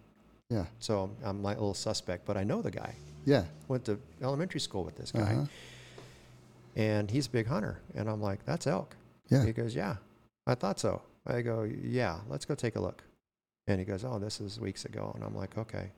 Yeah. 0.49 0.65
So 0.79 1.09
I'm 1.23 1.41
like 1.41 1.57
a 1.57 1.59
little 1.59 1.73
suspect, 1.73 2.25
but 2.25 2.37
I 2.37 2.43
know 2.43 2.61
the 2.61 2.71
guy. 2.71 2.95
Yeah. 3.25 3.45
Went 3.67 3.85
to 3.85 3.99
elementary 4.21 4.59
school 4.59 4.83
with 4.83 4.95
this 4.95 5.11
guy. 5.11 5.21
Uh-huh. 5.33 5.45
And 6.75 7.09
he's 7.09 7.27
a 7.27 7.29
big 7.29 7.47
hunter. 7.47 7.79
And 7.95 8.09
I'm 8.09 8.21
like, 8.21 8.45
That's 8.45 8.67
elk. 8.67 8.95
Yeah. 9.29 9.45
He 9.45 9.51
goes, 9.53 9.75
Yeah, 9.75 9.95
I 10.47 10.55
thought 10.55 10.79
so. 10.79 11.01
I 11.25 11.41
go, 11.41 11.63
Yeah, 11.63 12.19
let's 12.29 12.45
go 12.45 12.55
take 12.55 12.75
a 12.75 12.79
look. 12.81 13.03
And 13.67 13.79
he 13.79 13.85
goes, 13.85 14.03
Oh, 14.03 14.19
this 14.19 14.41
is 14.41 14.59
weeks 14.59 14.85
ago. 14.85 15.11
And 15.15 15.23
I'm 15.23 15.35
like, 15.35 15.57
Okay. 15.57 15.91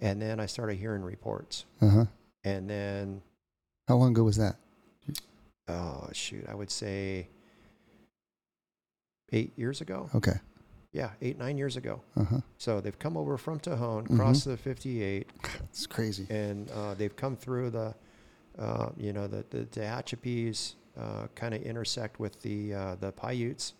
And 0.00 0.22
then 0.22 0.38
I 0.40 0.46
started 0.46 0.76
hearing 0.76 1.02
reports. 1.02 1.64
Uh 1.82 1.88
huh. 1.88 2.04
And 2.44 2.70
then, 2.70 3.20
How 3.88 3.96
long 3.96 4.12
ago 4.12 4.22
was 4.24 4.36
that? 4.36 4.56
oh, 5.68 6.08
shoot, 6.12 6.46
I 6.48 6.54
would 6.54 6.70
say 6.70 7.28
eight 9.32 9.52
years 9.58 9.80
ago. 9.82 10.08
Okay. 10.14 10.36
Yeah, 10.92 11.10
eight, 11.20 11.38
nine 11.38 11.58
years 11.58 11.76
ago. 11.76 12.00
Uh 12.16 12.24
huh. 12.24 12.40
So 12.56 12.80
they've 12.80 12.98
come 12.98 13.16
over 13.16 13.36
from 13.36 13.60
Tejon, 13.60 14.06
Mhm. 14.08 14.16
crossed 14.16 14.44
the 14.46 14.56
58, 14.56 15.28
It's 15.64 15.86
crazy. 15.86 16.26
and 16.30 16.70
uh, 16.70 16.94
they've 16.94 17.14
come 17.14 17.36
through 17.36 17.70
the, 17.70 17.94
uh, 18.58 18.90
you 18.96 19.12
know, 19.12 19.26
the, 19.26 19.44
the 19.50 19.66
Tehachapi's 19.66 20.76
uh, 20.96 21.26
kind 21.34 21.54
of 21.54 21.62
intersect 21.62 22.18
with 22.18 22.40
the, 22.42 22.74
uh, 22.74 22.94
the 22.96 23.12
Piutes 23.12 23.74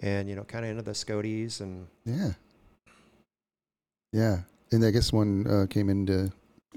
and, 0.00 0.28
you 0.28 0.34
know, 0.36 0.42
kind 0.44 0.64
of 0.64 0.72
into 0.72 0.82
the 0.82 0.90
Scodies 0.94 1.60
and 1.60 1.86
Yeah. 2.04 2.32
Yeah. 4.12 4.40
And 4.72 4.84
I 4.84 4.90
guess 4.90 5.12
one 5.12 5.46
uh, 5.46 5.66
came 5.70 5.88
into 5.88 6.30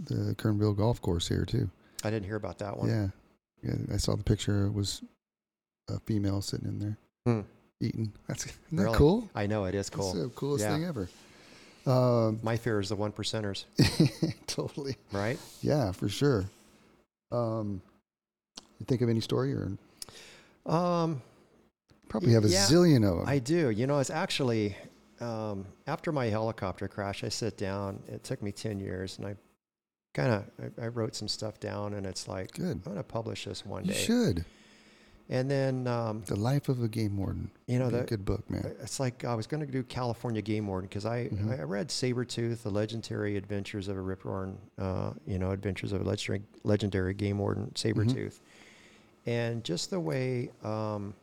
the 0.06 0.36
Kernville 0.38 0.78
golf 0.78 1.02
course 1.02 1.28
here 1.28 1.46
too. 1.46 1.70
I 2.04 2.10
didn't 2.10 2.26
hear 2.26 2.36
about 2.38 2.60
that 2.60 2.78
one. 2.78 2.88
Yeah. 2.90 3.08
Yeah. 3.64 3.76
I 3.94 3.98
saw 3.98 4.16
the 4.16 4.24
picture. 4.24 4.66
It 4.68 4.74
was 4.74 5.02
a 5.90 6.00
female 6.00 6.42
sitting 6.42 6.68
in 6.68 6.80
there 6.80 6.98
Hmm. 7.26 7.42
Eating. 7.82 8.14
That's 8.28 8.46
isn't 8.46 8.58
that 8.74 8.84
Really? 8.84 8.98
cool? 8.98 9.30
I 9.36 9.48
know 9.48 9.66
it 9.66 9.76
is 9.76 9.90
cool. 9.90 10.14
the 10.14 10.30
coolest 10.30 10.64
Yeah. 10.64 10.76
thing 10.76 10.86
ever. 10.86 11.10
Um, 11.86 12.40
My 12.44 12.58
fear 12.58 12.80
is 12.80 12.90
the 12.90 12.96
one 12.96 13.12
percenters, 13.12 13.66
totally. 14.48 14.96
right? 15.12 15.40
Yeah, 15.62 15.92
for 15.92 16.08
sure. 16.10 16.46
Um, 17.32 17.82
you 18.80 18.86
think 18.86 19.02
of 19.02 19.10
any 19.10 19.22
story 19.22 19.54
or 19.54 19.72
Um, 20.72 21.22
probably 22.08 22.34
have 22.34 22.46
a 22.46 22.50
Yeah, 22.50 22.66
zillion 22.68 23.10
of 23.10 23.18
them. 23.20 23.28
I 23.28 23.40
do. 23.40 23.70
You 23.72 23.88
know, 23.88 23.98
it's 24.00 24.12
actually 24.12 24.76
um, 25.20 25.66
after 25.88 26.12
my 26.12 26.26
helicopter 26.28 26.88
crash, 26.88 27.24
I 27.24 27.30
sit 27.30 27.58
down. 27.58 28.02
It 28.08 28.24
took 28.24 28.42
me 28.44 28.52
10 28.52 28.80
years 28.80 29.18
and 29.18 29.26
I 29.28 29.36
kind 30.14 30.32
of 30.34 30.72
I, 30.80 30.86
I 30.86 30.88
wrote 30.90 31.16
some 31.16 31.28
stuff 31.28 31.60
down 31.60 31.94
and 31.96 32.06
it's 32.06 32.28
like 32.28 32.52
Good. 32.54 32.64
I'm 32.72 32.80
going 32.80 32.98
to 32.98 33.04
publish 33.04 33.46
this 33.46 33.66
one 33.66 33.86
you 33.86 33.94
day. 33.94 34.00
should. 34.00 34.46
And 35.32 35.50
then 35.50 35.88
um, 35.88 36.24
The 36.26 36.36
Life 36.36 36.68
of 36.68 36.84
a 36.84 36.90
Game 36.90 37.16
Warden. 37.18 37.50
you 37.66 37.80
know 37.80 37.90
that 37.90 38.08
good 38.08 38.26
book, 38.26 38.48
man. 38.50 38.76
it's 38.82 39.00
like 39.00 39.24
I 39.24 39.34
was 39.34 39.48
going 39.48 39.66
to 39.66 39.72
do 39.72 39.82
California 39.82 40.42
Game 40.42 40.68
Warden 40.68 40.90
because 40.90 41.06
I, 41.06 41.30
Mhm. 41.30 41.58
I 41.58 41.64
read 41.64 41.88
Sabretooth, 41.88 42.64
The 42.64 42.70
Legendary 42.70 43.38
Adventures 43.38 43.88
of 43.88 43.96
a 43.98 44.02
Riptorn, 44.02 44.58
uh, 44.78 45.14
you 45.26 45.40
know, 45.40 45.52
Adventures 45.52 45.94
of 45.94 46.02
a 46.02 46.04
legendary, 46.04 46.44
legendary 46.64 47.14
Game 47.14 47.38
Warden, 47.38 47.72
Sabretooth. 47.76 48.40
And 49.26 49.64
just 49.64 49.90
the 49.90 50.00
way, 50.02 50.50
um, 50.64 51.14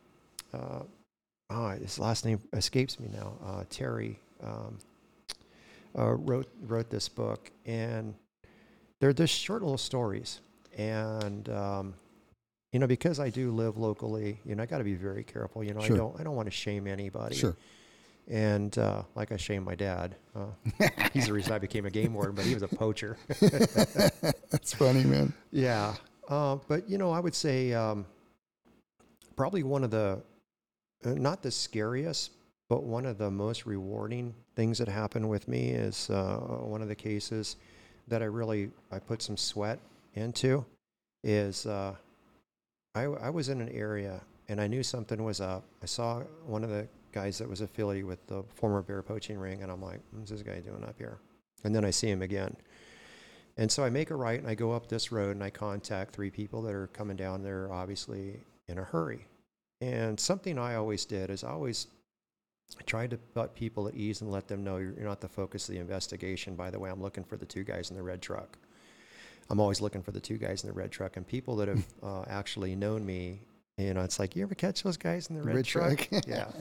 uh, 0.53 0.79
oh, 1.51 1.69
his 1.69 1.99
last 1.99 2.25
name 2.25 2.39
escapes 2.53 2.99
me 2.99 3.09
now, 3.13 3.33
uh, 3.45 3.63
Terry 3.69 4.17
um, 4.43 4.79
uh, 5.95 6.13
wrote, 6.15 6.49
wrote 6.63 6.89
this 6.89 7.07
book. 7.09 7.51
And 7.67 8.15
they're 8.99 9.13
just 9.13 9.35
short 9.35 9.61
little 9.61 9.77
stories. 9.77 10.41
And, 10.75 11.47
um, 11.49 11.93
you 12.71 12.79
know, 12.79 12.87
because 12.87 13.19
I 13.19 13.29
do 13.29 13.51
live 13.51 13.77
locally, 13.77 14.39
you 14.45 14.55
know, 14.55 14.63
I 14.63 14.65
got 14.65 14.77
to 14.79 14.83
be 14.83 14.95
very 14.95 15.23
careful. 15.23 15.63
You 15.63 15.73
know, 15.73 15.81
Sure. 15.81 15.95
I 15.95 15.97
don't, 15.99 16.19
I 16.19 16.23
don't 16.23 16.35
want 16.35 16.47
to 16.47 16.51
shame 16.51 16.87
anybody. 16.87 17.35
Sure. 17.35 17.55
And 18.27 18.77
uh, 18.77 19.03
like 19.15 19.31
I 19.31 19.37
shame 19.37 19.63
my 19.63 19.73
dad. 19.73 20.15
Uh, 20.35 20.45
he's 21.13 21.25
the 21.25 21.33
reason 21.33 21.51
I 21.51 21.57
became 21.59 21.85
a 21.87 21.89
game 21.89 22.13
warden, 22.13 22.35
but 22.35 22.45
he 22.45 22.53
was 22.53 22.61
a 22.61 22.67
poacher. 22.67 23.17
That's 24.51 24.73
funny, 24.73 25.03
man. 25.03 25.33
yeah. 25.51 25.95
Uh, 26.27 26.57
but, 26.67 26.87
you 26.87 26.99
know, 26.99 27.11
I 27.11 27.19
would 27.19 27.33
say 27.33 27.73
um, 27.73 28.05
probably 29.35 29.63
one 29.63 29.83
of 29.83 29.89
the, 29.89 30.21
uh, 31.03 31.09
not 31.13 31.41
the 31.41 31.49
scariest, 31.49 32.31
but 32.69 32.83
one 32.83 33.07
of 33.07 33.17
the 33.17 33.31
most 33.31 33.65
rewarding 33.65 34.35
things 34.55 34.77
that 34.77 34.87
happened 34.87 35.27
with 35.27 35.47
me 35.47 35.69
is 35.71 36.07
uh, 36.11 36.37
one 36.37 36.83
of 36.83 36.87
the 36.87 36.93
cases 36.93 37.55
that 38.07 38.21
I 38.21 38.25
really, 38.25 38.69
I 38.91 38.99
put 38.99 39.23
some 39.23 39.37
sweat 39.37 39.79
into 40.13 40.63
is 41.23 41.65
uh, 41.65 41.95
I, 42.95 43.03
I 43.03 43.29
was 43.29 43.49
in 43.49 43.61
an 43.61 43.69
area 43.69 44.21
and 44.47 44.59
I 44.59 44.67
knew 44.67 44.83
something 44.83 45.23
was 45.23 45.41
up. 45.41 45.65
I 45.83 45.85
saw 45.85 46.21
one 46.45 46.63
of 46.63 46.69
the 46.69 46.87
guys 47.11 47.37
that 47.37 47.47
was 47.47 47.61
affiliated 47.61 48.05
with 48.05 48.25
the 48.27 48.43
former 48.55 48.81
bear 48.81 49.01
poaching 49.01 49.37
ring, 49.37 49.63
and 49.63 49.71
I'm 49.71 49.81
like, 49.81 50.01
hmm, 50.09 50.19
what's 50.19 50.31
this 50.31 50.41
guy 50.41 50.59
doing 50.59 50.83
up 50.83 50.95
here? 50.97 51.19
And 51.63 51.75
then 51.75 51.85
I 51.85 51.91
see 51.91 52.09
him 52.09 52.21
again. 52.21 52.55
And 53.57 53.71
so 53.71 53.83
I 53.83 53.89
make 53.89 54.09
a 54.09 54.15
right 54.15 54.39
and 54.39 54.47
I 54.47 54.55
go 54.55 54.71
up 54.71 54.87
this 54.87 55.11
road 55.11 55.35
and 55.35 55.43
I 55.43 55.49
contact 55.49 56.15
three 56.15 56.29
people 56.29 56.61
that 56.61 56.73
are 56.73 56.87
coming 56.87 57.17
down 57.17 57.43
there, 57.43 57.71
obviously 57.71 58.39
in 58.67 58.77
a 58.77 58.83
hurry. 58.83 59.27
And 59.81 60.17
something 60.19 60.57
I 60.57 60.75
always 60.75 61.03
did 61.05 61.29
is 61.29 61.43
I 61.43 61.49
always 61.49 61.87
tried 62.85 63.09
to 63.09 63.17
put 63.17 63.55
people 63.55 63.87
at 63.87 63.95
ease 63.95 64.21
and 64.21 64.31
let 64.31 64.47
them 64.47 64.63
know 64.63 64.77
you're 64.77 64.93
not 64.99 65.19
the 65.19 65.27
focus 65.27 65.67
of 65.67 65.75
the 65.75 65.81
investigation. 65.81 66.55
By 66.55 66.69
the 66.69 66.79
way, 66.79 66.89
I'm 66.89 67.01
looking 67.01 67.23
for 67.23 67.35
the 67.35 67.45
two 67.45 67.63
guys 67.63 67.89
in 67.89 67.97
the 67.97 68.03
red 68.03 68.21
truck. 68.21 68.57
I'm 69.49 69.59
always 69.59 69.81
looking 69.81 70.03
for 70.03 70.11
the 70.11 70.19
two 70.19 70.37
guys 70.37 70.63
in 70.63 70.67
the 70.67 70.73
red 70.73 70.91
truck. 70.91 71.17
And 71.17 71.27
people 71.27 71.55
that 71.57 71.67
have 71.67 71.85
uh, 72.03 72.23
actually 72.27 72.75
known 72.75 73.05
me, 73.05 73.41
you 73.77 73.93
know, 73.93 74.01
it's 74.01 74.19
like, 74.19 74.35
you 74.35 74.43
ever 74.43 74.55
catch 74.55 74.83
those 74.83 74.97
guys 74.97 75.29
in 75.29 75.35
the 75.35 75.41
red, 75.41 75.55
Red 75.55 75.65
truck? 75.65 76.07
truck. 76.09 76.23
yeah. 76.27 76.51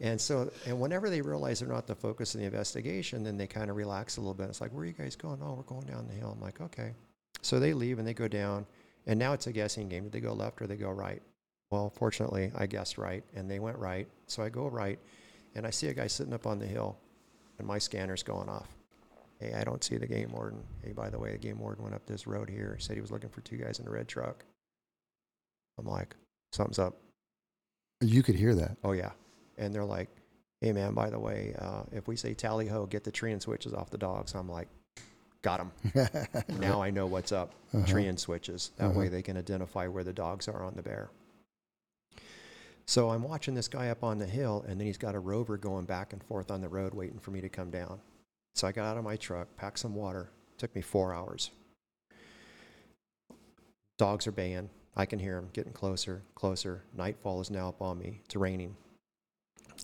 And 0.00 0.20
so, 0.20 0.50
and 0.66 0.78
whenever 0.78 1.08
they 1.08 1.22
realize 1.22 1.60
they're 1.60 1.68
not 1.68 1.86
the 1.86 1.94
focus 1.94 2.34
of 2.34 2.40
the 2.40 2.46
investigation, 2.46 3.22
then 3.22 3.38
they 3.38 3.46
kind 3.46 3.70
of 3.70 3.76
relax 3.76 4.18
a 4.18 4.20
little 4.20 4.34
bit. 4.34 4.48
It's 4.48 4.60
like, 4.60 4.72
where 4.72 4.82
are 4.82 4.86
you 4.86 4.92
guys 4.92 5.16
going? 5.16 5.40
Oh, 5.42 5.54
we're 5.54 5.62
going 5.62 5.86
down 5.86 6.06
the 6.06 6.14
hill. 6.14 6.32
I'm 6.34 6.40
like, 6.40 6.60
okay. 6.60 6.92
So 7.40 7.58
they 7.58 7.72
leave 7.72 7.98
and 7.98 8.06
they 8.06 8.12
go 8.12 8.28
down. 8.28 8.66
And 9.06 9.18
now 9.18 9.32
it's 9.32 9.46
a 9.46 9.52
guessing 9.52 9.88
game. 9.88 10.04
Did 10.04 10.12
they 10.12 10.20
go 10.20 10.34
left 10.34 10.60
or 10.60 10.66
they 10.66 10.76
go 10.76 10.90
right? 10.90 11.22
Well, 11.70 11.90
fortunately, 11.90 12.52
I 12.54 12.66
guessed 12.66 12.98
right 12.98 13.24
and 13.34 13.50
they 13.50 13.58
went 13.58 13.78
right. 13.78 14.06
So 14.26 14.42
I 14.42 14.50
go 14.50 14.66
right 14.66 14.98
and 15.54 15.66
I 15.66 15.70
see 15.70 15.88
a 15.88 15.94
guy 15.94 16.08
sitting 16.08 16.34
up 16.34 16.46
on 16.46 16.58
the 16.58 16.66
hill 16.66 16.98
and 17.58 17.66
my 17.66 17.78
scanner's 17.78 18.22
going 18.22 18.48
off. 18.48 18.68
Hey, 19.40 19.52
I 19.52 19.64
don't 19.64 19.84
see 19.84 19.96
the 19.96 20.06
game 20.06 20.32
warden. 20.32 20.62
Hey, 20.82 20.92
by 20.92 21.10
the 21.10 21.18
way, 21.18 21.32
the 21.32 21.38
game 21.38 21.58
warden 21.58 21.82
went 21.82 21.94
up 21.94 22.06
this 22.06 22.26
road 22.26 22.48
here. 22.48 22.76
Said 22.80 22.94
he 22.96 23.00
was 23.02 23.10
looking 23.10 23.28
for 23.30 23.42
two 23.42 23.56
guys 23.56 23.78
in 23.78 23.86
a 23.86 23.90
red 23.90 24.08
truck. 24.08 24.44
I'm 25.78 25.86
like, 25.86 26.16
something's 26.52 26.78
up. 26.78 26.96
You 28.00 28.22
could 28.22 28.34
hear 28.34 28.54
that. 28.54 28.76
Oh 28.82 28.92
yeah, 28.92 29.10
and 29.58 29.74
they're 29.74 29.84
like, 29.84 30.08
"Hey 30.60 30.72
man, 30.72 30.94
by 30.94 31.10
the 31.10 31.18
way, 31.18 31.54
uh, 31.58 31.82
if 31.92 32.08
we 32.08 32.16
say 32.16 32.34
tally 32.34 32.66
ho, 32.66 32.86
get 32.86 33.04
the 33.04 33.10
tree 33.10 33.32
and 33.32 33.40
switches 33.42 33.72
off 33.74 33.90
the 33.90 33.98
dogs." 33.98 34.34
I'm 34.34 34.48
like, 34.48 34.68
"Got 35.42 35.58
them." 35.58 36.08
Now 36.60 36.80
I 36.82 36.90
know 36.90 37.06
what's 37.06 37.32
up. 37.32 37.52
Uh-huh. 37.74 37.86
Tree 37.86 38.06
and 38.06 38.18
switches. 38.18 38.70
That 38.78 38.94
way 38.94 39.06
Uh-huh. 39.06 39.10
they 39.12 39.22
can 39.22 39.36
identify 39.36 39.86
where 39.86 40.04
the 40.04 40.12
dogs 40.14 40.48
are 40.48 40.62
on 40.64 40.74
the 40.76 40.82
bear. 40.82 41.10
So 42.86 43.10
I'm 43.10 43.22
watching 43.22 43.54
this 43.54 43.68
guy 43.68 43.88
up 43.88 44.04
on 44.04 44.18
the 44.18 44.26
hill, 44.26 44.64
and 44.68 44.78
then 44.80 44.86
he's 44.86 44.98
got 44.98 45.14
a 45.14 45.18
rover 45.18 45.56
going 45.56 45.86
back 45.86 46.12
and 46.12 46.22
forth 46.22 46.50
on 46.50 46.60
the 46.60 46.68
road, 46.68 46.94
waiting 46.94 47.18
for 47.18 47.32
me 47.32 47.40
to 47.40 47.48
come 47.48 47.70
down. 47.70 47.98
So 48.56 48.66
I 48.66 48.72
got 48.72 48.86
out 48.86 48.96
of 48.96 49.04
my 49.04 49.16
truck, 49.16 49.54
packed 49.56 49.78
some 49.78 49.94
water. 49.94 50.30
took 50.56 50.74
me 50.74 50.80
four 50.80 51.12
hours. 51.12 51.50
Dogs 53.98 54.26
are 54.26 54.32
baying. 54.32 54.70
I 54.96 55.04
can 55.04 55.18
hear 55.18 55.34
them 55.34 55.50
getting 55.52 55.74
closer, 55.74 56.22
closer. 56.34 56.82
Nightfall 56.96 57.42
is 57.42 57.50
now 57.50 57.68
upon 57.68 57.98
me. 57.98 58.22
It's 58.24 58.34
raining. 58.34 58.74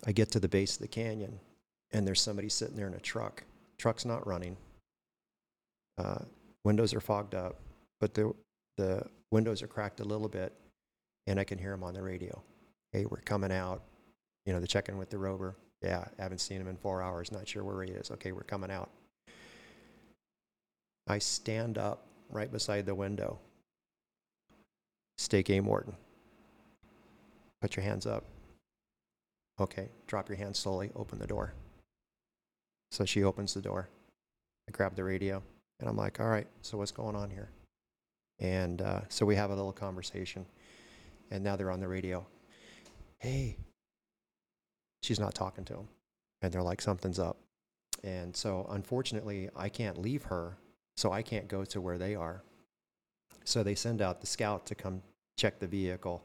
I 0.07 0.12
get 0.12 0.31
to 0.31 0.40
the 0.40 0.49
base 0.49 0.77
of 0.77 0.81
the 0.81 0.89
canyon, 0.89 1.39
and 1.93 2.07
there's 2.07 2.23
somebody 2.23 2.49
sitting 2.49 2.74
there 2.74 2.86
in 2.86 2.94
a 2.94 3.01
truck. 3.01 3.44
Truck's 3.77 4.07
not 4.07 4.27
running. 4.27 4.57
Uh, 5.99 6.20
windows 6.65 6.94
are 6.94 7.01
fogged 7.01 7.35
up, 7.35 7.61
but 8.01 8.15
the 8.15 8.32
the 8.78 9.05
windows 9.31 9.62
are 9.62 9.66
cracked 9.66 10.01
a 10.01 10.05
little 10.05 10.31
bit, 10.31 10.55
and 11.27 11.39
I 11.39 11.44
can 11.44 11.59
hear 11.59 11.73
them 11.73 11.85
on 11.85 11.93
the 11.93 12.03
radio. 12.03 12.43
Hey, 12.93 13.05
we're 13.05 13.20
coming 13.20 13.53
out. 13.53 13.82
You 14.47 14.55
know, 14.55 14.61
the 14.61 14.66
check-in 14.66 14.97
with 14.97 15.11
the 15.11 15.19
rover. 15.19 15.57
Yeah, 15.82 16.04
I 16.18 16.22
haven't 16.22 16.38
seen 16.38 16.60
him 16.60 16.68
in 16.68 16.76
four 16.76 17.02
hours. 17.02 17.32
Not 17.32 17.48
sure 17.48 17.64
where 17.64 17.82
he 17.82 17.90
is. 17.90 18.10
Okay, 18.12 18.32
we're 18.32 18.42
coming 18.42 18.70
out. 18.70 18.90
I 21.09 21.18
stand 21.18 21.76
up 21.78 22.06
right 22.30 22.50
beside 22.50 22.86
the 22.86 22.94
window. 22.94 23.38
Stay 25.18 25.42
game 25.42 25.66
warden. 25.66 25.94
Put 27.60 27.76
your 27.76 27.84
hands 27.84 28.06
up. 28.06 28.24
Okay, 29.60 29.88
drop 30.06 30.28
your 30.28 30.38
hands 30.38 30.59
slowly. 30.59 30.90
Open 30.96 31.18
the 31.18 31.26
door. 31.26 31.52
So 32.90 33.04
she 33.04 33.24
opens 33.24 33.54
the 33.54 33.60
door. 33.60 33.88
I 34.68 34.72
grab 34.72 34.94
the 34.94 35.04
radio, 35.04 35.42
and 35.80 35.88
I'm 35.88 35.96
like, 35.96 36.20
all 36.20 36.28
right, 36.28 36.46
so 36.62 36.78
what's 36.78 36.92
going 36.92 37.16
on 37.16 37.30
here? 37.30 37.50
And 38.38 38.82
uh, 38.82 39.00
so 39.09 39.26
we 39.26 39.36
have 39.36 39.50
a 39.50 39.54
little 39.54 39.72
conversation, 39.72 40.46
and 41.30 41.42
now 41.42 41.56
they're 41.56 41.70
on 41.70 41.80
the 41.80 41.88
radio. 41.88 42.26
Hey, 43.18 43.56
she's 45.02 45.20
not 45.20 45.34
talking 45.34 45.64
to 45.66 45.74
him. 45.74 45.88
And 46.40 46.52
they're 46.52 46.62
like, 46.62 46.80
something's 46.80 47.18
up. 47.18 47.36
And 48.02 48.34
so 48.34 48.66
unfortunately, 48.70 49.48
I 49.54 49.68
can't 49.68 49.98
leave 49.98 50.24
her, 50.24 50.56
so 50.96 51.12
I 51.12 51.22
can't 51.22 51.46
go 51.48 51.64
to 51.66 51.80
where 51.80 51.98
they 51.98 52.14
are. 52.14 52.42
So 53.44 53.62
they 53.62 53.74
send 53.74 54.02
out 54.02 54.20
the 54.20 54.26
scout 54.26 54.66
to 54.66 54.74
come 54.74 55.02
check 55.36 55.58
the 55.58 55.66
vehicle, 55.66 56.22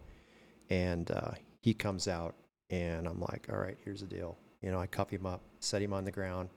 and 0.70 1.10
uh, 1.12 1.32
he 1.62 1.74
comes 1.74 2.08
out, 2.08 2.36
and 2.70 3.08
I'm 3.08 3.20
like, 3.20 3.48
all 3.52 3.58
right, 3.58 3.78
here's 3.84 4.02
the 4.02 4.08
deal. 4.08 4.38
You 4.62 4.72
know, 4.72 4.80
I 4.80 4.88
cuff 4.88 5.10
him 5.10 5.26
up, 5.26 5.42
set 5.60 5.82
him 5.82 5.94
on 5.94 6.04
the 6.04 6.12
ground, 6.12 6.50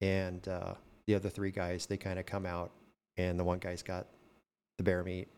and 0.00 0.46
uh, 0.48 0.74
the 1.06 1.14
other 1.14 1.30
three 1.30 1.50
guys, 1.50 1.86
they 1.86 1.96
kind 1.96 2.18
of 2.18 2.26
come 2.26 2.46
out, 2.46 2.70
and 3.16 3.38
the 3.38 3.44
one 3.44 3.58
guy's 3.58 3.82
got 3.82 4.06
the 4.78 4.84
bear 4.84 5.02
meat, 5.02 5.28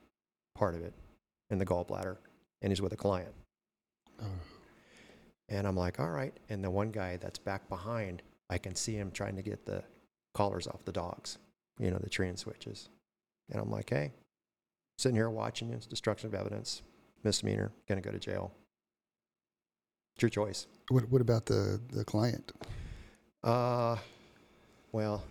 part 0.55 0.75
of 0.75 0.83
it, 0.83 0.93
and 1.51 1.61
the 1.61 1.67
gallbladder, 1.67 2.17
and 2.63 2.71
he's 2.71 2.83
with 2.83 2.93
a 2.93 2.97
client. 2.97 3.33
And 5.49 5.67
I'm 5.67 5.77
like, 5.77 5.99
all 5.99 6.11
right. 6.11 6.35
And 6.49 6.63
the 6.63 6.71
one 6.71 6.91
guy 6.91 7.17
that's 7.17 7.39
back 7.39 7.69
behind, 7.69 8.23
I 8.51 8.59
can 8.59 8.75
see 8.75 8.95
him 8.95 9.11
trying 9.11 9.37
to 9.37 9.43
get 9.43 9.65
the 9.65 9.83
collars 10.35 10.67
off 10.67 10.85
the 10.85 10.93
dogs, 10.93 11.39
you 11.79 11.91
know, 11.91 11.99
the 11.99 12.11
tree 12.11 12.29
and 12.29 12.39
switches. 12.39 12.89
And 13.51 13.61
I'm 13.61 13.71
like, 13.71 13.89
hey, 13.91 14.13
sitting 14.99 15.17
here 15.17 15.31
watching 15.31 15.71
you, 15.71 15.77
it's 15.77 15.87
destruction 15.87 16.29
of 16.29 16.35
evidence, 16.35 16.83
misdemeanor, 17.25 17.73
gonna 17.89 18.01
go 18.03 18.11
to 18.11 18.19
jail. 18.19 18.53
It's 20.15 20.23
your 20.23 20.29
choice. 20.31 20.67
What 20.91 21.09
What 21.11 21.21
about 21.23 21.47
the 21.47 21.81
the 21.93 22.05
client? 22.05 22.53
Uh, 23.43 23.97
well, 24.93 25.23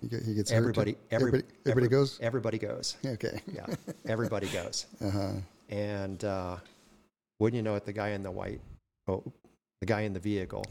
He, 0.00 0.08
get, 0.08 0.22
he 0.22 0.34
gets 0.34 0.50
hurt? 0.50 0.56
everybody, 0.56 0.96
every, 1.10 1.28
everybody, 1.28 1.44
everybody 1.66 1.86
every- 1.86 1.88
goes. 1.88 2.18
Everybody 2.22 2.58
goes. 2.58 2.96
Okay. 3.04 3.40
Yeah, 3.52 3.66
everybody 4.06 4.48
goes. 4.48 4.86
Uh 5.04 5.10
huh. 5.10 5.32
And 5.68 6.24
uh, 6.24 6.56
wouldn't 7.40 7.56
you 7.56 7.62
know 7.62 7.74
it, 7.74 7.84
the 7.84 7.92
guy 7.92 8.10
in 8.10 8.22
the 8.22 8.30
white, 8.30 8.60
oh, 9.08 9.24
the 9.80 9.86
guy 9.86 10.02
in 10.02 10.12
the 10.12 10.20
vehicle 10.20 10.64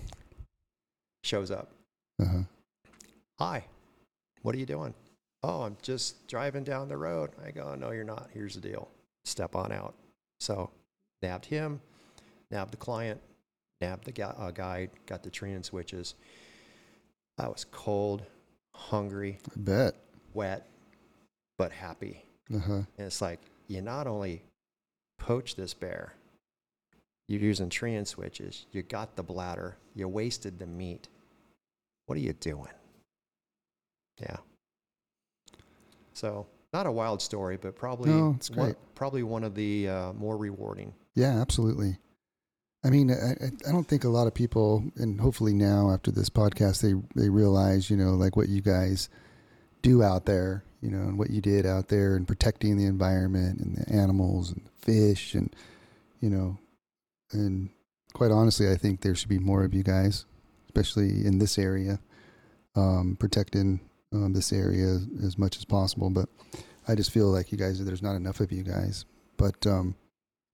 shows 1.23 1.51
up. 1.51 1.71
Uh 2.21 2.25
huh. 2.25 2.43
Hi, 3.39 3.65
what 4.43 4.55
are 4.55 4.59
you 4.59 4.65
doing? 4.65 4.93
Oh, 5.43 5.63
I'm 5.63 5.77
just 5.81 6.27
driving 6.27 6.63
down 6.63 6.87
the 6.87 6.97
road. 6.97 7.31
I 7.45 7.51
go, 7.51 7.73
no, 7.75 7.91
you're 7.91 8.03
not. 8.03 8.29
Here's 8.33 8.55
the 8.55 8.61
deal. 8.61 8.89
Step 9.25 9.55
on 9.55 9.71
out. 9.71 9.95
So, 10.39 10.69
nabbed 11.21 11.45
him, 11.45 11.81
nabbed 12.51 12.71
the 12.71 12.77
client, 12.77 13.21
nabbed 13.81 14.05
the 14.05 14.23
uh, 14.23 14.51
guide, 14.51 14.91
got 15.05 15.23
the 15.23 15.29
training 15.29 15.63
switches. 15.63 16.15
I 17.37 17.47
was 17.47 17.65
cold, 17.71 18.23
hungry, 18.75 19.39
I 19.47 19.51
bet. 19.55 19.95
wet, 20.33 20.67
but 21.57 21.71
happy. 21.71 22.25
Uh 22.53 22.59
huh. 22.59 22.73
And 22.73 22.87
it's 23.07 23.21
like, 23.21 23.39
you 23.67 23.81
not 23.81 24.07
only 24.07 24.43
poached 25.19 25.55
this 25.55 25.73
bear, 25.73 26.13
you're 27.29 27.41
using 27.41 27.69
tree 27.69 28.03
switches, 28.05 28.65
you 28.71 28.81
got 28.81 29.15
the 29.15 29.23
bladder, 29.23 29.77
you 29.95 30.07
wasted 30.07 30.59
the 30.59 30.65
meat. 30.65 31.07
What 32.07 32.17
are 32.17 32.21
you 32.21 32.33
doing? 32.33 32.71
Yeah. 34.19 34.37
So, 36.13 36.47
not 36.73 36.85
a 36.87 36.91
wild 36.91 37.21
story, 37.21 37.57
but 37.57 37.75
probably, 37.75 38.09
No, 38.11 38.33
it's 38.35 38.49
one, 38.49 38.75
probably 38.95 39.23
one 39.23 39.43
of 39.43 39.55
the 39.55 39.87
uh, 39.87 40.13
more 40.13 40.37
rewarding. 40.37 40.93
Yeah, 41.15 41.39
absolutely. 41.39 41.97
I 42.83 42.89
mean, 42.89 43.11
I, 43.11 43.31
I- 43.45 43.69
I 43.69 43.71
don't 43.71 43.87
think 43.87 44.03
a 44.03 44.09
lot 44.09 44.27
of 44.27 44.33
people, 44.33 44.83
and 44.95 45.19
hopefully 45.19 45.53
now 45.53 45.91
after 45.91 46.11
this 46.11 46.29
podcast, 46.29 46.81
they 46.81 46.93
they 47.21 47.29
realize, 47.29 47.89
you 47.89 47.97
know, 47.97 48.11
like 48.11 48.35
what 48.35 48.49
you 48.49 48.61
guys 48.61 49.09
do 49.81 50.01
out 50.03 50.25
there, 50.25 50.63
you 50.81 50.89
know, 50.89 51.01
and 51.01 51.17
what 51.19 51.29
you 51.29 51.41
did 51.41 51.65
out 51.65 51.89
there, 51.89 52.15
and 52.15 52.27
protecting 52.27 52.77
the 52.77 52.85
environment 52.85 53.59
and 53.59 53.77
the 53.77 53.89
animals 53.93 54.51
and 54.51 54.65
the 54.65 54.85
fish, 54.85 55.33
and 55.35 55.53
you 56.21 56.29
know, 56.29 56.57
and 57.31 57.69
quite 58.13 58.31
honestly, 58.31 58.69
I 58.69 58.75
think 58.75 59.01
there 59.01 59.15
should 59.15 59.29
be 59.29 59.39
more 59.39 59.63
of 59.63 59.73
you 59.73 59.83
guys, 59.83 60.25
especially 60.67 61.25
in 61.25 61.39
this 61.39 61.57
area, 61.57 61.99
um, 62.75 63.17
protecting 63.19 63.79
um, 64.13 64.33
this 64.33 64.51
area 64.51 64.99
as, 65.23 65.37
much 65.37 65.57
as 65.57 65.65
possible. 65.65 66.09
But 66.09 66.29
I 66.87 66.95
just 66.95 67.11
feel 67.11 67.27
like 67.27 67.51
you 67.51 67.57
guys, 67.57 67.83
there's 67.83 68.01
not 68.01 68.15
enough 68.15 68.39
of 68.39 68.51
you 68.51 68.63
guys. 68.63 69.05
But 69.37 69.65
um, 69.67 69.95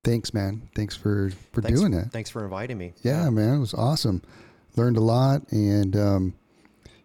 thanks, 0.03 0.34
man. 0.34 0.69
Thanks 0.76 0.95
for 0.95 1.31
for 1.52 1.61
Thanks, 1.61 1.80
doing 1.80 1.93
it. 1.93 2.11
Thanks 2.11 2.30
for 2.30 2.43
inviting 2.43 2.77
me. 2.77 2.93
Yeah, 3.02 3.30
man, 3.30 3.56
it 3.56 3.60
was 3.60 3.73
awesome. 3.73 4.22
Learned 4.76 4.97
a 4.97 5.02
lot, 5.02 5.49
and 5.52 5.95
um, 5.95 6.34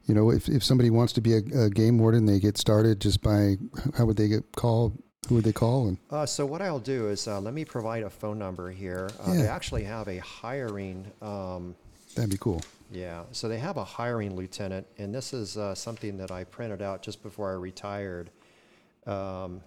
you 0.04 0.14
know, 0.14 0.30
if 0.30 0.48
if 0.48 0.62
somebody 0.62 0.90
wants 0.90 1.12
to 1.14 1.20
be 1.20 1.34
a, 1.34 1.64
a 1.64 1.70
game 1.70 1.98
warden, 1.98 2.26
they 2.26 2.40
get 2.40 2.58
started 2.58 3.00
just 3.00 3.22
by 3.22 3.56
how 3.96 4.04
would 4.04 4.16
they 4.16 4.28
get 4.28 4.52
called? 4.56 5.00
Who 5.28 5.36
would 5.36 5.44
they 5.44 5.52
call? 5.52 5.88
And 5.88 5.98
Uh, 6.10 6.26
so 6.26 6.46
what 6.46 6.62
I'll 6.62 6.78
do 6.80 7.08
is 7.08 7.28
uh, 7.28 7.40
let 7.40 7.54
me 7.54 7.64
provide 7.64 8.02
a 8.02 8.10
phone 8.10 8.38
number 8.38 8.70
here. 8.70 9.10
Uh, 9.20 9.34
They 9.34 9.46
actually 9.46 9.84
have 9.84 10.08
a 10.08 10.18
hiring 10.18 11.06
um, 11.22 11.74
that'd 12.14 12.30
be 12.30 12.38
cool. 12.38 12.62
Yeah, 12.90 13.22
so 13.30 13.48
they 13.48 13.58
have 13.58 13.76
a 13.76 13.84
hiring 13.84 14.34
lieutenant, 14.34 14.84
and 14.98 15.14
this 15.14 15.32
is 15.32 15.56
uh, 15.56 15.76
something 15.76 16.16
that 16.16 16.32
I 16.32 16.42
printed 16.44 16.82
out 16.82 17.02
just 17.02 17.22
before 17.22 17.50
I 17.50 17.54
retired. 17.54 18.30
Um, 19.06 19.60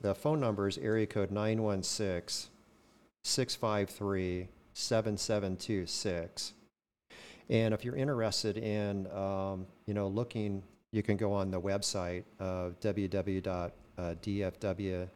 the 0.00 0.14
phone 0.14 0.38
number 0.38 0.68
is 0.68 0.78
area 0.78 1.06
code 1.06 1.32
916 1.32 2.50
653 3.24 4.46
7726. 4.74 6.52
And 7.48 7.74
if 7.74 7.84
you're 7.84 7.96
interested 7.96 8.56
in, 8.58 9.08
um, 9.10 9.66
you 9.86 9.94
know, 9.94 10.06
looking, 10.06 10.62
you 10.92 11.02
can 11.02 11.16
go 11.16 11.32
on 11.32 11.50
the 11.50 11.60
website 11.60 12.22
of 12.38 12.78
www.dfw.ca.gov 13.98 15.08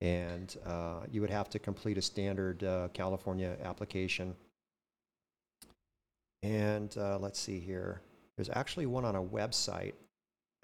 and 0.00 0.56
uh, 0.64 1.00
you 1.10 1.20
would 1.20 1.30
have 1.30 1.50
to 1.50 1.58
complete 1.58 1.98
a 1.98 2.02
standard 2.02 2.62
uh, 2.62 2.86
California 2.92 3.56
application. 3.64 4.36
And 6.42 6.96
uh, 6.96 7.18
let's 7.18 7.40
see 7.40 7.58
here. 7.58 8.00
There's 8.36 8.50
actually 8.52 8.86
one 8.86 9.04
on 9.04 9.16
a 9.16 9.22
website. 9.22 9.94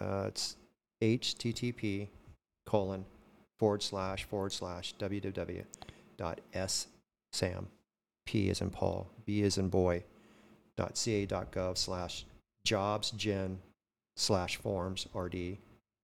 Uh, 0.00 0.26
it's 0.28 0.56
http 1.02 2.08
colon 2.66 3.04
forward 3.58 3.82
slash 3.82 4.24
forward 4.24 4.52
slash 4.52 4.94
www 4.98 5.64
dot 6.16 6.40
s 6.52 6.86
sam 7.32 7.66
p 8.26 8.48
is 8.48 8.60
in 8.60 8.70
Paul 8.70 9.10
b 9.26 9.42
is 9.42 9.58
in 9.58 9.68
boy 9.68 10.04
dot 10.76 10.96
ca 10.96 11.26
dot 11.26 11.52
gov 11.52 11.76
slash 11.76 12.24
jobs 12.64 13.10
gen 13.10 13.58
slash 14.16 14.56
forms 14.56 15.06
rd 15.14 15.58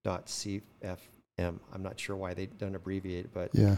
dot 0.05 0.27
cfm. 0.27 0.61
I'm 1.39 1.83
not 1.83 1.99
sure 1.99 2.17
why 2.17 2.35
they 2.35 2.47
don't 2.47 2.75
abbreviate 2.75 3.27
it, 3.27 3.31
but 3.33 3.51
Yeah, 3.55 3.77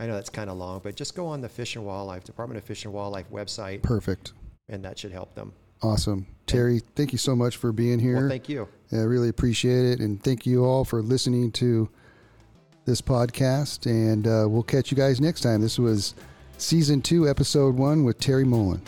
I 0.00 0.06
know 0.06 0.14
that's 0.14 0.30
kind 0.30 0.50
of 0.50 0.56
long. 0.56 0.80
But 0.82 0.96
just 0.96 1.14
go 1.14 1.26
on 1.26 1.40
the 1.40 1.48
Fish 1.48 1.76
and 1.76 1.84
Wildlife 1.84 2.24
Department 2.24 2.58
of 2.58 2.64
Fish 2.64 2.84
and 2.84 2.92
Wildlife 2.94 3.30
website, 3.30 3.82
perfect, 3.82 4.32
and 4.68 4.84
that 4.84 4.98
should 4.98 5.12
help 5.12 5.34
them. 5.34 5.52
awesome. 5.82 6.26
Terry, 6.46 6.80
thank 6.94 7.10
you 7.12 7.18
so 7.18 7.34
much 7.34 7.56
for 7.56 7.72
being 7.72 7.98
here. 7.98 8.16
Well, 8.16 8.28
thank 8.28 8.48
you. 8.48 8.68
I 8.92 8.96
really 8.96 9.28
appreciate 9.30 9.84
it, 9.86 10.00
and 10.00 10.22
thank 10.22 10.44
you 10.46 10.64
all 10.64 10.84
for 10.84 11.00
listening 11.02 11.50
to 11.52 11.88
this 12.84 13.00
podcast. 13.00 13.86
And 13.86 14.26
uh, 14.26 14.46
we'll 14.48 14.62
catch 14.62 14.90
you 14.90 14.96
guys 14.96 15.20
next 15.20 15.40
time. 15.40 15.60
This 15.62 15.78
was 15.78 16.14
season 16.58 17.00
two, 17.00 17.28
episode 17.28 17.76
one 17.76 18.04
with 18.04 18.18
Terry 18.18 18.44
Mullen. 18.44 18.82